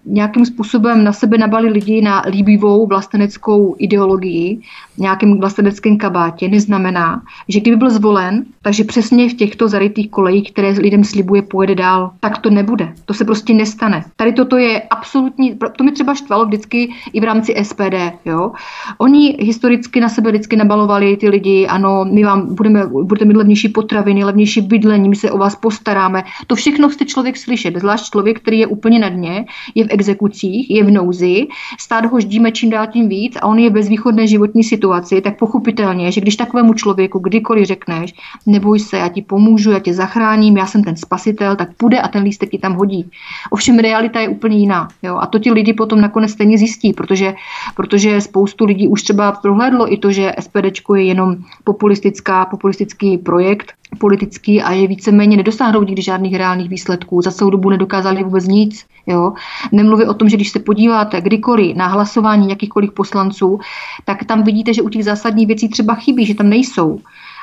nějakým 0.06 0.46
způsobem 0.46 1.04
na 1.04 1.14
sebe 1.14 1.38
nabali 1.38 1.70
lidi 1.70 2.02
na 2.02 2.24
líbivou 2.30 2.88
vlasteneckou 2.88 3.76
ideologii, 3.78 4.60
nějakým 4.98 5.40
vlasteneckém 5.40 5.98
kabátě, 5.98 6.50
neznamená, 6.50 7.22
že 7.48 7.60
kdyby 7.60 7.78
byl 7.78 7.90
zvolen, 7.90 8.46
takže 8.62 8.84
přesně 8.84 9.30
v 9.30 9.34
těchto 9.34 9.68
zarytých 9.68 10.10
kolejích, 10.10 10.52
které 10.52 10.70
lidem 10.70 11.04
slibuje, 11.04 11.42
pojede 11.42 11.76
dál, 11.76 12.12
tak 12.20 12.38
to 12.38 12.50
nebude. 12.50 12.94
To 13.06 13.14
se 13.14 13.26
prostě 13.26 13.54
nestane. 13.54 14.04
Tady 14.16 14.34
toto 14.34 14.58
je 14.58 14.82
absolutní, 14.82 15.58
to 15.78 15.84
mi 15.84 15.92
třeba 15.92 16.14
štvalo 16.16 16.46
vždycky 16.46 16.90
i 17.14 17.20
v 17.22 17.24
rámci 17.24 17.56
SPD. 17.64 17.96
Jo? 18.26 18.52
Oni 18.98 19.38
historicky 19.40 20.00
na 20.00 20.10
sebe 20.10 20.30
vždycky 20.30 20.56
nabalovali 20.56 21.18
ty 21.18 21.30
lidi, 21.30 21.68
ano, 21.68 22.06
my 22.12 22.24
vám 22.24 22.56
budeme, 22.56 22.88
budete 22.88 23.26
mít 23.26 23.38
levnější 23.38 23.70
potraviny, 23.70 24.24
levnější 24.24 24.62
bydlení, 24.62 25.10
my 25.10 25.16
se 25.16 25.32
o 25.32 25.38
vás 25.38 25.56
postaráme. 25.56 26.24
To 26.48 26.56
všechno 26.56 26.90
chce 26.90 27.06
člověk 27.06 27.38
slyšet, 27.38 27.78
zvlášť 27.80 28.12
člověk, 28.12 28.40
který 28.40 28.60
je 28.60 28.68
úplně 28.68 29.00
na 29.00 29.10
dně 29.10 29.29
špatně, 29.30 29.46
je 29.76 29.86
v 29.86 29.88
exekucích, 29.90 30.70
je 30.70 30.84
v 30.84 30.92
nouzi, 30.92 31.48
stát 31.80 32.06
ho 32.06 32.20
ždíme 32.20 32.52
čím 32.52 32.70
dál 32.70 32.88
tím 32.88 33.10
víc 33.10 33.38
a 33.42 33.46
on 33.46 33.60
je 33.60 33.70
ve 33.70 33.82
východné 33.82 34.28
životní 34.28 34.64
situaci, 34.64 35.22
tak 35.22 35.38
pochopitelně, 35.40 36.12
že 36.12 36.22
když 36.22 36.36
takovému 36.36 36.74
člověku 36.74 37.20
kdykoliv 37.20 37.68
řekneš, 37.68 38.14
neboj 38.46 38.80
se, 38.80 38.98
já 38.98 39.08
ti 39.08 39.22
pomůžu, 39.22 39.72
já 39.72 39.80
tě 39.80 39.94
zachráním, 39.94 40.58
já 40.58 40.66
jsem 40.66 40.84
ten 40.84 40.96
spasitel, 40.96 41.56
tak 41.56 41.70
půjde 41.78 42.02
a 42.02 42.08
ten 42.08 42.24
lístek 42.24 42.50
ti 42.50 42.58
tam 42.58 42.74
hodí. 42.74 43.10
Ovšem 43.52 43.80
realita 43.80 44.20
je 44.20 44.30
úplně 44.30 44.58
jiná. 44.58 44.88
Jo? 45.04 45.18
A 45.18 45.26
to 45.26 45.40
ti 45.40 45.52
lidi 45.52 45.74
potom 45.74 46.02
nakonec 46.02 46.32
stejně 46.32 46.58
zjistí, 46.58 46.94
protože, 46.94 47.34
protože 47.76 48.22
spoustu 48.22 48.66
lidí 48.66 48.88
už 48.88 49.04
třeba 49.04 49.32
prohlédlo 49.32 49.94
i 49.94 49.98
to, 49.98 50.12
že 50.12 50.34
SPD 50.40 50.66
je 50.96 51.04
jenom 51.04 51.36
populistická, 51.64 52.46
populistický 52.46 53.18
projekt, 53.18 53.74
politický 53.98 54.62
a 54.62 54.72
je 54.72 54.88
víceméně 54.88 55.38
nedosáhnou 55.38 55.84
nikdy 55.84 56.02
žádných 56.02 56.36
reálných 56.36 56.70
výsledků. 56.70 57.22
Za 57.22 57.32
celou 57.32 57.50
dobu 57.50 57.70
nedokázali 57.70 58.24
vůbec 58.24 58.48
nic. 58.48 58.86
Jo? 59.08 59.34
Nemluví 59.72 60.06
o 60.06 60.14
tom, 60.14 60.30
že 60.30 60.36
když 60.36 60.50
se 60.50 60.60
podíváte 60.60 61.22
kdykoliv 61.22 61.76
na 61.76 61.88
hlasování 61.88 62.50
jakýchkoliv 62.50 62.92
poslanců, 62.92 63.60
tak 64.06 64.24
tam 64.24 64.44
vidíte, 64.44 64.74
že 64.74 64.82
u 64.82 64.90
těch 64.90 65.04
zásadních 65.04 65.48
věcí 65.48 65.70
třeba 65.70 65.96
chybí, 65.96 66.26
že 66.26 66.36
tam 66.36 66.50
nejsou. 66.50 67.00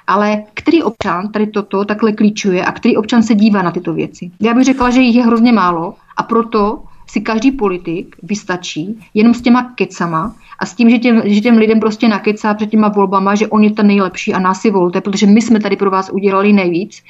Ale 0.07 0.43
který 0.55 0.83
občan 0.83 1.33
tady 1.33 1.47
toto 1.47 1.85
takhle 1.85 2.13
klíčuje 2.13 2.65
a 2.65 2.73
který 2.73 2.97
občan 2.97 3.23
se 3.23 3.35
dívá 3.35 3.63
na 3.63 3.71
tyto 3.71 3.93
věci? 3.93 4.31
Já 4.41 4.55
bych 4.55 4.65
řekla, 4.65 4.91
že 4.91 5.01
jich 5.01 5.17
je 5.17 5.27
hrozně 5.27 5.53
málo 5.53 5.95
a 6.17 6.23
proto 6.23 6.83
si 7.07 7.21
každý 7.21 7.53
politik 7.53 8.17
vystačí 8.23 8.99
jenom 9.15 9.35
s 9.35 9.43
těma 9.43 9.63
kecama 9.63 10.35
a 10.59 10.67
s 10.67 10.75
tím, 10.75 10.91
že 10.91 10.99
těm, 10.99 11.23
že 11.25 11.41
těm 11.41 11.57
lidem 11.57 11.81
prostě 11.81 12.09
nakecá 12.09 12.55
před 12.55 12.71
těma 12.71 12.89
volbama, 12.89 13.35
že 13.35 13.47
on 13.47 13.65
je 13.65 13.71
ten 13.71 13.87
nejlepší 13.87 14.35
a 14.35 14.39
nás 14.39 14.61
si 14.61 14.71
volte, 14.71 15.01
protože 15.01 15.27
my 15.27 15.43
jsme 15.43 15.61
tady 15.61 15.77
pro 15.77 15.91
vás 15.91 16.11
udělali 16.13 16.53
nejvíc 16.53 17.03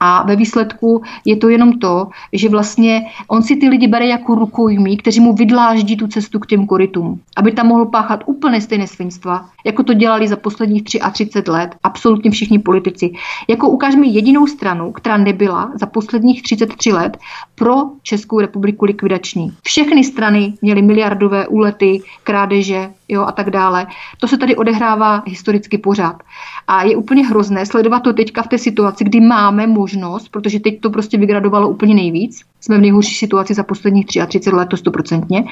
a 0.00 0.22
ve 0.22 0.36
výsledku 0.36 1.02
je 1.24 1.36
to 1.36 1.48
jenom 1.48 1.78
to, 1.78 2.08
že 2.32 2.48
vlastně 2.48 3.06
on 3.28 3.42
si 3.42 3.56
ty 3.56 3.68
lidi 3.68 3.88
bere 3.88 4.06
jako 4.06 4.34
rukojmí, 4.34 4.96
kteří 4.96 5.20
mu 5.20 5.34
vydláždí 5.34 5.96
tu 5.96 6.06
cestu 6.06 6.38
k 6.38 6.46
těm 6.46 6.66
korytům, 6.66 7.20
aby 7.36 7.52
tam 7.52 7.66
mohl 7.66 7.86
páchat 7.86 8.22
úplně 8.26 8.60
stejné 8.60 8.86
svinstva, 8.86 9.48
jako 9.66 9.82
to 9.82 9.94
dělali 9.94 10.28
za 10.28 10.36
posledních 10.36 10.84
33 10.84 11.50
let 11.50 11.74
absolutně 11.82 12.30
všichni 12.30 12.58
politici. 12.58 13.12
Jako 13.48 13.68
ukáž 13.68 13.94
mi 13.94 14.08
jedinou 14.08 14.46
stranu, 14.46 14.92
která 14.92 15.16
nebyla 15.16 15.72
za 15.74 15.86
posledních 15.86 16.42
33 16.42 16.92
let 16.92 17.18
pro 17.60 17.74
Českou 18.02 18.40
republiku 18.40 18.84
likvidační. 18.84 19.52
Všechny 19.62 20.04
strany 20.04 20.54
měly 20.62 20.82
miliardové 20.82 21.46
úlety, 21.46 22.00
krádeže, 22.24 22.90
jo, 23.08 23.22
a 23.22 23.32
tak 23.32 23.50
dále. 23.50 23.86
To 24.20 24.28
se 24.28 24.38
tady 24.38 24.56
odehrává 24.56 25.22
historicky 25.26 25.78
pořád. 25.78 26.22
A 26.68 26.84
je 26.84 26.96
úplně 26.96 27.26
hrozné 27.26 27.66
sledovat 27.66 28.00
to 28.00 28.12
teďka 28.12 28.42
v 28.42 28.48
té 28.48 28.58
situaci, 28.58 29.04
kdy 29.04 29.20
máme 29.20 29.66
možnost, 29.66 30.28
protože 30.28 30.60
teď 30.60 30.80
to 30.80 30.90
prostě 30.90 31.18
vygradovalo 31.18 31.68
úplně 31.68 31.94
nejvíc. 31.94 32.40
Jsme 32.60 32.78
v 32.78 32.80
nejhorší 32.80 33.14
situaci 33.14 33.54
za 33.54 33.62
posledních 33.62 34.06
33 34.06 34.50
let, 34.50 34.68
to 34.68 34.76
stoprocentně. 34.76 35.44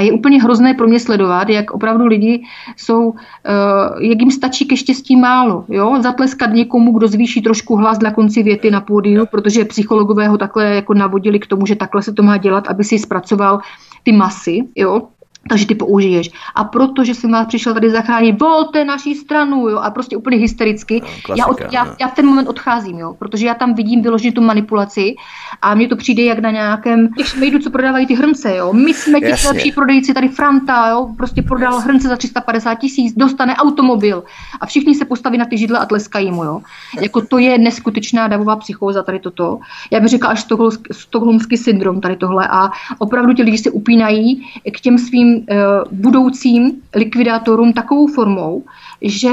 A 0.00 0.02
je 0.02 0.12
úplně 0.12 0.42
hrozné 0.42 0.74
pro 0.74 0.88
mě 0.88 1.00
sledovat, 1.00 1.48
jak 1.48 1.70
opravdu 1.70 2.06
lidi 2.06 2.42
jsou, 2.76 3.14
eh, 3.44 4.06
jak 4.08 4.20
jim 4.20 4.30
stačí 4.30 4.64
ke 4.64 4.76
štěstí 4.76 5.16
málo. 5.16 5.64
Jo? 5.68 5.98
Zatleskat 6.00 6.50
někomu, 6.52 6.92
kdo 6.92 7.08
zvýší 7.08 7.42
trošku 7.42 7.76
hlas 7.76 8.00
na 8.00 8.10
konci 8.10 8.42
věty 8.42 8.70
na 8.70 8.80
pódiu, 8.80 9.26
protože 9.26 9.64
psychologové 9.64 10.28
ho 10.28 10.38
takhle 10.38 10.64
jako 10.64 10.94
navodili 10.94 11.38
k 11.38 11.46
tomu, 11.46 11.66
že 11.66 11.76
takhle 11.76 12.02
se 12.02 12.12
to 12.12 12.22
má 12.22 12.36
dělat, 12.36 12.68
aby 12.68 12.84
si 12.84 12.98
zpracoval 12.98 13.60
ty 14.02 14.12
masy, 14.12 14.64
jo? 14.76 15.08
Takže 15.48 15.66
ty 15.66 15.74
použiješ. 15.74 16.30
A 16.54 16.64
protože 16.64 17.14
jsem 17.14 17.30
vás 17.30 17.46
přišel 17.46 17.74
tady 17.74 17.90
zachránit, 17.90 18.40
volte 18.40 18.84
naší 18.84 19.14
stranu, 19.14 19.68
jo, 19.68 19.78
a 19.78 19.90
prostě 19.90 20.16
úplně 20.16 20.36
hystericky. 20.36 21.00
Klasika, 21.00 21.34
já, 21.36 21.46
od, 21.46 21.60
já, 21.72 21.96
já, 22.00 22.08
v 22.08 22.14
ten 22.14 22.26
moment 22.26 22.48
odcházím, 22.48 22.98
jo, 22.98 23.16
protože 23.18 23.46
já 23.46 23.54
tam 23.54 23.74
vidím 23.74 24.02
vyložit 24.02 24.34
tu 24.34 24.40
manipulaci 24.40 25.14
a 25.62 25.74
mně 25.74 25.88
to 25.88 25.96
přijde 25.96 26.22
jak 26.22 26.38
na 26.38 26.50
nějakém 26.50 27.08
těch 27.08 27.26
šmejdu, 27.26 27.58
co 27.58 27.70
prodávají 27.70 28.06
ty 28.06 28.14
hrnce, 28.14 28.56
jo. 28.56 28.72
My 28.72 28.94
jsme 28.94 29.20
ti 29.20 29.48
lepší 29.48 29.72
prodejci, 29.72 30.14
tady 30.14 30.28
Franta, 30.28 30.88
jo, 30.88 31.14
prostě 31.16 31.42
prodal 31.42 31.74
yes. 31.74 31.84
hrnce 31.84 32.08
za 32.08 32.16
350 32.16 32.74
tisíc, 32.74 33.14
dostane 33.16 33.56
automobil 33.56 34.24
a 34.60 34.66
všichni 34.66 34.94
se 34.94 35.04
postaví 35.04 35.38
na 35.38 35.44
ty 35.44 35.58
židle 35.58 35.78
a 35.78 35.86
tleskají 35.86 36.30
mu, 36.30 36.44
jo. 36.44 36.60
Jako 37.00 37.20
to 37.20 37.38
je 37.38 37.58
neskutečná 37.58 38.28
davová 38.28 38.56
psychóza 38.56 39.02
tady 39.02 39.18
toto. 39.18 39.58
Já 39.90 40.00
bych 40.00 40.08
řekla 40.08 40.28
až 40.28 40.46
stokholmský 40.92 41.56
syndrom 41.56 42.00
tady 42.00 42.16
tohle 42.16 42.48
a 42.50 42.70
opravdu 42.98 43.32
ti 43.32 43.42
lidi 43.42 43.58
se 43.58 43.70
upínají 43.70 44.46
k 44.72 44.80
těm 44.80 44.98
svým 44.98 45.29
uh, 45.36 45.44
budoucím 45.92 46.72
likvidátorům 46.94 47.72
takovou 47.72 48.06
formou, 48.06 48.64
že, 49.02 49.28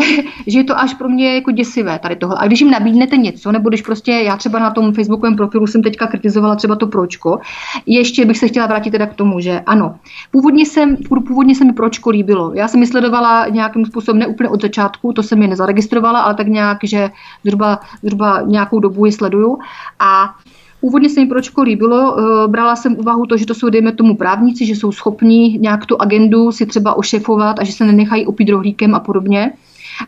že 0.47 0.59
je 0.59 0.63
to 0.63 0.79
až 0.79 0.93
pro 0.93 1.09
mě 1.09 1.35
jako 1.35 1.51
děsivé 1.51 1.99
tady 1.99 2.15
tohle. 2.15 2.35
A 2.39 2.47
když 2.47 2.61
jim 2.61 2.71
nabídnete 2.71 3.17
něco, 3.17 3.51
nebo 3.51 3.69
když 3.69 3.81
prostě 3.81 4.11
já 4.11 4.37
třeba 4.37 4.59
na 4.59 4.71
tom 4.71 4.93
facebookovém 4.93 5.35
profilu 5.35 5.67
jsem 5.67 5.83
teďka 5.83 6.07
kritizovala 6.07 6.55
třeba 6.55 6.75
to 6.75 6.87
pročko, 6.87 7.39
ještě 7.85 8.25
bych 8.25 8.37
se 8.37 8.47
chtěla 8.47 8.67
vrátit 8.67 8.91
teda 8.91 9.05
k 9.05 9.13
tomu, 9.13 9.39
že 9.39 9.59
ano, 9.65 9.95
původně, 10.31 10.65
jsem, 10.65 10.97
původně 11.27 11.55
se 11.55 11.65
mi 11.65 11.73
pročko 11.73 12.09
líbilo. 12.09 12.51
Já 12.53 12.67
jsem 12.67 12.81
ji 12.81 12.87
sledovala 12.87 13.47
nějakým 13.47 13.85
způsobem, 13.85 14.19
ne 14.19 14.27
úplně 14.27 14.49
od 14.49 14.61
začátku, 14.61 15.13
to 15.13 15.23
jsem 15.23 15.41
je 15.41 15.47
nezaregistrovala, 15.47 16.21
ale 16.21 16.35
tak 16.35 16.47
nějak, 16.47 16.77
že 16.83 17.09
zhruba, 17.43 17.79
zhruba 18.03 18.41
nějakou 18.41 18.79
dobu 18.79 19.05
ji 19.05 19.11
sleduju. 19.11 19.59
A 19.99 20.35
Původně 20.81 21.09
se 21.09 21.19
mi 21.19 21.25
pročko 21.25 21.61
líbilo, 21.61 22.17
eh, 22.19 22.47
brala 22.47 22.75
jsem 22.75 22.99
úvahu 22.99 23.25
to, 23.25 23.37
že 23.37 23.45
to 23.45 23.53
jsou, 23.53 23.69
dejme 23.69 23.91
tomu, 23.91 24.15
právníci, 24.15 24.65
že 24.65 24.75
jsou 24.75 24.91
schopní 24.91 25.57
nějak 25.57 25.85
tu 25.85 26.01
agendu 26.01 26.51
si 26.51 26.65
třeba 26.65 26.97
ošefovat 26.97 27.59
a 27.59 27.63
že 27.63 27.71
se 27.71 27.85
nenechají 27.85 28.25
opít 28.25 28.49
rohlíkem 28.49 28.95
a 28.95 28.99
podobně. 28.99 29.51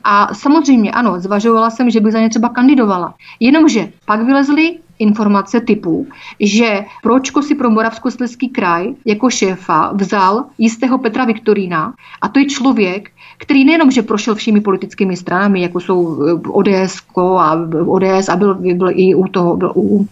A 0.03 0.33
samozřejmě 0.33 0.91
ano, 0.91 1.19
zvažovala 1.19 1.69
jsem, 1.69 1.89
že 1.89 1.99
by 1.99 2.11
za 2.11 2.19
ně 2.19 2.29
třeba 2.29 2.49
kandidovala. 2.49 3.13
Jenomže 3.39 3.89
pak 4.05 4.21
vylezly 4.21 4.77
informace 4.99 5.61
typu, 5.61 6.07
že 6.39 6.85
Pročko 7.03 7.41
si 7.41 7.55
pro 7.55 7.69
Moravskoslezský 7.69 8.49
kraj 8.49 8.93
jako 9.05 9.29
šéfa 9.29 9.91
vzal 9.95 10.45
jistého 10.57 10.97
Petra 10.97 11.25
Viktorína 11.25 11.93
a 12.21 12.27
to 12.27 12.39
je 12.39 12.45
člověk, 12.45 13.11
který 13.37 13.65
nejenom, 13.65 13.91
že 13.91 14.01
prošel 14.01 14.35
všemi 14.35 14.61
politickými 14.61 15.17
stranami, 15.17 15.61
jako 15.61 15.79
jsou 15.79 16.23
eh, 16.27 16.49
ODS 16.49 17.01
a 17.17 17.57
ODS 17.85 18.29
a 18.29 18.35
byl, 18.35 18.55
byl 18.55 18.89
i 18.93 19.15
u 19.15 19.27
toho, 19.27 19.57
byl 19.57 19.71
u 19.75 19.81
uh, 19.81 20.05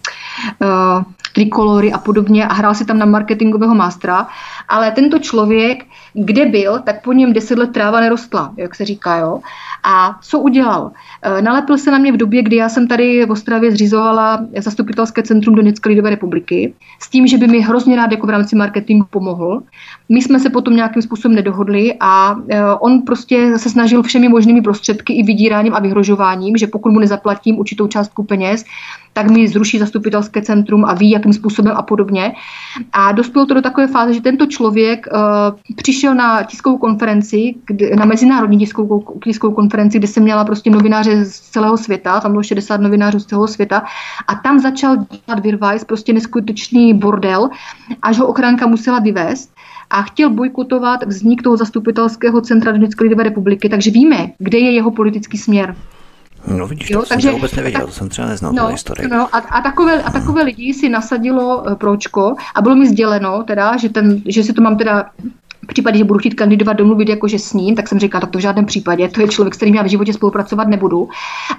trikolory 1.38 1.92
a 1.92 1.98
podobně 1.98 2.46
a 2.46 2.52
hrál 2.52 2.74
si 2.74 2.84
tam 2.84 2.98
na 2.98 3.06
marketingového 3.06 3.74
mástra, 3.74 4.26
ale 4.68 4.90
tento 4.90 5.18
člověk, 5.18 5.84
kde 6.14 6.46
byl, 6.46 6.78
tak 6.78 7.02
po 7.02 7.12
něm 7.12 7.32
deset 7.32 7.58
let 7.58 7.72
tráva 7.72 8.00
nerostla, 8.00 8.52
jak 8.56 8.74
se 8.74 8.84
říká, 8.84 9.16
jo. 9.16 9.40
A 9.84 10.18
co 10.22 10.38
udělal? 10.38 10.90
Eh, 11.22 11.42
nalepil 11.42 11.78
se 11.78 11.90
na 11.90 11.98
mě 11.98 12.12
v 12.12 12.16
době, 12.16 12.42
kdy 12.42 12.56
já 12.56 12.68
jsem 12.68 12.88
tady 12.88 13.26
v 13.26 13.30
Ostravě 13.30 13.70
zřizovala 13.70 14.46
zastupitelské 14.78 15.22
centrum 15.22 15.54
Donetské 15.54 15.88
lidové 15.88 16.10
republiky 16.10 16.74
s 17.02 17.10
tím, 17.10 17.26
že 17.26 17.38
by 17.38 17.46
mi 17.46 17.60
hrozně 17.60 17.96
rád 17.96 18.12
jako 18.12 18.26
v 18.26 18.30
rámci 18.30 18.56
marketingu 18.56 19.06
pomohl. 19.10 19.62
My 20.08 20.22
jsme 20.22 20.40
se 20.40 20.50
potom 20.50 20.76
nějakým 20.76 21.02
způsobem 21.02 21.34
nedohodli 21.34 21.94
a 22.00 22.36
eh, 22.48 22.64
on 22.80 23.02
prostě 23.02 23.58
se 23.58 23.70
snažil 23.70 24.02
všemi 24.02 24.28
možnými 24.28 24.62
prostředky 24.62 25.12
i 25.12 25.22
vydíráním 25.22 25.74
a 25.74 25.80
vyhrožováním, 25.80 26.56
že 26.56 26.66
pokud 26.66 26.92
mu 26.92 26.98
nezaplatím 26.98 27.58
určitou 27.58 27.86
částku 27.86 28.22
peněz, 28.22 28.64
tak 29.12 29.30
mi 29.30 29.48
zruší 29.48 29.78
zastupitelské 29.78 30.42
centrum 30.42 30.84
a 30.84 30.94
ví, 30.94 31.10
jakým 31.10 31.32
způsobem 31.32 31.72
a 31.76 31.82
podobně. 31.82 32.32
A 32.92 33.12
dospělo 33.12 33.46
to 33.46 33.54
do 33.54 33.62
takové 33.62 33.86
fáze, 33.86 34.14
že 34.14 34.20
tento 34.20 34.46
člověk 34.46 35.06
uh, 35.06 35.74
přišel 35.76 36.14
na 36.14 36.42
tiskovou 36.42 36.78
konferenci, 36.78 37.54
kde, 37.66 37.96
na 37.96 38.04
mezinárodní 38.04 38.58
tiskovou, 38.58 39.18
tiskovou 39.24 39.54
konferenci, 39.54 39.98
kde 39.98 40.06
se 40.06 40.20
měla 40.20 40.44
prostě 40.44 40.70
novináře 40.70 41.24
z 41.24 41.40
celého 41.40 41.76
světa, 41.76 42.20
tam 42.20 42.30
bylo 42.30 42.42
60 42.42 42.80
novinářů 42.80 43.20
z 43.20 43.26
celého 43.26 43.48
světa, 43.48 43.82
a 44.26 44.34
tam 44.34 44.58
začal 44.58 44.96
dělat 44.96 45.42
Virvajs, 45.42 45.84
prostě 45.84 46.12
neskutečný 46.12 46.94
bordel, 46.94 47.48
až 48.02 48.18
ho 48.18 48.26
ochránka 48.26 48.66
musela 48.66 48.98
vyvést 48.98 49.57
a 49.90 50.02
chtěl 50.02 50.30
bojkotovat 50.30 51.04
vznik 51.06 51.42
toho 51.42 51.56
zastupitelského 51.56 52.40
centra 52.40 52.72
Donetské 52.72 53.04
lidové 53.04 53.22
republiky, 53.22 53.68
takže 53.68 53.90
víme, 53.90 54.30
kde 54.38 54.58
je 54.58 54.70
jeho 54.70 54.90
politický 54.90 55.38
směr. 55.38 55.76
No 56.46 56.66
vidíš, 56.66 56.90
jo, 56.90 57.00
to 57.00 57.08
takže, 57.08 57.28
jsem 57.28 57.34
vůbec 57.34 57.54
nevěděl, 57.54 57.80
tak, 57.80 57.88
to 57.88 57.94
jsem 57.94 58.08
třeba 58.08 58.28
neznal, 58.28 58.52
no, 58.52 58.66
historii. 58.66 59.08
No, 59.08 59.36
a, 59.36 59.38
a, 59.38 59.60
takové, 59.60 60.02
a 60.02 60.10
takové 60.10 60.42
lidi 60.42 60.74
si 60.74 60.88
nasadilo 60.88 61.62
uh, 61.62 61.74
pročko 61.74 62.34
a 62.54 62.62
bylo 62.62 62.74
mi 62.74 62.88
sděleno 62.88 63.42
teda, 63.42 63.76
že, 63.76 63.88
ten, 63.88 64.22
že 64.26 64.42
si 64.42 64.52
to 64.52 64.62
mám 64.62 64.76
teda 64.76 65.10
v 65.68 65.72
případě, 65.72 65.98
že 65.98 66.04
budu 66.04 66.18
chtít 66.18 66.34
kandidovat, 66.34 66.72
domluvit 66.72 67.08
jakože 67.08 67.38
s 67.38 67.52
ním, 67.52 67.76
tak 67.76 67.88
jsem 67.88 67.98
říkala, 67.98 68.20
tak 68.20 68.30
to 68.30 68.38
v 68.38 68.42
žádném 68.42 68.66
případě, 68.66 69.08
to 69.08 69.20
je 69.20 69.28
člověk, 69.28 69.54
s 69.54 69.56
kterým 69.56 69.74
já 69.74 69.82
v 69.82 69.86
životě 69.86 70.12
spolupracovat 70.12 70.68
nebudu. 70.68 71.08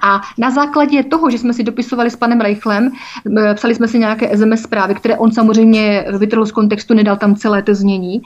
A 0.02 0.20
na 0.38 0.50
základě 0.50 1.02
toho, 1.02 1.30
že 1.30 1.38
jsme 1.38 1.52
si 1.52 1.62
dopisovali 1.62 2.10
s 2.10 2.16
panem 2.16 2.40
Reichlem, 2.40 2.90
eh, 3.38 3.54
psali 3.54 3.74
jsme 3.74 3.88
si 3.88 3.98
nějaké 3.98 4.36
SMS 4.36 4.62
zprávy, 4.62 4.94
které 4.94 5.16
on 5.16 5.32
samozřejmě 5.32 6.04
vytrhl 6.18 6.46
z 6.46 6.52
kontextu, 6.52 6.94
nedal 6.94 7.16
tam 7.16 7.34
celé 7.34 7.62
to 7.62 7.74
znění, 7.74 8.22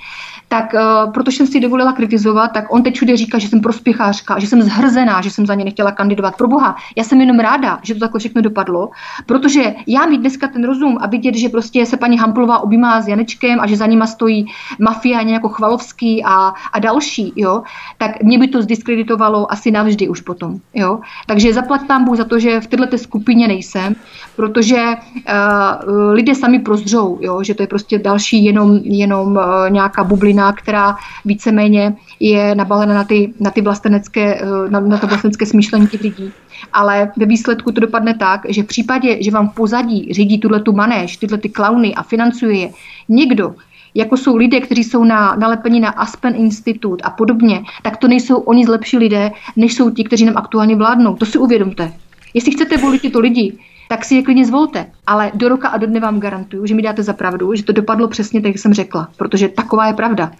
tak 0.48 0.74
uh, 0.74 1.12
protože 1.12 1.36
jsem 1.36 1.46
si 1.46 1.60
dovolila 1.60 1.92
kritizovat, 1.92 2.48
tak 2.48 2.72
on 2.72 2.82
teď 2.82 2.94
všude 2.94 3.16
říká, 3.16 3.38
že 3.38 3.48
jsem 3.48 3.60
prospěchářka, 3.60 4.38
že 4.38 4.46
jsem 4.46 4.62
zhrzená, 4.62 5.20
že 5.20 5.30
jsem 5.30 5.46
za 5.46 5.54
ně 5.54 5.64
nechtěla 5.64 5.92
kandidovat. 5.92 6.36
Pro 6.36 6.48
boha, 6.48 6.76
já 6.96 7.04
jsem 7.04 7.20
jenom 7.20 7.40
ráda, 7.40 7.78
že 7.82 7.94
to 7.94 8.00
takhle 8.00 8.20
všechno 8.20 8.42
dopadlo, 8.42 8.90
protože 9.26 9.74
já 9.86 10.06
mít 10.06 10.18
dneska 10.18 10.48
ten 10.48 10.64
rozum 10.64 10.98
a 11.00 11.06
vidět, 11.06 11.34
že 11.34 11.48
prostě 11.48 11.86
se 11.86 11.96
paní 11.96 12.18
Hamplová 12.18 12.58
objímá 12.58 13.00
s 13.00 13.08
Janečkem 13.08 13.60
a 13.60 13.66
že 13.66 13.76
za 13.76 13.86
nima 13.86 14.06
stojí 14.06 14.46
mafia 14.78 15.18
a 15.18 15.22
nějakou 15.22 15.48
chvalo 15.48 15.74
Kalovský 15.74 16.24
a, 16.24 16.54
a 16.72 16.78
další, 16.78 17.32
jo, 17.36 17.62
tak 17.98 18.22
mě 18.22 18.38
by 18.38 18.48
to 18.48 18.62
zdiskreditovalo 18.62 19.52
asi 19.52 19.70
navždy 19.70 20.08
už 20.08 20.20
potom. 20.20 20.58
Jo. 20.74 21.00
Takže 21.26 21.52
zaplať 21.52 21.86
tam 21.86 22.04
Bůh 22.04 22.16
za 22.16 22.24
to, 22.24 22.38
že 22.38 22.60
v 22.60 22.66
této 22.66 22.98
skupině 22.98 23.48
nejsem, 23.48 23.94
protože 24.36 24.76
uh, 24.76 26.12
lidé 26.12 26.34
sami 26.34 26.58
prozřou, 26.58 27.18
jo, 27.20 27.42
že 27.42 27.54
to 27.54 27.62
je 27.62 27.66
prostě 27.66 27.98
další 27.98 28.44
jenom, 28.44 28.76
jenom 28.82 29.36
uh, 29.36 29.42
nějaká 29.70 30.04
bublina, 30.04 30.33
která 30.52 30.96
víceméně 31.24 31.96
je 32.20 32.54
nabalena 32.54 32.94
na 32.94 33.04
ty, 33.04 33.34
na 33.40 33.50
ty 33.50 33.60
vlastenecké, 33.60 34.42
uh, 34.42 34.70
na, 34.70 34.80
na 34.80 34.98
to 34.98 35.06
vlastenecké 35.06 35.46
smýšlení 35.46 35.86
těch 35.86 36.00
lidí 36.00 36.32
ale 36.72 37.12
ve 37.16 37.26
výsledku 37.26 37.72
to 37.72 37.80
dopadne 37.80 38.14
tak, 38.14 38.40
že 38.48 38.62
v 38.62 38.66
případě, 38.66 39.22
že 39.22 39.30
vám 39.30 39.48
v 39.48 39.54
pozadí 39.54 40.08
řídí 40.12 40.38
tuhle 40.38 40.60
tu 40.60 40.72
manéž, 40.72 41.16
tyhle 41.16 41.38
ty 41.38 41.48
klauny 41.48 41.94
a 41.94 42.02
financuje 42.02 42.58
je 42.58 42.70
někdo, 43.08 43.54
jako 43.94 44.16
jsou 44.16 44.36
lidé, 44.36 44.60
kteří 44.60 44.84
jsou 44.84 45.04
na, 45.04 45.36
nalepeni 45.36 45.80
na 45.80 45.88
Aspen 45.88 46.34
Institut 46.36 47.00
a 47.04 47.10
podobně, 47.10 47.62
tak 47.82 47.96
to 47.96 48.08
nejsou 48.08 48.36
oni 48.36 48.64
zlepší 48.64 48.98
lidé, 48.98 49.30
než 49.56 49.74
jsou 49.74 49.90
ti, 49.90 50.04
kteří 50.04 50.24
nám 50.24 50.36
aktuálně 50.36 50.76
vládnou. 50.76 51.16
To 51.16 51.26
si 51.26 51.38
uvědomte. 51.38 51.92
Jestli 52.34 52.52
chcete 52.52 52.76
volit 52.76 53.02
tyto 53.02 53.20
lidi, 53.20 53.58
tak 53.88 54.04
si 54.04 54.14
je 54.14 54.22
klidně 54.22 54.46
zvolte. 54.46 54.86
Ale 55.06 55.32
do 55.34 55.48
roka 55.48 55.68
a 55.68 55.78
do 55.78 55.86
dne 55.86 56.00
vám 56.00 56.20
garantuju, 56.20 56.66
že 56.66 56.74
mi 56.74 56.82
dáte 56.82 57.02
za 57.02 57.12
pravdu, 57.12 57.54
že 57.54 57.62
to 57.62 57.72
dopadlo 57.72 58.08
přesně 58.08 58.40
tak, 58.40 58.48
jak 58.48 58.58
jsem 58.58 58.74
řekla, 58.74 59.08
protože 59.16 59.48
taková 59.48 59.86
je 59.86 59.94
pravda. 59.94 60.32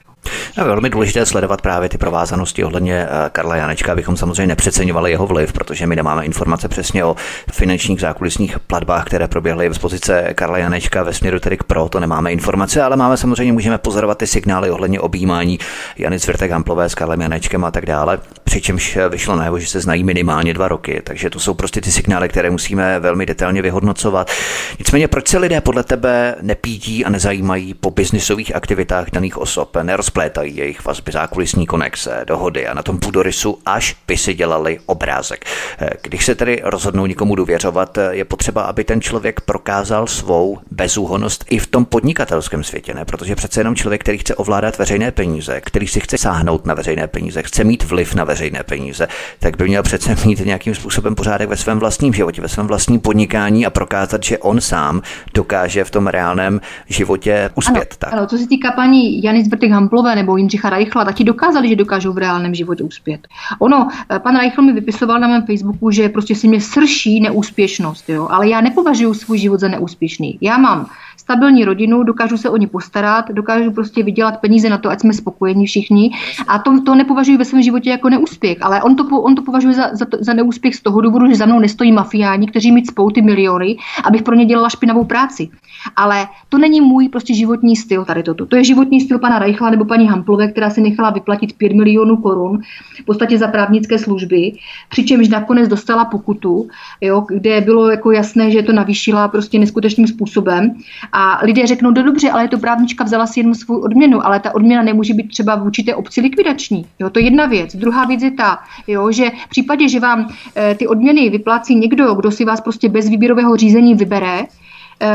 Je 0.57 0.65
velmi 0.65 0.91
důležité 0.91 1.27
sledovat 1.27 1.63
právě 1.63 1.89
ty 1.89 1.99
provázanosti 1.99 2.65
ohledně 2.65 3.07
eh, 3.07 3.31
Karla 3.33 3.57
Janečka, 3.57 3.93
abychom 3.93 4.17
samozřejmě 4.17 4.47
nepřeceňovali 4.47 5.11
jeho 5.11 5.27
vliv, 5.27 5.53
protože 5.53 5.87
my 5.87 5.97
nemáme 5.97 6.25
informace 6.25 6.69
přesně 6.69 7.05
o 7.05 7.17
finančních 7.53 8.01
zákulisních 8.01 8.59
platbách, 8.59 9.05
které 9.05 9.29
proběhly 9.29 9.69
v 9.69 9.79
pozice 9.79 10.35
Karla 10.35 10.59
Janečka 10.59 11.03
ve 11.03 11.13
směru 11.13 11.41
tedy 11.41 11.57
k 11.57 11.65
pro, 11.65 11.89
to 11.89 12.01
nemáme 12.01 12.33
informace, 12.33 12.83
ale 12.83 12.97
máme 12.97 13.17
samozřejmě, 13.17 13.53
můžeme 13.53 13.79
pozorovat 13.79 14.19
ty 14.19 14.27
signály 14.27 14.71
ohledně 14.71 15.01
objímání 15.01 15.59
Jany 15.97 16.21
Cvrtek 16.21 16.51
Hamplové 16.51 16.89
s 16.89 16.95
Karlem 16.95 17.21
Janečkem 17.21 17.65
a 17.65 17.71
tak 17.71 17.87
dále, 17.87 18.19
přičemž 18.45 18.99
vyšlo 19.09 19.37
najevo, 19.37 19.59
že 19.59 19.67
se 19.67 19.81
znají 19.81 20.05
minimálně 20.05 20.55
dva 20.55 20.69
roky, 20.69 21.03
takže 21.05 21.31
to 21.31 21.41
jsou 21.41 21.55
prostě 21.55 21.81
ty 21.81 21.93
signály, 21.93 22.29
které 22.29 22.51
musíme 22.51 23.01
velmi 23.01 23.27
detailně 23.27 23.63
vyhodnocovat. 23.63 24.31
Nicméně, 24.79 25.09
proč 25.09 25.29
se 25.29 25.39
lidé 25.39 25.61
podle 25.61 25.83
tebe 25.83 26.35
nepídí 26.41 27.05
a 27.05 27.11
nezajímají 27.11 27.75
po 27.75 27.91
biznisových 27.91 28.55
aktivitách 28.57 29.11
daných 29.11 29.39
osob, 29.39 29.77
nerozplétají 30.15 30.57
jejich 30.57 30.85
vazby, 30.85 31.13
zákulisní 31.13 31.67
konexe, 31.67 32.25
dohody 32.27 32.67
a 32.67 32.75
na 32.75 32.83
tom 32.83 32.99
půdorysu, 32.99 33.59
až 33.67 33.97
by 34.07 34.17
si 34.17 34.35
dělali 34.35 34.79
obrázek. 34.87 35.45
Eh, 35.79 35.91
když 36.03 36.25
se 36.25 36.35
tedy 36.35 36.61
rozhodnou 36.65 37.07
nikomu 37.07 37.35
důvěřovat, 37.35 37.99
eh, 37.99 38.09
je 38.11 38.25
potřeba, 38.25 38.63
aby 38.63 38.85
ten 38.85 39.01
člověk 39.01 39.41
prokázal 39.41 40.07
svou 40.07 40.59
bezúhonost 40.71 41.45
i 41.51 41.59
v 41.59 41.67
tom 41.67 41.85
podnikatelském 41.85 42.65
světě, 42.65 42.95
ne? 42.95 43.05
Protože 43.05 43.37
přece 43.37 43.61
jenom 43.61 43.75
člověk, 43.75 44.01
který 44.01 44.19
chce 44.19 44.35
ovládat 44.35 44.79
veřejné 44.79 45.11
peníze, 45.11 45.61
který 45.61 45.87
si 45.87 46.01
chce 46.01 46.19
sáhnout 46.19 46.67
na 46.67 46.75
veřejné 46.75 47.07
peníze, 47.07 47.43
chce 47.43 47.65
mít 47.65 47.85
vliv 47.85 48.15
na 48.15 48.25
veřejné 48.25 48.63
peníze, 48.63 49.09
tak 49.39 49.57
by 49.57 49.65
měl 49.65 49.83
přece 49.83 50.17
mít 50.27 50.45
nějakým 50.45 50.75
způsobem 50.75 51.15
pořádek 51.15 51.49
ve 51.49 51.57
svém 51.57 51.79
vlastním 51.79 52.15
životě, 52.15 52.43
ve 52.43 52.49
svém 52.49 52.67
vlastním 52.67 53.01
podnikání 53.01 53.67
a 53.67 53.71
prokázat, 53.71 54.23
že 54.23 54.39
on 54.39 54.61
sám 54.61 55.03
dokáže 55.35 55.85
v 55.85 55.91
tom 55.91 56.07
reálném 56.07 56.61
životě 56.89 57.51
uspět. 57.55 57.77
Ano, 57.77 57.99
tak. 57.99 58.13
ano 58.13 58.27
co 58.27 58.39
se 58.39 58.49
týká 58.49 58.73
paní 58.73 59.23
Jany 59.23 59.45
Zbrtek 59.45 59.71
Hamplové 60.05 60.17
nebo 60.17 60.37
Jindřicha 60.37 60.71
Reichla, 60.71 61.13
ti 61.13 61.25
dokázali, 61.25 61.69
že 61.69 61.77
dokážou 61.77 62.13
v 62.13 62.19
reálném 62.19 62.55
životě 62.55 62.85
uspět. 62.85 63.29
Ono, 63.59 63.89
eh, 64.11 64.19
pan 64.19 64.37
Reichl 64.37 64.63
mi 64.63 64.73
vypisoval 64.73 65.21
na 65.21 65.29
mém 65.29 65.47
Facebooku, 65.47 65.91
že 65.91 66.09
prostě 66.09 66.35
si 66.35 66.49
mě 66.49 66.61
srší 66.61 67.21
neúspěšnost, 67.21 68.09
jo? 68.09 68.29
ale 68.31 68.49
já 68.49 68.61
nepovažuji 68.61 69.15
svůj 69.15 69.39
život 69.39 69.61
za 69.61 69.69
neúspěšný. 69.69 70.39
Já 70.41 70.59
mám 70.59 70.87
stabilní 71.25 71.65
rodinu, 71.65 72.03
dokážu 72.03 72.37
se 72.37 72.51
o 72.51 72.57
ně 72.57 72.67
postarat, 72.67 73.31
dokážu 73.31 73.71
prostě 73.73 74.03
vydělat 74.03 74.41
peníze 74.41 74.69
na 74.69 74.79
to, 74.79 74.91
ať 74.91 75.01
jsme 75.01 75.13
spokojení 75.13 75.67
všichni. 75.67 76.11
A 76.49 76.59
to, 76.59 76.83
to 76.83 76.95
nepovažuji 76.95 77.37
ve 77.37 77.45
svém 77.45 77.63
životě 77.63 77.91
jako 77.91 78.09
neúspěch, 78.09 78.59
ale 78.61 78.83
on 78.83 78.97
to, 78.97 79.05
on 79.05 79.35
to 79.35 79.43
považuje 79.43 79.75
za, 79.75 79.89
za, 79.93 80.07
za 80.21 80.35
neúspěch 80.35 80.75
z 80.75 80.83
toho 80.83 81.01
důvodu, 81.01 81.29
že 81.29 81.37
za 81.37 81.47
mnou 81.47 81.59
nestojí 81.59 81.93
mafiáni, 81.93 82.47
kteří 82.47 82.73
mi 82.73 82.83
cpou 82.83 83.11
ty 83.11 83.23
miliony, 83.23 83.77
abych 84.05 84.23
pro 84.23 84.35
ně 84.35 84.45
dělala 84.45 84.69
špinavou 84.69 85.05
práci. 85.05 85.49
Ale 85.97 86.29
to 86.49 86.59
není 86.59 86.81
můj 86.81 87.09
prostě 87.09 87.35
životní 87.35 87.77
styl 87.77 88.05
tady 88.05 88.23
toto. 88.23 88.47
To 88.47 88.57
je 88.57 88.65
životní 88.65 89.01
styl 89.01 89.19
pana 89.19 89.39
Reichla 89.39 89.71
nebo 89.71 89.85
paní 89.85 90.09
Hamplové, 90.09 90.49
která 90.49 90.71
si 90.71 90.81
nechala 90.81 91.11
vyplatit 91.11 91.53
5 91.53 91.73
milionů 91.73 92.17
korun 92.17 92.61
v 93.01 93.05
podstatě 93.05 93.39
za 93.39 93.49
právnické 93.49 93.99
služby, 93.99 94.53
přičemž 94.89 95.29
nakonec 95.29 95.69
dostala 95.69 96.05
pokutu, 96.05 96.69
jo, 97.01 97.25
kde 97.29 97.61
bylo 97.61 97.91
jako 97.91 98.13
jasné, 98.13 98.51
že 98.51 98.63
to 98.63 98.73
navýšila 98.73 99.29
prostě 99.29 99.59
neskutečným 99.59 100.07
způsobem. 100.07 100.75
A 101.17 101.39
lidé 101.43 101.67
řeknou, 101.67 101.91
no 101.91 102.03
dobře, 102.03 102.31
ale 102.31 102.49
to 102.49 102.59
právnička 102.59 103.05
vzala 103.05 103.27
si 103.27 103.41
jenom 103.41 103.55
svou 103.55 103.79
odměnu, 103.79 104.27
ale 104.27 104.41
ta 104.41 104.55
odměna 104.55 104.83
nemůže 104.83 105.15
být 105.15 105.29
třeba 105.29 105.57
v 105.57 105.67
určité 105.67 105.95
obci 105.95 106.21
likvidační. 106.21 106.87
Jo, 106.99 107.11
to 107.11 107.19
je 107.19 107.25
jedna 107.25 107.47
věc. 107.47 107.77
Druhá 107.77 108.05
věc 108.05 108.23
je 108.23 108.31
ta, 108.31 108.59
jo, 108.87 109.13
že 109.13 109.31
v 109.47 109.49
případě, 109.49 109.89
že 109.89 110.01
vám 110.01 110.29
e, 110.57 110.75
ty 110.75 110.87
odměny 110.87 111.31
vyplácí 111.31 111.75
někdo, 111.75 112.15
kdo 112.15 112.31
si 112.31 112.45
vás 112.45 112.61
prostě 112.61 112.89
bez 112.89 113.09
výběrového 113.09 113.57
řízení 113.57 113.95
vybere, 113.95 114.47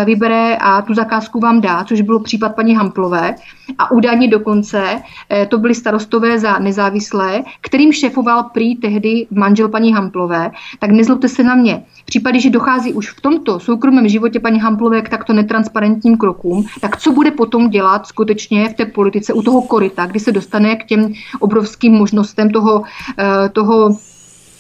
vybere 0.06 0.58
a 0.58 0.82
tu 0.82 0.94
zakázku 0.94 1.40
vám 1.40 1.62
dá, 1.62 1.84
což 1.84 2.02
bylo 2.02 2.20
případ 2.20 2.56
paní 2.56 2.76
Hamplové. 2.76 3.36
A 3.78 3.92
údajně 3.92 4.28
dokonce 4.28 5.02
eh, 5.30 5.46
to 5.46 5.58
byli 5.58 5.76
starostové 5.76 6.40
za 6.40 6.60
nezávislé, 6.60 7.44
kterým 7.62 7.94
šefoval 7.94 8.44
prý 8.44 8.76
tehdy 8.76 9.28
manžel 9.32 9.70
paní 9.70 9.94
Hamplové. 9.94 10.52
Tak 10.80 10.92
nezlobte 10.92 11.28
se 11.28 11.44
na 11.44 11.56
mě. 11.56 11.84
V 12.02 12.06
případě, 12.06 12.40
že 12.40 12.50
dochází 12.50 12.94
už 12.94 13.10
v 13.10 13.22
tomto 13.22 13.60
soukromém 13.60 14.08
životě 14.08 14.40
paní 14.40 14.60
Hamplové 14.60 15.02
k 15.02 15.10
takto 15.10 15.34
netransparentním 15.34 16.18
krokům, 16.18 16.66
tak 16.82 16.98
co 16.98 17.12
bude 17.12 17.32
potom 17.32 17.70
dělat 17.70 18.08
skutečně 18.08 18.70
v 18.70 18.74
té 18.74 18.86
politice 18.86 19.34
u 19.34 19.42
toho 19.42 19.62
korita, 19.62 20.06
kdy 20.06 20.20
se 20.20 20.32
dostane 20.32 20.76
k 20.76 20.86
těm 20.86 21.14
obrovským 21.40 21.94
možnostem 21.94 22.50
toho, 22.50 22.84
eh, 23.20 23.50
toho 23.50 23.98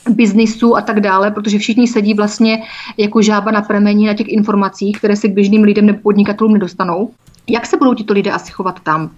biznisu 0.09 0.77
a 0.77 0.81
tak 0.81 0.99
dále, 0.99 1.31
protože 1.31 1.59
všichni 1.59 1.87
sedí 1.87 2.13
vlastně 2.13 2.61
jako 2.97 3.21
žába 3.21 3.51
na 3.51 3.61
pramení 3.61 4.05
na 4.05 4.13
těch 4.13 4.27
informacích, 4.27 4.97
které 4.97 5.15
se 5.15 5.27
k 5.27 5.33
běžným 5.33 5.63
lidem 5.63 5.85
nebo 5.85 5.99
podnikatelům 5.99 6.53
nedostanou. 6.53 7.11
Jak 7.47 7.65
se 7.65 7.77
budou 7.77 7.93
tito 7.93 8.13
lidé 8.13 8.31
asi 8.31 8.51
chovat 8.51 8.79
tam? 8.79 9.09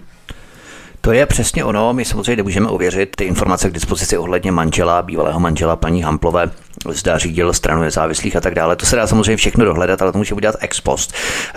To 1.01 1.11
je 1.11 1.25
přesně 1.25 1.63
ono. 1.63 1.93
My 1.93 2.05
samozřejmě 2.05 2.35
nemůžeme 2.35 2.67
ověřit 2.67 3.15
ty 3.15 3.23
informace 3.23 3.69
k 3.69 3.73
dispozici 3.73 4.17
ohledně 4.17 4.51
manžela, 4.51 5.01
bývalého 5.01 5.39
manžela 5.39 5.75
paní 5.75 6.03
Hamplové, 6.03 6.51
zda 6.89 7.17
řídil 7.17 7.53
stranu 7.53 7.81
nezávislých 7.81 8.35
a 8.35 8.41
tak 8.41 8.55
dále. 8.55 8.75
To 8.75 8.85
se 8.85 8.95
dá 8.95 9.07
samozřejmě 9.07 9.37
všechno 9.37 9.65
dohledat, 9.65 10.01
ale 10.01 10.11
to 10.11 10.17
může 10.17 10.35
udělat 10.35 10.55
ex 10.59 10.81
post. 10.81 11.13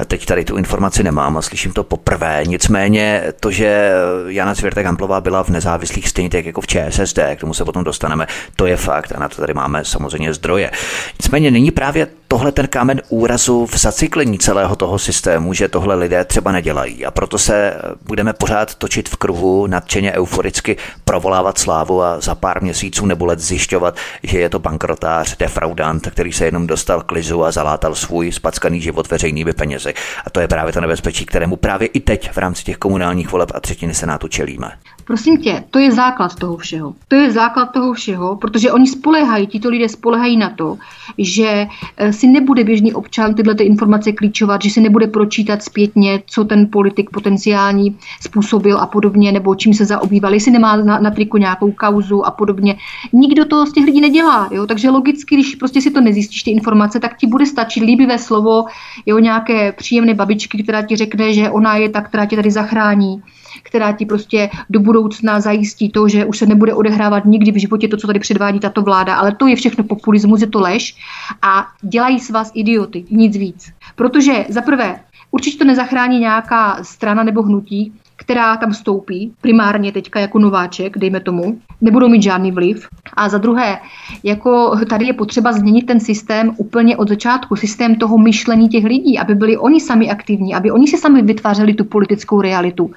Teď 0.06 0.26
tady 0.26 0.44
tu 0.44 0.56
informaci 0.56 1.02
nemám 1.02 1.36
a 1.36 1.42
slyším 1.42 1.72
to 1.72 1.84
poprvé. 1.84 2.42
Nicméně 2.46 3.22
to, 3.40 3.50
že 3.50 3.92
Jana 4.26 4.54
Cvěrtek 4.54 4.86
Hamplová 4.86 5.20
byla 5.20 5.44
v 5.44 5.48
nezávislých 5.48 6.08
stejně 6.08 6.30
tak 6.30 6.46
jako 6.46 6.60
v 6.60 6.66
ČSSD, 6.66 7.18
k 7.36 7.40
tomu 7.40 7.54
se 7.54 7.64
potom 7.64 7.84
dostaneme, 7.84 8.26
to 8.56 8.66
je 8.66 8.76
fakt 8.76 9.12
a 9.16 9.20
na 9.20 9.28
to 9.28 9.36
tady 9.36 9.54
máme 9.54 9.84
samozřejmě 9.84 10.34
zdroje. 10.34 10.70
Nicméně 11.22 11.50
není 11.50 11.70
právě 11.70 12.06
tohle 12.28 12.52
ten 12.52 12.66
kámen 12.66 13.02
úrazu 13.08 13.66
v 13.66 13.78
zacyklení 13.78 14.38
celého 14.38 14.76
toho 14.76 14.98
systému, 14.98 15.54
že 15.54 15.68
tohle 15.68 15.94
lidé 15.94 16.24
třeba 16.24 16.52
nedělají. 16.52 17.06
A 17.06 17.10
proto 17.10 17.38
se 17.38 17.74
budeme 18.02 18.32
pořád 18.32 18.74
točit 18.74 19.08
v 19.08 19.16
kruhu, 19.16 19.66
nadšeně 19.66 20.12
euforicky 20.12 20.76
provolávat 21.04 21.58
slávu 21.58 22.02
a 22.02 22.20
za 22.20 22.34
pár 22.34 22.62
měsíců 22.62 23.06
nebo 23.06 23.26
let 23.26 23.38
zjišťovat, 23.38 23.96
že 24.22 24.38
je 24.38 24.48
to 24.48 24.58
bankrotář, 25.04 25.36
defraudant, 25.36 26.08
který 26.10 26.32
se 26.32 26.44
jenom 26.44 26.66
dostal 26.66 27.02
k 27.02 27.12
lizu 27.12 27.44
a 27.44 27.50
zalátal 27.50 27.94
svůj 27.94 28.32
spackaný 28.32 28.80
život 28.80 29.10
veřejnými 29.10 29.52
penězi. 29.52 29.94
A 30.24 30.30
to 30.30 30.40
je 30.40 30.48
právě 30.48 30.72
to 30.72 30.80
nebezpečí, 30.80 31.26
kterému 31.26 31.56
právě 31.56 31.88
i 31.88 32.00
teď 32.00 32.32
v 32.32 32.36
rámci 32.36 32.64
těch 32.64 32.76
komunálních 32.76 33.32
voleb 33.32 33.52
a 33.54 33.60
třetiny 33.60 33.94
senátu 33.94 34.28
čelíme. 34.28 34.72
Prosím 35.04 35.36
tě, 35.36 35.64
to 35.70 35.78
je 35.78 35.92
základ 35.92 36.34
toho 36.34 36.56
všeho. 36.56 36.94
To 37.08 37.16
je 37.16 37.32
základ 37.32 37.66
toho 37.66 37.92
všeho, 37.92 38.36
protože 38.36 38.72
oni 38.72 38.86
spolehají, 38.86 39.46
tito 39.46 39.68
lidé 39.68 39.88
spolehají 39.88 40.36
na 40.36 40.50
to, 40.50 40.78
že 41.18 41.66
eh, 41.96 42.12
si 42.12 42.26
nebude 42.28 42.64
běžný 42.64 42.92
občan 42.92 43.34
tyhle 43.34 43.54
ty 43.54 43.64
informace 43.64 44.12
klíčovat, 44.12 44.62
že 44.62 44.70
si 44.70 44.80
nebude 44.80 45.06
pročítat 45.06 45.62
zpětně, 45.62 46.22
co 46.26 46.44
ten 46.44 46.68
politik 46.72 47.10
potenciální 47.10 47.98
způsobil 48.20 48.78
a 48.78 48.86
podobně, 48.86 49.32
nebo 49.32 49.54
čím 49.54 49.74
se 49.74 49.84
zaobýval, 49.84 50.34
jestli 50.34 50.52
nemá 50.52 50.76
na, 50.76 50.98
na 50.98 51.10
triku 51.10 51.36
nějakou 51.36 51.72
kauzu 51.72 52.26
a 52.26 52.30
podobně. 52.30 52.76
Nikdo 53.12 53.44
to 53.44 53.66
z 53.66 53.72
těch 53.72 53.84
lidí 53.84 54.00
nedělá, 54.00 54.48
jo? 54.52 54.66
takže 54.66 54.90
logicky, 54.90 55.34
když 55.34 55.54
prostě 55.54 55.80
si 55.80 55.90
to 55.90 56.00
nezjistíš, 56.00 56.42
ty 56.42 56.50
informace, 56.50 57.00
tak 57.00 57.16
ti 57.16 57.26
bude 57.26 57.46
stačit 57.46 57.84
líbivé 57.84 58.18
slovo, 58.18 58.64
jo, 59.06 59.18
nějaké 59.18 59.72
příjemné 59.72 60.14
babičky, 60.14 60.62
která 60.62 60.82
ti 60.82 60.96
řekne, 60.96 61.32
že 61.32 61.50
ona 61.50 61.76
je 61.76 61.88
ta, 61.88 62.00
která 62.00 62.26
tě 62.26 62.36
tady 62.36 62.50
zachrání 62.50 63.22
která 63.62 63.92
ti 63.92 64.06
prostě 64.06 64.50
do 64.70 64.80
budoucna 64.80 65.40
zajistí 65.40 65.90
to, 65.90 66.08
že 66.08 66.24
už 66.24 66.38
se 66.38 66.46
nebude 66.46 66.74
odehrávat 66.74 67.24
nikdy 67.24 67.52
v 67.52 67.60
životě 67.60 67.88
to, 67.88 67.96
co 67.96 68.06
tady 68.06 68.18
předvádí 68.18 68.60
tato 68.60 68.82
vláda. 68.82 69.14
Ale 69.14 69.34
to 69.34 69.46
je 69.46 69.56
všechno 69.56 69.84
populismus, 69.84 70.40
je 70.40 70.46
to 70.46 70.60
lež 70.60 70.96
a 71.42 71.66
dělají 71.82 72.20
s 72.20 72.30
vás 72.30 72.50
idioty, 72.54 73.04
nic 73.10 73.36
víc. 73.36 73.72
Protože 73.96 74.46
za 74.48 74.62
prvé, 74.62 75.00
určitě 75.30 75.58
to 75.58 75.64
nezachrání 75.64 76.18
nějaká 76.18 76.78
strana 76.82 77.22
nebo 77.22 77.42
hnutí, 77.42 77.92
která 78.16 78.56
tam 78.56 78.74
stoupí, 78.74 79.32
primárně 79.40 79.92
teďka 79.92 80.20
jako 80.20 80.38
nováček, 80.38 80.98
dejme 80.98 81.20
tomu, 81.20 81.58
nebudou 81.80 82.08
mít 82.08 82.22
žádný 82.22 82.52
vliv. 82.52 82.88
A 83.14 83.28
za 83.28 83.38
druhé, 83.38 83.78
jako 84.22 84.76
tady 84.88 85.06
je 85.06 85.12
potřeba 85.12 85.52
změnit 85.52 85.82
ten 85.82 86.00
systém 86.00 86.54
úplně 86.56 86.96
od 86.96 87.08
začátku, 87.08 87.56
systém 87.56 87.94
toho 87.94 88.18
myšlení 88.18 88.68
těch 88.68 88.84
lidí, 88.84 89.18
aby 89.18 89.34
byli 89.34 89.56
oni 89.56 89.80
sami 89.80 90.10
aktivní, 90.10 90.54
aby 90.54 90.70
oni 90.70 90.86
si 90.86 90.98
sami 90.98 91.22
vytvářeli 91.22 91.74
tu 91.74 91.84
politickou 91.84 92.40
realitu 92.40 92.90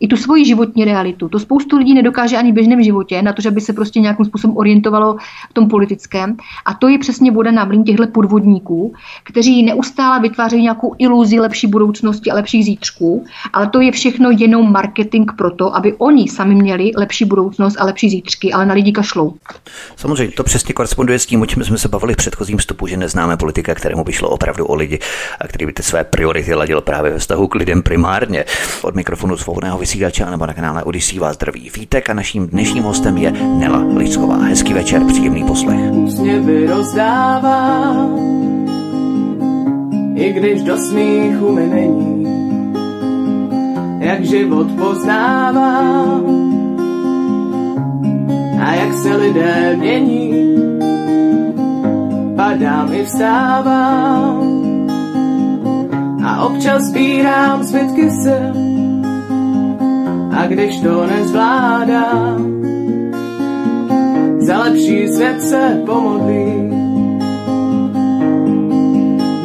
i 0.00 0.08
tu 0.08 0.16
svoji 0.16 0.44
životní 0.44 0.84
realitu. 0.84 1.28
To 1.28 1.38
spoustu 1.38 1.78
lidí 1.78 1.94
nedokáže 1.94 2.36
ani 2.36 2.52
v 2.52 2.54
běžném 2.54 2.82
životě, 2.82 3.22
na 3.22 3.32
to, 3.32 3.42
že 3.42 3.50
by 3.50 3.60
se 3.60 3.72
prostě 3.72 4.00
nějakým 4.00 4.26
způsobem 4.26 4.56
orientovalo 4.56 5.16
v 5.50 5.52
tom 5.52 5.68
politickém. 5.68 6.36
A 6.66 6.74
to 6.74 6.88
je 6.88 6.98
přesně 6.98 7.30
voda 7.30 7.50
na 7.50 7.64
mlín 7.64 7.84
těchto 7.84 8.06
podvodníků, 8.06 8.94
kteří 9.24 9.62
neustále 9.62 10.20
vytvářejí 10.20 10.62
nějakou 10.62 10.94
iluzi 10.98 11.40
lepší 11.40 11.66
budoucnosti 11.66 12.30
a 12.30 12.34
lepších 12.34 12.64
zítřků, 12.64 13.24
ale 13.52 13.68
to 13.68 13.80
je 13.80 13.92
všechno 13.92 14.30
jenom 14.38 14.72
marketing 14.72 15.32
pro 15.36 15.50
to, 15.50 15.76
aby 15.76 15.94
oni 15.98 16.28
sami 16.28 16.54
měli 16.54 16.90
lepší 16.96 17.24
budoucnost 17.24 17.76
a 17.80 17.84
lepší 17.84 18.10
zítřky, 18.10 18.52
ale 18.52 18.66
na 18.66 18.74
lidi 18.74 18.92
kašlou. 18.92 19.34
Samozřejmě 19.96 20.34
to 20.34 20.44
přesně 20.44 20.74
koresponduje 20.74 21.18
s 21.18 21.26
tím, 21.26 21.40
o 21.42 21.46
čem 21.46 21.64
jsme 21.64 21.78
se 21.78 21.88
bavili 21.88 22.12
v 22.12 22.16
předchozím 22.16 22.58
vstupu, 22.58 22.86
že 22.86 22.96
neznáme 22.96 23.36
politika, 23.36 23.74
kterému 23.74 24.04
by 24.04 24.12
šlo 24.12 24.28
opravdu 24.28 24.66
o 24.66 24.74
lidi 24.74 24.98
a 25.40 25.48
který 25.48 25.66
by 25.66 25.72
ty 25.72 25.82
své 25.82 26.04
priority 26.04 26.54
ladil 26.54 26.80
právě 26.80 27.12
ve 27.12 27.18
vztahu 27.18 27.48
k 27.48 27.54
lidem 27.54 27.82
primárně. 27.82 28.44
Od 28.82 28.94
mikrofonu 28.94 29.36
svobodného 29.36 29.78
vysílače 29.90 30.26
nebo 30.30 30.46
na 30.46 30.54
kanále 30.54 30.82
Odisí 30.82 31.18
vás 31.18 31.34
zdraví 31.34 31.70
Vítek 31.76 32.10
a 32.10 32.14
naším 32.14 32.46
dnešním 32.46 32.84
hostem 32.84 33.16
je 33.16 33.32
Nela 33.32 33.84
Lisková. 33.96 34.36
Hezký 34.36 34.74
večer, 34.74 35.04
příjemný 35.04 35.44
poslech. 35.44 35.90
Úsměvy 35.90 36.66
rozdává, 36.66 37.94
i 40.14 40.32
když 40.32 40.62
do 40.62 40.78
smíchu 40.78 41.52
mi 41.52 41.66
není, 41.66 42.26
jak 43.98 44.24
život 44.24 44.66
poznává 44.78 45.80
a 48.60 48.74
jak 48.74 48.94
se 48.94 49.16
lidé 49.16 49.76
mění, 49.76 50.34
padám 52.36 52.92
i 52.92 53.04
vstávám 53.04 54.40
a 56.24 56.44
občas 56.44 56.82
sbírám 56.82 57.62
zbytky 57.62 58.10
sil 58.22 58.79
a 60.30 60.46
když 60.46 60.80
to 60.80 61.06
nezvládám, 61.06 62.62
za 64.38 64.58
lepší 64.58 65.08
svět 65.08 65.42
se 65.42 65.82
pomodlím. 65.86 66.70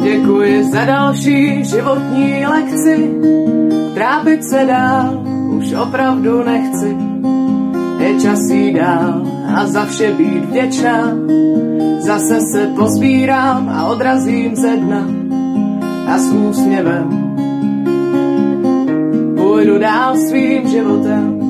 Děkuji 0.02 0.64
za 0.64 0.84
další 0.84 1.64
životní 1.64 2.46
lekci, 2.46 3.10
trápit 3.94 4.44
se 4.44 4.64
dál 4.64 5.24
už 5.58 5.72
opravdu 5.72 6.44
nechci. 6.44 6.96
Je 7.98 8.20
čas 8.20 8.40
jít 8.50 8.72
dál 8.72 9.22
a 9.56 9.66
za 9.66 9.84
vše 9.84 10.12
být 10.12 10.44
vděčná, 10.44 11.12
zase 11.98 12.40
se 12.40 12.66
pozbírám 12.66 13.68
a 13.68 13.86
odrazím 13.86 14.56
ze 14.56 14.76
dna 14.76 15.06
a 16.06 16.18
s 16.18 16.32
úsměvem 16.32 17.25
půjdu 19.56 19.78
dál 19.78 20.16
svým 20.16 20.68
životem. 20.68 21.40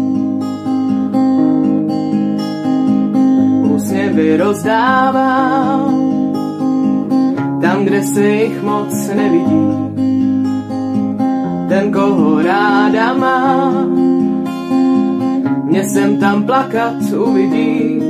Úsměvy 3.74 4.36
rozdávám 4.36 5.80
tam, 7.60 7.84
kde 7.84 8.02
se 8.02 8.28
jich 8.28 8.62
moc 8.62 9.08
nevidí. 9.08 9.68
Ten, 11.68 11.92
koho 11.92 12.42
ráda 12.42 13.14
má, 13.14 13.72
mě 15.64 15.88
sem 15.88 16.16
tam 16.16 16.44
plakat 16.44 17.02
uvidí. 17.26 18.02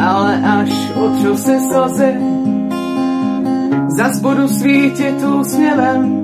Ale 0.00 0.42
až 0.42 0.92
utřu 1.06 1.36
si 1.36 1.58
slzy, 1.60 2.14
zas 3.88 4.20
budu 4.20 4.48
svítit 4.48 5.24
úsměvem. 5.40 6.17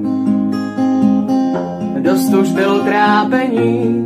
Dost 2.05 2.35
už 2.35 2.49
bylo 2.49 2.79
trápení, 2.79 4.05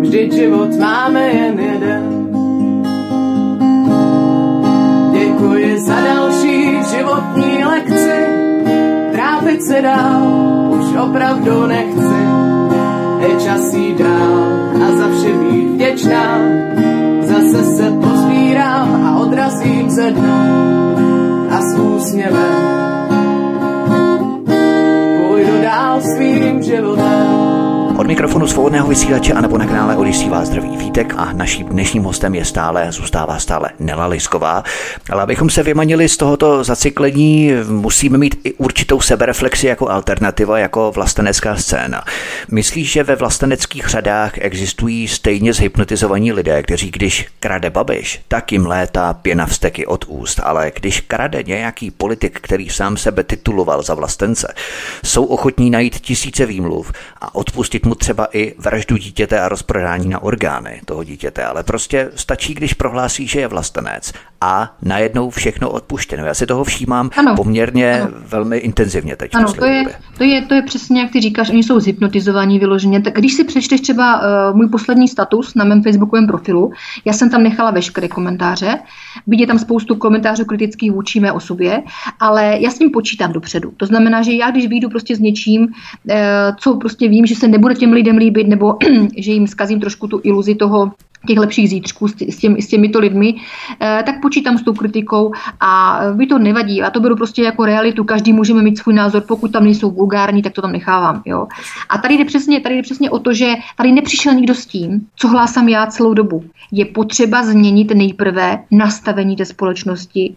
vždyť 0.00 0.32
život 0.32 0.74
máme 0.80 1.28
jen 1.28 1.60
jeden. 1.60 2.02
Děkuji 5.12 5.78
za 5.78 5.94
další 5.94 6.82
životní 6.82 7.64
lekci, 7.64 8.18
trápit 9.12 9.62
se 9.62 9.82
dál 9.82 10.22
už 10.70 10.96
opravdu 11.02 11.66
nechci. 11.66 12.22
Je 13.20 13.40
čas 13.44 13.74
jít 13.74 13.98
dál 13.98 14.42
a 14.86 14.96
za 14.96 15.08
vše 15.08 15.32
být 15.32 15.68
vděčná, 15.68 16.38
zase 17.20 17.64
se 17.64 17.90
pozbírám 17.90 19.04
a 19.04 19.18
odrazím 19.18 19.90
ze 19.90 20.10
dna 20.10 20.46
a 21.50 21.60
s 21.60 21.78
úsměvem 21.78 22.95
půjdu 25.96 26.00
dál 26.00 26.00
svým 26.00 26.62
životem. 26.62 27.55
Od 28.06 28.08
mikrofonu 28.08 28.46
svobodného 28.46 28.88
vysílače 28.88 29.32
a 29.32 29.40
nebo 29.40 29.58
na 29.58 29.66
kanále 29.66 29.96
Odisí 29.96 30.28
vás 30.28 30.46
zdraví 30.46 30.76
Vítek 30.76 31.14
a 31.16 31.32
naším 31.32 31.66
dnešním 31.66 32.02
hostem 32.02 32.34
je 32.34 32.44
stále, 32.44 32.92
zůstává 32.92 33.38
stále 33.38 33.70
Nela 33.78 34.06
Lisková. 34.06 34.64
Ale 35.10 35.22
abychom 35.22 35.50
se 35.50 35.62
vymanili 35.62 36.08
z 36.08 36.16
tohoto 36.16 36.64
zacyklení, 36.64 37.52
musíme 37.68 38.18
mít 38.18 38.40
i 38.44 38.52
určitou 38.52 39.00
sebereflexi 39.00 39.66
jako 39.66 39.90
alternativa, 39.90 40.58
jako 40.58 40.92
vlastenecká 40.94 41.56
scéna. 41.56 42.04
Myslíš, 42.50 42.92
že 42.92 43.02
ve 43.02 43.16
vlasteneckých 43.16 43.86
řadách 43.86 44.32
existují 44.38 45.08
stejně 45.08 45.52
zhypnotizovaní 45.52 46.32
lidé, 46.32 46.62
kteří 46.62 46.90
když 46.90 47.26
krade 47.40 47.70
babiš, 47.70 48.20
tak 48.28 48.52
jim 48.52 48.66
létá 48.66 49.14
pěna 49.14 49.46
vsteky 49.46 49.86
od 49.86 50.04
úst, 50.08 50.40
ale 50.42 50.72
když 50.74 51.00
krade 51.00 51.42
nějaký 51.42 51.90
politik, 51.90 52.40
který 52.42 52.68
sám 52.68 52.96
sebe 52.96 53.24
tituloval 53.24 53.82
za 53.82 53.94
vlastence, 53.94 54.54
jsou 55.04 55.24
ochotní 55.24 55.70
najít 55.70 56.00
tisíce 56.00 56.46
výmluv 56.46 56.92
a 57.20 57.34
odpustit 57.34 57.86
mu 57.86 57.95
třeba 57.96 58.28
i 58.32 58.54
vraždu 58.58 58.96
dítěte 58.96 59.40
a 59.40 59.48
rozprodání 59.48 60.08
na 60.08 60.22
orgány 60.22 60.80
toho 60.84 61.04
dítěte, 61.04 61.44
ale 61.44 61.62
prostě 61.62 62.10
stačí, 62.14 62.54
když 62.54 62.74
prohlásí, 62.74 63.26
že 63.26 63.40
je 63.40 63.48
vlastenec 63.48 64.12
a 64.46 64.70
najednou 64.82 65.30
všechno 65.30 65.70
odpuštěno. 65.70 66.24
Já 66.24 66.34
si 66.34 66.46
toho 66.46 66.64
všímám 66.64 67.10
ano. 67.16 67.36
poměrně 67.36 68.00
ano. 68.00 68.10
velmi 68.28 68.56
intenzivně 68.56 69.16
teď. 69.16 69.34
Ano, 69.34 69.52
to 69.52 69.64
je, 69.64 69.84
to, 70.18 70.24
je, 70.24 70.42
to 70.42 70.54
je 70.54 70.62
přesně, 70.62 71.00
jak 71.00 71.10
ty 71.12 71.20
říkáš, 71.20 71.50
oni 71.50 71.62
jsou 71.62 71.80
zhypnotizovaní 71.80 72.58
vyloženě. 72.58 73.02
Tak 73.02 73.14
když 73.14 73.34
si 73.34 73.44
přečteš 73.44 73.80
třeba 73.80 74.16
uh, 74.16 74.56
můj 74.56 74.68
poslední 74.68 75.08
status 75.08 75.54
na 75.54 75.64
mém 75.64 75.82
facebookovém 75.82 76.26
profilu, 76.26 76.72
já 77.04 77.12
jsem 77.12 77.30
tam 77.30 77.42
nechala 77.42 77.70
veškeré 77.70 78.08
komentáře, 78.08 78.78
vidí 79.26 79.46
tam 79.46 79.58
spoustu 79.58 79.96
komentářů 79.96 80.44
kritických 80.44 80.92
vůči 80.92 81.20
mé 81.20 81.32
osobě, 81.32 81.82
ale 82.20 82.56
já 82.60 82.70
s 82.70 82.78
ním 82.78 82.90
počítám 82.90 83.32
dopředu. 83.32 83.72
To 83.76 83.86
znamená, 83.86 84.22
že 84.22 84.32
já 84.32 84.50
když 84.50 84.66
vyjdu 84.66 84.88
prostě 84.88 85.16
s 85.16 85.20
něčím, 85.20 85.62
uh, 85.62 85.68
co 86.58 86.76
prostě 86.76 87.08
vím, 87.08 87.26
že 87.26 87.34
se 87.34 87.48
nebude 87.48 87.74
těm 87.74 87.92
lidem 87.92 88.16
líbit, 88.16 88.48
nebo 88.48 88.76
že 89.18 89.32
jim 89.32 89.46
zkazím 89.46 89.80
trošku 89.80 90.08
tu 90.08 90.20
iluzi 90.24 90.54
toho, 90.54 90.92
těch 91.26 91.38
lepších 91.38 91.70
zítřků 91.70 92.08
s, 92.08 92.14
těmi, 92.40 92.62
s 92.62 92.68
těmito 92.68 92.98
lidmi, 92.98 93.34
eh, 93.80 94.02
tak 94.06 94.20
počítám 94.22 94.58
s 94.58 94.62
tou 94.62 94.72
kritikou 94.72 95.32
a 95.60 96.00
by 96.12 96.26
to 96.26 96.38
nevadí. 96.38 96.82
A 96.82 96.90
to 96.90 97.00
beru 97.00 97.16
prostě 97.16 97.42
jako 97.42 97.64
realitu. 97.64 98.04
Každý 98.04 98.32
můžeme 98.32 98.62
mít 98.62 98.78
svůj 98.78 98.94
názor, 98.94 99.22
pokud 99.28 99.52
tam 99.52 99.64
nejsou 99.64 99.90
vulgární, 99.90 100.42
tak 100.42 100.52
to 100.52 100.62
tam 100.62 100.72
nechávám. 100.72 101.22
Jo. 101.24 101.46
A 101.88 101.98
tady 101.98 102.14
jde, 102.14 102.24
přesně, 102.24 102.60
tady 102.60 102.74
jde 102.74 102.82
přesně 102.82 103.10
o 103.10 103.18
to, 103.18 103.32
že 103.32 103.54
tady 103.76 103.92
nepřišel 103.92 104.34
nikdo 104.34 104.54
s 104.54 104.66
tím, 104.66 105.06
co 105.16 105.28
hlásám 105.28 105.68
já 105.68 105.86
celou 105.86 106.14
dobu. 106.14 106.44
Je 106.72 106.84
potřeba 106.84 107.42
změnit 107.42 107.90
nejprve 107.94 108.58
nastavení 108.70 109.36
té 109.36 109.44
společnosti 109.44 110.36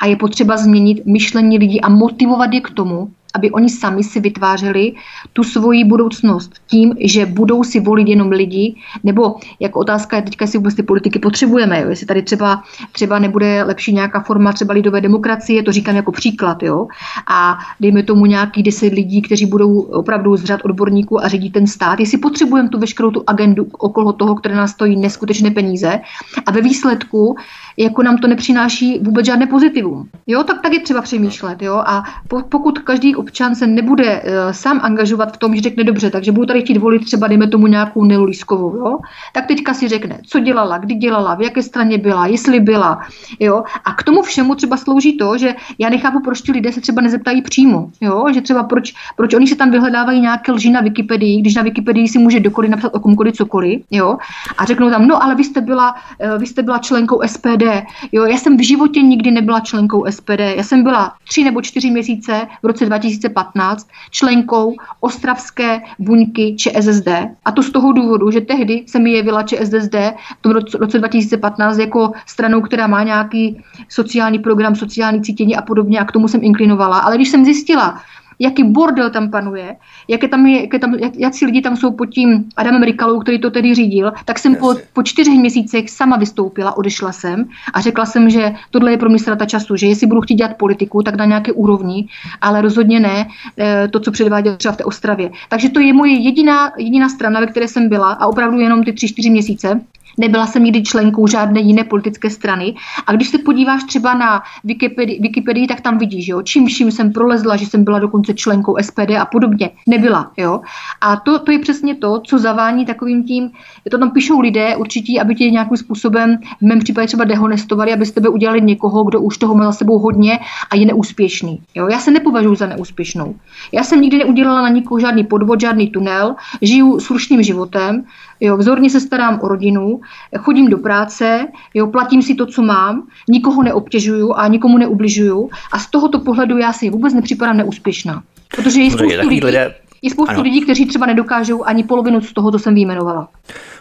a 0.00 0.06
je 0.06 0.16
potřeba 0.16 0.56
změnit 0.56 1.06
myšlení 1.06 1.58
lidí 1.58 1.80
a 1.80 1.88
motivovat 1.88 2.52
je 2.52 2.60
k 2.60 2.70
tomu, 2.70 3.10
aby 3.34 3.50
oni 3.50 3.70
sami 3.70 4.02
si 4.02 4.20
vytvářeli 4.20 4.92
tu 5.32 5.42
svoji 5.44 5.84
budoucnost 5.84 6.52
tím, 6.66 6.94
že 7.00 7.26
budou 7.26 7.64
si 7.64 7.80
volit 7.80 8.08
jenom 8.08 8.28
lidi, 8.28 8.74
nebo 9.04 9.36
jako 9.60 9.78
otázka 9.78 10.16
je 10.16 10.22
teďka, 10.22 10.44
jestli 10.44 10.58
vůbec 10.58 10.74
ty 10.74 10.82
politiky 10.82 11.18
potřebujeme, 11.18 11.80
jo? 11.80 11.88
jestli 11.88 12.06
tady 12.06 12.22
třeba, 12.22 12.62
třeba 12.92 13.18
nebude 13.18 13.62
lepší 13.62 13.92
nějaká 13.92 14.20
forma 14.20 14.52
třeba 14.52 14.74
lidové 14.74 15.00
demokracie, 15.00 15.62
to 15.62 15.72
říkám 15.72 15.96
jako 15.96 16.12
příklad, 16.12 16.62
jo? 16.62 16.86
a 17.30 17.58
dejme 17.80 18.02
tomu 18.02 18.26
nějaký 18.26 18.62
deset 18.62 18.92
lidí, 18.92 19.22
kteří 19.22 19.46
budou 19.46 19.80
opravdu 19.80 20.36
z 20.36 20.44
řad 20.44 20.60
odborníků 20.64 21.24
a 21.24 21.28
řídí 21.28 21.50
ten 21.50 21.66
stát, 21.66 22.00
jestli 22.00 22.18
potřebujeme 22.18 22.68
tu 22.68 22.78
veškerou 22.78 23.10
tu 23.10 23.22
agendu 23.26 23.66
okolo 23.78 24.12
toho, 24.12 24.34
které 24.34 24.54
nás 24.54 24.70
stojí 24.70 24.96
neskutečné 24.96 25.50
peníze 25.50 26.00
a 26.46 26.50
ve 26.50 26.60
výsledku 26.60 27.36
jako 27.76 28.02
nám 28.02 28.18
to 28.18 28.28
nepřináší 28.28 28.98
vůbec 28.98 29.26
žádné 29.26 29.46
pozitivum. 29.46 30.08
Jo, 30.26 30.42
tak 30.42 30.62
tak 30.62 30.72
je 30.72 30.80
třeba 30.80 31.02
přemýšlet. 31.02 31.62
Jo? 31.62 31.82
A 31.86 32.04
pokud 32.48 32.78
každý 32.78 33.16
občan 33.16 33.54
se 33.54 33.66
nebude 33.66 34.22
uh, 34.22 34.52
sám 34.52 34.80
angažovat 34.82 35.34
v 35.34 35.36
tom, 35.36 35.56
že 35.56 35.62
řekne 35.62 35.84
dobře, 35.84 36.10
takže 36.10 36.32
budu 36.32 36.46
tady 36.46 36.60
chtít 36.60 36.78
volit 36.78 37.04
třeba, 37.04 37.28
dejme 37.28 37.46
tomu 37.46 37.66
nějakou 37.66 38.04
Nelu 38.04 38.26
jo? 38.50 38.98
tak 39.32 39.46
teďka 39.46 39.74
si 39.74 39.88
řekne, 39.88 40.18
co 40.26 40.40
dělala, 40.40 40.78
kdy 40.78 40.94
dělala, 40.94 41.34
v 41.34 41.42
jaké 41.42 41.62
straně 41.62 41.98
byla, 41.98 42.26
jestli 42.26 42.60
byla. 42.60 43.00
Jo? 43.40 43.64
A 43.84 43.92
k 43.92 44.02
tomu 44.02 44.22
všemu 44.22 44.54
třeba 44.54 44.76
slouží 44.76 45.16
to, 45.16 45.38
že 45.38 45.54
já 45.78 45.88
nechápu, 45.88 46.20
proč 46.20 46.40
ti 46.40 46.52
lidé 46.52 46.72
se 46.72 46.80
třeba 46.80 47.02
nezeptají 47.02 47.42
přímo. 47.42 47.90
Jo? 48.00 48.26
Že 48.34 48.40
třeba 48.40 48.62
proč, 48.62 48.94
proč 49.16 49.34
oni 49.34 49.46
se 49.46 49.56
tam 49.56 49.70
vyhledávají 49.70 50.20
nějaké 50.20 50.52
lži 50.52 50.70
na 50.70 50.80
Wikipedii, 50.80 51.40
když 51.40 51.54
na 51.54 51.62
Wikipedii 51.62 52.08
si 52.08 52.18
může 52.18 52.40
dokoliv 52.40 52.70
napsat 52.70 52.94
o 52.94 53.00
komkoliv 53.00 53.34
cokoliv. 53.34 53.82
Jo? 53.90 54.16
A 54.58 54.64
řeknou 54.64 54.90
tam, 54.90 55.06
no 55.06 55.22
ale 55.22 55.34
vy 55.34 55.44
jste 55.44 55.60
byla, 55.60 55.94
uh, 55.94 56.38
vy 56.38 56.46
jste 56.46 56.62
byla 56.62 56.78
členkou 56.78 57.20
SPD, 57.26 57.63
Jo, 58.12 58.24
já 58.24 58.36
jsem 58.38 58.56
v 58.56 58.66
životě 58.66 59.02
nikdy 59.02 59.30
nebyla 59.30 59.60
členkou 59.60 60.04
SPD. 60.10 60.40
Já 60.56 60.62
jsem 60.62 60.82
byla 60.82 61.12
tři 61.28 61.44
nebo 61.44 61.62
čtyři 61.62 61.90
měsíce 61.90 62.46
v 62.62 62.66
roce 62.66 62.86
2000 62.86 63.24
2015 63.28 63.88
členkou 64.10 64.76
ostravské 65.00 65.80
buňky 65.98 66.56
ČSSD. 66.56 67.08
A 67.44 67.52
to 67.52 67.62
z 67.62 67.70
toho 67.70 67.92
důvodu, 67.92 68.30
že 68.30 68.40
tehdy 68.40 68.84
se 68.86 68.98
mi 68.98 69.12
jevila 69.12 69.42
ČSSD 69.42 69.94
v 70.38 70.42
tom 70.42 70.52
roce 70.52 70.98
2015 70.98 71.78
jako 71.78 72.12
stranou, 72.26 72.60
která 72.60 72.86
má 72.86 73.02
nějaký 73.02 73.62
sociální 73.88 74.38
program, 74.38 74.74
sociální 74.74 75.22
cítění 75.22 75.56
a 75.56 75.62
podobně 75.62 76.00
a 76.00 76.04
k 76.04 76.12
tomu 76.12 76.28
jsem 76.28 76.40
inklinovala. 76.44 76.98
Ale 76.98 77.16
když 77.16 77.28
jsem 77.28 77.44
zjistila, 77.44 78.02
jaký 78.38 78.64
bordel 78.64 79.10
tam 79.10 79.30
panuje, 79.30 79.76
jaké 80.08 80.28
tam 80.28 80.46
je, 80.46 80.60
jaké 80.60 80.78
tam, 80.78 80.94
jak, 80.94 81.16
jaký 81.16 81.46
lidi 81.46 81.60
tam 81.60 81.76
jsou 81.76 81.90
pod 81.90 82.06
tím 82.06 82.44
Adamem 82.56 82.82
Rikalou, 82.82 83.20
který 83.20 83.40
to 83.40 83.50
tedy 83.50 83.74
řídil, 83.74 84.12
tak 84.24 84.38
jsem 84.38 84.56
po, 84.56 84.74
po 84.92 85.02
čtyřech 85.02 85.34
měsících 85.34 85.90
sama 85.90 86.16
vystoupila, 86.16 86.76
odešla 86.76 87.12
jsem 87.12 87.44
a 87.74 87.80
řekla 87.80 88.06
jsem, 88.06 88.30
že 88.30 88.54
tohle 88.70 88.90
je 88.90 88.98
pro 88.98 89.08
mě 89.08 89.18
strata 89.18 89.46
času, 89.46 89.76
že 89.76 89.86
jestli 89.86 90.06
budu 90.06 90.20
chtít 90.20 90.34
dělat 90.34 90.56
politiku, 90.56 91.02
tak 91.02 91.14
na 91.14 91.24
nějaké 91.24 91.52
úrovni, 91.52 92.08
ale 92.40 92.60
rozhodně 92.60 93.00
ne 93.00 93.26
eh, 93.58 93.88
to, 93.88 94.00
co 94.00 94.10
předváděl 94.10 94.56
třeba 94.56 94.72
v 94.72 94.76
té 94.76 94.84
Ostravě. 94.84 95.30
Takže 95.48 95.68
to 95.68 95.80
je 95.80 95.92
moje 95.92 96.12
jediná, 96.12 96.72
jediná 96.78 97.08
strana, 97.08 97.40
ve 97.40 97.46
které 97.46 97.68
jsem 97.68 97.88
byla 97.88 98.12
a 98.12 98.26
opravdu 98.26 98.60
jenom 98.60 98.84
ty 98.84 98.92
tři, 98.92 99.08
čtyři 99.08 99.30
měsíce. 99.30 99.80
Nebyla 100.18 100.46
jsem 100.46 100.64
nikdy 100.64 100.82
členkou 100.82 101.26
žádné 101.26 101.60
jiné 101.60 101.84
politické 101.84 102.30
strany. 102.30 102.74
A 103.06 103.12
když 103.12 103.28
se 103.28 103.38
podíváš 103.38 103.84
třeba 103.84 104.14
na 104.14 104.42
Wikipedii, 104.64 105.20
Wikipedii 105.20 105.66
tak 105.66 105.80
tam 105.80 105.98
vidíš, 105.98 106.28
jo, 106.28 106.42
čím 106.42 106.66
vším 106.66 106.90
jsem 106.90 107.12
prolezla, 107.12 107.56
že 107.56 107.66
jsem 107.66 107.84
byla 107.84 107.98
dokonce 107.98 108.34
členkou 108.34 108.76
SPD 108.80 109.10
a 109.20 109.24
podobně. 109.24 109.70
Nebyla, 109.88 110.32
jo. 110.36 110.60
A 111.00 111.16
to, 111.16 111.38
to 111.38 111.52
je 111.52 111.58
přesně 111.58 111.94
to, 111.94 112.20
co 112.20 112.38
zavání 112.38 112.86
takovým 112.86 113.24
tím, 113.24 113.50
to 113.90 113.98
tam 113.98 114.10
píšou 114.10 114.40
lidé 114.40 114.76
určitě, 114.76 115.20
aby 115.20 115.34
tě 115.34 115.50
nějakým 115.50 115.76
způsobem, 115.76 116.38
v 116.60 116.62
mém 116.62 116.78
případě 116.78 117.06
třeba 117.06 117.24
dehonestovali, 117.24 117.92
aby 117.92 118.06
z 118.06 118.12
tebe 118.12 118.28
udělali 118.28 118.60
někoho, 118.60 119.04
kdo 119.04 119.20
už 119.20 119.38
toho 119.38 119.54
má 119.54 119.64
za 119.64 119.72
sebou 119.72 119.98
hodně 119.98 120.38
a 120.70 120.76
je 120.76 120.86
neúspěšný. 120.86 121.60
Jo. 121.74 121.88
Já 121.88 121.98
se 121.98 122.10
nepovažuji 122.10 122.54
za 122.54 122.66
neúspěšnou. 122.66 123.34
Já 123.72 123.84
jsem 123.84 124.00
nikdy 124.00 124.18
neudělala 124.18 124.62
na 124.62 124.68
nikoho 124.68 125.00
žádný 125.00 125.24
podvod, 125.24 125.60
žádný 125.60 125.90
tunel, 125.90 126.34
žiju 126.62 127.00
slušným 127.00 127.42
životem, 127.42 128.04
Jo, 128.40 128.56
vzorně 128.56 128.90
se 128.90 129.00
starám 129.00 129.40
o 129.42 129.48
rodinu, 129.48 130.00
chodím 130.38 130.68
do 130.68 130.78
práce, 130.78 131.46
jo, 131.74 131.86
platím 131.86 132.22
si 132.22 132.34
to, 132.34 132.46
co 132.46 132.62
mám, 132.62 133.06
nikoho 133.28 133.62
neobtěžuju 133.62 134.32
a 134.32 134.48
nikomu 134.48 134.78
neubližuju 134.78 135.50
a 135.72 135.78
z 135.78 135.90
tohoto 135.90 136.18
pohledu 136.18 136.58
já 136.58 136.72
si 136.72 136.90
vůbec 136.90 137.14
nepřipadám 137.14 137.56
neúspěšná. 137.56 138.22
Protože 138.56 138.80
je 138.80 138.90
spoustu, 138.90 139.28
lidí, 139.28 139.40
lidé... 139.44 139.74
je 140.02 140.10
spoustu 140.10 140.42
lidí, 140.42 140.60
kteří 140.60 140.86
třeba 140.86 141.06
nedokážou 141.06 141.64
ani 141.64 141.84
polovinu 141.84 142.20
z 142.20 142.32
toho, 142.32 142.52
co 142.52 142.58
jsem 142.58 142.74
vyjmenovala. 142.74 143.28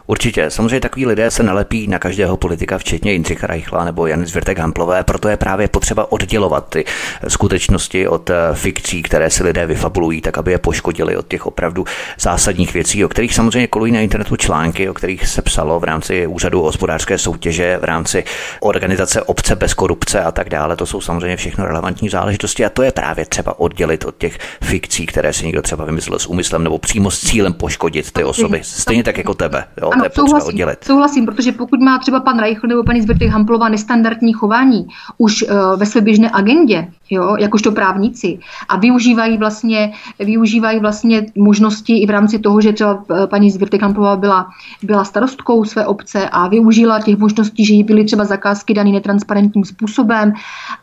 Určitě. 0.07 0.49
Samozřejmě 0.49 0.80
takový 0.80 1.05
lidé 1.05 1.31
se 1.31 1.43
nalepí 1.43 1.88
na 1.88 1.99
každého 1.99 2.38
politika, 2.38 2.77
včetně 2.77 3.11
Jindřicha 3.11 3.47
Reichla 3.47 3.85
nebo 3.85 4.07
Jany 4.07 4.25
Zvirtek 4.25 4.59
Hamplové, 4.59 5.03
proto 5.03 5.30
je 5.30 5.38
právě 5.38 5.67
potřeba 5.67 6.11
oddělovat 6.11 6.69
ty 6.69 6.85
skutečnosti 7.27 8.07
od 8.07 8.30
eh, 8.30 8.35
fikcí, 8.53 9.03
které 9.03 9.30
si 9.30 9.43
lidé 9.43 9.65
vyfabulují, 9.65 10.21
tak 10.21 10.38
aby 10.38 10.51
je 10.51 10.57
poškodili 10.57 11.17
od 11.17 11.27
těch 11.27 11.45
opravdu 11.45 11.85
zásadních 12.19 12.73
věcí, 12.73 13.05
o 13.05 13.09
kterých 13.09 13.35
samozřejmě 13.35 13.67
kolují 13.67 13.91
na 13.91 13.99
internetu 13.99 14.35
články, 14.35 14.89
o 14.89 14.93
kterých 14.93 15.27
se 15.27 15.41
psalo 15.41 15.80
v 15.80 15.84
rámci 15.84 16.27
úřadu 16.27 16.61
hospodářské 16.61 17.17
soutěže, 17.17 17.77
v 17.81 17.84
rámci 17.84 18.23
organizace 18.59 19.21
obce 19.21 19.55
bez 19.55 19.73
korupce 19.73 20.21
a 20.21 20.31
tak 20.31 20.49
dále. 20.49 20.75
To 20.75 20.85
jsou 20.85 21.01
samozřejmě 21.01 21.38
všechno 21.38 21.65
relevantní 21.65 22.09
záležitosti 22.09 22.65
a 22.65 22.69
to 22.69 22.84
je 22.84 22.91
právě 22.91 23.25
třeba 23.25 23.59
oddělit 23.59 24.05
od 24.05 24.17
těch 24.17 24.39
fikcí, 24.63 25.05
které 25.05 25.34
si 25.34 25.45
někdo 25.45 25.61
třeba 25.61 25.85
vymyslel 25.85 26.19
s 26.19 26.27
úmyslem 26.27 26.63
nebo 26.63 26.77
přímo 26.77 27.11
s 27.11 27.19
cílem 27.19 27.53
poškodit 27.53 28.11
ty 28.11 28.23
osoby. 28.23 28.59
Stejně 28.63 29.03
tak 29.03 29.17
jako 29.17 29.34
tebe. 29.34 29.63
Jo? 29.81 29.93
Ano, 29.94 30.02
to 30.02 30.06
je 30.06 30.28
souhlasím, 30.28 30.48
oddělit. 30.48 30.84
Souhlasím, 30.84 31.26
protože 31.26 31.52
pokud 31.52 31.80
má 31.80 31.99
třeba 31.99 32.20
pan 32.20 32.40
Reichl 32.40 32.68
nebo 32.68 32.84
paní 32.84 33.02
Zvrtek 33.02 33.30
Hamplová 33.30 33.70
nestandardní 33.70 34.34
chování 34.34 34.88
už 35.18 35.44
uh, 35.44 35.80
ve 35.80 35.86
své 35.86 36.02
běžné 36.02 36.30
agendě, 36.34 36.88
jo, 37.09 37.35
jakožto 37.39 37.71
právníci 37.71 38.39
a 38.69 38.77
využívají 38.77 39.38
vlastně, 39.38 39.93
využívají 40.19 40.80
vlastně 40.80 41.25
možnosti 41.35 41.97
i 41.97 42.05
v 42.05 42.09
rámci 42.09 42.39
toho, 42.39 42.61
že 42.61 42.73
třeba 42.73 43.03
eh, 43.23 43.27
paní 43.27 43.51
Zvrtek 43.51 43.81
Hamplová 43.81 44.15
byla, 44.15 44.47
byla 44.84 45.03
starostkou 45.03 45.65
své 45.65 45.85
obce 45.85 46.30
a 46.30 46.47
využila 46.47 46.99
těch 46.99 47.17
možností, 47.17 47.65
že 47.65 47.73
jí 47.73 47.84
byly 47.84 48.05
třeba 48.05 48.25
zakázky 48.25 48.73
daný 48.73 48.91
netransparentním 48.91 49.65
způsobem 49.65 50.34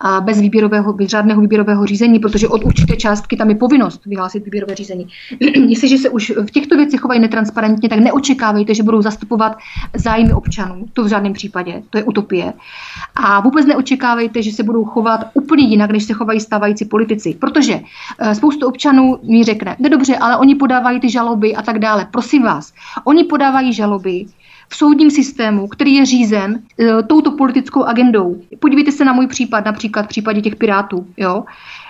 a 0.00 0.20
bez 0.20 0.40
výběrového, 0.40 0.92
bez 0.92 1.10
žádného 1.10 1.40
výběrového 1.40 1.86
řízení, 1.86 2.18
protože 2.18 2.48
od 2.48 2.64
určité 2.64 2.96
částky 2.96 3.36
tam 3.36 3.48
je 3.48 3.54
povinnost 3.54 4.06
vyhlásit 4.06 4.44
výběrové 4.44 4.74
řízení. 4.74 5.06
Jestliže 5.68 5.98
se 5.98 6.08
už 6.08 6.32
v 6.46 6.50
těchto 6.50 6.76
věcech 6.76 7.00
chovají 7.00 7.20
netransparentně, 7.20 7.88
tak 7.88 7.98
neočekávejte, 7.98 8.74
že 8.74 8.82
budou 8.82 9.00
budou 9.00 9.02
zastupovat 9.02 9.56
zájmy 9.94 10.32
občanů. 10.32 10.84
To 10.92 11.04
v 11.04 11.08
žádném 11.08 11.32
případě, 11.32 11.82
to 11.90 11.98
je 11.98 12.04
utopie. 12.04 12.52
A 13.14 13.40
vůbec 13.40 13.66
neočekávejte, 13.66 14.42
že 14.42 14.52
se 14.52 14.62
budou 14.62 14.84
chovat 14.84 15.20
úplně 15.34 15.64
jinak, 15.64 15.90
než 15.90 16.04
se 16.10 16.14
chovají 16.14 16.40
stávající 16.40 16.84
politici. 16.84 17.36
Protože 17.40 17.80
eh, 17.80 18.34
spoustu 18.34 18.66
občanů 18.66 19.18
mi 19.22 19.44
řekne, 19.44 19.76
ne 19.78 19.88
dobře, 19.88 20.16
ale 20.16 20.36
oni 20.36 20.54
podávají 20.54 21.00
ty 21.00 21.10
žaloby 21.10 21.54
a 21.54 21.62
tak 21.62 21.78
dále. 21.78 22.08
Prosím 22.10 22.42
vás, 22.42 22.72
oni 23.04 23.24
podávají 23.24 23.72
žaloby 23.72 24.26
v 24.72 24.76
soudním 24.76 25.10
systému, 25.10 25.68
který 25.68 25.94
je 25.94 26.06
řízen 26.06 26.62
e, 26.78 27.02
touto 27.02 27.30
politickou 27.30 27.84
agendou. 27.84 28.40
Podívejte 28.58 28.92
se 28.92 29.04
na 29.04 29.12
můj 29.12 29.26
případ, 29.26 29.64
například 29.64 30.02
v 30.02 30.08
případě 30.08 30.40
těch 30.40 30.56
pirátů. 30.56 31.06
Jo? 31.16 31.44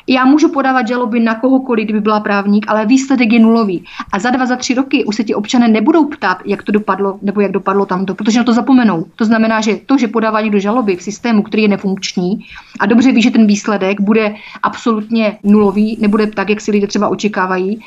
Já 0.07 0.25
můžu 0.25 0.49
podávat 0.49 0.89
žaloby 0.89 1.21
na 1.21 1.35
kohokoliv, 1.35 1.85
kdyby 1.85 2.01
byla 2.01 2.21
právník, 2.21 2.67
ale 2.69 2.87
výsledek 2.87 3.33
je 3.33 3.39
nulový. 3.39 3.85
A 4.13 4.19
za 4.19 4.31
dva, 4.31 4.47
za 4.47 4.57
tři 4.57 4.75
roky 4.75 5.05
už 5.05 5.17
se 5.17 5.25
ti 5.25 5.35
občané 5.35 5.69
nebudou 5.69 6.05
ptát, 6.05 6.39
jak 6.45 6.63
to 6.63 6.73
dopadlo, 6.73 7.19
nebo 7.23 7.41
jak 7.41 7.53
dopadlo 7.53 7.87
tamto, 7.87 8.15
protože 8.15 8.39
na 8.39 8.45
to 8.45 8.53
zapomenou. 8.53 9.05
To 9.17 9.25
znamená, 9.25 9.61
že 9.61 9.77
to, 9.87 9.99
že 9.99 10.09
podává 10.09 10.41
někdo 10.41 10.59
žaloby 10.59 10.97
v 10.97 11.03
systému, 11.03 11.43
který 11.43 11.63
je 11.63 11.69
nefunkční 11.69 12.45
a 12.81 12.87
dobře 12.87 13.13
ví, 13.13 13.23
že 13.23 13.31
ten 13.31 13.47
výsledek 13.47 14.01
bude 14.01 14.35
absolutně 14.63 15.39
nulový, 15.43 15.99
nebude 16.01 16.27
tak, 16.27 16.51
jak 16.51 16.61
si 16.61 16.71
lidé 16.71 16.87
třeba 16.87 17.09
očekávají, 17.09 17.81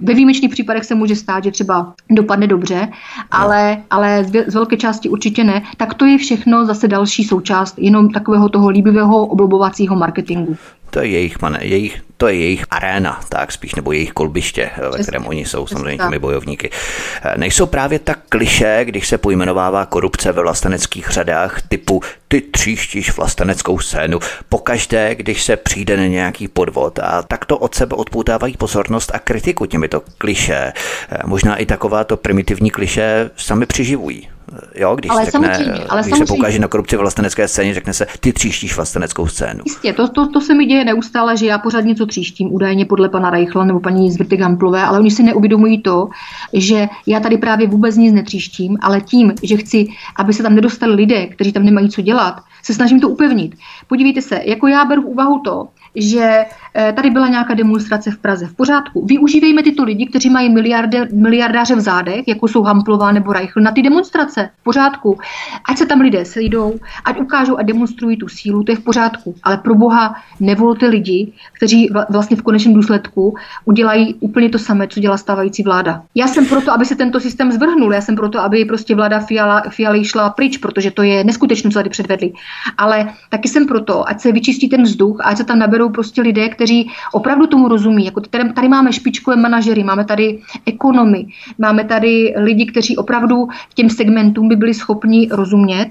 ve 0.00 0.14
výjimečných 0.14 0.50
případech 0.50 0.84
se 0.84 0.94
může 0.94 1.16
stát, 1.16 1.44
že 1.44 1.50
třeba 1.50 1.94
dopadne 2.10 2.46
dobře, 2.46 2.88
ale, 3.30 3.82
ale 3.90 4.24
z 4.24 4.54
velké 4.54 4.76
části 4.76 5.08
určitě 5.08 5.44
ne. 5.44 5.62
Tak 5.76 5.94
to 5.94 6.04
je 6.04 6.18
všechno 6.18 6.66
zase 6.66 6.88
další 6.88 7.24
součást 7.24 7.78
jenom 7.78 8.10
takového 8.10 8.48
toho 8.48 8.68
líbivého 8.68 9.26
oblobovacího 9.26 9.96
marketingu. 9.96 10.56
To 10.92 11.00
je 11.00 11.06
jejich, 11.08 11.40
man, 11.40 11.58
jejich 11.60 12.02
to 12.16 12.28
je 12.28 12.34
jejich 12.34 12.64
aréna, 12.70 13.20
tak 13.28 13.52
spíš, 13.52 13.74
nebo 13.74 13.92
jejich 13.92 14.12
kolbiště, 14.12 14.70
ve 14.90 15.02
kterém 15.02 15.26
oni 15.26 15.44
jsou 15.44 15.66
samozřejmě 15.66 16.04
těmi 16.04 16.18
bojovníky. 16.18 16.70
Nejsou 17.36 17.66
právě 17.66 17.98
tak 17.98 18.18
kliše, 18.28 18.80
když 18.84 19.08
se 19.08 19.18
pojmenovává 19.18 19.86
korupce 19.86 20.32
ve 20.32 20.42
vlasteneckých 20.42 21.08
řadách 21.10 21.62
typu 21.68 22.02
ty 22.28 22.40
tříštíš 22.40 23.16
vlasteneckou 23.16 23.78
scénu 23.78 24.18
pokaždé, 24.48 25.14
když 25.14 25.42
se 25.42 25.56
přijde 25.56 25.96
na 25.96 26.06
nějaký 26.06 26.48
podvod 26.48 26.98
a 26.98 27.22
tak 27.22 27.44
to 27.44 27.58
od 27.58 27.74
sebe 27.74 27.96
odpoutávají 27.96 28.56
pozornost 28.56 29.10
a 29.14 29.18
kritiku 29.18 29.66
těmito 29.66 30.02
kliše. 30.18 30.72
Možná 31.24 31.56
i 31.56 31.66
takováto 31.66 32.16
primitivní 32.16 32.70
kliše 32.70 33.30
sami 33.36 33.66
přiživují. 33.66 34.28
Jo, 34.74 34.96
když, 34.96 35.10
ale 35.10 35.24
řekne, 35.24 35.64
ale 35.88 36.02
když 36.02 36.18
se 36.18 36.26
poukáže 36.26 36.58
na 36.58 36.68
korupci 36.68 36.96
v 36.96 36.98
vlastenecké 36.98 37.48
scéně, 37.48 37.74
řekne 37.74 37.92
se, 37.92 38.06
ty 38.20 38.32
tříštíš 38.32 38.76
vlasteneckou 38.76 39.26
scénu. 39.26 39.60
Jistě, 39.64 39.92
to, 39.92 40.08
to, 40.08 40.28
to 40.28 40.40
se 40.40 40.54
mi 40.54 40.64
děje 40.64 40.84
neustále, 40.84 41.36
že 41.36 41.46
já 41.46 41.58
pořád 41.58 41.80
něco 41.80 42.06
tříštím, 42.06 42.52
údajně 42.52 42.84
podle 42.84 43.08
pana 43.08 43.30
Reichla 43.30 43.64
nebo 43.64 43.80
paní 43.80 44.10
Zvrty 44.10 44.36
Gamplové, 44.36 44.82
ale 44.82 44.98
oni 44.98 45.10
si 45.10 45.22
neuvědomují 45.22 45.82
to, 45.82 46.08
že 46.52 46.88
já 47.06 47.20
tady 47.20 47.38
právě 47.38 47.68
vůbec 47.68 47.96
nic 47.96 48.12
netříštím, 48.12 48.78
ale 48.80 49.00
tím, 49.00 49.34
že 49.42 49.56
chci, 49.56 49.86
aby 50.16 50.32
se 50.32 50.42
tam 50.42 50.54
nedostali 50.54 50.94
lidé, 50.94 51.26
kteří 51.26 51.52
tam 51.52 51.64
nemají 51.64 51.90
co 51.90 52.02
dělat, 52.02 52.40
se 52.62 52.74
snažím 52.74 53.00
to 53.00 53.08
upevnit. 53.08 53.54
Podívejte 53.88 54.22
se, 54.22 54.40
jako 54.44 54.66
já 54.66 54.84
beru 54.84 55.02
v 55.02 55.06
úvahu 55.06 55.40
to, 55.44 55.68
že 55.94 56.44
eh, 56.74 56.92
tady 56.92 57.10
byla 57.10 57.28
nějaká 57.28 57.54
demonstrace 57.54 58.10
v 58.10 58.18
Praze. 58.18 58.46
V 58.46 58.54
pořádku. 58.54 59.06
Využívejme 59.06 59.62
tyto 59.62 59.84
lidi, 59.84 60.06
kteří 60.06 60.30
mají 60.30 60.50
miliarde, 60.50 61.08
miliardáře 61.12 61.74
v 61.74 61.80
zádech, 61.80 62.28
jako 62.28 62.48
jsou 62.48 62.62
Hamplová 62.62 63.12
nebo 63.12 63.32
Reichl, 63.32 63.60
na 63.60 63.70
ty 63.70 63.82
demonstrace. 63.82 64.50
V 64.60 64.64
pořádku. 64.64 65.18
Ať 65.68 65.78
se 65.78 65.86
tam 65.86 66.00
lidé 66.00 66.24
sejdou, 66.24 66.74
ať 67.04 67.20
ukážou 67.20 67.56
a 67.56 67.62
demonstrují 67.62 68.16
tu 68.16 68.28
sílu, 68.28 68.64
to 68.64 68.72
je 68.72 68.76
v 68.76 68.84
pořádku. 68.84 69.34
Ale 69.42 69.56
pro 69.56 69.74
boha 69.74 70.14
nevolte 70.40 70.86
lidi, 70.86 71.32
kteří 71.52 71.90
vlastně 72.10 72.36
v 72.36 72.42
konečném 72.42 72.74
důsledku 72.74 73.36
udělají 73.64 74.14
úplně 74.20 74.48
to 74.48 74.58
samé, 74.58 74.88
co 74.88 75.00
dělá 75.00 75.16
stávající 75.16 75.62
vláda. 75.62 76.02
Já 76.14 76.26
jsem 76.26 76.46
proto, 76.46 76.72
aby 76.72 76.84
se 76.84 76.96
tento 76.96 77.20
systém 77.20 77.52
zvrhnul. 77.52 77.94
Já 77.94 78.00
jsem 78.00 78.16
proto, 78.16 78.40
aby 78.40 78.64
prostě 78.64 78.94
vláda 78.94 79.20
Fiala, 79.20 79.62
Fialy 79.68 80.04
šla 80.04 80.30
pryč, 80.30 80.56
protože 80.58 80.90
to 80.90 81.02
je 81.02 81.24
neskutečné, 81.24 81.70
co 81.70 81.78
tady 81.78 81.90
předvedli. 81.90 82.32
Ale 82.78 83.12
taky 83.30 83.48
jsem 83.48 83.66
proto, 83.66 84.08
ať 84.08 84.20
se 84.20 84.32
vyčistí 84.32 84.68
ten 84.68 84.82
vzduch, 84.82 85.20
ať 85.24 85.36
se 85.36 85.44
tam 85.44 85.58
naberou 85.58 85.81
berou 85.82 85.92
prostě 85.92 86.22
lidé, 86.22 86.48
kteří 86.48 86.90
opravdu 87.12 87.46
tomu 87.46 87.68
rozumí. 87.68 88.04
Jako 88.04 88.20
tady, 88.20 88.52
tady 88.52 88.68
máme 88.68 88.92
špičkové 88.92 89.36
manažery, 89.36 89.84
máme 89.84 90.04
tady 90.04 90.38
ekonomy, 90.66 91.26
máme 91.58 91.84
tady 91.84 92.34
lidi, 92.36 92.66
kteří 92.66 92.96
opravdu 92.96 93.48
těm 93.74 93.90
segmentům 93.90 94.48
by 94.48 94.56
byli 94.56 94.74
schopni 94.74 95.28
rozumět 95.30 95.90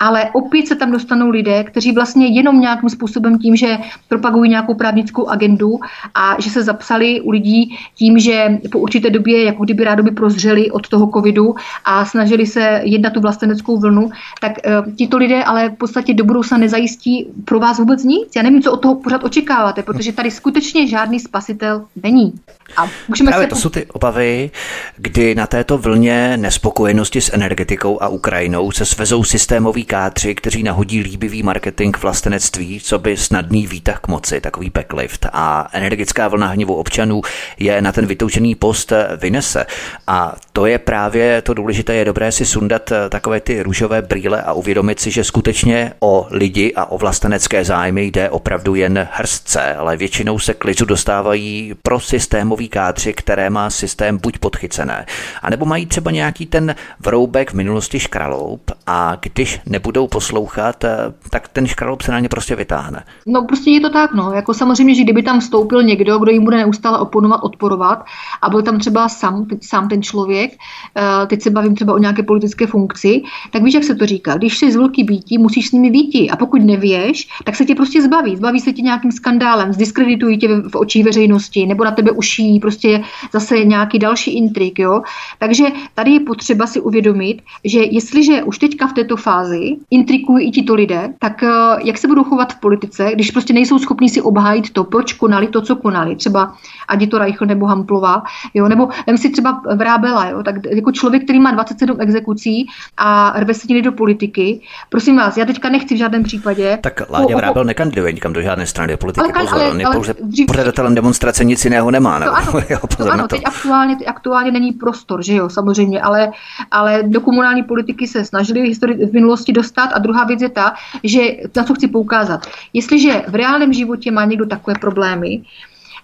ale 0.00 0.30
opět 0.32 0.66
se 0.66 0.76
tam 0.76 0.92
dostanou 0.92 1.30
lidé, 1.30 1.64
kteří 1.64 1.92
vlastně 1.92 2.26
jenom 2.26 2.60
nějakým 2.60 2.88
způsobem 2.88 3.38
tím, 3.38 3.56
že 3.56 3.78
propagují 4.08 4.50
nějakou 4.50 4.74
právnickou 4.74 5.26
agendu 5.26 5.78
a 6.14 6.36
že 6.40 6.50
se 6.50 6.62
zapsali 6.62 7.20
u 7.20 7.30
lidí 7.30 7.76
tím, 7.94 8.18
že 8.18 8.58
po 8.72 8.78
určité 8.78 9.10
době, 9.10 9.44
jako 9.44 9.64
kdyby 9.64 9.84
rádoby 9.84 10.10
prozřeli 10.10 10.70
od 10.70 10.88
toho 10.88 11.10
covidu 11.14 11.54
a 11.84 12.04
snažili 12.04 12.46
se 12.46 12.80
jednat 12.84 13.12
tu 13.12 13.20
vlasteneckou 13.20 13.78
vlnu, 13.78 14.10
tak 14.40 14.52
uh, 14.86 14.94
tito 14.94 15.16
lidé 15.16 15.44
ale 15.44 15.68
v 15.68 15.74
podstatě 15.74 16.14
do 16.14 16.24
budoucna 16.24 16.58
nezajistí 16.58 17.26
pro 17.44 17.60
vás 17.60 17.78
vůbec 17.78 18.04
nic. 18.04 18.28
Já 18.36 18.42
nevím, 18.42 18.62
co 18.62 18.72
od 18.72 18.82
toho 18.82 18.94
pořád 18.94 19.24
očekáváte, 19.28 19.82
protože 19.82 20.12
tady 20.12 20.30
skutečně 20.30 20.88
žádný 20.88 21.20
spasitel 21.20 21.84
není. 22.02 22.32
A 22.76 22.88
můžeme 23.08 23.30
Právě 23.30 23.46
se... 23.46 23.48
to 23.48 23.56
jsou 23.56 23.68
ty 23.68 23.86
obavy, 23.86 24.50
kdy 24.96 25.34
na 25.34 25.46
této 25.46 25.78
vlně 25.78 26.36
nespokojenosti 26.36 27.20
s 27.20 27.32
energetikou 27.34 28.02
a 28.02 28.08
Ukrajinou 28.08 28.70
se 28.70 28.84
svezou 28.84 29.24
systémoví 29.24 29.84
kádři, 29.84 30.34
kteří 30.34 30.62
nahodí 30.62 31.00
líbivý 31.00 31.42
marketing 31.42 31.96
vlastenectví, 31.96 32.80
co 32.80 32.98
by 32.98 33.16
snadný 33.16 33.66
výtah 33.66 34.00
k 34.00 34.08
moci, 34.08 34.40
takový 34.40 34.70
backlift. 34.70 35.26
A 35.32 35.68
energická 35.72 36.28
vlna 36.28 36.46
hněvu 36.46 36.74
občanů 36.74 37.22
je 37.58 37.82
na 37.82 37.92
ten 37.92 38.06
vytoužený 38.06 38.54
post 38.54 38.92
vynese. 39.20 39.66
A 40.06 40.36
to 40.52 40.66
je 40.66 40.78
právě 40.78 41.42
to 41.42 41.54
důležité, 41.54 41.94
je 41.94 42.04
dobré 42.04 42.32
si 42.32 42.46
sundat 42.46 42.92
takové 43.08 43.40
ty 43.40 43.62
růžové 43.62 44.02
brýle 44.02 44.42
a 44.42 44.52
uvědomit 44.52 45.00
si, 45.00 45.10
že 45.10 45.24
skutečně 45.24 45.92
o 46.00 46.26
lidi 46.30 46.72
a 46.76 46.84
o 46.90 46.98
vlastenecké 46.98 47.64
zájmy 47.64 48.06
jde 48.06 48.30
opravdu 48.30 48.74
jen 48.74 49.08
hrstce, 49.18 49.74
ale 49.74 49.96
většinou 49.96 50.38
se 50.38 50.54
klizu 50.54 50.84
dostávají 50.84 51.74
pro 51.82 52.00
systémový 52.00 52.68
kádři, 52.68 53.12
které 53.12 53.50
má 53.50 53.70
systém 53.70 54.18
buď 54.18 54.38
podchycené, 54.38 55.06
anebo 55.42 55.64
mají 55.66 55.86
třeba 55.86 56.10
nějaký 56.10 56.46
ten 56.46 56.74
vroubek 57.00 57.50
v 57.50 57.54
minulosti 57.54 58.00
škraloup 58.00 58.70
a 58.86 59.16
když 59.20 59.60
nebudou 59.66 60.06
poslouchat, 60.08 60.84
eh, 60.84 60.96
tak 61.30 61.48
ten 61.48 61.66
škraloup 61.66 62.02
se 62.02 62.12
na 62.12 62.20
ně 62.20 62.28
prostě 62.28 62.56
vytáhne. 62.56 63.04
No 63.26 63.44
prostě 63.44 63.70
je 63.70 63.80
to 63.80 63.90
tak, 63.90 64.14
no. 64.14 64.32
Jako 64.32 64.54
samozřejmě, 64.54 64.94
že 64.94 65.02
kdyby 65.02 65.22
tam 65.22 65.40
vstoupil 65.40 65.82
někdo, 65.82 66.18
kdo 66.18 66.32
jim 66.32 66.44
bude 66.44 66.56
neustále 66.56 66.98
oponovat, 66.98 67.40
odporovat 67.42 68.04
a 68.42 68.50
byl 68.50 68.62
tam 68.62 68.78
třeba 68.78 69.08
sám, 69.08 69.46
sám 69.60 69.88
ten 69.88 70.02
člověk, 70.02 70.50
eh, 70.52 71.26
teď 71.26 71.42
se 71.42 71.50
bavím 71.50 71.74
třeba 71.74 71.94
o 71.94 71.98
nějaké 71.98 72.22
politické 72.22 72.66
funkci, 72.66 73.22
tak 73.50 73.62
víš, 73.62 73.74
jak 73.74 73.84
se 73.84 73.94
to 73.94 74.06
říká. 74.06 74.36
Když 74.36 74.58
jsi 74.58 74.72
z 74.72 74.76
velký 74.76 75.04
býtí, 75.04 75.38
musíš 75.38 75.68
s 75.68 75.72
nimi 75.72 75.90
býti 75.90 76.30
a 76.30 76.36
pokud 76.36 76.62
nevěš, 76.62 77.28
tak 77.44 77.56
se 77.56 77.64
tě 77.64 77.74
prostě 77.74 78.02
zbaví. 78.02 78.36
Zbaví 78.36 78.60
se 78.60 78.72
tě 78.72 78.82
nějakým 78.82 79.07
skandálem, 79.12 79.72
zdiskreditují 79.72 80.38
tě 80.38 80.48
v 80.48 80.74
očích 80.74 81.04
veřejnosti 81.04 81.66
nebo 81.66 81.84
na 81.84 81.90
tebe 81.90 82.10
uší 82.10 82.60
prostě 82.60 83.02
zase 83.32 83.64
nějaký 83.64 83.98
další 83.98 84.36
intrik. 84.36 84.78
Jo? 84.78 85.02
Takže 85.38 85.64
tady 85.94 86.10
je 86.10 86.20
potřeba 86.20 86.66
si 86.66 86.80
uvědomit, 86.80 87.42
že 87.64 87.80
jestliže 87.82 88.42
už 88.42 88.58
teďka 88.58 88.86
v 88.86 88.92
této 88.92 89.16
fázi 89.16 89.76
intrikují 89.90 90.48
i 90.48 90.50
tito 90.50 90.74
lidé, 90.74 91.14
tak 91.18 91.42
eh, 91.42 91.48
jak 91.84 91.98
se 91.98 92.08
budou 92.08 92.24
chovat 92.24 92.52
v 92.52 92.60
politice, 92.60 93.10
když 93.14 93.30
prostě 93.30 93.52
nejsou 93.52 93.78
schopni 93.78 94.08
si 94.08 94.22
obhájit 94.22 94.70
to, 94.70 94.84
proč 94.84 95.12
konali 95.12 95.46
to, 95.46 95.62
co 95.62 95.76
konali. 95.76 96.16
Třeba 96.16 96.54
ať 96.88 97.00
je 97.00 97.06
to 97.06 97.18
Reichl 97.18 97.46
nebo 97.46 97.66
Hamplová, 97.66 98.22
jo? 98.54 98.68
nebo 98.68 98.88
vem 99.06 99.18
si 99.18 99.30
třeba 99.30 99.62
Vrábela, 99.76 100.28
jo? 100.28 100.42
tak 100.42 100.54
jako 100.70 100.92
člověk, 100.92 101.24
který 101.24 101.40
má 101.40 101.50
27 101.50 101.96
exekucí 102.00 102.66
a 102.96 103.34
rve 103.36 103.54
se 103.54 103.68
do 103.82 103.92
politiky, 103.92 104.60
prosím 104.88 105.16
vás, 105.16 105.36
já 105.36 105.44
teďka 105.44 105.68
nechci 105.68 105.94
v 105.94 105.98
žádném 105.98 106.22
případě. 106.22 106.78
Tak 106.80 107.10
Láďa 107.10 107.36
Vrábel 107.36 107.64
nekandiduje 107.64 108.12
nikam 108.12 108.32
do 108.32 108.42
žádné 108.42 108.66
strany 108.66 108.87
politiky, 108.96 109.30
ale, 109.34 109.44
pozor, 109.44 109.60
ale, 109.60 109.70
on 109.70 109.80
je 109.80 109.86
pouze 109.92 110.14
dřív... 110.20 110.46
pořadatelem 110.46 110.94
demonstrace, 110.94 111.44
nic 111.44 111.64
jiného 111.64 111.90
nemá. 111.90 112.20
To 112.20 112.34
ano, 112.34 112.52
jo, 112.70 112.78
pozor 112.96 113.06
to 113.06 113.12
ano 113.12 113.16
na 113.16 113.28
to. 113.28 113.36
teď 113.36 113.42
aktuálně, 113.44 113.96
teď 113.96 114.08
aktuálně 114.08 114.50
není 114.50 114.72
prostor, 114.72 115.24
že 115.24 115.34
jo, 115.34 115.48
samozřejmě, 115.48 116.00
ale, 116.02 116.32
ale 116.70 117.02
do 117.02 117.20
komunální 117.20 117.62
politiky 117.62 118.06
se 118.06 118.24
snažili 118.24 118.60
histori- 118.60 119.10
v 119.10 119.12
minulosti 119.12 119.52
dostat 119.52 119.90
a 119.92 119.98
druhá 119.98 120.24
věc 120.24 120.42
je 120.42 120.48
ta, 120.48 120.74
že 121.04 121.20
na 121.56 121.64
co 121.64 121.74
chci 121.74 121.88
poukázat. 121.88 122.46
Jestliže 122.72 123.22
v 123.28 123.34
reálném 123.34 123.72
životě 123.72 124.10
má 124.10 124.24
někdo 124.24 124.46
takové 124.46 124.74
problémy, 124.80 125.42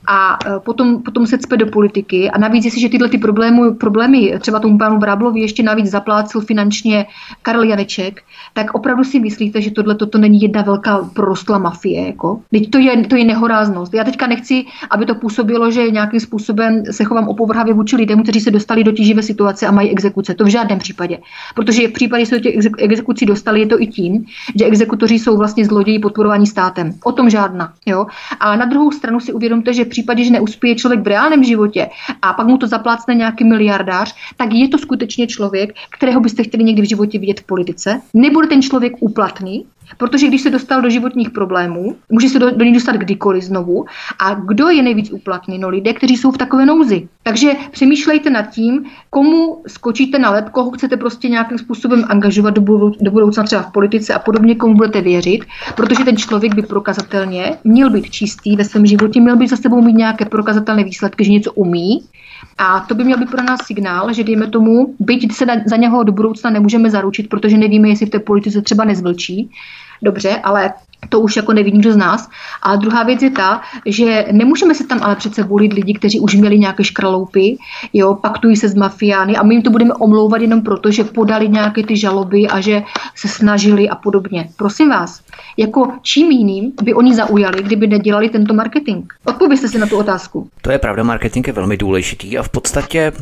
a 0.06 0.39
e, 0.47 0.60
potom, 0.60 1.02
potom 1.02 1.26
se 1.26 1.39
cpe 1.39 1.56
do 1.56 1.66
politiky. 1.66 2.31
A 2.31 2.39
navíc, 2.39 2.64
jestliže 2.64 2.89
tyhle 2.89 3.09
ty 3.09 3.18
problémy, 3.18 3.74
problémy 3.74 4.35
třeba 4.40 4.60
tomu 4.60 4.78
pánu 4.78 4.98
Vráblovi 4.98 5.40
ještě 5.40 5.62
navíc 5.62 5.86
zaplácil 5.86 6.40
finančně 6.40 7.06
Karel 7.43 7.62
Janeček, 7.62 8.22
tak 8.52 8.74
opravdu 8.74 9.05
si 9.05 9.20
myslíte, 9.20 9.60
že 9.60 9.70
tohle 9.70 9.94
toto 9.94 10.18
není 10.18 10.40
jedna 10.40 10.62
velká 10.62 11.10
prorostlá 11.14 11.59
mafie. 11.59 12.06
Jako? 12.06 12.40
Teď 12.51 12.70
to 12.70 12.78
je, 12.78 13.06
to 13.06 13.16
je 13.16 13.24
nehoráznost. 13.24 13.94
Já 13.94 14.05
teďka 14.05 14.26
nechci, 14.26 14.64
aby 14.90 15.06
to 15.06 15.14
působilo, 15.14 15.70
že 15.70 15.90
nějakým 15.90 16.20
způsobem 16.20 16.82
se 16.90 17.05
chovám 17.05 17.28
opovrhavě 17.28 17.74
vůči 17.74 17.97
lidem, 17.97 18.22
kteří 18.22 18.40
se 18.40 18.51
dostali 18.51 18.85
do 18.85 18.93
tíživé 18.93 19.22
situace 19.22 19.66
a 19.66 19.70
mají 19.70 19.90
exekuce. 19.90 20.35
To 20.35 20.44
v 20.44 20.48
žádném 20.48 20.78
případě. 20.78 21.18
Protože 21.55 21.89
v 21.89 21.93
případě, 21.93 22.24
že 22.24 22.26
se 22.26 22.39
do 22.39 22.40
těch 22.40 22.55
exekucí 22.78 23.26
dostali, 23.26 23.60
je 23.60 23.66
to 23.66 23.82
i 23.82 23.86
tím, 23.86 24.24
že 24.59 24.64
exekutoři 24.64 25.14
jsou 25.14 25.36
vlastně 25.36 25.64
zloději 25.64 25.98
podporovaní 25.98 26.47
státem. 26.47 26.93
O 27.05 27.12
tom 27.12 27.31
žádná. 27.31 27.72
Jo? 27.86 28.06
A 28.40 28.56
na 28.56 28.64
druhou 28.64 28.90
stranu 28.90 29.20
si 29.20 29.32
uvědomte, 29.32 29.74
že 29.74 29.85
případě, 29.94 30.24
že 30.24 30.30
neuspěje 30.30 30.74
člověk 30.74 31.00
v 31.00 31.06
reálném 31.06 31.44
životě 31.44 31.88
a 32.22 32.32
pak 32.32 32.46
mu 32.46 32.58
to 32.58 32.66
zaplácne 32.66 33.14
nějaký 33.14 33.44
miliardář, 33.44 34.14
tak 34.36 34.52
je 34.52 34.68
to 34.68 34.78
skutečně 34.78 35.26
člověk, 35.26 35.70
kterého 35.90 36.20
byste 36.20 36.42
chtěli 36.42 36.64
někdy 36.64 36.82
v 36.82 36.88
životě 36.88 37.18
vidět 37.18 37.40
v 37.40 37.46
politice. 37.46 38.00
Nebude 38.14 38.46
ten 38.46 38.62
člověk 38.62 38.92
úplatný, 39.00 39.66
Protože 39.97 40.27
když 40.27 40.43
se 40.43 40.51
dostal 40.51 40.82
do 40.82 40.90
životních 40.90 41.31
problémů, 41.31 41.97
může 42.11 42.28
se 42.28 42.39
do, 42.39 42.51
do 42.51 42.65
ní 42.65 42.73
dostat 42.73 42.97
kdykoliv 42.97 43.44
znovu. 43.44 43.85
A 44.19 44.35
kdo 44.35 44.69
je 44.69 44.82
nejvíc 44.82 45.12
uplatný? 45.12 45.59
No 45.59 45.69
lidé, 45.69 45.93
kteří 45.93 46.16
jsou 46.16 46.31
v 46.31 46.39
takové 46.39 46.66
nouzi. 46.66 47.09
Takže 47.23 47.52
přemýšlejte 47.70 48.31
nad 48.31 48.43
tím, 48.43 48.85
komu 49.11 49.62
skočíte 49.66 50.19
na 50.19 50.31
lep, 50.31 50.48
koho 50.48 50.70
chcete 50.70 50.97
prostě 50.97 51.28
nějakým 51.28 51.59
způsobem 51.59 52.05
angažovat 52.09 52.55
do, 52.55 52.61
budou, 52.61 52.93
do 53.01 53.11
budoucna 53.11 53.43
třeba 53.43 53.62
v 53.62 53.73
politice 53.73 54.15
a 54.15 54.19
podobně, 54.19 54.55
komu 54.55 54.74
budete 54.74 55.01
věřit, 55.01 55.44
protože 55.74 56.05
ten 56.05 56.16
člověk 56.16 56.55
by 56.55 56.62
prokazatelně 56.62 57.59
měl 57.65 57.90
být 57.90 58.11
čistý 58.11 58.56
ve 58.56 58.65
svém 58.65 58.86
životě, 58.86 59.20
měl 59.20 59.36
by 59.36 59.48
za 59.48 59.56
sebou 59.56 59.82
mít 59.82 59.97
nějaké 59.97 60.24
prokazatelné 60.24 60.85
výsledky, 60.85 61.24
že 61.24 61.31
něco 61.32 61.52
umí. 61.52 62.05
A 62.59 62.81
to 62.81 62.94
by 62.94 63.05
měl 63.05 63.18
být 63.18 63.31
pro 63.31 63.43
nás 63.43 63.60
signál, 63.66 64.12
že 64.12 64.24
dejme 64.24 64.47
tomu, 64.47 64.94
byť 65.01 65.32
se 65.32 65.47
za 65.66 65.76
něho 65.76 66.02
do 66.02 66.12
budoucna 66.12 66.51
nemůžeme 66.51 66.90
zaručit, 66.90 67.28
protože 67.28 67.59
nevíme, 67.59 67.89
jestli 67.89 68.06
v 68.06 68.10
té 68.10 68.18
politice 68.18 68.62
třeba 68.62 68.85
nezvlčí, 68.85 69.51
dobře, 70.02 70.40
ale 70.43 70.72
to 71.09 71.20
už 71.20 71.36
jako 71.36 71.52
neví 71.52 71.72
nikdo 71.72 71.93
z 71.93 71.97
nás. 71.97 72.28
A 72.62 72.76
druhá 72.76 73.02
věc 73.02 73.22
je 73.22 73.31
ta, 73.31 73.60
že 73.86 74.24
nemůžeme 74.32 74.74
se 74.74 74.86
tam 74.86 75.02
ale 75.02 75.16
přece 75.16 75.43
volit 75.43 75.72
lidi, 75.72 75.94
kteří 75.94 76.20
už 76.20 76.35
měli 76.35 76.59
nějaké 76.59 76.85
škraloupy, 76.85 77.56
jo, 77.93 78.14
paktují 78.14 78.56
se 78.56 78.68
s 78.68 78.74
mafiány 78.74 79.36
a 79.36 79.43
my 79.43 79.55
jim 79.55 79.62
to 79.62 79.70
budeme 79.70 79.94
omlouvat 79.94 80.40
jenom 80.40 80.62
proto, 80.62 80.90
že 80.90 81.05
podali 81.05 81.48
nějaké 81.48 81.82
ty 81.82 81.97
žaloby 81.97 82.47
a 82.48 82.60
že 82.60 82.82
se 83.14 83.28
snažili 83.28 83.89
a 83.89 83.94
podobně. 83.94 84.48
Prosím 84.56 84.89
vás, 84.89 85.20
jako 85.56 85.93
čím 86.02 86.31
jiným 86.31 86.72
by 86.82 86.94
oni 86.94 87.14
zaujali, 87.14 87.62
kdyby 87.62 87.86
nedělali 87.86 88.28
tento 88.28 88.55
marketing? 88.55 89.05
Odpověste 89.24 89.68
si 89.68 89.78
na 89.78 89.86
tu 89.86 89.98
otázku. 89.98 90.48
To 90.62 90.70
je 90.70 90.78
pravda, 90.78 91.02
marketing 91.02 91.47
je 91.47 91.52
velmi 91.52 91.76
důležitý 91.76 92.39
a 92.39 92.43
v 92.43 92.48
podstatě 92.48 93.12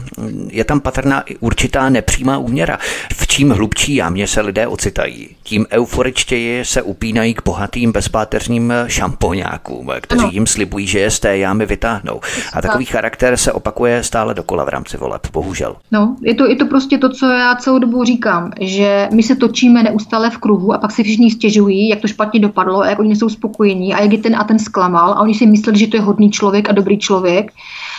je 0.50 0.64
tam 0.64 0.80
patrná 0.80 1.20
i 1.20 1.36
určitá 1.36 1.88
nepřímá 1.88 2.38
úměra. 2.38 2.78
V 3.12 3.26
čím 3.26 3.50
hlubší 3.50 3.94
jámě 3.94 4.26
se 4.26 4.40
lidé 4.40 4.66
ocitají, 4.66 5.28
tím 5.42 5.66
euforičtěji 5.70 6.64
se 6.64 6.82
upínají 6.82 7.34
k 7.34 7.42
bohatým 7.72 7.92
bezpáteřním 7.92 8.72
šampoňákům, 8.86 9.90
kteří 10.00 10.22
no. 10.22 10.30
jim 10.32 10.46
slibují, 10.46 10.86
že 10.86 10.98
je 10.98 11.10
z 11.10 11.20
té 11.20 11.38
jámy 11.38 11.66
vytáhnou. 11.66 12.20
A 12.52 12.62
takový 12.62 12.84
charakter 12.84 13.36
se 13.36 13.52
opakuje 13.52 14.02
stále 14.02 14.34
dokola 14.34 14.64
v 14.64 14.68
rámci 14.68 14.96
voleb, 14.96 15.26
bohužel. 15.32 15.76
No, 15.92 16.16
je 16.22 16.34
to, 16.34 16.48
je 16.48 16.56
to 16.56 16.66
prostě 16.66 16.98
to, 16.98 17.08
co 17.08 17.26
já 17.26 17.54
celou 17.54 17.78
dobu 17.78 18.04
říkám, 18.04 18.52
že 18.60 19.08
my 19.12 19.22
se 19.22 19.36
točíme 19.36 19.82
neustále 19.82 20.30
v 20.30 20.38
kruhu 20.38 20.72
a 20.72 20.78
pak 20.78 20.90
si 20.90 21.02
všichni 21.02 21.30
stěžují, 21.30 21.88
jak 21.88 22.00
to 22.00 22.08
špatně 22.08 22.40
dopadlo 22.40 22.80
a 22.80 22.86
jak 22.86 22.98
oni 22.98 23.16
jsou 23.16 23.28
spokojení 23.28 23.94
a 23.94 24.02
jak 24.02 24.12
je 24.12 24.18
ten 24.18 24.36
a 24.36 24.44
ten 24.44 24.58
zklamal 24.58 25.12
a 25.12 25.20
oni 25.20 25.34
si 25.34 25.46
mysleli, 25.46 25.78
že 25.78 25.86
to 25.86 25.96
je 25.96 26.00
hodný 26.00 26.30
člověk 26.30 26.68
a 26.68 26.72
dobrý 26.72 26.98
člověk 26.98 27.52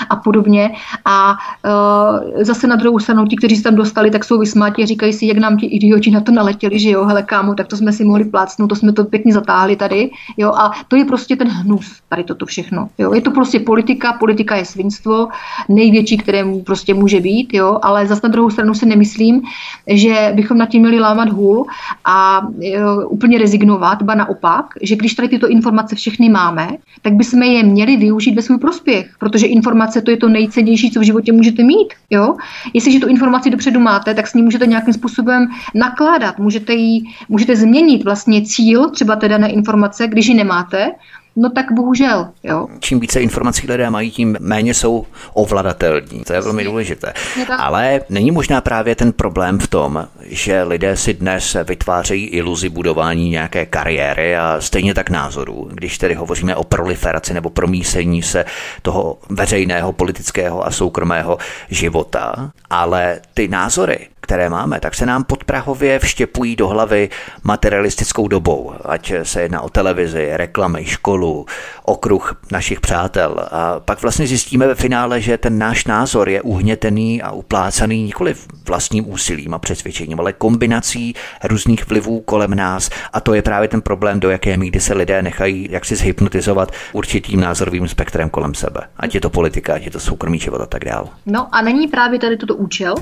a 0.10 0.16
podobně. 0.16 0.72
A 1.06 1.32
uh, 1.32 2.44
zase 2.44 2.68
na 2.68 2.76
druhou 2.76 3.00
stranu 3.00 3.26
ti, 3.26 3.36
kteří 3.36 3.56
se 3.56 3.64
tam 3.64 3.76
dostali, 3.76 4.12
tak 4.12 4.24
jsou 4.24 4.40
vysmátí 4.40 4.84
a 4.84 4.86
říkají 4.86 5.14
si, 5.14 5.26
jak 5.26 5.38
nám 5.38 5.58
ti 5.58 5.66
idioti 5.66 6.12
na 6.12 6.22
to 6.22 6.32
naletěli, 6.32 6.80
že 6.80 6.90
jo, 6.90 7.06
hele 7.06 7.24
kámo, 7.24 7.56
tak 7.56 7.68
to 7.68 7.78
jsme 7.78 7.94
si 7.94 8.04
mohli 8.04 8.26
plácnout, 8.26 8.70
to 8.70 8.76
jsme 8.76 8.94
to 8.94 9.06
pěkně 9.06 9.34
zatáhli 9.34 9.63
tady, 9.76 10.12
jo, 10.38 10.52
a 10.52 10.72
to 10.88 10.96
je 10.96 11.06
prostě 11.06 11.36
ten 11.36 11.48
hnus, 11.48 12.02
tady 12.10 12.24
toto 12.24 12.46
všechno, 12.46 12.90
jo, 12.98 13.14
je 13.14 13.22
to 13.22 13.32
prostě 13.32 13.60
politika, 13.60 14.14
politika 14.14 14.56
je 14.56 14.66
svinstvo, 14.66 15.28
největší, 15.70 16.18
které 16.18 16.46
prostě 16.66 16.94
může 16.94 17.20
být, 17.20 17.54
jo, 17.54 17.80
ale 17.82 18.08
zase 18.08 18.22
na 18.24 18.30
druhou 18.30 18.50
stranu 18.50 18.74
si 18.74 18.86
nemyslím, 18.86 19.42
že 19.88 20.32
bychom 20.36 20.58
nad 20.58 20.70
tím 20.70 20.82
měli 20.82 21.00
lámat 21.00 21.30
hůl 21.30 21.66
a 22.06 22.48
jo, 22.60 23.08
úplně 23.10 23.38
rezignovat, 23.38 24.04
ba 24.04 24.16
naopak, 24.16 24.66
že 24.82 24.96
když 24.96 25.14
tady 25.14 25.28
tyto 25.30 25.48
informace 25.48 25.96
všechny 25.96 26.30
máme, 26.30 26.70
tak 27.02 27.14
bychom 27.14 27.44
je 27.44 27.64
měli 27.64 27.98
využít 27.98 28.36
ve 28.36 28.42
svůj 28.42 28.58
prospěch, 28.58 29.16
protože 29.20 29.48
informace 29.48 30.02
to 30.02 30.12
je 30.12 30.18
to 30.18 30.30
nejcennější, 30.30 30.92
co 30.92 31.00
v 31.00 31.04
životě 31.04 31.32
můžete 31.32 31.64
mít. 31.64 31.94
Jo? 32.10 32.36
Jestliže 32.74 33.00
tu 33.00 33.08
informaci 33.08 33.50
dopředu 33.50 33.80
máte, 33.80 34.14
tak 34.14 34.28
s 34.28 34.34
ní 34.34 34.42
můžete 34.42 34.68
nějakým 34.68 34.94
způsobem 34.94 35.48
nakládat, 35.76 36.40
můžete, 36.40 36.74
jí, 36.74 37.04
můžete 37.30 37.56
změnit 37.56 38.04
vlastně 38.04 38.42
cíl 38.42 38.90
třeba 38.90 39.16
té 39.16 39.28
dané 39.44 39.54
informace, 39.54 40.08
když 40.08 40.28
ji 40.28 40.34
nemáte, 40.34 40.92
No 41.36 41.50
tak 41.50 41.72
bohužel, 41.72 42.30
jo. 42.44 42.68
Čím 42.80 43.00
více 43.00 43.22
informací 43.22 43.68
lidé 43.68 43.90
mají, 43.90 44.12
tím 44.12 44.38
méně 44.40 44.74
jsou 44.74 45.06
ovladatelní. 45.34 46.24
To 46.28 46.34
je 46.34 46.42
velmi 46.42 46.64
důležité. 46.64 47.14
Ale 47.58 48.02
není 48.10 48.32
možná 48.32 48.62
právě 48.62 48.96
ten 48.96 49.12
problém 49.12 49.60
v 49.60 49.68
tom, 49.68 50.08
že 50.22 50.64
lidé 50.64 50.98
si 50.98 51.14
dnes 51.14 51.58
vytvářejí 51.68 52.26
iluzi 52.28 52.70
budování 52.70 53.30
nějaké 53.30 53.66
kariéry 53.66 54.38
a 54.38 54.58
stejně 54.60 54.94
tak 54.94 55.10
názorů, 55.10 55.70
když 55.74 55.98
tedy 55.98 56.14
hovoříme 56.14 56.56
o 56.56 56.64
proliferaci 56.64 57.34
nebo 57.34 57.50
promísení 57.50 58.24
se 58.24 58.46
toho 58.82 59.18
veřejného, 59.30 59.94
politického 59.94 60.68
a 60.68 60.72
soukromého 60.72 61.38
života, 61.70 62.52
ale 62.70 63.20
ty 63.34 63.48
názory 63.48 64.13
které 64.24 64.50
máme, 64.50 64.80
tak 64.80 64.96
se 64.96 65.06
nám 65.06 65.24
podprahově 65.24 66.00
vštěpují 66.00 66.56
do 66.56 66.68
hlavy 66.68 67.10
materialistickou 67.44 68.28
dobou, 68.28 68.74
ať 68.86 69.14
se 69.24 69.42
jedná 69.42 69.62
o 69.62 69.70
televizi, 69.70 70.30
reklamy, 70.34 70.86
školu, 70.86 71.46
okruh 71.86 72.42
našich 72.52 72.82
přátel. 72.82 73.48
A 73.52 73.80
pak 73.80 74.02
vlastně 74.02 74.28
zjistíme 74.28 74.68
ve 74.68 74.76
finále, 74.76 75.22
že 75.22 75.38
ten 75.38 75.58
náš 75.58 75.86
názor 75.86 76.30
je 76.30 76.42
uhnětený 76.42 77.22
a 77.22 77.32
uplácaný 77.32 78.04
nikoli 78.04 78.36
vlastním 78.68 79.10
úsilím 79.10 79.54
a 79.54 79.60
přesvědčením, 79.60 80.20
ale 80.20 80.34
kombinací 80.34 81.16
různých 81.44 81.88
vlivů 81.88 82.22
kolem 82.22 82.56
nás. 82.56 82.90
A 83.14 83.20
to 83.20 83.34
je 83.34 83.42
právě 83.42 83.68
ten 83.68 83.82
problém, 83.82 84.20
do 84.20 84.30
jaké 84.30 84.58
míry 84.58 84.80
se 84.80 84.94
lidé 84.94 85.22
nechají 85.22 85.68
jaksi 85.72 85.96
zhypnotizovat 85.96 86.72
určitým 86.94 87.40
názorovým 87.40 87.88
spektrem 87.88 88.30
kolem 88.30 88.54
sebe. 88.54 88.82
Ať 88.98 89.16
je 89.16 89.22
to 89.22 89.30
politika, 89.30 89.74
ať 89.74 89.86
je 89.86 89.92
to 89.92 90.00
soukromý 90.00 90.40
život 90.40 90.62
a 90.62 90.66
tak 90.66 90.86
dále. 90.86 91.08
No 91.26 91.48
a 91.52 91.62
není 91.62 91.88
právě 91.88 92.20
tady 92.20 92.38
toto 92.38 92.56
účel? 92.56 92.96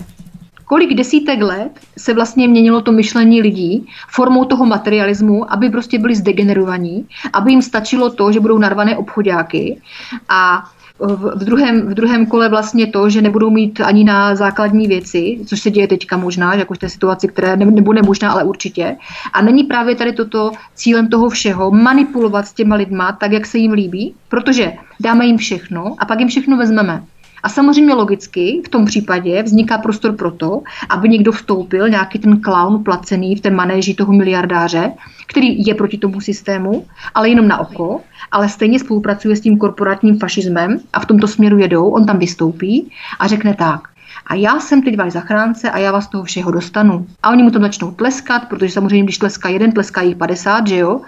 Kolik 0.72 0.94
desítek 0.94 1.42
let 1.42 1.72
se 1.98 2.14
vlastně 2.14 2.48
měnilo 2.48 2.82
to 2.82 2.92
myšlení 2.92 3.42
lidí 3.42 3.88
formou 4.10 4.46
toho 4.46 4.66
materialismu, 4.66 5.54
aby 5.54 5.70
prostě 5.70 6.00
byli 6.00 6.16
zdegenerovaní, 6.16 7.06
aby 7.34 7.52
jim 7.52 7.62
stačilo 7.62 8.10
to, 8.10 8.32
že 8.32 8.40
budou 8.40 8.58
narvané 8.58 8.98
obchodáky 8.98 9.82
a 10.30 10.64
v 11.00 11.46
druhém, 11.46 11.82
v 11.82 11.94
druhém 11.94 12.26
kole 12.26 12.50
vlastně 12.50 12.88
to, 12.88 13.10
že 13.10 13.22
nebudou 13.22 13.50
mít 13.50 13.82
ani 13.82 14.04
na 14.04 14.36
základní 14.36 14.88
věci, 14.88 15.40
což 15.46 15.60
se 15.60 15.72
děje 15.72 15.88
teďka 15.88 16.18
možná, 16.18 16.54
jako 16.54 16.74
v 16.74 16.78
té 16.78 16.90
situaci, 16.90 17.28
které 17.28 17.58
nebude 17.58 18.02
možná, 18.02 18.32
ale 18.32 18.44
určitě. 18.44 18.96
A 19.34 19.42
není 19.42 19.64
právě 19.64 19.96
tady 19.96 20.14
toto 20.14 20.52
cílem 20.76 21.08
toho 21.08 21.30
všeho 21.30 21.72
manipulovat 21.72 22.48
s 22.48 22.54
těma 22.54 22.76
lidma 22.76 23.12
tak, 23.12 23.32
jak 23.32 23.46
se 23.46 23.58
jim 23.58 23.72
líbí, 23.72 24.16
protože 24.30 24.74
dáme 25.00 25.26
jim 25.26 25.38
všechno 25.38 25.96
a 26.00 26.06
pak 26.06 26.20
jim 26.20 26.28
všechno 26.28 26.58
vezmeme. 26.58 27.04
A 27.44 27.50
samozřejmě 27.50 27.94
logicky 27.94 28.62
v 28.66 28.70
tom 28.70 28.86
případě 28.86 29.44
vzniká 29.44 29.78
prostor 29.78 30.16
pro 30.16 30.32
to, 30.32 30.62
aby 30.90 31.10
někdo 31.10 31.32
vstoupil, 31.32 31.90
nějaký 31.90 32.20
ten 32.20 32.42
clown 32.42 32.84
placený 32.84 33.36
v 33.36 33.42
té 33.42 33.50
manéži 33.50 33.94
toho 33.94 34.14
miliardáře, 34.14 34.92
který 35.28 35.66
je 35.66 35.76
proti 35.76 35.98
tomu 35.98 36.22
systému, 36.22 36.86
ale 37.16 37.30
jenom 37.30 37.48
na 37.48 37.58
oko, 37.58 38.02
ale 38.32 38.50
stejně 38.50 38.80
spolupracuje 38.80 39.36
s 39.36 39.42
tím 39.42 39.58
korporátním 39.58 40.20
fašismem 40.20 40.80
a 40.94 41.00
v 41.00 41.06
tomto 41.06 41.28
směru 41.28 41.58
jedou, 41.58 41.90
on 41.90 42.06
tam 42.06 42.20
vystoupí 42.20 42.92
a 43.20 43.28
řekne 43.28 43.54
tak. 43.54 43.82
A 44.28 44.36
já 44.36 44.60
jsem 44.60 44.82
teď 44.82 44.98
váš 44.98 45.12
zachránce 45.12 45.72
a 45.72 45.78
já 45.78 45.92
vás 45.92 46.08
toho 46.08 46.24
všeho 46.24 46.52
dostanu. 46.52 47.08
A 47.24 47.30
oni 47.30 47.44
mu 47.44 47.52
tam 47.52 47.62
začnou 47.62 47.92
tleskat, 47.92 48.48
protože 48.50 48.72
samozřejmě, 48.72 49.04
když 49.04 49.18
tleská 49.18 49.50
jeden, 49.50 49.72
tleská 49.72 50.02
jich 50.02 50.16
50, 50.16 50.68
že 50.68 50.78
jo? 50.78 51.02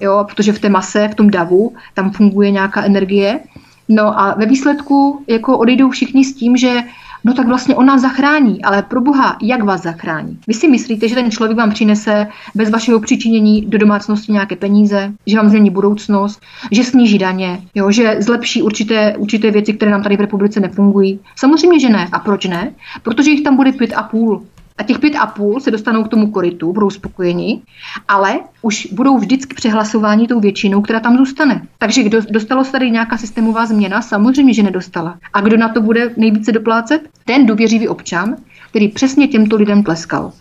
jo? 0.00 0.24
Protože 0.28 0.52
v 0.52 0.58
té 0.58 0.68
mase, 0.68 1.08
v 1.08 1.14
tom 1.14 1.30
davu, 1.30 1.74
tam 1.94 2.10
funguje 2.10 2.50
nějaká 2.50 2.82
energie. 2.82 3.40
No 3.88 4.20
a 4.20 4.34
ve 4.34 4.46
výsledku 4.46 5.24
jako 5.26 5.58
odejdou 5.58 5.90
všichni 5.90 6.24
s 6.24 6.34
tím, 6.34 6.56
že 6.56 6.82
no 7.24 7.34
tak 7.34 7.46
vlastně 7.46 7.76
on 7.76 7.86
nás 7.86 8.02
zachrání, 8.02 8.62
ale 8.62 8.82
pro 8.82 9.00
Boha, 9.00 9.36
jak 9.42 9.62
vás 9.62 9.82
zachrání? 9.82 10.38
Vy 10.46 10.54
si 10.54 10.68
myslíte, 10.68 11.08
že 11.08 11.14
ten 11.14 11.30
člověk 11.30 11.58
vám 11.58 11.70
přinese 11.70 12.26
bez 12.54 12.70
vašeho 12.70 13.00
přičinění 13.00 13.66
do 13.66 13.78
domácnosti 13.78 14.32
nějaké 14.32 14.56
peníze, 14.56 15.12
že 15.26 15.36
vám 15.36 15.48
změní 15.48 15.70
budoucnost, 15.70 16.40
že 16.72 16.84
sníží 16.84 17.18
daně, 17.18 17.60
jo, 17.74 17.90
že 17.90 18.16
zlepší 18.20 18.62
určité, 18.62 19.16
určité 19.16 19.50
věci, 19.50 19.72
které 19.72 19.90
nám 19.90 20.02
tady 20.02 20.16
v 20.16 20.20
republice 20.20 20.60
nefungují? 20.60 21.20
Samozřejmě, 21.36 21.80
že 21.80 21.88
ne. 21.88 22.08
A 22.12 22.18
proč 22.18 22.44
ne? 22.44 22.72
Protože 23.02 23.30
jich 23.30 23.42
tam 23.42 23.56
bude 23.56 23.72
pět 23.72 23.92
a 23.92 24.02
půl. 24.02 24.42
A 24.78 24.82
těch 24.82 24.98
pět 24.98 25.16
a 25.16 25.26
půl 25.26 25.60
se 25.60 25.70
dostanou 25.70 26.04
k 26.04 26.08
tomu 26.08 26.30
koritu, 26.30 26.72
budou 26.72 26.90
spokojeni, 26.90 27.62
ale 28.08 28.40
už 28.62 28.88
budou 28.92 29.18
vždycky 29.18 29.54
přehlasováni 29.54 30.28
tou 30.28 30.40
většinou, 30.40 30.82
která 30.82 31.00
tam 31.00 31.16
zůstane. 31.16 31.62
Takže 31.78 32.02
kdo 32.02 32.20
dostalo 32.30 32.64
se 32.64 32.72
tady 32.72 32.90
nějaká 32.90 33.18
systémová 33.18 33.66
změna? 33.66 34.02
Samozřejmě, 34.02 34.54
že 34.54 34.62
nedostala. 34.62 35.18
A 35.32 35.40
kdo 35.40 35.56
na 35.56 35.68
to 35.68 35.80
bude 35.80 36.10
nejvíce 36.16 36.52
doplácet? 36.52 37.08
Ten 37.24 37.46
důvěřivý 37.46 37.88
občan, 37.88 38.36
který 38.70 38.88
přesně 38.88 39.28
těmto 39.28 39.56
lidem 39.56 39.82
tleskal. 39.82 40.32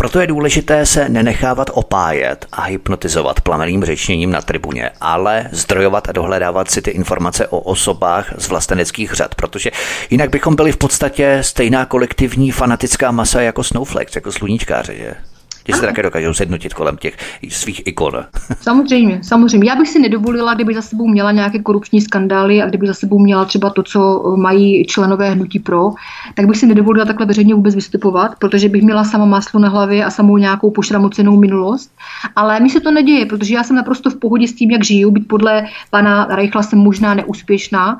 Proto 0.00 0.20
je 0.20 0.26
důležité 0.26 0.86
se 0.86 1.08
nenechávat 1.08 1.70
opájet 1.72 2.46
a 2.52 2.62
hypnotizovat 2.62 3.40
plameným 3.40 3.84
řečněním 3.84 4.30
na 4.30 4.42
tribuně, 4.42 4.90
ale 5.00 5.48
zdrojovat 5.52 6.08
a 6.08 6.12
dohledávat 6.12 6.70
si 6.70 6.82
ty 6.82 6.90
informace 6.90 7.48
o 7.48 7.58
osobách 7.58 8.34
z 8.36 8.48
vlasteneckých 8.48 9.12
řad, 9.12 9.34
protože 9.34 9.70
jinak 10.10 10.30
bychom 10.30 10.56
byli 10.56 10.72
v 10.72 10.76
podstatě 10.76 11.38
stejná 11.40 11.84
kolektivní 11.84 12.50
fanatická 12.50 13.10
masa 13.10 13.40
jako 13.40 13.64
Snowflakes, 13.64 14.14
jako 14.14 14.32
sluníčkáři, 14.32 14.96
že? 14.96 15.29
Ti 15.64 15.72
se 15.72 15.80
také 15.80 16.02
dokážou 16.02 16.34
sednutit 16.34 16.74
kolem 16.74 16.96
těch 16.96 17.16
svých 17.48 17.86
ikon. 17.86 18.24
Samozřejmě, 18.60 19.20
samozřejmě. 19.22 19.70
Já 19.70 19.76
bych 19.76 19.88
si 19.88 19.98
nedovolila, 19.98 20.54
kdyby 20.54 20.74
za 20.74 20.82
sebou 20.82 21.08
měla 21.08 21.32
nějaké 21.32 21.58
korupční 21.58 22.00
skandály 22.00 22.62
a 22.62 22.68
kdyby 22.68 22.86
za 22.86 22.94
sebou 22.94 23.18
měla 23.18 23.44
třeba 23.44 23.70
to, 23.70 23.82
co 23.82 24.22
mají 24.36 24.86
členové 24.86 25.30
hnutí 25.30 25.58
pro, 25.58 25.90
tak 26.34 26.46
bych 26.46 26.56
si 26.56 26.66
nedovolila 26.66 27.04
takhle 27.04 27.26
veřejně 27.26 27.54
vůbec 27.54 27.74
vystupovat, 27.74 28.34
protože 28.38 28.68
bych 28.68 28.82
měla 28.82 29.04
sama 29.04 29.24
máslo 29.24 29.60
na 29.60 29.68
hlavě 29.68 30.04
a 30.04 30.10
samou 30.10 30.36
nějakou 30.36 30.70
pošramocenou 30.70 31.36
minulost. 31.36 31.90
Ale 32.36 32.60
mi 32.60 32.70
se 32.70 32.80
to 32.80 32.90
neděje, 32.90 33.26
protože 33.26 33.54
já 33.54 33.64
jsem 33.64 33.76
naprosto 33.76 34.10
v 34.10 34.16
pohodě 34.16 34.48
s 34.48 34.54
tím, 34.54 34.70
jak 34.70 34.84
žiju. 34.84 35.10
Být 35.10 35.28
podle 35.28 35.66
pana 35.90 36.26
Reichla 36.30 36.62
jsem 36.62 36.78
možná 36.78 37.14
neúspěšná, 37.14 37.98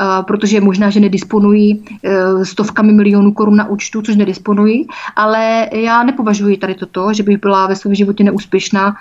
eh, 0.00 0.22
protože 0.22 0.60
možná, 0.60 0.90
že 0.90 1.00
nedisponují 1.00 1.84
eh, 2.04 2.44
stovkami 2.44 2.92
milionů 2.92 3.32
korun 3.32 3.56
na 3.56 3.68
účtu, 3.68 4.02
což 4.02 4.16
nedisponují, 4.16 4.86
ale 5.16 5.68
já 5.72 6.02
nepovažuji 6.02 6.56
tady 6.56 6.74
toto 6.74 6.95
že 7.12 7.22
bych 7.22 7.40
byla 7.40 7.66
ve 7.66 7.76
svém 7.76 7.94
životě 7.94 8.24
neúspěšná 8.24 8.94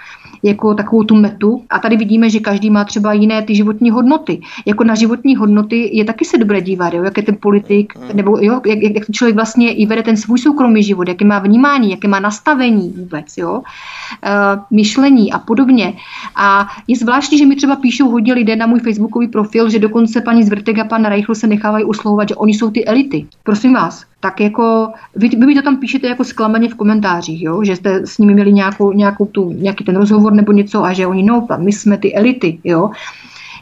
jako 0.43 0.73
takovou 0.73 1.03
tu 1.03 1.15
metu. 1.15 1.61
A 1.69 1.79
tady 1.79 1.97
vidíme, 1.97 2.29
že 2.29 2.39
každý 2.39 2.69
má 2.69 2.83
třeba 2.83 3.13
jiné 3.13 3.41
ty 3.41 3.55
životní 3.55 3.91
hodnoty. 3.91 4.41
Jako 4.65 4.83
na 4.83 4.95
životní 4.95 5.35
hodnoty 5.35 5.89
je 5.97 6.05
taky 6.05 6.25
se 6.25 6.37
dobré 6.37 6.61
dívat, 6.61 6.93
jo? 6.93 7.03
jak 7.03 7.17
je 7.17 7.23
ten 7.23 7.37
politik, 7.39 7.93
nebo 8.13 8.37
jo? 8.41 8.61
Jak, 8.65 8.79
jak, 8.79 8.93
jak 8.95 9.11
člověk 9.11 9.35
vlastně 9.35 9.73
i 9.73 9.85
vede 9.85 10.03
ten 10.03 10.17
svůj 10.17 10.39
soukromý 10.39 10.83
život, 10.83 11.07
jaké 11.07 11.25
má 11.25 11.39
vnímání, 11.39 11.91
jaké 11.91 12.07
má 12.07 12.19
nastavení 12.19 12.93
vůbec, 12.97 13.37
jo? 13.37 13.53
Uh, 13.53 14.63
myšlení 14.71 15.31
a 15.33 15.39
podobně. 15.39 15.93
A 16.35 16.67
je 16.87 16.95
zvláštní, 16.95 17.37
že 17.37 17.45
mi 17.45 17.55
třeba 17.55 17.75
píšou 17.75 18.09
hodně 18.09 18.33
lidé 18.33 18.55
na 18.55 18.65
můj 18.65 18.79
facebookový 18.79 19.27
profil, 19.27 19.69
že 19.69 19.79
dokonce 19.79 20.21
paní 20.21 20.43
Zvrtek 20.43 20.79
a 20.79 20.83
pan 20.83 21.05
Reichl 21.05 21.35
se 21.35 21.47
nechávají 21.47 21.85
uslouvat, 21.85 22.29
že 22.29 22.35
oni 22.35 22.53
jsou 22.53 22.71
ty 22.71 22.85
elity. 22.85 23.25
Prosím 23.43 23.73
vás, 23.73 24.05
tak 24.25 24.41
jako 24.41 24.89
vy, 25.15 25.29
vy 25.29 25.55
to 25.55 25.61
tam 25.61 25.77
píšete 25.77 26.07
jako 26.07 26.23
zklamaně 26.23 26.69
v 26.69 26.75
komentářích, 26.75 27.41
jo? 27.43 27.63
že 27.63 27.75
jste 27.75 28.07
s 28.07 28.17
nimi 28.17 28.33
měli 28.33 28.53
nějakou, 28.53 28.91
nějakou 28.91 29.25
tu, 29.25 29.51
nějaký 29.51 29.83
ten 29.83 29.95
rozhovor 29.95 30.33
nebo 30.33 30.51
něco 30.51 30.83
a 30.83 30.93
že 30.93 31.07
oni, 31.07 31.23
no, 31.23 31.47
my 31.57 31.71
jsme 31.71 31.97
ty 31.97 32.15
elity, 32.15 32.59
jo 32.63 32.89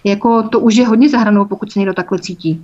jako 0.03 0.43
to 0.43 0.59
už 0.59 0.75
je 0.75 0.87
hodně 0.87 1.09
zahranou, 1.09 1.45
pokud 1.45 1.71
se 1.71 1.79
někdo 1.79 1.93
takhle 1.93 2.19
cítí. 2.19 2.63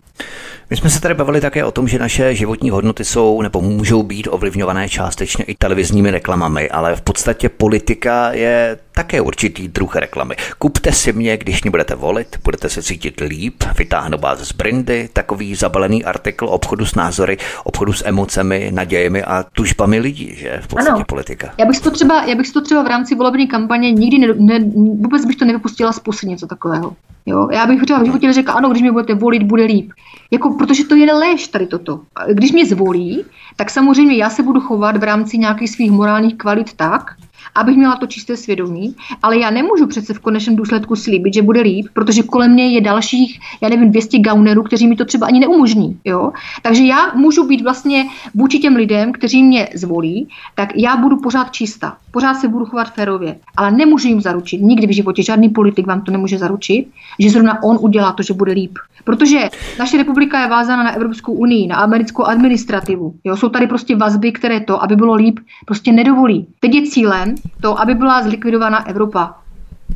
My 0.70 0.78
jsme 0.78 0.90
se 0.90 1.02
tady 1.02 1.14
bavili 1.14 1.42
také 1.42 1.66
o 1.66 1.72
tom, 1.72 1.88
že 1.88 2.00
naše 2.00 2.36
životní 2.36 2.70
hodnoty 2.70 3.06
jsou 3.06 3.42
nebo 3.42 3.62
můžou 3.62 4.04
být 4.04 4.28
ovlivňované 4.32 4.90
částečně 4.90 5.44
i 5.46 5.56
televizními 5.56 6.12
reklamami, 6.12 6.70
ale 6.70 6.96
v 6.96 7.02
podstatě 7.02 7.50
politika 7.50 8.32
je 8.32 8.78
také 9.00 9.22
určitý 9.22 9.68
druh 9.68 9.96
reklamy. 9.96 10.36
Kupte 10.58 10.92
si 10.92 11.14
mě, 11.14 11.38
když 11.38 11.64
mě 11.64 11.72
budete 11.72 11.96
volit, 11.96 12.38
budete 12.44 12.70
se 12.70 12.84
cítit 12.84 13.20
líp, 13.20 13.64
vytáhnu 13.78 14.18
vás 14.18 14.40
z 14.40 14.52
brindy, 14.52 15.10
takový 15.14 15.56
zabalený 15.56 16.04
artikl 16.04 16.46
obchodu 16.46 16.86
s 16.86 16.96
názory, 16.96 17.38
obchodu 17.64 17.94
s 17.94 18.08
emocemi, 18.08 18.72
nadějemi 18.74 19.24
a 19.24 19.44
tužbami 19.44 20.00
lidí, 20.00 20.36
že 20.36 20.60
v 20.64 20.68
podstatě 20.68 20.96
ano. 20.96 21.06
politika. 21.08 21.52
Já 21.58 21.66
bych 21.66 21.80
to 21.80 21.92
třeba, 21.92 22.24
já 22.24 22.36
bych 22.36 22.52
to 22.52 22.62
třeba 22.62 22.84
v 22.84 22.88
rámci 22.88 23.16
volební 23.16 23.48
kampaně 23.48 23.92
nikdy 23.92 24.18
ne, 24.18 24.28
ne, 24.38 24.60
vůbec 24.76 25.26
bych 25.26 25.36
to 25.36 25.46
nevypustila 25.46 25.92
z 25.92 26.00
pusy 26.00 26.28
něco 26.28 26.48
takového. 26.48 26.96
Jo? 27.26 27.48
Já 27.52 27.66
bych 27.66 27.82
třeba 27.82 28.00
v 28.00 28.06
životě 28.06 28.28
neřekla, 28.28 28.54
ano, 28.54 28.70
když 28.70 28.82
mě 28.82 28.92
budete 28.92 29.14
volit, 29.14 29.44
bude 29.44 29.64
líp. 29.64 29.92
Jako, 30.32 30.54
protože 30.54 30.84
to 30.84 30.96
je 30.96 31.14
lež 31.14 31.48
tady 31.48 31.68
toto. 31.68 32.00
Když 32.34 32.52
mě 32.52 32.66
zvolí, 32.66 33.26
tak 33.56 33.70
samozřejmě 33.70 34.16
já 34.16 34.30
se 34.30 34.44
budu 34.44 34.60
chovat 34.62 34.98
v 34.98 35.04
rámci 35.04 35.38
nějakých 35.38 35.70
svých 35.70 35.92
morálních 35.92 36.38
kvalit 36.38 36.74
tak, 36.74 37.16
abych 37.56 37.78
měla 37.78 37.96
to 37.96 38.08
čisté 38.08 38.38
svědomí, 38.38 38.96
ale 39.24 39.38
já 39.38 39.50
nemůžu 39.50 39.88
přece 39.88 40.14
v 40.14 40.20
konečném 40.20 40.56
důsledku 40.56 40.96
slíbit, 40.96 41.34
že 41.34 41.42
bude 41.42 41.62
líp, 41.62 41.88
protože 41.94 42.24
kolem 42.24 42.52
mě 42.52 42.68
je 42.68 42.82
dalších, 42.82 43.40
já 43.62 43.70
nevím, 43.70 43.90
200 43.92 44.20
gaunerů, 44.20 44.64
kteří 44.64 44.88
mi 44.88 44.96
to 44.96 45.06
třeba 45.06 45.28
ani 45.28 45.40
neumožní. 45.40 46.00
Jo? 46.06 46.32
Takže 46.62 46.84
já 46.84 47.12
můžu 47.16 47.48
být 47.48 47.62
vlastně 47.62 48.06
vůči 48.36 48.60
těm 48.60 48.76
lidem, 48.76 49.12
kteří 49.12 49.44
mě 49.44 49.70
zvolí, 49.74 50.28
tak 50.56 50.70
já 50.76 50.98
budu 50.98 51.18
pořád 51.18 51.52
čistá, 51.52 51.98
pořád 52.12 52.34
se 52.34 52.48
budu 52.48 52.66
chovat 52.66 52.94
férově, 52.94 53.40
ale 53.58 53.72
nemůžu 53.72 54.08
jim 54.08 54.22
zaručit, 54.22 54.62
nikdy 54.62 54.88
v 54.88 54.96
životě 54.96 55.24
žádný 55.24 55.50
politik 55.50 55.88
vám 55.88 56.02
to 56.02 56.12
nemůže 56.12 56.38
zaručit, 56.38 56.88
že 57.20 57.30
zrovna 57.30 57.64
on 57.64 57.78
udělá 57.82 58.12
to, 58.12 58.24
že 58.24 58.34
bude 58.34 58.52
líp. 58.52 58.78
Protože 59.04 59.50
naše 59.80 59.98
republika 59.98 60.42
je 60.42 60.50
vázána 60.50 60.84
na 60.84 60.96
Evropskou 60.96 61.34
unii, 61.34 61.68
na 61.68 61.76
americkou 61.76 62.24
administrativu. 62.24 63.14
Jo? 63.24 63.38
Jsou 63.38 63.50
tady 63.50 63.68
prostě 63.68 63.96
vazby, 63.96 64.32
které 64.32 64.60
to, 64.60 64.84
aby 64.84 64.96
bylo 64.96 65.14
líp, 65.16 65.40
prostě 65.66 65.92
nedovolí. 65.92 66.48
Teď 66.60 66.76
je 66.76 66.88
cílem 66.88 67.29
to, 67.62 67.80
aby 67.80 67.96
byla 67.96 68.24
zlikvidována 68.24 68.88
Evropa. 68.88 69.36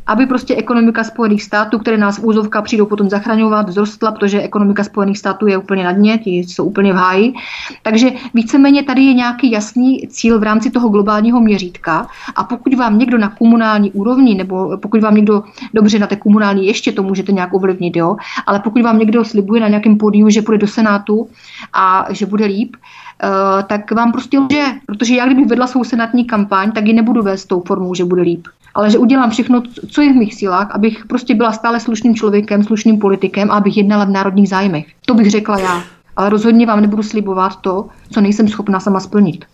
aby 0.06 0.26
prostě 0.26 0.56
ekonomika 0.56 1.04
Spojených 1.04 1.42
států, 1.42 1.78
které 1.78 1.96
nás 1.96 2.18
úzovka 2.18 2.62
přijdou 2.62 2.86
potom 2.86 3.08
zachraňovat, 3.10 3.68
zrostla, 3.68 4.12
protože 4.12 4.42
ekonomika 4.42 4.84
Spojených 4.84 5.18
států 5.18 5.46
je 5.46 5.58
úplně 5.58 5.84
na 5.84 5.92
dně, 5.92 6.18
ti 6.18 6.30
jsou 6.30 6.64
úplně 6.64 6.92
v 6.92 6.96
háji. 6.96 7.34
Takže 7.82 8.10
víceméně 8.34 8.82
tady 8.82 9.02
je 9.02 9.14
nějaký 9.14 9.50
jasný 9.50 10.08
cíl 10.08 10.38
v 10.40 10.42
rámci 10.42 10.70
toho 10.70 10.88
globálního 10.88 11.40
měřítka 11.40 12.06
a 12.36 12.44
pokud 12.44 12.74
vám 12.74 12.98
někdo 12.98 13.18
na 13.18 13.28
komunální 13.28 13.92
úrovni, 13.92 14.34
nebo 14.34 14.78
pokud 14.78 15.00
vám 15.00 15.14
někdo 15.14 15.42
dobře 15.74 15.98
na 15.98 16.06
té 16.06 16.16
komunální 16.16 16.66
ještě 16.66 16.92
to 16.92 17.02
můžete 17.02 17.32
nějak 17.32 17.54
ovlivnit, 17.54 17.96
jo, 17.96 18.16
ale 18.46 18.60
pokud 18.60 18.82
vám 18.82 18.98
někdo 18.98 19.24
slibuje 19.24 19.60
na 19.60 19.68
nějakém 19.68 19.96
pódiu, 19.98 20.28
že 20.28 20.42
půjde 20.42 20.58
do 20.58 20.66
Senátu 20.66 21.28
a 21.72 22.06
že 22.10 22.26
bude 22.26 22.44
líp, 22.44 22.76
Uh, 23.22 23.62
tak 23.62 23.92
vám 23.92 24.12
prostě 24.12 24.38
lže, 24.38 24.64
protože 24.86 25.14
já 25.14 25.26
kdybych 25.26 25.46
vedla 25.46 25.66
svou 25.66 25.84
senátní 25.84 26.24
kampaň, 26.24 26.72
tak 26.72 26.86
ji 26.86 26.92
nebudu 26.92 27.22
vést 27.22 27.44
tou 27.44 27.60
formou, 27.60 27.94
že 27.94 28.04
bude 28.04 28.22
líp 28.22 28.46
ale 28.74 28.90
že 28.90 28.98
udělám 28.98 29.30
všechno, 29.30 29.62
co 29.90 30.02
je 30.02 30.12
v 30.12 30.16
mých 30.16 30.34
silách, 30.34 30.70
abych 30.70 31.06
prostě 31.06 31.34
byla 31.34 31.52
stále 31.52 31.80
slušným 31.80 32.14
člověkem, 32.14 32.64
slušným 32.64 32.98
politikem 32.98 33.50
a 33.50 33.54
abych 33.54 33.76
jednala 33.76 34.04
v 34.04 34.10
národních 34.10 34.48
zájmech. 34.48 34.86
To 35.06 35.14
bych 35.14 35.30
řekla 35.30 35.58
já 35.58 35.82
ale 36.16 36.30
rozhodně 36.30 36.66
vám 36.66 36.80
nebudu 36.80 37.02
slibovat 37.02 37.56
to, 37.60 37.86
co 38.10 38.20
nejsem 38.20 38.48
schopna 38.48 38.80
sama 38.80 39.00
splnit. 39.00 39.44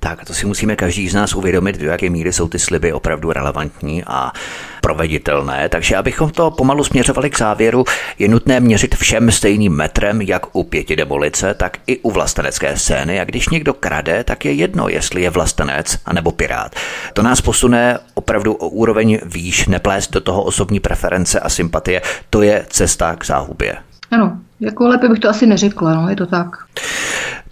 Tak, 0.00 0.24
to 0.24 0.34
si 0.34 0.46
musíme 0.46 0.76
každý 0.76 1.08
z 1.08 1.14
nás 1.14 1.34
uvědomit, 1.34 1.78
do 1.78 1.86
jaké 1.86 2.10
míry 2.10 2.32
jsou 2.32 2.48
ty 2.48 2.58
sliby 2.58 2.92
opravdu 2.92 3.32
relevantní 3.32 4.04
a 4.04 4.32
proveditelné. 4.80 5.68
Takže 5.68 5.96
abychom 5.96 6.30
to 6.30 6.50
pomalu 6.50 6.84
směřovali 6.84 7.30
k 7.30 7.38
závěru, 7.38 7.84
je 8.18 8.28
nutné 8.28 8.60
měřit 8.60 8.94
všem 8.94 9.30
stejným 9.30 9.72
metrem, 9.72 10.20
jak 10.20 10.56
u 10.56 10.64
pěti 10.64 10.96
demolice, 10.96 11.54
tak 11.54 11.76
i 11.86 11.98
u 11.98 12.10
vlastenecké 12.10 12.76
scény. 12.76 13.20
A 13.20 13.24
když 13.24 13.48
někdo 13.48 13.74
krade, 13.74 14.24
tak 14.24 14.44
je 14.44 14.52
jedno, 14.52 14.88
jestli 14.88 15.22
je 15.22 15.30
vlastenec 15.30 15.98
anebo 16.06 16.32
pirát. 16.32 16.74
To 17.12 17.22
nás 17.22 17.40
posune 17.40 17.98
opravdu 18.14 18.54
o 18.54 18.68
úroveň 18.68 19.18
výš, 19.24 19.66
neplést 19.66 20.12
do 20.12 20.20
toho 20.20 20.42
osobní 20.42 20.80
preference 20.80 21.40
a 21.40 21.48
sympatie. 21.48 22.02
To 22.30 22.42
je 22.42 22.66
cesta 22.68 23.16
k 23.16 23.26
záhubě. 23.26 23.76
Ano, 24.10 24.38
jako 24.60 24.88
lépe 24.88 25.08
bych 25.08 25.18
to 25.18 25.28
asi 25.28 25.46
neřekla, 25.46 25.94
no, 25.94 26.08
je 26.08 26.16
to 26.16 26.26
tak. 26.26 26.56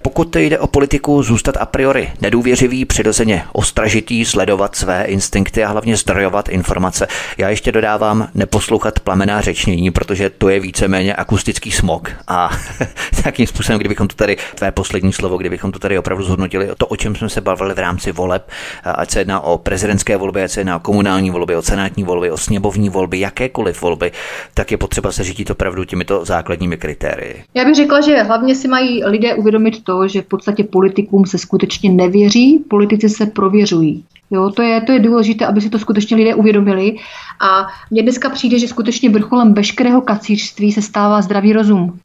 Pokud 0.08 0.36
jde 0.36 0.58
o 0.58 0.66
politiku, 0.66 1.22
zůstat 1.22 1.56
a 1.56 1.66
priori 1.66 2.12
nedůvěřivý, 2.20 2.84
přirozeně 2.84 3.44
ostražitý, 3.52 4.24
sledovat 4.24 4.76
své 4.76 5.04
instinkty 5.04 5.64
a 5.64 5.68
hlavně 5.68 5.96
zdrojovat 5.96 6.48
informace. 6.48 7.06
Já 7.38 7.48
ještě 7.48 7.72
dodávám 7.72 8.28
neposlouchat 8.34 9.00
plamená 9.00 9.40
řečnění, 9.40 9.90
protože 9.90 10.30
to 10.30 10.48
je 10.48 10.60
víceméně 10.60 11.14
akustický 11.14 11.70
smog. 11.70 12.10
A 12.28 12.50
takým 13.22 13.46
způsobem, 13.46 13.78
kdybychom 13.78 14.08
to 14.08 14.14
tady, 14.14 14.36
tvé 14.54 14.72
poslední 14.72 15.12
slovo, 15.12 15.36
kdybychom 15.36 15.72
to 15.72 15.78
tady 15.78 15.98
opravdu 15.98 16.24
zhodnotili, 16.24 16.68
to, 16.78 16.86
o 16.86 16.96
čem 16.96 17.14
jsme 17.14 17.28
se 17.28 17.40
bavili 17.40 17.74
v 17.74 17.78
rámci 17.78 18.12
voleb, 18.12 18.50
ať 18.84 19.10
se 19.10 19.20
jedná 19.20 19.40
o 19.40 19.58
prezidentské 19.58 20.16
volby, 20.16 20.42
ať 20.42 20.50
se 20.50 20.60
jedná 20.60 20.76
o 20.76 20.80
komunální 20.80 21.30
volby, 21.30 21.56
o 21.56 21.62
senátní 21.62 22.04
volby, 22.04 22.30
o 22.30 22.36
sněmovní 22.36 22.88
volby, 22.88 23.20
jakékoliv 23.20 23.82
volby, 23.82 24.12
tak 24.54 24.70
je 24.70 24.76
potřeba 24.76 25.12
se 25.12 25.24
řídit 25.24 25.50
opravdu 25.50 25.84
těmito 25.84 26.24
základními 26.24 26.76
kritérii. 26.76 27.44
Já 27.54 27.64
bych 27.64 27.74
řekla, 27.74 28.00
že 28.00 28.22
hlavně 28.22 28.54
si 28.54 28.68
mají 28.68 29.04
lidé 29.04 29.34
uvědomit 29.34 29.84
to, 29.84 29.97
že 30.06 30.22
v 30.22 30.26
podstatě 30.26 30.64
politikům 30.64 31.26
se 31.26 31.38
skutečně 31.38 31.90
nevěří, 31.90 32.64
politici 32.68 33.08
se 33.08 33.26
prověřují. 33.26 34.04
Jo, 34.30 34.50
to 34.50 34.62
je, 34.62 34.80
to 34.80 34.92
je 34.92 34.98
důležité, 34.98 35.46
aby 35.46 35.60
si 35.60 35.70
to 35.70 35.78
skutečně 35.78 36.16
lidé 36.16 36.34
uvědomili. 36.34 36.96
A 37.40 37.66
mně 37.90 38.02
dneska 38.02 38.28
přijde, 38.30 38.58
že 38.58 38.68
skutečně 38.68 39.10
vrcholem 39.10 39.54
veškerého 39.54 40.00
kacířství 40.00 40.72
se 40.72 40.82
stává 40.82 41.22
zdravý 41.22 41.52
rozum. 41.52 41.98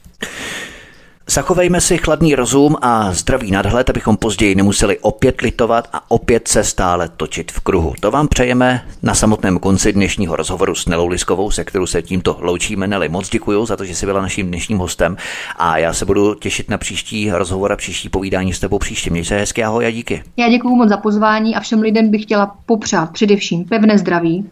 Zachovejme 1.28 1.82
si 1.82 1.98
chladný 1.98 2.36
rozum 2.36 2.76
a 2.82 3.14
zdravý 3.14 3.52
nadhled, 3.52 3.90
abychom 3.90 4.18
později 4.18 4.56
nemuseli 4.56 5.00
opět 5.00 5.42
litovat 5.42 5.90
a 5.94 6.12
opět 6.12 6.48
se 6.48 6.64
stále 6.64 7.10
točit 7.10 7.52
v 7.52 7.60
kruhu. 7.60 7.94
To 8.00 8.12
vám 8.12 8.28
přejeme 8.28 8.86
na 9.04 9.14
samotném 9.14 9.60
konci 9.60 9.94
dnešního 9.94 10.36
rozhovoru 10.36 10.76
s 10.76 10.86
Nelou 10.86 11.08
Liskovou, 11.08 11.52
se 11.52 11.64
kterou 11.64 11.86
se 11.86 12.02
tímto 12.02 12.38
loučíme. 12.40 12.88
Neli, 12.88 13.10
moc 13.10 13.30
děkuji 13.30 13.66
za 13.66 13.78
to, 13.78 13.86
že 13.86 13.96
jsi 13.96 14.06
byla 14.06 14.22
naším 14.22 14.48
dnešním 14.48 14.78
hostem 14.78 15.18
a 15.58 15.78
já 15.78 15.94
se 15.94 16.06
budu 16.06 16.36
těšit 16.36 16.70
na 16.70 16.78
příští 16.78 17.32
rozhovor 17.32 17.72
a 17.72 17.76
příští 17.76 18.10
povídání 18.10 18.54
s 18.54 18.60
tebou 18.60 18.80
příště. 18.80 19.10
Měj 19.10 19.26
se 19.26 19.38
hezky, 19.38 19.64
ahoj 19.64 19.86
a 19.86 19.92
díky. 19.92 20.24
Já 20.38 20.50
děkuji 20.50 20.76
moc 20.76 20.90
za 20.90 20.98
pozvání 20.98 21.56
a 21.56 21.60
všem 21.60 21.82
lidem 21.82 22.12
bych 22.12 22.24
chtěla 22.24 22.56
popřát 22.66 23.12
především 23.12 23.66
pevné 23.66 23.98
zdraví 23.98 24.50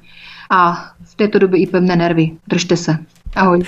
a 0.50 0.86
v 1.04 1.16
této 1.16 1.40
době 1.40 1.62
i 1.62 1.68
pevné 1.68 1.96
nervy. 1.96 2.32
Držte 2.48 2.78
se. 2.78 2.98
Ahoj. 3.36 3.64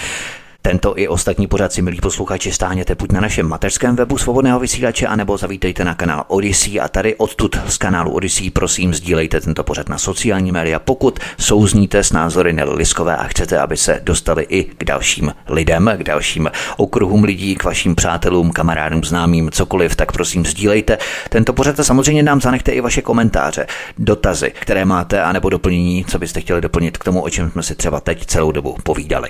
Tento 0.65 0.99
i 0.99 1.07
ostatní 1.07 1.47
pořad 1.47 1.73
si, 1.73 1.81
milí 1.81 1.97
posluchači, 2.01 2.51
stáhněte 2.51 2.95
buď 2.95 3.11
na 3.11 3.21
našem 3.21 3.47
mateřském 3.47 3.95
webu 3.95 4.17
svobodného 4.17 4.59
vysílače, 4.59 5.07
anebo 5.07 5.37
zavítejte 5.37 5.83
na 5.83 5.95
kanál 5.95 6.23
Odyssey 6.27 6.81
a 6.81 6.87
tady 6.87 7.15
odtud 7.15 7.59
z 7.67 7.77
kanálu 7.77 8.11
Odyssey 8.11 8.49
prosím 8.49 8.93
sdílejte 8.93 9.41
tento 9.41 9.63
pořad 9.63 9.89
na 9.89 9.97
sociální 9.97 10.51
média, 10.51 10.79
pokud 10.79 11.19
souzníte 11.37 12.03
s 12.03 12.11
názory 12.11 12.53
Nelly 12.53 12.75
Liskové 12.75 13.17
a 13.17 13.23
chcete, 13.23 13.59
aby 13.59 13.77
se 13.77 13.99
dostali 14.03 14.45
i 14.49 14.63
k 14.63 14.83
dalším 14.83 15.33
lidem, 15.47 15.91
k 15.97 16.03
dalším 16.03 16.51
okruhům 16.77 17.23
lidí, 17.23 17.55
k 17.55 17.63
vašim 17.63 17.95
přátelům, 17.95 18.51
kamarádům, 18.51 19.03
známým, 19.03 19.51
cokoliv, 19.51 19.95
tak 19.95 20.11
prosím 20.11 20.45
sdílejte. 20.45 20.97
Tento 21.29 21.53
pořad 21.53 21.79
a 21.79 21.83
samozřejmě 21.83 22.23
nám 22.23 22.41
zanechte 22.41 22.71
i 22.71 22.81
vaše 22.81 23.01
komentáře, 23.01 23.67
dotazy, 23.97 24.51
které 24.59 24.85
máte, 24.85 25.21
anebo 25.21 25.49
doplnění, 25.49 26.05
co 26.05 26.19
byste 26.19 26.41
chtěli 26.41 26.61
doplnit 26.61 26.97
k 26.97 27.03
tomu, 27.03 27.21
o 27.21 27.29
čem 27.29 27.51
jsme 27.51 27.63
si 27.63 27.75
třeba 27.75 27.99
teď 27.99 28.25
celou 28.25 28.51
dobu 28.51 28.75
povídali. 28.83 29.29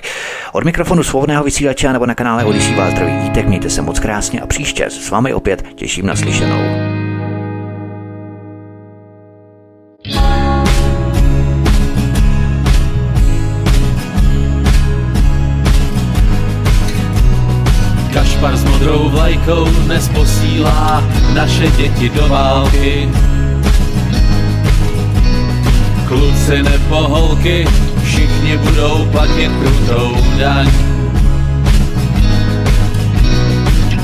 Od 0.52 0.64
mikrofonu 0.64 1.02
svobodného 1.02 1.23
vysílače 1.44 1.92
nebo 1.92 2.06
na 2.06 2.14
kanále 2.14 2.44
Odisí 2.44 2.74
zdraví 2.90 3.12
vítek, 3.22 3.46
mějte 3.46 3.70
se 3.70 3.82
moc 3.82 4.00
krásně 4.00 4.40
a 4.40 4.46
příště 4.46 4.86
s 4.90 5.10
vámi 5.10 5.34
opět 5.34 5.64
těším 5.74 6.06
na 6.06 6.16
slyšenou. 6.16 6.60
Kašpar 18.12 18.56
s 18.56 18.64
modrou 18.64 19.08
vlajkou 19.08 19.64
dnes 19.64 20.08
posílá 20.08 21.04
naše 21.34 21.66
děti 21.70 22.08
do 22.08 22.28
války. 22.28 23.08
Kluci 26.08 26.62
nebo 26.62 26.96
holky, 26.96 27.66
všichni 28.04 28.56
budou 28.56 29.08
platit 29.12 29.50
krutou 29.60 30.16
daň. 30.38 30.94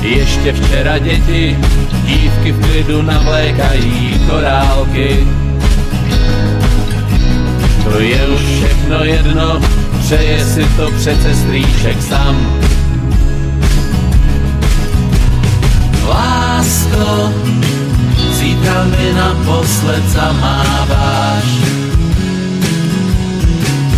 Ještě 0.01 0.53
včera 0.53 0.97
děti, 0.97 1.57
dívky 2.05 2.51
v 2.51 2.65
klidu 2.65 3.01
navlékají 3.01 4.21
korálky. 4.29 5.27
To 7.83 7.99
je 7.99 8.27
už 8.27 8.41
všechno 8.41 9.03
jedno, 9.03 9.61
přeje 9.99 10.45
si 10.45 10.65
to 10.77 10.91
přece 10.91 11.35
strýček 11.35 12.01
sám. 12.01 12.59
Lásko, 16.07 17.33
zítra 18.33 18.83
mi 18.83 19.13
naposled 19.13 20.03
zamáváš. 20.09 21.45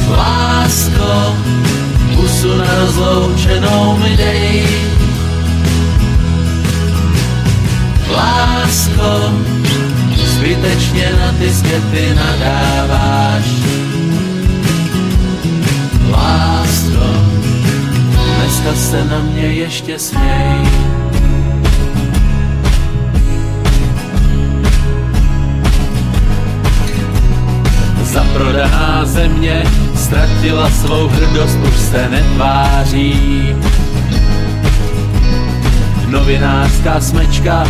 Lásko, 0.09 1.35
pusu 2.15 2.57
na 2.57 2.75
rozloučenou 2.79 3.97
mi 3.97 4.17
dej. 4.17 4.92
Lásko, 8.15 9.33
zbytečně 10.15 11.11
na 11.19 11.31
ty 11.31 11.53
skety 11.53 12.15
nadáváš. 12.15 13.45
Lásko, 16.11 17.05
dneska 18.37 18.73
se 18.75 19.05
na 19.05 19.19
mě 19.19 19.45
ještě 19.45 19.99
směj. 19.99 20.67
Zaprodaná 28.03 29.05
země 29.05 29.63
ztratila 29.95 30.69
svou 30.69 31.07
hrdost, 31.07 31.57
už 31.67 31.75
se 31.75 32.09
netváří. 32.09 33.55
Novinářská 36.07 37.01
smečka 37.01 37.63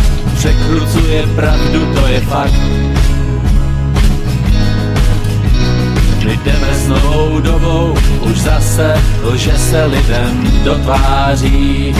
překrucuje 0.44 1.26
pravdu, 1.26 1.94
to 1.94 2.06
je 2.06 2.20
fakt. 2.20 2.60
My 6.24 6.38
jdeme 6.44 6.74
s 6.74 6.88
novou 6.88 7.40
dobou, 7.40 7.94
už 8.20 8.40
zase 8.40 8.94
lže 9.22 9.58
se 9.58 9.84
lidem 9.84 10.50
dotváří. 10.64 11.96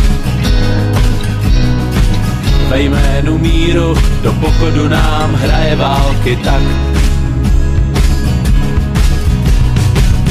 Ve 2.69 2.81
jménu 2.81 3.39
míru 3.39 3.97
do 4.23 4.33
pochodu 4.33 4.89
nám 4.89 5.35
hraje 5.35 5.77
války 5.77 6.39
tak. 6.45 6.63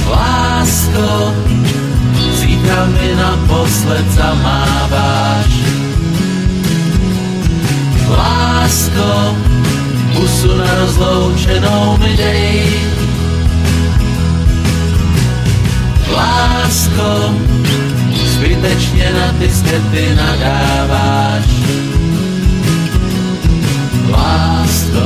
Lásko, 0.09 1.33
zítra 2.33 2.85
mi 2.85 3.15
naposled 3.15 4.11
zamáváš 4.11 5.62
lásko, 8.17 9.35
pusu 10.13 10.57
na 10.57 10.75
rozloučenou 10.75 11.97
mi 11.97 12.17
dej. 12.17 12.63
Lásko, 16.15 17.33
zbytečně 18.25 19.11
na 19.13 19.33
ty 19.39 19.49
skety 19.49 20.15
nadáváš. 20.15 21.45
Lásko, 24.09 25.05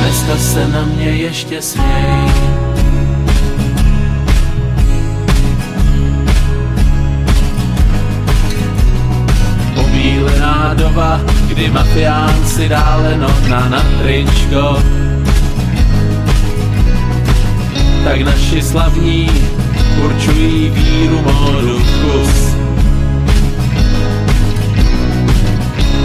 dneska 0.00 0.36
se 0.36 0.68
na 0.68 0.84
mě 0.84 1.10
ještě 1.10 1.62
směj. 1.62 2.75
Doba, 10.74 11.20
kdy 11.48 11.70
mafián 11.70 12.34
si 12.46 12.68
dále 12.68 13.16
nohna 13.16 13.68
na 13.68 13.82
tričko. 14.02 14.82
Tak 18.04 18.20
naši 18.20 18.62
slavní 18.62 19.30
určují 20.04 20.70
víru, 20.70 21.22
módu, 21.22 21.78
vkus. 21.78 22.56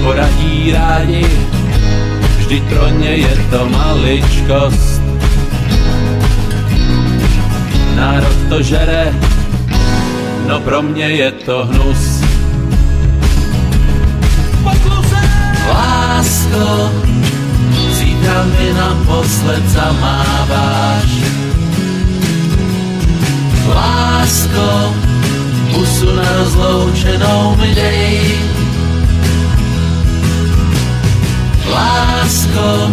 Poradí 0.03 0.71
rádi, 0.71 1.25
vždyť 2.37 2.63
pro 2.63 2.87
ně 2.87 3.09
je 3.09 3.37
to 3.49 3.69
maličkost. 3.69 5.01
Národ 7.95 8.37
to 8.49 8.61
žere, 8.61 9.13
no 10.47 10.59
pro 10.59 10.81
mě 10.81 11.05
je 11.05 11.31
to 11.31 11.65
hnus. 11.65 12.30
Lásko, 16.51 16.91
zítra 17.91 18.43
mi 18.43 18.73
naposled 18.73 19.69
zamáváš 19.69 21.11
lásko, 23.67 24.93
pusu 25.73 26.15
na 26.15 26.27
rozloučenou 26.37 27.55
mi 27.55 27.75
dej. 27.75 28.19
Lásko, 31.71 32.91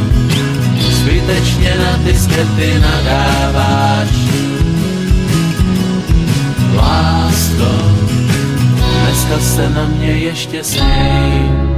zbytečně 0.90 1.74
na 1.78 1.96
diskety 2.04 2.80
nadáváš. 2.80 4.08
Lásko, 6.74 7.70
dneska 9.02 9.38
se 9.38 9.70
na 9.70 9.86
mě 9.86 10.10
ještě 10.10 10.64
směj. 10.64 11.77